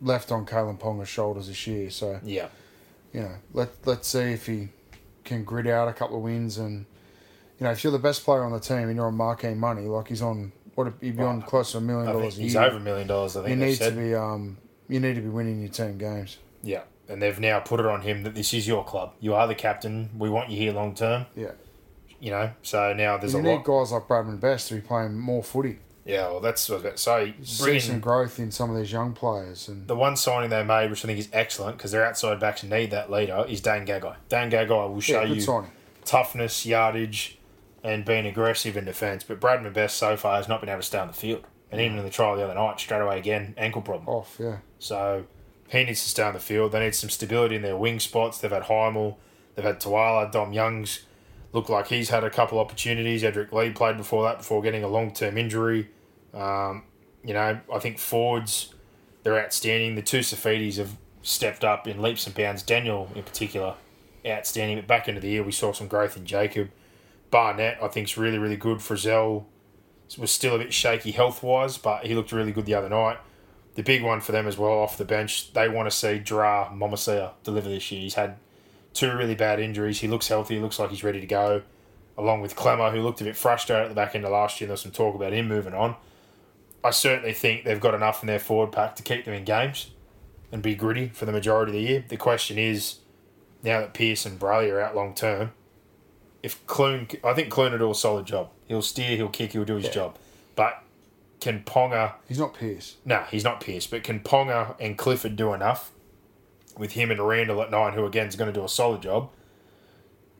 left 0.00 0.32
on 0.32 0.46
Kalyn 0.46 0.80
Ponga's 0.80 1.10
shoulders 1.10 1.48
this 1.48 1.66
year. 1.66 1.90
So 1.90 2.18
Yeah. 2.24 2.48
you 3.12 3.20
know, 3.20 3.34
let 3.52 3.68
let's 3.84 4.08
see 4.08 4.32
if 4.32 4.46
he 4.46 4.68
can 5.24 5.44
grit 5.44 5.66
out 5.66 5.86
a 5.86 5.92
couple 5.92 6.16
of 6.16 6.22
wins 6.22 6.56
and 6.56 6.86
you 7.58 7.64
know 7.64 7.70
if 7.72 7.84
you're 7.84 7.92
the 7.92 7.98
best 7.98 8.24
player 8.24 8.42
on 8.42 8.52
the 8.52 8.58
team 8.58 8.88
and 8.88 8.96
you're 8.96 9.06
on 9.06 9.14
marquee 9.14 9.52
money 9.52 9.82
like 9.82 10.08
he's 10.08 10.22
on 10.22 10.50
what 10.76 10.90
he'd 11.02 11.14
be 11.18 11.22
on 11.22 11.42
close 11.42 11.72
to 11.72 11.78
a 11.78 11.80
million 11.82 12.10
dollars 12.10 12.36
a 12.36 12.38
year. 12.38 12.44
he's 12.44 12.56
over 12.56 12.78
a 12.78 12.80
million 12.80 13.06
dollars, 13.06 13.36
I 13.36 13.44
think 13.44 13.50
you 13.50 13.60
they've 13.60 13.68
need 13.68 13.74
said. 13.76 13.90
to 13.94 14.00
be 14.00 14.14
um 14.14 14.56
you 14.88 14.98
need 14.98 15.14
to 15.16 15.20
be 15.20 15.28
winning 15.28 15.60
your 15.60 15.68
team 15.68 15.98
games. 15.98 16.38
Yeah. 16.62 16.80
And 17.10 17.20
they've 17.20 17.38
now 17.40 17.58
put 17.60 17.80
it 17.80 17.86
on 17.86 18.02
him 18.02 18.22
that 18.22 18.34
this 18.36 18.54
is 18.54 18.68
your 18.68 18.84
club. 18.84 19.14
You 19.20 19.34
are 19.34 19.46
the 19.48 19.54
captain. 19.56 20.10
We 20.16 20.30
want 20.30 20.48
you 20.48 20.56
here 20.56 20.72
long 20.72 20.94
term. 20.94 21.26
Yeah, 21.34 21.52
You 22.20 22.30
know, 22.30 22.52
so 22.62 22.92
now 22.92 23.16
there's 23.18 23.32
you 23.32 23.40
a 23.40 23.42
need 23.42 23.56
lot. 23.56 23.64
guys 23.64 23.90
like 23.92 24.06
Bradman 24.06 24.38
Best 24.38 24.68
to 24.68 24.74
be 24.76 24.80
playing 24.80 25.18
more 25.18 25.42
footy. 25.42 25.80
Yeah, 26.04 26.28
well, 26.28 26.40
that's 26.40 26.68
what 26.68 26.76
I 26.76 26.76
was 26.76 26.84
about 26.84 26.96
to 26.96 27.42
say. 27.42 27.70
See 27.74 27.80
some 27.80 28.00
growth 28.00 28.38
in 28.38 28.50
some 28.50 28.70
of 28.70 28.76
these 28.76 28.90
young 28.90 29.12
players 29.12 29.68
and 29.68 29.86
the 29.86 29.94
one 29.96 30.16
signing 30.16 30.50
they 30.50 30.62
made, 30.64 30.88
which 30.90 31.04
I 31.04 31.08
think 31.08 31.18
is 31.18 31.28
excellent 31.32 31.76
because 31.76 31.90
their 31.92 32.04
outside 32.06 32.40
backs 32.40 32.62
need 32.62 32.90
that 32.92 33.10
leader, 33.10 33.44
is 33.48 33.60
Dane 33.60 33.84
Gagai. 33.86 34.16
Dane 34.28 34.50
Gagai 34.50 34.90
will 34.92 35.00
show 35.00 35.20
yeah, 35.22 35.26
you 35.34 35.40
signing. 35.40 35.70
toughness, 36.04 36.64
yardage, 36.64 37.38
and 37.84 38.04
being 38.04 38.26
aggressive 38.26 38.76
in 38.76 38.84
defence. 38.86 39.24
But 39.24 39.40
Bradman 39.40 39.72
Best 39.72 39.96
so 39.96 40.16
far 40.16 40.36
has 40.36 40.48
not 40.48 40.60
been 40.60 40.70
able 40.70 40.80
to 40.80 40.86
stay 40.86 40.98
on 40.98 41.08
the 41.08 41.12
field. 41.14 41.44
And 41.70 41.80
even 41.80 41.98
in 41.98 42.04
the 42.04 42.10
trial 42.10 42.36
the 42.36 42.44
other 42.44 42.54
night, 42.54 42.80
straight 42.80 43.00
away 43.00 43.18
again, 43.18 43.54
ankle 43.56 43.82
problem. 43.82 44.08
Off, 44.08 44.36
yeah. 44.40 44.58
So 44.78 45.24
he 45.70 45.84
needs 45.84 46.02
to 46.02 46.08
stay 46.08 46.22
on 46.22 46.34
the 46.34 46.40
field. 46.40 46.72
They 46.72 46.80
need 46.80 46.94
some 46.94 47.10
stability 47.10 47.56
in 47.56 47.62
their 47.62 47.76
wing 47.76 48.00
spots. 48.00 48.38
They've 48.38 48.50
had 48.50 48.64
Hymel, 48.64 49.16
they've 49.54 49.64
had 49.64 49.80
Tuala, 49.80 50.30
Dom 50.30 50.52
Young's 50.52 51.00
Look 51.52 51.68
like 51.68 51.88
he's 51.88 52.10
had 52.10 52.22
a 52.22 52.30
couple 52.30 52.58
opportunities. 52.58 53.22
Edrick 53.22 53.52
Lee 53.52 53.70
played 53.70 53.96
before 53.96 54.22
that, 54.24 54.38
before 54.38 54.62
getting 54.62 54.84
a 54.84 54.88
long 54.88 55.12
term 55.12 55.36
injury. 55.36 55.90
Um, 56.32 56.84
you 57.24 57.34
know, 57.34 57.60
I 57.72 57.78
think 57.80 57.98
Fords, 57.98 58.72
they're 59.24 59.38
outstanding. 59.38 59.96
The 59.96 60.02
two 60.02 60.20
Saifitis 60.20 60.76
have 60.76 60.96
stepped 61.22 61.64
up 61.64 61.88
in 61.88 62.00
leaps 62.00 62.26
and 62.26 62.34
bounds. 62.34 62.62
Daniel, 62.62 63.10
in 63.16 63.24
particular, 63.24 63.74
outstanding. 64.24 64.76
But 64.76 64.86
back 64.86 65.08
into 65.08 65.20
the 65.20 65.28
year, 65.28 65.42
we 65.42 65.50
saw 65.50 65.72
some 65.72 65.88
growth 65.88 66.16
in 66.16 66.24
Jacob. 66.24 66.70
Barnett, 67.32 67.82
I 67.82 67.88
think, 67.88 68.06
is 68.06 68.16
really, 68.16 68.38
really 68.38 68.56
good. 68.56 68.78
Frizell 68.78 69.44
was 70.18 70.30
still 70.30 70.54
a 70.54 70.58
bit 70.58 70.72
shaky 70.72 71.10
health 71.10 71.42
wise, 71.42 71.78
but 71.78 72.06
he 72.06 72.14
looked 72.14 72.30
really 72.30 72.52
good 72.52 72.66
the 72.66 72.74
other 72.74 72.88
night. 72.88 73.18
The 73.80 73.84
big 73.84 74.02
one 74.02 74.20
for 74.20 74.32
them 74.32 74.46
as 74.46 74.58
well 74.58 74.72
off 74.72 74.98
the 74.98 75.06
bench, 75.06 75.54
they 75.54 75.66
want 75.66 75.90
to 75.90 75.96
see 75.96 76.18
Dra 76.18 76.68
Momasia 76.70 77.30
deliver 77.44 77.70
this 77.70 77.90
year. 77.90 78.02
He's 78.02 78.12
had 78.12 78.36
two 78.92 79.10
really 79.16 79.34
bad 79.34 79.58
injuries. 79.58 80.00
He 80.00 80.06
looks 80.06 80.28
healthy. 80.28 80.56
He 80.56 80.60
looks 80.60 80.78
like 80.78 80.90
he's 80.90 81.02
ready 81.02 81.18
to 81.18 81.26
go. 81.26 81.62
Along 82.18 82.42
with 82.42 82.56
Klemmer, 82.56 82.92
who 82.92 83.00
looked 83.00 83.22
a 83.22 83.24
bit 83.24 83.36
frustrated 83.36 83.84
at 83.84 83.88
the 83.88 83.94
back 83.94 84.14
end 84.14 84.26
of 84.26 84.32
last 84.32 84.60
year. 84.60 84.68
There 84.68 84.74
was 84.74 84.82
some 84.82 84.92
talk 84.92 85.14
about 85.14 85.32
him 85.32 85.48
moving 85.48 85.72
on. 85.72 85.96
I 86.84 86.90
certainly 86.90 87.32
think 87.32 87.64
they've 87.64 87.80
got 87.80 87.94
enough 87.94 88.22
in 88.22 88.26
their 88.26 88.38
forward 88.38 88.70
pack 88.70 88.96
to 88.96 89.02
keep 89.02 89.24
them 89.24 89.32
in 89.32 89.46
games 89.46 89.92
and 90.52 90.60
be 90.60 90.74
gritty 90.74 91.08
for 91.08 91.24
the 91.24 91.32
majority 91.32 91.70
of 91.70 91.76
the 91.82 91.90
year. 91.90 92.04
The 92.06 92.18
question 92.18 92.58
is, 92.58 92.96
now 93.62 93.80
that 93.80 93.94
Pierce 93.94 94.26
and 94.26 94.38
Brailey 94.38 94.70
are 94.70 94.80
out 94.82 94.94
long 94.94 95.14
term, 95.14 95.52
if 96.42 96.66
Clune, 96.66 97.08
I 97.24 97.32
think 97.32 97.48
Clune 97.48 97.72
will 97.72 97.78
do 97.78 97.90
a 97.90 97.94
solid 97.94 98.26
job. 98.26 98.50
He'll 98.68 98.82
steer, 98.82 99.16
he'll 99.16 99.30
kick, 99.30 99.52
he'll 99.52 99.64
do 99.64 99.76
his 99.76 99.86
Yeah. 99.86 99.90
job. 99.92 100.18
But 100.54 100.82
can 101.40 101.62
Ponga 101.64 102.14
He's 102.28 102.38
not 102.38 102.54
Pierce. 102.54 102.96
no, 103.04 103.24
he's 103.30 103.44
not 103.44 103.60
Pierce, 103.60 103.86
but 103.86 104.02
can 104.02 104.20
Ponga 104.20 104.74
and 104.78 104.96
Clifford 104.98 105.36
do 105.36 105.52
enough 105.52 105.90
with 106.76 106.92
him 106.92 107.10
and 107.10 107.20
Randall 107.26 107.62
at 107.62 107.70
nine, 107.70 107.94
who 107.94 108.04
again 108.06 108.26
is 108.26 108.36
going 108.36 108.52
to 108.52 108.58
do 108.58 108.64
a 108.64 108.68
solid 108.68 109.02
job 109.02 109.30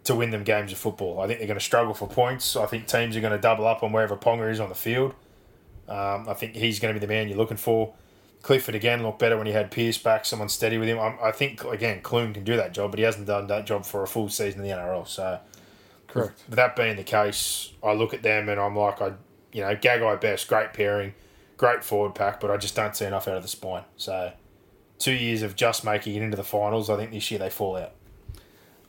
to 0.05 0.15
win 0.15 0.31
them 0.31 0.45
games 0.45 0.73
of 0.73 0.79
football? 0.79 1.21
I 1.21 1.27
think 1.27 1.39
they're 1.39 1.49
going 1.49 1.59
to 1.59 1.65
struggle 1.65 1.95
for 1.95 2.07
points. 2.09 2.57
I 2.57 2.67
think 2.67 2.87
teams 2.87 3.17
are 3.17 3.21
going 3.21 3.33
to 3.33 3.39
double 3.41 3.67
up 3.67 3.83
on 3.83 3.93
wherever 3.93 4.17
Ponga 4.17 4.51
is 4.51 4.61
on 4.61 4.69
the 4.69 4.75
field. 4.75 5.15
Um, 5.89 6.29
I 6.29 6.35
think 6.35 6.55
he's 6.55 6.79
going 6.79 6.95
to 6.95 7.01
be 7.01 7.05
the 7.05 7.13
man 7.13 7.29
you're 7.29 7.37
looking 7.39 7.57
for. 7.57 7.95
Clifford 8.43 8.75
again 8.75 9.03
looked 9.03 9.19
better 9.19 9.37
when 9.37 9.47
he 9.47 9.53
had 9.53 9.71
Pierce 9.71 9.99
back, 9.99 10.25
someone 10.25 10.49
steady 10.49 10.79
with 10.79 10.89
him. 10.89 10.99
I, 10.99 11.17
I 11.25 11.33
think 11.33 11.63
again 11.65 12.01
Clune 12.01 12.33
can 12.33 12.45
do 12.45 12.57
that 12.57 12.73
job, 12.73 12.91
but 12.93 12.99
he 12.99 13.05
hasn't 13.05 13.27
done 13.27 13.47
that 13.49 13.67
job 13.67 13.85
for 13.85 14.03
a 14.03 14.07
full 14.07 14.29
season 14.31 14.61
in 14.61 14.67
the 14.69 14.75
NRL. 14.75 15.07
So 15.07 15.41
Correct. 16.09 16.43
with 16.49 16.57
that 16.57 16.75
being 16.77 16.97
the 16.97 17.03
case, 17.05 17.73
I 17.83 17.93
look 17.93 18.15
at 18.15 18.23
them 18.23 18.49
and 18.49 18.59
I'm 18.59 18.75
like, 18.77 19.03
I, 19.03 19.13
you 19.53 19.63
know, 19.63 19.75
Gagai 19.75 20.21
best, 20.21 20.49
great 20.49 20.73
pairing, 20.73 21.15
great 21.57 21.85
forward 21.85 22.15
pack, 22.15 22.41
but 22.41 22.51
I 22.51 22.57
just 22.57 22.75
don't 22.75 22.95
see 22.97 23.05
enough 23.05 23.29
out 23.29 23.37
of 23.37 23.43
the 23.43 23.49
spine. 23.49 23.85
So 23.97 24.33
two 24.99 25.13
years 25.13 25.43
of 25.43 25.57
just 25.57 25.85
making 25.85 26.15
it 26.15 26.23
into 26.23 26.37
the 26.37 26.45
finals. 26.45 26.89
I 26.89 26.97
think 26.97 27.11
this 27.11 27.31
year 27.31 27.39
they 27.41 27.51
fall 27.51 27.77
out. 27.77 27.93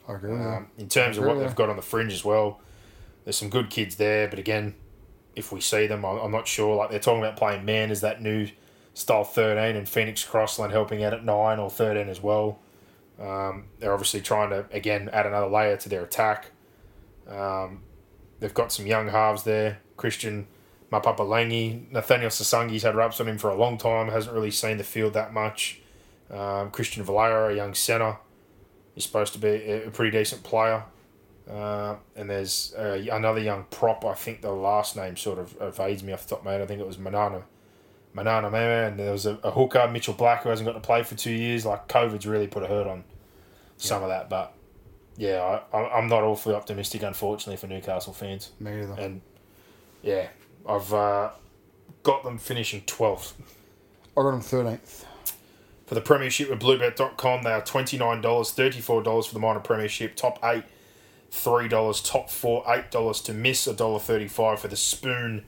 I 0.08 0.14
agree. 0.14 0.32
Um, 0.32 0.68
in 0.78 0.88
terms 0.88 1.18
of 1.18 1.24
what 1.24 1.36
with 1.36 1.46
they've 1.46 1.56
got 1.56 1.70
on 1.70 1.76
the 1.76 1.82
fringe 1.82 2.12
as 2.12 2.24
well, 2.24 2.60
there's 3.24 3.36
some 3.36 3.50
good 3.50 3.70
kids 3.70 3.96
there. 3.96 4.28
But 4.28 4.38
again, 4.38 4.74
if 5.34 5.52
we 5.52 5.60
see 5.60 5.86
them, 5.86 6.04
I'm, 6.04 6.18
I'm 6.18 6.30
not 6.30 6.46
sure. 6.46 6.76
Like 6.76 6.90
they're 6.90 7.00
talking 7.00 7.22
about 7.22 7.36
playing 7.36 7.64
man 7.64 7.90
as 7.90 8.00
that 8.02 8.20
new 8.22 8.48
style 8.94 9.24
13 9.24 9.76
and 9.76 9.88
Phoenix 9.88 10.24
Crossland 10.24 10.72
helping 10.72 11.02
out 11.02 11.14
at 11.14 11.24
9 11.24 11.58
or 11.58 11.70
13 11.70 12.08
as 12.08 12.20
well. 12.20 12.58
Um, 13.20 13.66
they're 13.78 13.92
obviously 13.92 14.20
trying 14.20 14.50
to, 14.50 14.66
again, 14.72 15.08
add 15.12 15.26
another 15.26 15.46
layer 15.46 15.76
to 15.76 15.88
their 15.88 16.02
attack. 16.02 16.50
Um, 17.28 17.82
they've 18.40 18.52
got 18.52 18.72
some 18.72 18.86
young 18.86 19.08
halves 19.08 19.44
there. 19.44 19.78
Krystian 20.02 20.44
Mapapalangi. 20.90 21.90
Nathaniel 21.90 22.30
Sasangi's 22.30 22.82
had 22.82 22.94
raps 22.94 23.20
on 23.20 23.28
him 23.28 23.38
for 23.38 23.50
a 23.50 23.54
long 23.54 23.78
time, 23.78 24.08
hasn't 24.08 24.34
really 24.34 24.50
seen 24.50 24.76
the 24.78 24.84
field 24.84 25.14
that 25.14 25.32
much. 25.32 25.80
Um, 26.30 26.70
Christian 26.70 27.02
Valera, 27.04 27.52
a 27.52 27.56
young 27.56 27.74
centre, 27.74 28.16
is 28.96 29.04
supposed 29.04 29.32
to 29.34 29.38
be 29.38 29.48
a, 29.48 29.90
pretty 29.90 30.10
decent 30.16 30.42
player. 30.42 30.84
Uh, 31.50 31.96
and 32.16 32.30
there's 32.30 32.74
uh, 32.74 33.02
another 33.12 33.40
young 33.40 33.66
prop. 33.70 34.04
I 34.04 34.14
think 34.14 34.42
the 34.42 34.52
last 34.52 34.96
name 34.96 35.16
sort 35.16 35.38
of 35.38 35.56
evades 35.60 36.02
me 36.02 36.12
off 36.12 36.22
the 36.24 36.30
top 36.30 36.38
of 36.40 36.44
my 36.44 36.52
head. 36.52 36.62
I 36.62 36.66
think 36.66 36.80
it 36.80 36.86
was 36.86 36.98
Manana. 36.98 37.42
Manana 38.14 38.50
Mama, 38.50 38.86
and 38.88 38.98
there 38.98 39.12
was 39.12 39.24
a, 39.26 39.38
a 39.42 39.50
hooker, 39.50 39.88
Mitchell 39.88 40.14
Black, 40.14 40.42
who 40.42 40.50
hasn't 40.50 40.66
got 40.66 40.74
to 40.74 40.80
play 40.80 41.02
for 41.02 41.14
two 41.14 41.32
years. 41.32 41.64
Like, 41.64 41.88
COVID's 41.88 42.26
really 42.26 42.46
put 42.46 42.62
a 42.62 42.66
hurt 42.66 42.86
on 42.86 43.04
some 43.78 44.02
of 44.02 44.10
that. 44.10 44.28
But, 44.28 44.54
yeah, 45.16 45.60
I- 45.72 45.98
I'm 45.98 46.08
not 46.08 46.22
awfully 46.22 46.54
optimistic, 46.54 47.02
unfortunately, 47.02 47.56
for 47.56 47.66
Newcastle 47.66 48.12
fans. 48.12 48.52
Me 48.60 48.82
either. 48.82 48.94
And, 48.98 49.22
yeah, 50.02 50.28
I've 50.68 50.92
uh, 50.92 51.30
got 52.02 52.24
them 52.24 52.38
finishing 52.38 52.82
12th. 52.82 53.34
I 54.16 54.22
got 54.22 54.30
them 54.32 54.40
thirteenth. 54.40 55.06
For 55.86 55.94
the 55.94 56.00
Premiership 56.00 56.48
with 56.48 56.60
Bluebet.com, 56.60 57.42
they 57.42 57.52
are 57.52 57.60
$29, 57.60 58.22
$34 58.22 59.26
for 59.26 59.34
the 59.34 59.38
minor 59.38 59.60
Premiership, 59.60 60.16
top 60.16 60.38
eight, 60.42 60.64
$3, 61.30 62.10
top 62.10 62.30
four, 62.30 62.64
$8 62.64 63.24
to 63.24 63.34
miss, 63.34 63.66
$1.35 63.66 64.58
for 64.58 64.68
the 64.68 64.76
spoon, 64.76 65.44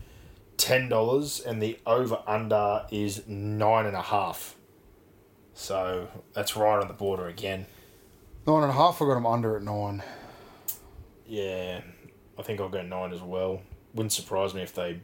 $10, 0.58 1.46
and 1.46 1.62
the 1.62 1.78
over 1.86 2.18
under 2.26 2.84
is 2.90 3.20
9.5. 3.20 4.52
So 5.54 6.08
that's 6.34 6.56
right 6.56 6.80
on 6.80 6.88
the 6.88 6.94
border 6.94 7.26
again. 7.26 7.66
Nine 8.46 8.64
and 8.64 8.70
a 8.70 8.74
half. 8.74 9.00
I 9.00 9.06
got 9.06 9.14
them 9.14 9.26
under 9.26 9.56
at 9.56 9.62
nine. 9.62 10.02
Yeah, 11.26 11.80
I 12.38 12.42
think 12.42 12.60
I'll 12.60 12.68
go 12.68 12.82
9 12.82 13.12
as 13.12 13.22
well. 13.22 13.62
Wouldn't 13.94 14.12
surprise 14.12 14.54
me 14.54 14.62
if 14.62 14.74
they 14.74 15.00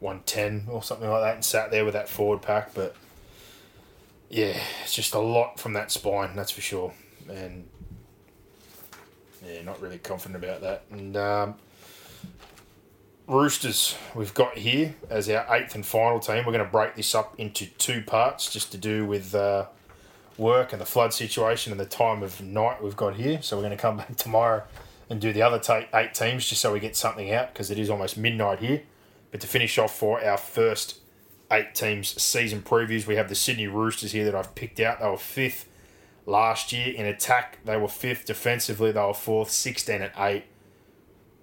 won 0.00 0.20
10 0.26 0.66
or 0.68 0.82
something 0.82 1.08
like 1.08 1.22
that 1.22 1.34
and 1.34 1.44
sat 1.44 1.70
there 1.70 1.84
with 1.84 1.94
that 1.94 2.08
forward 2.08 2.42
pack, 2.42 2.74
but 2.74 2.94
yeah, 4.28 4.58
it's 4.82 4.94
just 4.94 5.14
a 5.14 5.18
lot 5.18 5.60
from 5.60 5.74
that 5.74 5.90
spine, 5.90 6.34
that's 6.34 6.50
for 6.50 6.60
sure. 6.60 6.92
And 7.30 7.68
yeah, 9.46 9.62
not 9.62 9.80
really 9.80 9.98
confident 9.98 10.42
about 10.42 10.60
that. 10.62 10.84
And 10.90 11.16
um, 11.16 11.54
Roosters, 13.26 13.96
we've 14.14 14.34
got 14.34 14.58
here 14.58 14.94
as 15.08 15.28
our 15.28 15.46
eighth 15.54 15.74
and 15.74 15.86
final 15.86 16.18
team. 16.18 16.38
We're 16.38 16.52
going 16.52 16.64
to 16.64 16.70
break 16.70 16.96
this 16.96 17.14
up 17.14 17.34
into 17.38 17.66
two 17.66 18.02
parts 18.02 18.50
just 18.50 18.72
to 18.72 18.78
do 18.78 19.06
with 19.06 19.34
uh, 19.34 19.66
work 20.36 20.72
and 20.72 20.80
the 20.80 20.86
flood 20.86 21.12
situation 21.12 21.72
and 21.72 21.80
the 21.80 21.86
time 21.86 22.22
of 22.22 22.40
night 22.40 22.82
we've 22.82 22.96
got 22.96 23.14
here. 23.14 23.40
So 23.42 23.56
we're 23.56 23.62
going 23.62 23.76
to 23.76 23.80
come 23.80 23.98
back 23.98 24.16
tomorrow 24.16 24.64
and 25.12 25.20
do 25.20 25.32
the 25.32 25.42
other 25.42 25.58
ta- 25.58 25.84
eight 25.94 26.14
teams 26.14 26.48
just 26.48 26.60
so 26.60 26.72
we 26.72 26.80
get 26.80 26.96
something 26.96 27.30
out 27.32 27.52
because 27.52 27.70
it 27.70 27.78
is 27.78 27.90
almost 27.90 28.16
midnight 28.16 28.58
here. 28.60 28.82
But 29.30 29.40
to 29.42 29.46
finish 29.46 29.78
off 29.78 29.96
for 29.96 30.22
our 30.24 30.36
first 30.38 31.00
eight 31.50 31.74
teams 31.74 32.20
season 32.20 32.62
previews, 32.62 33.06
we 33.06 33.16
have 33.16 33.28
the 33.28 33.34
Sydney 33.34 33.66
Roosters 33.66 34.12
here 34.12 34.24
that 34.24 34.34
I've 34.34 34.54
picked 34.54 34.80
out. 34.80 35.00
They 35.00 35.08
were 35.08 35.16
fifth 35.18 35.68
last 36.26 36.72
year 36.72 36.94
in 36.94 37.06
attack. 37.06 37.58
They 37.64 37.76
were 37.76 37.88
fifth 37.88 38.24
defensively. 38.24 38.90
They 38.90 39.00
were 39.00 39.14
fourth, 39.14 39.50
sixteen 39.50 40.02
and 40.02 40.12
eight. 40.18 40.44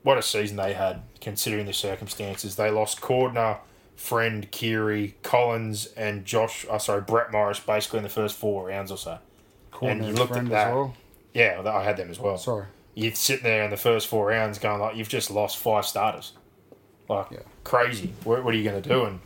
What 0.01 0.17
a 0.17 0.21
season 0.21 0.57
they 0.57 0.73
had, 0.73 1.03
considering 1.21 1.65
the 1.65 1.73
circumstances. 1.73 2.55
They 2.55 2.71
lost 2.71 3.01
Cordner, 3.01 3.57
Friend, 3.95 4.49
Keary, 4.49 5.15
Collins, 5.23 5.87
and 5.97 6.25
Josh. 6.25 6.65
Uh, 6.69 6.79
sorry, 6.79 7.01
Brett 7.01 7.31
Morris, 7.31 7.59
basically 7.59 7.97
in 7.97 8.03
the 8.03 8.09
first 8.09 8.35
four 8.37 8.67
rounds 8.67 8.91
or 8.91 8.97
so. 8.97 9.19
and 9.81 10.05
you 10.05 10.13
looked 10.13 10.35
at 10.35 10.47
that. 10.49 10.67
as 10.69 10.73
well. 10.73 10.95
Yeah, 11.33 11.61
I 11.65 11.83
had 11.83 11.97
them 11.97 12.09
as 12.09 12.19
well. 12.19 12.37
Sorry. 12.37 12.65
You're 13.01 13.15
sitting 13.15 13.43
there 13.43 13.63
in 13.63 13.69
the 13.69 13.77
first 13.77 14.07
four 14.07 14.27
rounds 14.27 14.59
going 14.59 14.79
like, 14.81 14.95
you've 14.95 15.07
just 15.09 15.31
lost 15.31 15.57
five 15.57 15.85
starters. 15.85 16.33
Like, 17.07 17.27
Yeah. 17.31 17.39
crazy. 17.63 18.13
What, 18.23 18.43
what 18.43 18.53
are 18.53 18.57
you 18.57 18.63
going 18.69 18.81
to 18.81 18.89
do? 18.89 19.05
And 19.05 19.19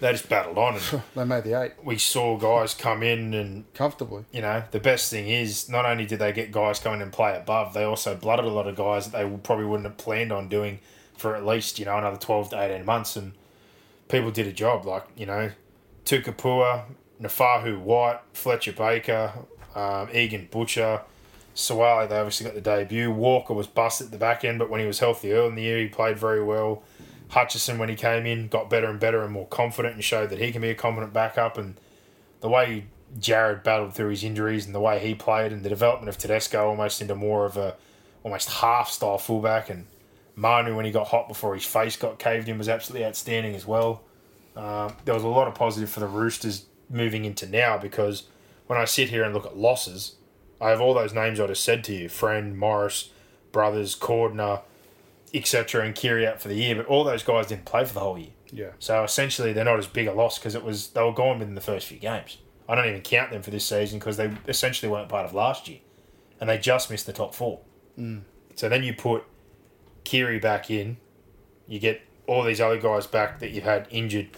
they 0.00 0.12
just 0.12 0.28
battled 0.28 0.58
on. 0.58 0.74
And 0.74 1.02
They 1.14 1.24
made 1.24 1.44
the 1.44 1.54
eight 1.62 1.72
we 1.82 1.96
saw 1.98 2.36
guys 2.36 2.74
come 2.74 3.02
in 3.02 3.32
and 3.32 3.64
comfortably. 3.74 4.24
you 4.32 4.42
know, 4.42 4.64
the 4.70 4.80
best 4.80 5.10
thing 5.10 5.28
is 5.28 5.68
not 5.68 5.86
only 5.86 6.04
did 6.04 6.18
they 6.18 6.32
get 6.32 6.52
guys 6.52 6.78
coming 6.78 7.00
and 7.00 7.12
play 7.12 7.36
above, 7.36 7.72
they 7.74 7.84
also 7.84 8.14
blooded 8.14 8.44
a 8.44 8.48
lot 8.48 8.66
of 8.68 8.76
guys 8.76 9.10
that 9.10 9.18
they 9.22 9.36
probably 9.38 9.64
wouldn't 9.64 9.86
have 9.88 9.96
planned 9.96 10.30
on 10.32 10.48
doing 10.48 10.78
for 11.16 11.34
at 11.36 11.46
least, 11.46 11.78
you 11.78 11.84
know, 11.86 11.96
another 11.96 12.18
12 12.18 12.50
to 12.50 12.60
18 12.60 12.84
months. 12.84 13.16
And 13.16 13.32
people 14.08 14.30
did 14.30 14.46
a 14.46 14.52
job. 14.52 14.84
Like, 14.84 15.04
you 15.16 15.26
know, 15.26 15.52
Tukapua, 16.04 16.84
Naufahu 17.20 17.80
Whyte, 17.80 18.20
Fletcher 18.34 18.72
Baker, 18.72 19.32
um, 19.74 20.08
Egan 20.12 20.48
Butcher, 20.50 21.00
Suaalii, 21.54 22.08
they 22.08 22.18
obviously 22.18 22.44
got 22.44 22.54
the 22.54 22.60
debut. 22.60 23.10
Walker 23.10 23.54
was 23.54 23.66
bust 23.66 24.00
at 24.00 24.10
the 24.10 24.18
back 24.18 24.44
end, 24.44 24.58
but 24.58 24.68
when 24.68 24.80
he 24.80 24.86
was 24.86 24.98
healthy 24.98 25.32
early 25.32 25.48
in 25.48 25.54
the 25.54 25.62
year, 25.62 25.78
he 25.78 25.88
played 25.88 26.18
very 26.18 26.42
well. 26.42 26.82
Hutchison, 27.28 27.78
when 27.78 27.88
he 27.88 27.94
came 27.94 28.26
in, 28.26 28.48
got 28.48 28.68
better 28.68 28.88
and 28.88 28.98
better 28.98 29.22
and 29.22 29.32
more 29.32 29.46
confident 29.46 29.94
and 29.94 30.04
showed 30.04 30.30
that 30.30 30.40
he 30.40 30.52
can 30.52 30.62
be 30.62 30.70
a 30.70 30.74
competent 30.74 31.12
backup. 31.12 31.56
And 31.56 31.76
the 32.40 32.48
way 32.48 32.86
Jared 33.18 33.62
battled 33.62 33.94
through 33.94 34.10
his 34.10 34.24
injuries 34.24 34.66
and 34.66 34.74
the 34.74 34.80
way 34.80 34.98
he 34.98 35.14
played 35.14 35.52
and 35.52 35.62
the 35.62 35.68
development 35.68 36.08
of 36.08 36.18
Tedesco 36.18 36.68
almost 36.68 37.00
into 37.00 37.14
more 37.14 37.46
of 37.46 37.56
a 37.56 37.76
almost 38.22 38.48
half 38.48 38.90
style 38.90 39.18
fullback 39.18 39.68
and 39.70 39.86
Manu 40.36 40.74
when 40.74 40.84
he 40.84 40.90
got 40.90 41.08
hot 41.08 41.28
before 41.28 41.54
his 41.54 41.64
face 41.64 41.96
got 41.96 42.18
caved 42.18 42.48
in 42.48 42.58
was 42.58 42.68
absolutely 42.68 43.06
outstanding 43.06 43.54
as 43.54 43.66
well. 43.66 44.02
Um, 44.56 44.96
there 45.04 45.14
was 45.14 45.22
a 45.22 45.28
lot 45.28 45.46
of 45.46 45.54
positive 45.54 45.90
for 45.90 46.00
the 46.00 46.06
Roosters 46.06 46.64
moving 46.90 47.24
into 47.24 47.46
now 47.46 47.78
because 47.78 48.24
when 48.66 48.78
I 48.78 48.84
sit 48.84 49.10
here 49.10 49.22
and 49.22 49.34
look 49.34 49.46
at 49.46 49.56
losses, 49.56 50.16
I 50.64 50.70
have 50.70 50.80
all 50.80 50.94
those 50.94 51.12
names 51.12 51.38
I 51.38 51.46
just 51.46 51.62
said 51.62 51.84
to 51.84 51.94
you: 51.94 52.08
Friend, 52.08 52.56
Morris, 52.56 53.10
Brothers, 53.52 53.94
Cordner, 53.94 54.62
etc., 55.34 55.84
and 55.84 55.94
Keary 55.94 56.26
out 56.26 56.40
for 56.40 56.48
the 56.48 56.54
year. 56.54 56.74
But 56.74 56.86
all 56.86 57.04
those 57.04 57.22
guys 57.22 57.48
didn't 57.48 57.66
play 57.66 57.84
for 57.84 57.92
the 57.92 58.00
whole 58.00 58.16
year. 58.16 58.30
Yeah. 58.50 58.70
So 58.78 59.04
essentially, 59.04 59.52
they're 59.52 59.66
not 59.66 59.78
as 59.78 59.86
big 59.86 60.06
a 60.06 60.12
loss 60.12 60.38
because 60.38 60.54
it 60.54 60.64
was 60.64 60.88
they 60.88 61.02
were 61.02 61.12
gone 61.12 61.38
within 61.38 61.54
the 61.54 61.60
first 61.60 61.86
few 61.86 61.98
games. 61.98 62.38
I 62.66 62.74
don't 62.74 62.88
even 62.88 63.02
count 63.02 63.30
them 63.30 63.42
for 63.42 63.50
this 63.50 63.66
season 63.66 63.98
because 63.98 64.16
they 64.16 64.32
essentially 64.48 64.90
weren't 64.90 65.10
part 65.10 65.26
of 65.26 65.34
last 65.34 65.68
year, 65.68 65.80
and 66.40 66.48
they 66.48 66.56
just 66.56 66.90
missed 66.90 67.04
the 67.04 67.12
top 67.12 67.34
four. 67.34 67.60
Mm. 67.98 68.22
So 68.54 68.70
then 68.70 68.82
you 68.84 68.94
put 68.94 69.24
Keary 70.04 70.38
back 70.38 70.70
in, 70.70 70.96
you 71.68 71.78
get 71.78 72.00
all 72.26 72.42
these 72.42 72.62
other 72.62 72.78
guys 72.78 73.06
back 73.06 73.40
that 73.40 73.50
you've 73.50 73.64
had 73.64 73.86
injured 73.90 74.28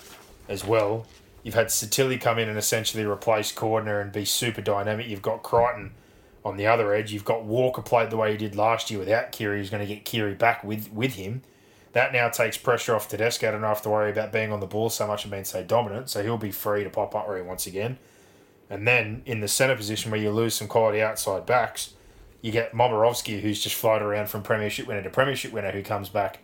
as 0.48 0.64
well. 0.64 1.06
You've 1.44 1.54
had 1.54 1.68
Sitili 1.68 2.20
come 2.20 2.40
in 2.40 2.48
and 2.48 2.58
essentially 2.58 3.04
replace 3.04 3.52
Cordner 3.52 4.02
and 4.02 4.10
be 4.10 4.24
super 4.24 4.60
dynamic. 4.60 5.06
You've 5.06 5.22
got 5.22 5.44
Crichton 5.44 5.92
on 6.46 6.56
the 6.56 6.66
other 6.68 6.94
edge. 6.94 7.12
You've 7.12 7.24
got 7.24 7.42
Walker 7.42 7.82
played 7.82 8.08
the 8.08 8.16
way 8.16 8.30
he 8.30 8.36
did 8.36 8.54
last 8.54 8.88
year 8.88 9.00
without 9.00 9.32
Keary. 9.32 9.58
He's 9.58 9.68
going 9.68 9.84
to 9.84 9.94
get 9.94 10.04
Keary 10.04 10.34
back 10.34 10.62
with, 10.62 10.92
with 10.92 11.14
him. 11.14 11.42
That 11.92 12.12
now 12.12 12.28
takes 12.28 12.56
pressure 12.56 12.94
off 12.94 13.08
Tedesco. 13.08 13.48
I 13.48 13.50
don't 13.50 13.62
have 13.62 13.82
to 13.82 13.88
worry 13.88 14.12
about 14.12 14.30
being 14.30 14.52
on 14.52 14.60
the 14.60 14.66
ball 14.66 14.88
so 14.88 15.08
much 15.08 15.24
and 15.24 15.32
being 15.32 15.42
so 15.42 15.64
dominant. 15.64 16.08
So 16.08 16.22
he'll 16.22 16.38
be 16.38 16.52
free 16.52 16.84
to 16.84 16.90
pop 16.90 17.16
up 17.16 17.26
where 17.26 17.36
he 17.36 17.42
wants 17.42 17.66
again. 17.66 17.98
And 18.70 18.86
then 18.86 19.22
in 19.26 19.40
the 19.40 19.48
centre 19.48 19.74
position 19.74 20.12
where 20.12 20.20
you 20.20 20.30
lose 20.30 20.54
some 20.54 20.68
quality 20.68 21.02
outside 21.02 21.46
backs, 21.46 21.94
you 22.42 22.52
get 22.52 22.72
Momirovski, 22.72 23.40
who's 23.40 23.60
just 23.60 23.74
floated 23.74 24.04
around 24.04 24.28
from 24.28 24.44
Premiership 24.44 24.86
winner 24.86 25.02
to 25.02 25.10
Premiership 25.10 25.52
winner, 25.52 25.72
who 25.72 25.82
comes 25.82 26.08
back 26.08 26.38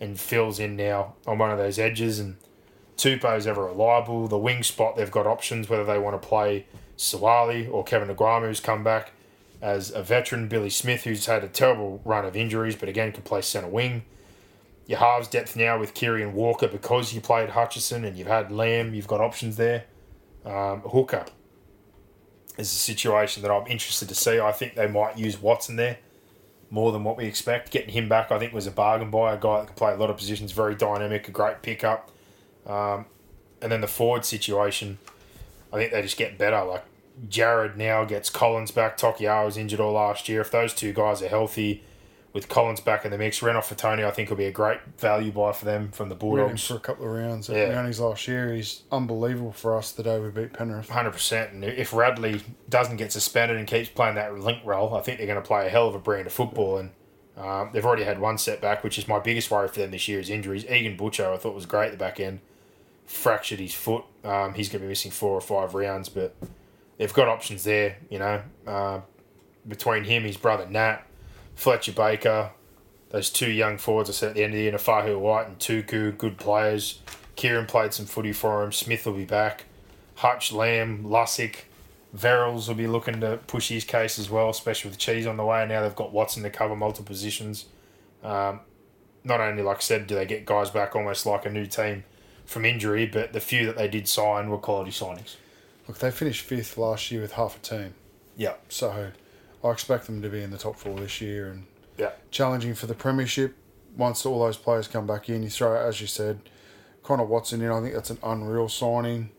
and 0.00 0.18
fills 0.18 0.58
in 0.58 0.74
now 0.74 1.14
on 1.28 1.38
one 1.38 1.52
of 1.52 1.58
those 1.58 1.78
edges. 1.78 2.18
And 2.18 2.38
Tupou's 2.96 3.46
ever 3.46 3.66
reliable. 3.66 4.26
The 4.26 4.36
wing 4.36 4.64
spot, 4.64 4.96
they've 4.96 5.08
got 5.08 5.28
options 5.28 5.68
whether 5.68 5.84
they 5.84 5.98
want 5.98 6.20
to 6.20 6.28
play 6.28 6.66
Suaalii 6.96 7.72
or 7.72 7.84
Kevin 7.84 8.08
Naiqama, 8.08 8.48
who's 8.48 8.58
come 8.58 8.82
back 8.82 9.12
as 9.60 9.90
a 9.90 10.02
veteran. 10.02 10.48
Billy 10.48 10.70
Smith, 10.70 11.04
who's 11.04 11.26
had 11.26 11.44
a 11.44 11.48
terrible 11.48 12.00
run 12.04 12.24
of 12.24 12.36
injuries, 12.36 12.76
but 12.76 12.88
again 12.88 13.12
can 13.12 13.22
play 13.22 13.40
centre 13.40 13.68
wing. 13.68 14.04
Your 14.86 14.98
halves 14.98 15.28
depth 15.28 15.54
now 15.54 15.78
with 15.78 15.92
Keary 15.92 16.22
and 16.22 16.32
Walker 16.32 16.66
because 16.66 17.12
you 17.12 17.20
played 17.20 17.50
Hutchison 17.50 18.04
and 18.04 18.16
you've 18.16 18.28
had 18.28 18.50
Lam, 18.50 18.94
you've 18.94 19.06
got 19.06 19.20
options 19.20 19.56
there. 19.56 19.84
Um, 20.44 20.80
hooker 20.80 21.26
is 22.56 22.72
a 22.72 22.76
situation 22.76 23.42
that 23.42 23.50
I'm 23.50 23.66
interested 23.66 24.08
to 24.08 24.14
see. 24.14 24.40
I 24.40 24.52
think 24.52 24.74
they 24.74 24.86
might 24.86 25.18
use 25.18 25.40
Watson 25.40 25.76
there 25.76 25.98
more 26.70 26.92
than 26.92 27.04
what 27.04 27.16
we 27.16 27.24
expect. 27.24 27.70
Getting 27.70 27.90
him 27.90 28.08
back, 28.08 28.32
I 28.32 28.38
think, 28.38 28.52
was 28.52 28.66
a 28.66 28.70
bargain 28.70 29.10
buy. 29.10 29.34
A 29.34 29.38
guy 29.38 29.60
that 29.60 29.66
can 29.66 29.76
play 29.76 29.92
a 29.92 29.96
lot 29.96 30.10
of 30.10 30.16
positions, 30.16 30.52
very 30.52 30.74
dynamic, 30.74 31.28
a 31.28 31.30
great 31.30 31.62
pickup. 31.62 32.10
Um, 32.66 33.06
and 33.62 33.72
then 33.72 33.80
the 33.80 33.88
forward 33.88 34.24
situation, 34.24 34.98
I 35.72 35.76
think 35.76 35.92
they 35.92 36.02
just 36.02 36.16
get 36.16 36.38
better. 36.38 36.62
Like 36.64 36.84
Jared 37.28 37.76
now 37.76 38.04
gets 38.04 38.30
Collins 38.30 38.70
back. 38.70 38.98
Taukeiaho 38.98 39.46
was 39.46 39.56
injured 39.56 39.80
all 39.80 39.92
last 39.92 40.28
year. 40.28 40.40
If 40.40 40.50
those 40.50 40.74
two 40.74 40.92
guys 40.92 41.22
are 41.22 41.28
healthy, 41.28 41.82
with 42.32 42.48
Collins 42.48 42.80
back 42.80 43.04
in 43.04 43.10
the 43.10 43.18
mix, 43.18 43.40
Renoff 43.40 43.64
for 43.64 43.74
Tony, 43.74 44.04
I 44.04 44.10
think 44.10 44.28
will 44.28 44.36
be 44.36 44.44
a 44.44 44.52
great 44.52 44.80
value 44.98 45.32
buy 45.32 45.52
for 45.52 45.64
them 45.64 45.90
from 45.90 46.08
the 46.10 46.14
Bulldogs. 46.14 46.66
for 46.66 46.76
a 46.76 46.80
couple 46.80 47.06
of 47.06 47.10
rounds 47.10 47.48
Yeah. 47.48 47.72
Mounties 47.72 48.00
last 48.00 48.28
year. 48.28 48.54
He's 48.54 48.82
unbelievable 48.92 49.52
for 49.52 49.76
us 49.76 49.92
the 49.92 50.02
day 50.02 50.20
we 50.20 50.28
beat 50.28 50.52
Penrith. 50.52 50.90
Hundred 50.90 51.12
percent, 51.12 51.52
and 51.52 51.64
if 51.64 51.92
Radley 51.92 52.42
doesn't 52.68 52.96
get 52.98 53.12
suspended 53.12 53.56
and 53.56 53.66
keeps 53.66 53.88
playing 53.88 54.16
that 54.16 54.38
link 54.38 54.58
role, 54.64 54.94
I 54.94 55.00
think 55.00 55.18
they're 55.18 55.26
going 55.26 55.40
to 55.42 55.46
play 55.46 55.66
a 55.66 55.70
hell 55.70 55.88
of 55.88 55.94
a 55.94 55.98
brand 55.98 56.26
of 56.26 56.32
football. 56.32 56.76
And 56.78 56.90
um, 57.36 57.70
they've 57.72 57.84
already 57.84 58.04
had 58.04 58.20
one 58.20 58.36
setback, 58.36 58.84
which 58.84 58.98
is 58.98 59.08
my 59.08 59.18
biggest 59.18 59.50
worry 59.50 59.66
for 59.68 59.80
them 59.80 59.90
this 59.90 60.06
year 60.06 60.20
is 60.20 60.28
injuries. 60.28 60.66
Egan 60.66 60.96
Butcher, 60.96 61.32
I 61.32 61.38
thought 61.38 61.54
was 61.54 61.66
great 61.66 61.86
at 61.86 61.92
the 61.92 61.96
back 61.96 62.20
end, 62.20 62.40
fractured 63.06 63.58
his 63.58 63.74
foot. 63.74 64.04
Um, 64.22 64.54
he's 64.54 64.68
going 64.68 64.80
to 64.80 64.84
be 64.84 64.90
missing 64.90 65.10
four 65.10 65.32
or 65.32 65.40
five 65.40 65.74
rounds, 65.74 66.08
but 66.08 66.36
they've 66.98 67.12
got 67.14 67.28
options 67.28 67.64
there. 67.64 67.98
You 68.10 68.18
know, 68.18 68.42
uh, 68.66 69.00
between 69.66 70.04
him, 70.04 70.24
his 70.24 70.36
brother 70.36 70.66
Nat, 70.66 70.98
Fletcher 71.54 71.92
Baker, 71.92 72.50
those 73.10 73.30
two 73.30 73.50
young 73.50 73.78
forwards 73.78 74.10
I 74.10 74.12
said 74.12 74.30
at 74.30 74.34
the 74.34 74.44
end 74.44 74.52
of 74.52 74.58
the 74.58 74.62
year, 74.64 74.72
Naufahu 74.72 75.18
Whyte 75.18 75.46
and 75.46 75.58
Tuku, 75.58 76.16
good 76.16 76.36
players. 76.38 77.00
Kieran 77.36 77.66
played 77.66 77.94
some 77.94 78.06
footy 78.06 78.32
for 78.32 78.62
him. 78.62 78.72
Smith 78.72 79.06
will 79.06 79.14
be 79.14 79.24
back. 79.24 79.64
Hutch, 80.16 80.52
Lam, 80.52 81.04
Lussick, 81.04 81.60
Verrills 82.16 82.66
will 82.66 82.74
be 82.74 82.86
looking 82.86 83.20
to 83.20 83.38
push 83.46 83.68
his 83.68 83.84
case 83.84 84.18
as 84.18 84.28
well, 84.28 84.50
especially 84.50 84.90
with 84.90 84.98
Cheese 84.98 85.26
on 85.26 85.36
the 85.36 85.44
way. 85.44 85.64
Now 85.66 85.82
they've 85.82 85.94
got 85.94 86.12
Watson 86.12 86.42
to 86.42 86.50
cover 86.50 86.74
multiple 86.74 87.06
positions. 87.06 87.66
Um, 88.24 88.60
not 89.24 89.40
only, 89.40 89.62
like 89.62 89.76
I 89.76 89.80
said, 89.80 90.06
do 90.06 90.14
they 90.14 90.26
get 90.26 90.44
guys 90.44 90.70
back 90.70 90.96
almost 90.96 91.26
like 91.26 91.46
a 91.46 91.50
new 91.50 91.66
team 91.66 92.04
from 92.44 92.64
injury, 92.64 93.06
but 93.06 93.32
the 93.32 93.40
few 93.40 93.66
that 93.66 93.76
they 93.76 93.88
did 93.88 94.08
sign 94.08 94.48
were 94.48 94.58
quality 94.58 94.90
signings. 94.90 95.36
Look, 95.88 95.98
they 95.98 96.10
finished 96.10 96.42
fifth 96.44 96.76
last 96.76 97.10
year 97.10 97.22
with 97.22 97.32
half 97.32 97.56
a 97.56 97.60
team, 97.60 97.94
Yeah. 98.36 98.54
so 98.68 99.10
I 99.64 99.70
expect 99.70 100.06
them 100.06 100.20
to 100.22 100.28
be 100.28 100.42
in 100.42 100.50
the 100.50 100.58
top 100.58 100.76
four 100.76 100.98
this 101.00 101.20
year 101.20 101.48
and 101.50 101.66
Yeah. 101.96 102.12
challenging 102.30 102.74
for 102.74 102.86
the 102.86 102.94
premiership. 102.94 103.54
Once 103.96 104.24
all 104.26 104.38
those 104.40 104.56
players 104.58 104.86
come 104.86 105.06
back 105.06 105.28
in, 105.28 105.42
you 105.42 105.50
throw, 105.50 105.74
as 105.74 106.00
you 106.00 106.06
said, 106.06 106.40
Connor 107.02 107.24
Watson 107.24 107.62
in. 107.62 107.70
I 107.72 107.80
think 107.80 107.94
that's 107.94 108.10
an 108.10 108.18
unreal 108.22 108.68
signing. 108.68 109.30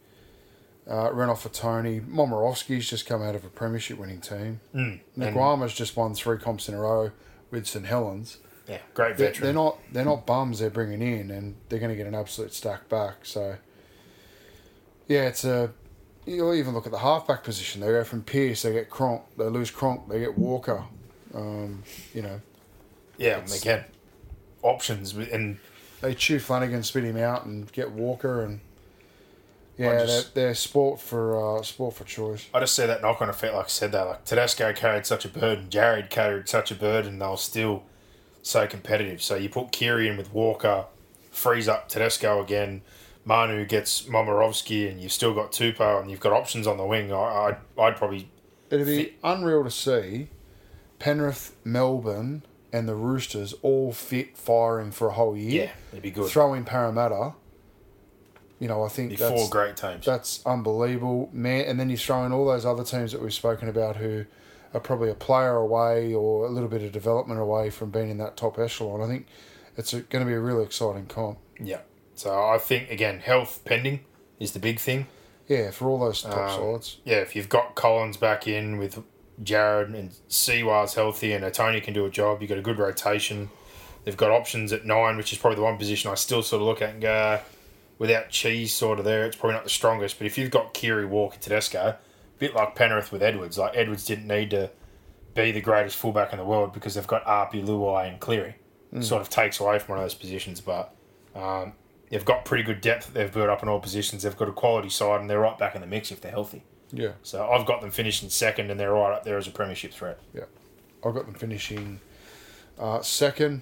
Uh, 0.90 1.12
ran 1.14 1.30
off 1.30 1.44
for 1.44 1.50
Tony. 1.50 2.00
Momirovski's 2.02 2.90
just 2.90 3.06
come 3.06 3.22
out 3.22 3.36
of 3.36 3.46
a 3.46 3.50
premiership 3.50 4.00
winning 4.00 4.20
team. 4.20 4.60
Mm. 4.74 5.02
Naiqama's 5.16 5.74
just 5.76 5.96
won 5.96 6.16
three 6.16 6.40
comps 6.40 6.68
in 6.68 6.74
a 6.74 6.80
row 6.82 7.12
with 7.52 7.68
St 7.68 7.86
Helens. 7.86 8.38
Yeah. 8.68 8.80
Great 8.96 9.16
They're, 9.18 9.28
veteran. 9.28 9.44
they're 9.46 9.54
not 9.54 9.80
they're 9.92 10.06
not 10.06 10.26
bums 10.26 10.60
they're 10.60 10.70
bringing 10.72 11.02
in, 11.04 11.30
and 11.30 11.56
they're 11.70 11.80
going 11.80 11.92
to 11.92 11.96
get 11.96 12.08
an 12.08 12.16
absolute 12.16 12.54
stack 12.54 12.90
back. 12.90 13.18
So, 13.24 13.58
yeah, 15.08 15.24
it's 15.28 15.44
a. 15.44 15.72
You'll 16.36 16.54
even 16.54 16.76
look 16.76 16.86
at 16.86 16.92
the 16.92 17.00
halfback 17.00 17.44
position. 17.44 17.82
They 17.82 17.88
go 17.88 18.04
from 18.04 18.22
Pierce, 18.22 18.62
they 18.62 18.72
get 18.72 18.90
Cronk, 18.90 19.24
they 19.36 19.46
lose 19.46 19.72
Cronk, 19.72 20.08
they 20.08 20.20
get 20.20 20.38
Walker. 20.38 20.84
Um, 21.34 21.84
you 22.14 22.22
know, 22.22 22.40
yeah, 23.18 23.42
again, 23.56 23.86
options. 24.62 25.16
And 25.16 25.58
they 26.02 26.14
chew 26.14 26.38
Flanagan, 26.40 26.84
spit 26.84 27.04
him 27.04 27.18
out, 27.18 27.46
and 27.46 27.72
get 27.72 27.92
Walker, 27.92 28.44
and 28.44 28.60
yeah, 29.78 30.06
just- 30.06 30.36
they're, 30.36 30.46
they're 30.46 30.56
sport 30.56 31.00
for 31.02 31.58
uh, 31.60 31.64
sport 31.64 31.96
for 31.96 32.04
choice. 32.04 32.48
I 32.54 32.60
just 32.60 32.76
see 32.76 32.86
that 32.86 33.02
knock 33.02 33.22
on 33.24 33.30
effect, 33.30 33.56
like 33.56 33.66
I 33.66 33.70
said, 33.70 33.92
that 33.94 34.04
like 34.04 34.26
Tedesco 34.26 34.72
carried 34.74 35.08
such 35.08 35.26
a 35.26 35.30
burden, 35.30 35.70
Jared 35.72 36.12
carried 36.12 36.48
such 36.48 36.70
a 36.70 36.76
burden, 36.76 37.18
they 37.18 37.26
were 37.28 37.38
still 37.38 37.84
so 38.44 38.68
competitive. 38.68 39.22
So 39.24 39.36
you 39.36 39.50
put 39.50 39.72
Keary 39.72 40.08
in 40.08 40.16
with 40.16 40.32
Walker, 40.32 40.86
frees 41.32 41.68
up 41.68 41.90
Tedesco 41.90 42.40
again. 42.40 42.82
Manu 43.30 43.64
gets 43.64 44.02
Momirovski, 44.08 44.90
and 44.90 45.00
you've 45.00 45.12
still 45.12 45.36
got 45.36 45.52
Tupou, 45.52 46.02
and 46.02 46.10
you've 46.10 46.20
got 46.20 46.34
options 46.34 46.66
on 46.66 46.78
the 46.78 46.86
wing. 46.86 47.14
I, 47.14 47.16
I'd, 47.16 47.58
I'd 47.80 47.96
probably 47.96 48.28
It'd 48.72 48.88
be 48.88 49.18
unreal 49.24 49.64
to 49.64 49.70
see 49.70 50.30
Penrith, 50.98 51.56
Melbourne, 51.64 52.42
and 52.74 52.90
the 52.90 52.96
Roosters 52.96 53.54
all 53.62 53.94
fit 53.94 54.36
firing 54.36 54.90
for 54.90 55.10
a 55.10 55.14
whole 55.14 55.38
year. 55.38 55.66
yeah, 55.66 55.72
it'd 55.92 56.02
be 56.02 56.10
good. 56.10 56.32
throw 56.32 56.56
in 56.56 56.66
Parramatta. 56.66 57.36
You 58.58 58.68
know, 58.68 58.84
I 58.84 58.90
think 58.90 59.16
that's, 59.16 59.32
four 59.32 59.48
great 59.48 59.78
teams. 59.78 60.04
that's 60.04 60.44
unbelievable, 60.44 61.30
man. 61.32 61.66
And 61.66 61.80
then 61.80 61.92
you 61.92 61.98
throw 61.98 62.26
in 62.26 62.32
all 62.32 62.48
those 62.48 62.66
other 62.66 62.84
teams 62.84 63.12
that 63.12 63.22
we've 63.22 63.34
spoken 63.34 63.70
about 63.70 63.98
who 63.98 64.26
are 64.74 64.80
probably 64.80 65.12
a 65.12 65.16
player 65.16 65.56
away 65.56 66.16
or 66.16 66.48
a 66.48 66.50
little 66.50 66.68
bit 66.68 66.82
of 66.82 66.92
development 66.92 67.40
away 67.40 67.70
from 67.70 67.92
being 67.92 68.10
in 68.10 68.18
that 68.18 68.36
top 68.38 68.58
echelon. 68.58 69.02
I 69.02 69.08
think 69.08 69.28
it's 69.78 69.94
going 69.94 70.26
to 70.26 70.26
be 70.26 70.34
a 70.34 70.40
really 70.40 70.64
exciting 70.64 71.06
comp. 71.06 71.38
Yeah. 71.60 71.82
So 72.20 72.38
I 72.50 72.58
think 72.58 72.92
again, 72.92 73.20
health 73.20 73.62
pending 73.64 74.02
is 74.42 74.52
the 74.52 74.60
big 74.60 74.78
thing. 74.78 75.08
Yeah, 75.48 75.72
for 75.72 75.90
all 75.90 76.00
those 76.00 76.22
top 76.22 76.38
Um, 76.60 76.74
sides. 76.74 76.98
Yeah, 77.06 77.18
if 77.18 77.34
you've 77.34 77.48
got 77.48 77.76
Collins 77.76 78.18
back 78.18 78.46
in 78.46 78.78
with 78.78 79.02
Jared 79.42 79.90
and 79.92 80.12
Seaward's 80.28 80.96
healthy 80.96 81.32
and 81.32 81.54
Tony 81.54 81.80
can 81.80 81.94
do 81.94 82.06
a 82.06 82.10
job, 82.10 82.42
you've 82.42 82.50
got 82.50 82.58
a 82.58 82.62
good 82.62 82.78
rotation. 82.78 83.50
They've 84.04 84.18
got 84.18 84.32
options 84.32 84.74
at 84.74 84.86
nine, 84.86 85.16
which 85.16 85.32
is 85.32 85.40
probably 85.40 85.56
the 85.56 85.62
one 85.62 85.78
position 85.78 86.12
I 86.12 86.16
still 86.16 86.44
sort 86.44 86.62
of 86.62 86.68
look 86.68 86.82
at 86.82 86.90
and 86.90 87.02
go, 87.02 87.40
without 87.98 88.30
Cheese 88.30 88.74
sort 88.74 89.00
of 89.00 89.06
there, 89.06 89.26
it's 89.26 89.38
probably 89.38 89.56
not 89.56 89.64
the 89.64 89.70
strongest. 89.70 90.18
But 90.18 90.28
if 90.28 90.38
you've 90.38 90.52
got 90.52 90.74
Keary, 90.74 91.06
Walker, 91.06 91.38
Tedesco, 91.40 91.80
a 91.80 91.98
bit 92.38 92.54
like 92.54 92.76
Penrith 92.76 93.14
with 93.14 93.24
Edwards, 93.24 93.58
like 93.58 93.72
Edwards 93.76 94.04
didn't 94.04 94.28
need 94.28 94.50
to 94.52 94.70
be 95.36 95.52
the 95.54 95.62
greatest 95.62 95.96
fullback 95.96 96.34
in 96.34 96.38
the 96.38 96.46
world 96.46 96.74
because 96.74 96.96
they've 96.96 97.08
got 97.08 97.26
Api, 97.26 97.64
Luai, 97.64 98.10
and 98.10 98.20
Cleary. 98.20 98.56
Sort 99.00 99.22
of 99.22 99.30
takes 99.30 99.60
away 99.62 99.80
from 99.80 99.94
one 99.96 100.00
of 100.00 100.04
those 100.04 100.16
positions, 100.16 100.60
but 100.62 100.94
um, 101.36 101.74
they've 102.10 102.26
got 102.26 102.46
pretty 102.46 102.64
good 102.64 102.82
depth 102.82 103.08
that 103.08 103.14
they've 103.14 103.32
built 103.34 103.50
up 103.50 103.64
in 103.64 103.70
all 103.70 103.80
positions. 103.80 104.24
They've 104.24 104.36
got 104.38 104.48
a 104.50 104.54
quality 104.54 104.90
side, 104.90 105.22
and 105.22 105.30
they're 105.30 105.40
right 105.40 105.58
back 105.58 105.76
in 105.76 105.82
the 105.82 105.88
mix 105.88 106.12
if 106.12 106.22
they're 106.22 106.32
healthy. 106.32 106.64
Yeah, 106.92 107.12
So 107.22 107.48
I've 107.48 107.68
got 107.68 107.82
them 107.82 107.92
finishing 107.92 108.30
second, 108.30 108.72
and 108.72 108.80
they're 108.80 108.92
right 108.94 109.14
up 109.14 109.24
there 109.24 109.38
as 109.38 109.48
a 109.48 109.52
premiership 109.52 109.94
threat. 109.94 110.20
yeah. 110.34 110.46
I've 111.06 111.14
got 111.14 111.26
them 111.26 111.36
finishing 111.36 112.00
uh, 112.80 113.02
second, 113.02 113.62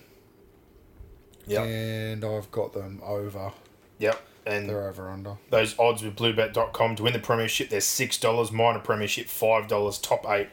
and 1.64 2.24
I've 2.26 2.49
got 2.52 2.74
them 2.74 3.02
over. 3.06 3.52
Yep. 3.99 4.22
And 4.45 4.69
They're 4.69 4.88
over 4.88 5.10
under. 5.10 5.36
those 5.49 5.78
odds 5.78 6.02
with 6.03 6.15
bluebet.com 6.15 6.95
to 6.95 7.03
win 7.03 7.11
the 7.11 7.19
premiership, 7.19 7.68
they're 7.69 7.82
$6, 7.82 8.52
minor 8.53 8.80
premiership 8.80 9.28
$5, 9.28 10.02
top 10.02 10.26
8 10.26 10.48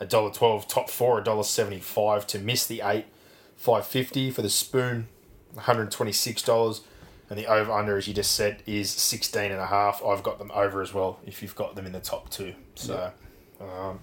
$1.12, 0.00 0.68
top 0.68 0.88
4 0.88 1.22
$1.75 1.24 2.26
to 2.28 2.38
miss 2.38 2.64
the 2.66 2.80
8 2.84 3.04
five 3.56 3.86
fifty 3.86 4.30
for 4.30 4.40
the 4.40 4.48
spoon, 4.48 5.08
$126. 5.56 6.80
And 7.30 7.38
the 7.38 7.46
over 7.46 7.70
under, 7.70 7.96
as 7.96 8.08
you 8.08 8.12
just 8.12 8.32
said, 8.32 8.62
is 8.66 8.90
16 8.90 9.52
and 9.52 9.60
a 9.60 9.66
half. 9.66 10.02
I've 10.04 10.24
got 10.24 10.38
them 10.38 10.50
over 10.52 10.82
as 10.82 10.92
well 10.92 11.20
if 11.24 11.42
you've 11.42 11.54
got 11.54 11.76
them 11.76 11.86
in 11.86 11.92
the 11.92 12.00
top 12.00 12.28
two. 12.28 12.54
So 12.74 13.12
um, 13.60 14.00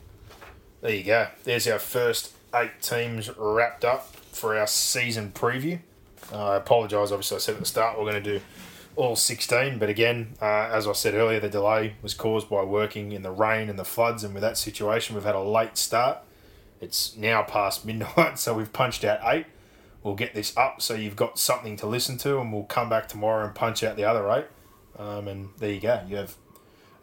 there 0.82 0.96
you 0.96 1.04
go. 1.04 1.28
There's 1.44 1.68
our 1.68 1.78
first 1.78 2.32
eight 2.56 2.82
teams 2.82 3.30
wrapped 3.38 3.84
up 3.84 4.16
for 4.32 4.58
our 4.58 4.68
season 4.68 5.34
preview. 5.36 5.80
Uh, 6.32 6.52
I 6.52 6.56
apologise, 6.56 7.12
obviously, 7.12 7.36
I 7.36 7.40
said 7.40 7.56
at 7.56 7.60
the 7.60 7.66
start 7.66 7.98
we're 7.98 8.10
going 8.10 8.24
to 8.24 8.40
do 8.40 8.42
all 8.96 9.16
16, 9.16 9.78
but 9.78 9.90
again, 9.90 10.34
uh, 10.42 10.70
as 10.74 10.88
I 10.88 10.94
said 10.94 11.14
earlier, 11.14 11.40
the 11.40 11.50
delay 11.50 11.96
was 12.02 12.14
caused 12.14 12.50
by 12.50 12.64
working 12.64 13.12
in 13.12 13.22
the 13.22 13.32
rain 13.32 13.70
and 13.70 13.78
the 13.78 13.86
floods, 13.86 14.24
and 14.24 14.34
with 14.34 14.42
that 14.42 14.58
situation, 14.58 15.16
we've 15.16 15.24
had 15.24 15.36
a 15.36 15.42
late 15.42 15.78
start. 15.78 16.20
It's 16.82 17.16
now 17.16 17.44
past 17.44 17.86
midnight, 17.86 18.40
so 18.40 18.54
we've 18.54 18.74
punched 18.74 19.04
out 19.04 19.20
eight. 19.24 19.46
We'll 20.04 20.16
get 20.16 20.34
this 20.34 20.56
up 20.56 20.82
so 20.82 20.94
you've 20.94 21.16
got 21.16 21.38
something 21.38 21.76
to 21.78 21.88
listen 21.88 22.18
to, 22.20 22.40
and 22.40 22.54
we'll 22.54 22.64
come 22.64 22.90
back 22.90 23.08
tomorrow 23.08 23.46
and 23.46 23.54
punch 23.54 23.84
out 23.84 23.98
the 23.98 24.06
other 24.06 24.30
eight. 24.32 24.46
Um, 24.98 25.28
and 25.28 25.50
there 25.58 25.72
you 25.72 25.80
go. 25.80 26.02
You 26.08 26.16
have 26.18 26.36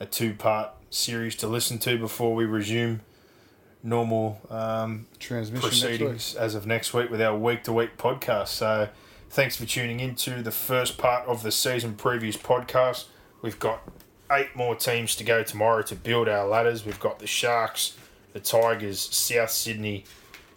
a 0.01 0.07
two 0.07 0.35
part 0.35 0.71
series 0.91 1.37
to 1.37 1.47
listen 1.47 1.79
to 1.81 1.99
before 1.99 2.35
we 2.35 2.45
resume 2.45 3.01
normal 3.83 4.41
um, 4.51 5.07
Transmission 5.19 5.69
proceedings 5.69 6.35
as 6.35 6.55
of 6.55 6.67
next 6.67 6.95
week 6.95 7.11
with 7.11 7.21
our 7.21 7.37
week 7.37 7.65
to 7.65 7.73
week 7.73 7.97
podcast. 7.99 8.49
So 8.49 8.89
thanks 9.29 9.57
for 9.57 9.67
tuning 9.67 10.01
in 10.01 10.15
to 10.17 10.43
the 10.43 10.51
first 10.51 10.97
part 10.97 11.27
of 11.27 11.43
the 11.43 11.53
season 11.53 11.95
previews 11.95 12.39
podcast. 12.39 13.07
We've 13.43 13.59
got 13.59 13.83
eight 14.33 14.57
more 14.57 14.75
teams 14.75 15.15
to 15.17 15.25
go 15.25 15.43
tomorrow 15.43 15.83
to 15.83 15.95
build 15.95 16.29
our 16.29 16.47
ladders. 16.47 16.87
We've 16.87 17.01
got 17.01 17.19
the 17.19 17.27
Sharks, 17.27 17.97
the 18.33 18.41
Tigers, 18.41 18.99
South 18.99 19.51
Sydney, 19.51 20.05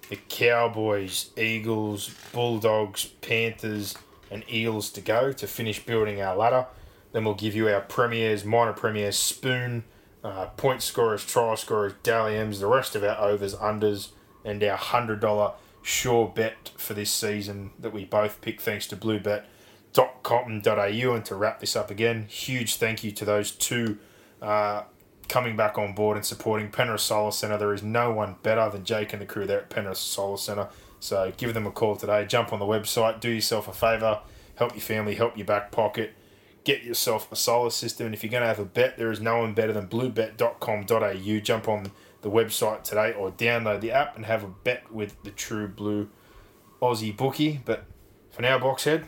the 0.09 0.17
Cowboys, 0.29 1.31
Eagles, 1.37 2.09
Bulldogs, 2.31 3.05
Panthers, 3.05 3.95
and 4.31 4.43
Eels 4.51 4.89
to 4.91 5.01
go 5.01 5.31
to 5.31 5.47
finish 5.47 5.85
building 5.85 6.21
our 6.21 6.35
ladder. 6.35 6.65
Then 7.11 7.25
we'll 7.25 7.35
give 7.35 7.55
you 7.55 7.69
our 7.69 7.81
premiers, 7.81 8.45
minor 8.45 8.73
premiers, 8.73 9.17
spoon, 9.17 9.83
uh, 10.23 10.47
point 10.57 10.81
scorers, 10.81 11.23
try 11.25 11.53
scorers, 11.55 11.93
Dally 12.03 12.35
M's, 12.35 12.59
the 12.59 12.67
rest 12.67 12.95
of 12.95 13.03
our 13.03 13.17
overs, 13.17 13.55
unders, 13.55 14.09
and 14.43 14.63
our 14.63 14.77
$100 14.77 15.53
sure 15.81 16.27
bet 16.27 16.71
for 16.75 16.93
this 16.93 17.09
season 17.11 17.71
that 17.79 17.93
we 17.93 18.05
both 18.05 18.41
picked 18.41 18.61
thanks 18.61 18.85
to 18.87 18.97
bluebet.com.au. 18.97 21.13
And 21.13 21.25
to 21.25 21.35
wrap 21.35 21.59
this 21.59 21.75
up 21.75 21.89
again, 21.89 22.25
huge 22.27 22.75
thank 22.75 23.03
you 23.03 23.11
to 23.11 23.25
those 23.25 23.49
two 23.51 23.97
uh, 24.41 24.83
coming 25.27 25.55
back 25.55 25.77
on 25.77 25.93
board 25.93 26.17
and 26.17 26.25
supporting 26.25 26.69
Penrith 26.69 27.01
Solar 27.01 27.31
Centre. 27.31 27.57
There 27.57 27.73
is 27.73 27.83
no 27.83 28.11
one 28.11 28.35
better 28.43 28.69
than 28.69 28.83
Jake 28.83 29.13
and 29.13 29.21
the 29.21 29.25
crew 29.25 29.45
there 29.45 29.59
at 29.59 29.69
Penrith 29.69 29.97
Solar 29.97 30.37
Centre. 30.37 30.67
So 30.99 31.31
give 31.37 31.53
them 31.53 31.67
a 31.67 31.71
call 31.71 31.95
today. 31.95 32.25
Jump 32.25 32.51
on 32.53 32.59
the 32.59 32.65
website, 32.65 33.19
do 33.19 33.29
yourself 33.29 33.67
a 33.67 33.73
favour, 33.73 34.21
help 34.55 34.73
your 34.73 34.81
family, 34.81 35.15
help 35.15 35.37
your 35.37 35.45
back 35.45 35.71
pocket. 35.71 36.13
Get 36.63 36.83
yourself 36.83 37.31
a 37.31 37.35
solar 37.35 37.69
system, 37.69 38.07
and 38.07 38.15
if 38.15 38.23
you're 38.23 38.31
going 38.31 38.41
to 38.41 38.47
have 38.47 38.59
a 38.59 38.65
bet, 38.65 38.97
there 38.97 39.09
is 39.09 39.21
no 39.21 39.37
one 39.37 39.53
better 39.53 39.71
than 39.71 39.87
bluebet.com.au. 39.87 41.39
Jump 41.39 41.69
on 41.69 41.91
the 42.21 42.29
website 42.29 42.83
today 42.83 43.13
or 43.13 43.31
download 43.31 43.79
the 43.79 43.91
app 43.91 44.17
and 44.17 44.25
have 44.25 44.43
a 44.43 44.47
bet 44.47 44.91
with 44.91 45.21
the 45.23 45.31
True 45.31 45.69
Blue 45.69 46.09
Aussie 46.81 47.15
bookie. 47.15 47.61
But 47.63 47.85
for 48.31 48.41
now, 48.41 48.59
Boxhead, 48.59 49.05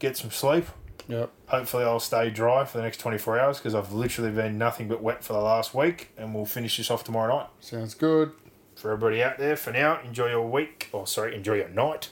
get 0.00 0.16
some 0.16 0.32
sleep. 0.32 0.64
Yep. 1.06 1.30
Hopefully, 1.48 1.84
I'll 1.84 2.00
stay 2.00 2.30
dry 2.30 2.64
for 2.64 2.78
the 2.78 2.82
next 2.82 2.98
24 2.98 3.38
hours 3.38 3.58
because 3.58 3.74
I've 3.74 3.92
literally 3.92 4.32
been 4.32 4.58
nothing 4.58 4.88
but 4.88 5.00
wet 5.00 5.22
for 5.22 5.32
the 5.32 5.38
last 5.38 5.74
week, 5.74 6.10
and 6.16 6.34
we'll 6.34 6.44
finish 6.44 6.76
this 6.76 6.90
off 6.90 7.04
tomorrow 7.04 7.36
night. 7.36 7.48
Sounds 7.60 7.94
good. 7.94 8.32
For 8.74 8.90
everybody 8.92 9.22
out 9.22 9.38
there, 9.38 9.56
for 9.56 9.70
now, 9.72 10.00
enjoy 10.02 10.30
your 10.30 10.46
week, 10.46 10.88
or 10.92 11.06
sorry, 11.06 11.34
enjoy 11.36 11.54
your 11.54 11.68
night, 11.68 12.10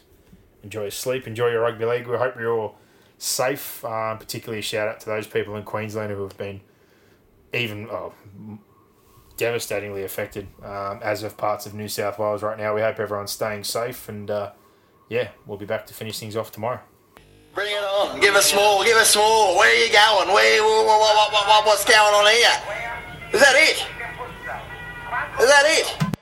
enjoy 0.62 0.82
your 0.82 0.90
sleep, 0.92 1.26
enjoy 1.26 1.50
your 1.50 1.62
rugby 1.62 1.84
league. 1.84 2.06
We 2.06 2.16
hope 2.16 2.36
you're 2.38 2.56
all 2.56 2.78
safe. 3.18 3.84
Um, 3.84 4.18
particularly, 4.18 4.62
shout 4.62 4.88
out 4.88 5.00
to 5.00 5.06
those 5.06 5.26
people 5.26 5.56
in 5.56 5.64
Queensland 5.64 6.12
who 6.12 6.22
have 6.22 6.38
been 6.38 6.60
even 7.52 7.88
oh, 7.90 8.14
devastatingly 9.36 10.04
affected, 10.04 10.46
um, 10.62 11.00
as 11.02 11.24
of 11.24 11.36
parts 11.36 11.66
of 11.66 11.74
New 11.74 11.88
South 11.88 12.20
Wales 12.20 12.42
right 12.42 12.56
now. 12.56 12.74
We 12.74 12.82
hope 12.82 13.00
everyone's 13.00 13.32
staying 13.32 13.64
safe, 13.64 14.08
and 14.08 14.30
uh, 14.30 14.52
yeah, 15.08 15.30
we'll 15.44 15.58
be 15.58 15.66
back 15.66 15.86
to 15.86 15.94
finish 15.94 16.18
things 16.20 16.36
off 16.36 16.52
tomorrow. 16.52 16.80
Bring 17.54 17.70
it 17.70 17.84
on. 17.84 18.18
Give 18.18 18.34
us 18.34 18.52
more. 18.52 18.82
Give 18.84 18.96
us 18.96 19.14
more. 19.14 19.56
Where 19.56 19.70
are 19.70 19.86
you 19.86 19.92
going? 19.92 20.34
Where? 20.34 20.62
What, 20.64 20.86
what, 20.86 21.32
what, 21.32 21.46
what, 21.46 21.66
what's 21.66 21.84
going 21.84 22.14
on 22.14 22.26
here? 22.26 22.50
Is 23.32 23.40
that 23.40 23.54
it? 23.54 23.86
Is 25.40 25.48
that 25.48 25.64
it? 25.66 26.13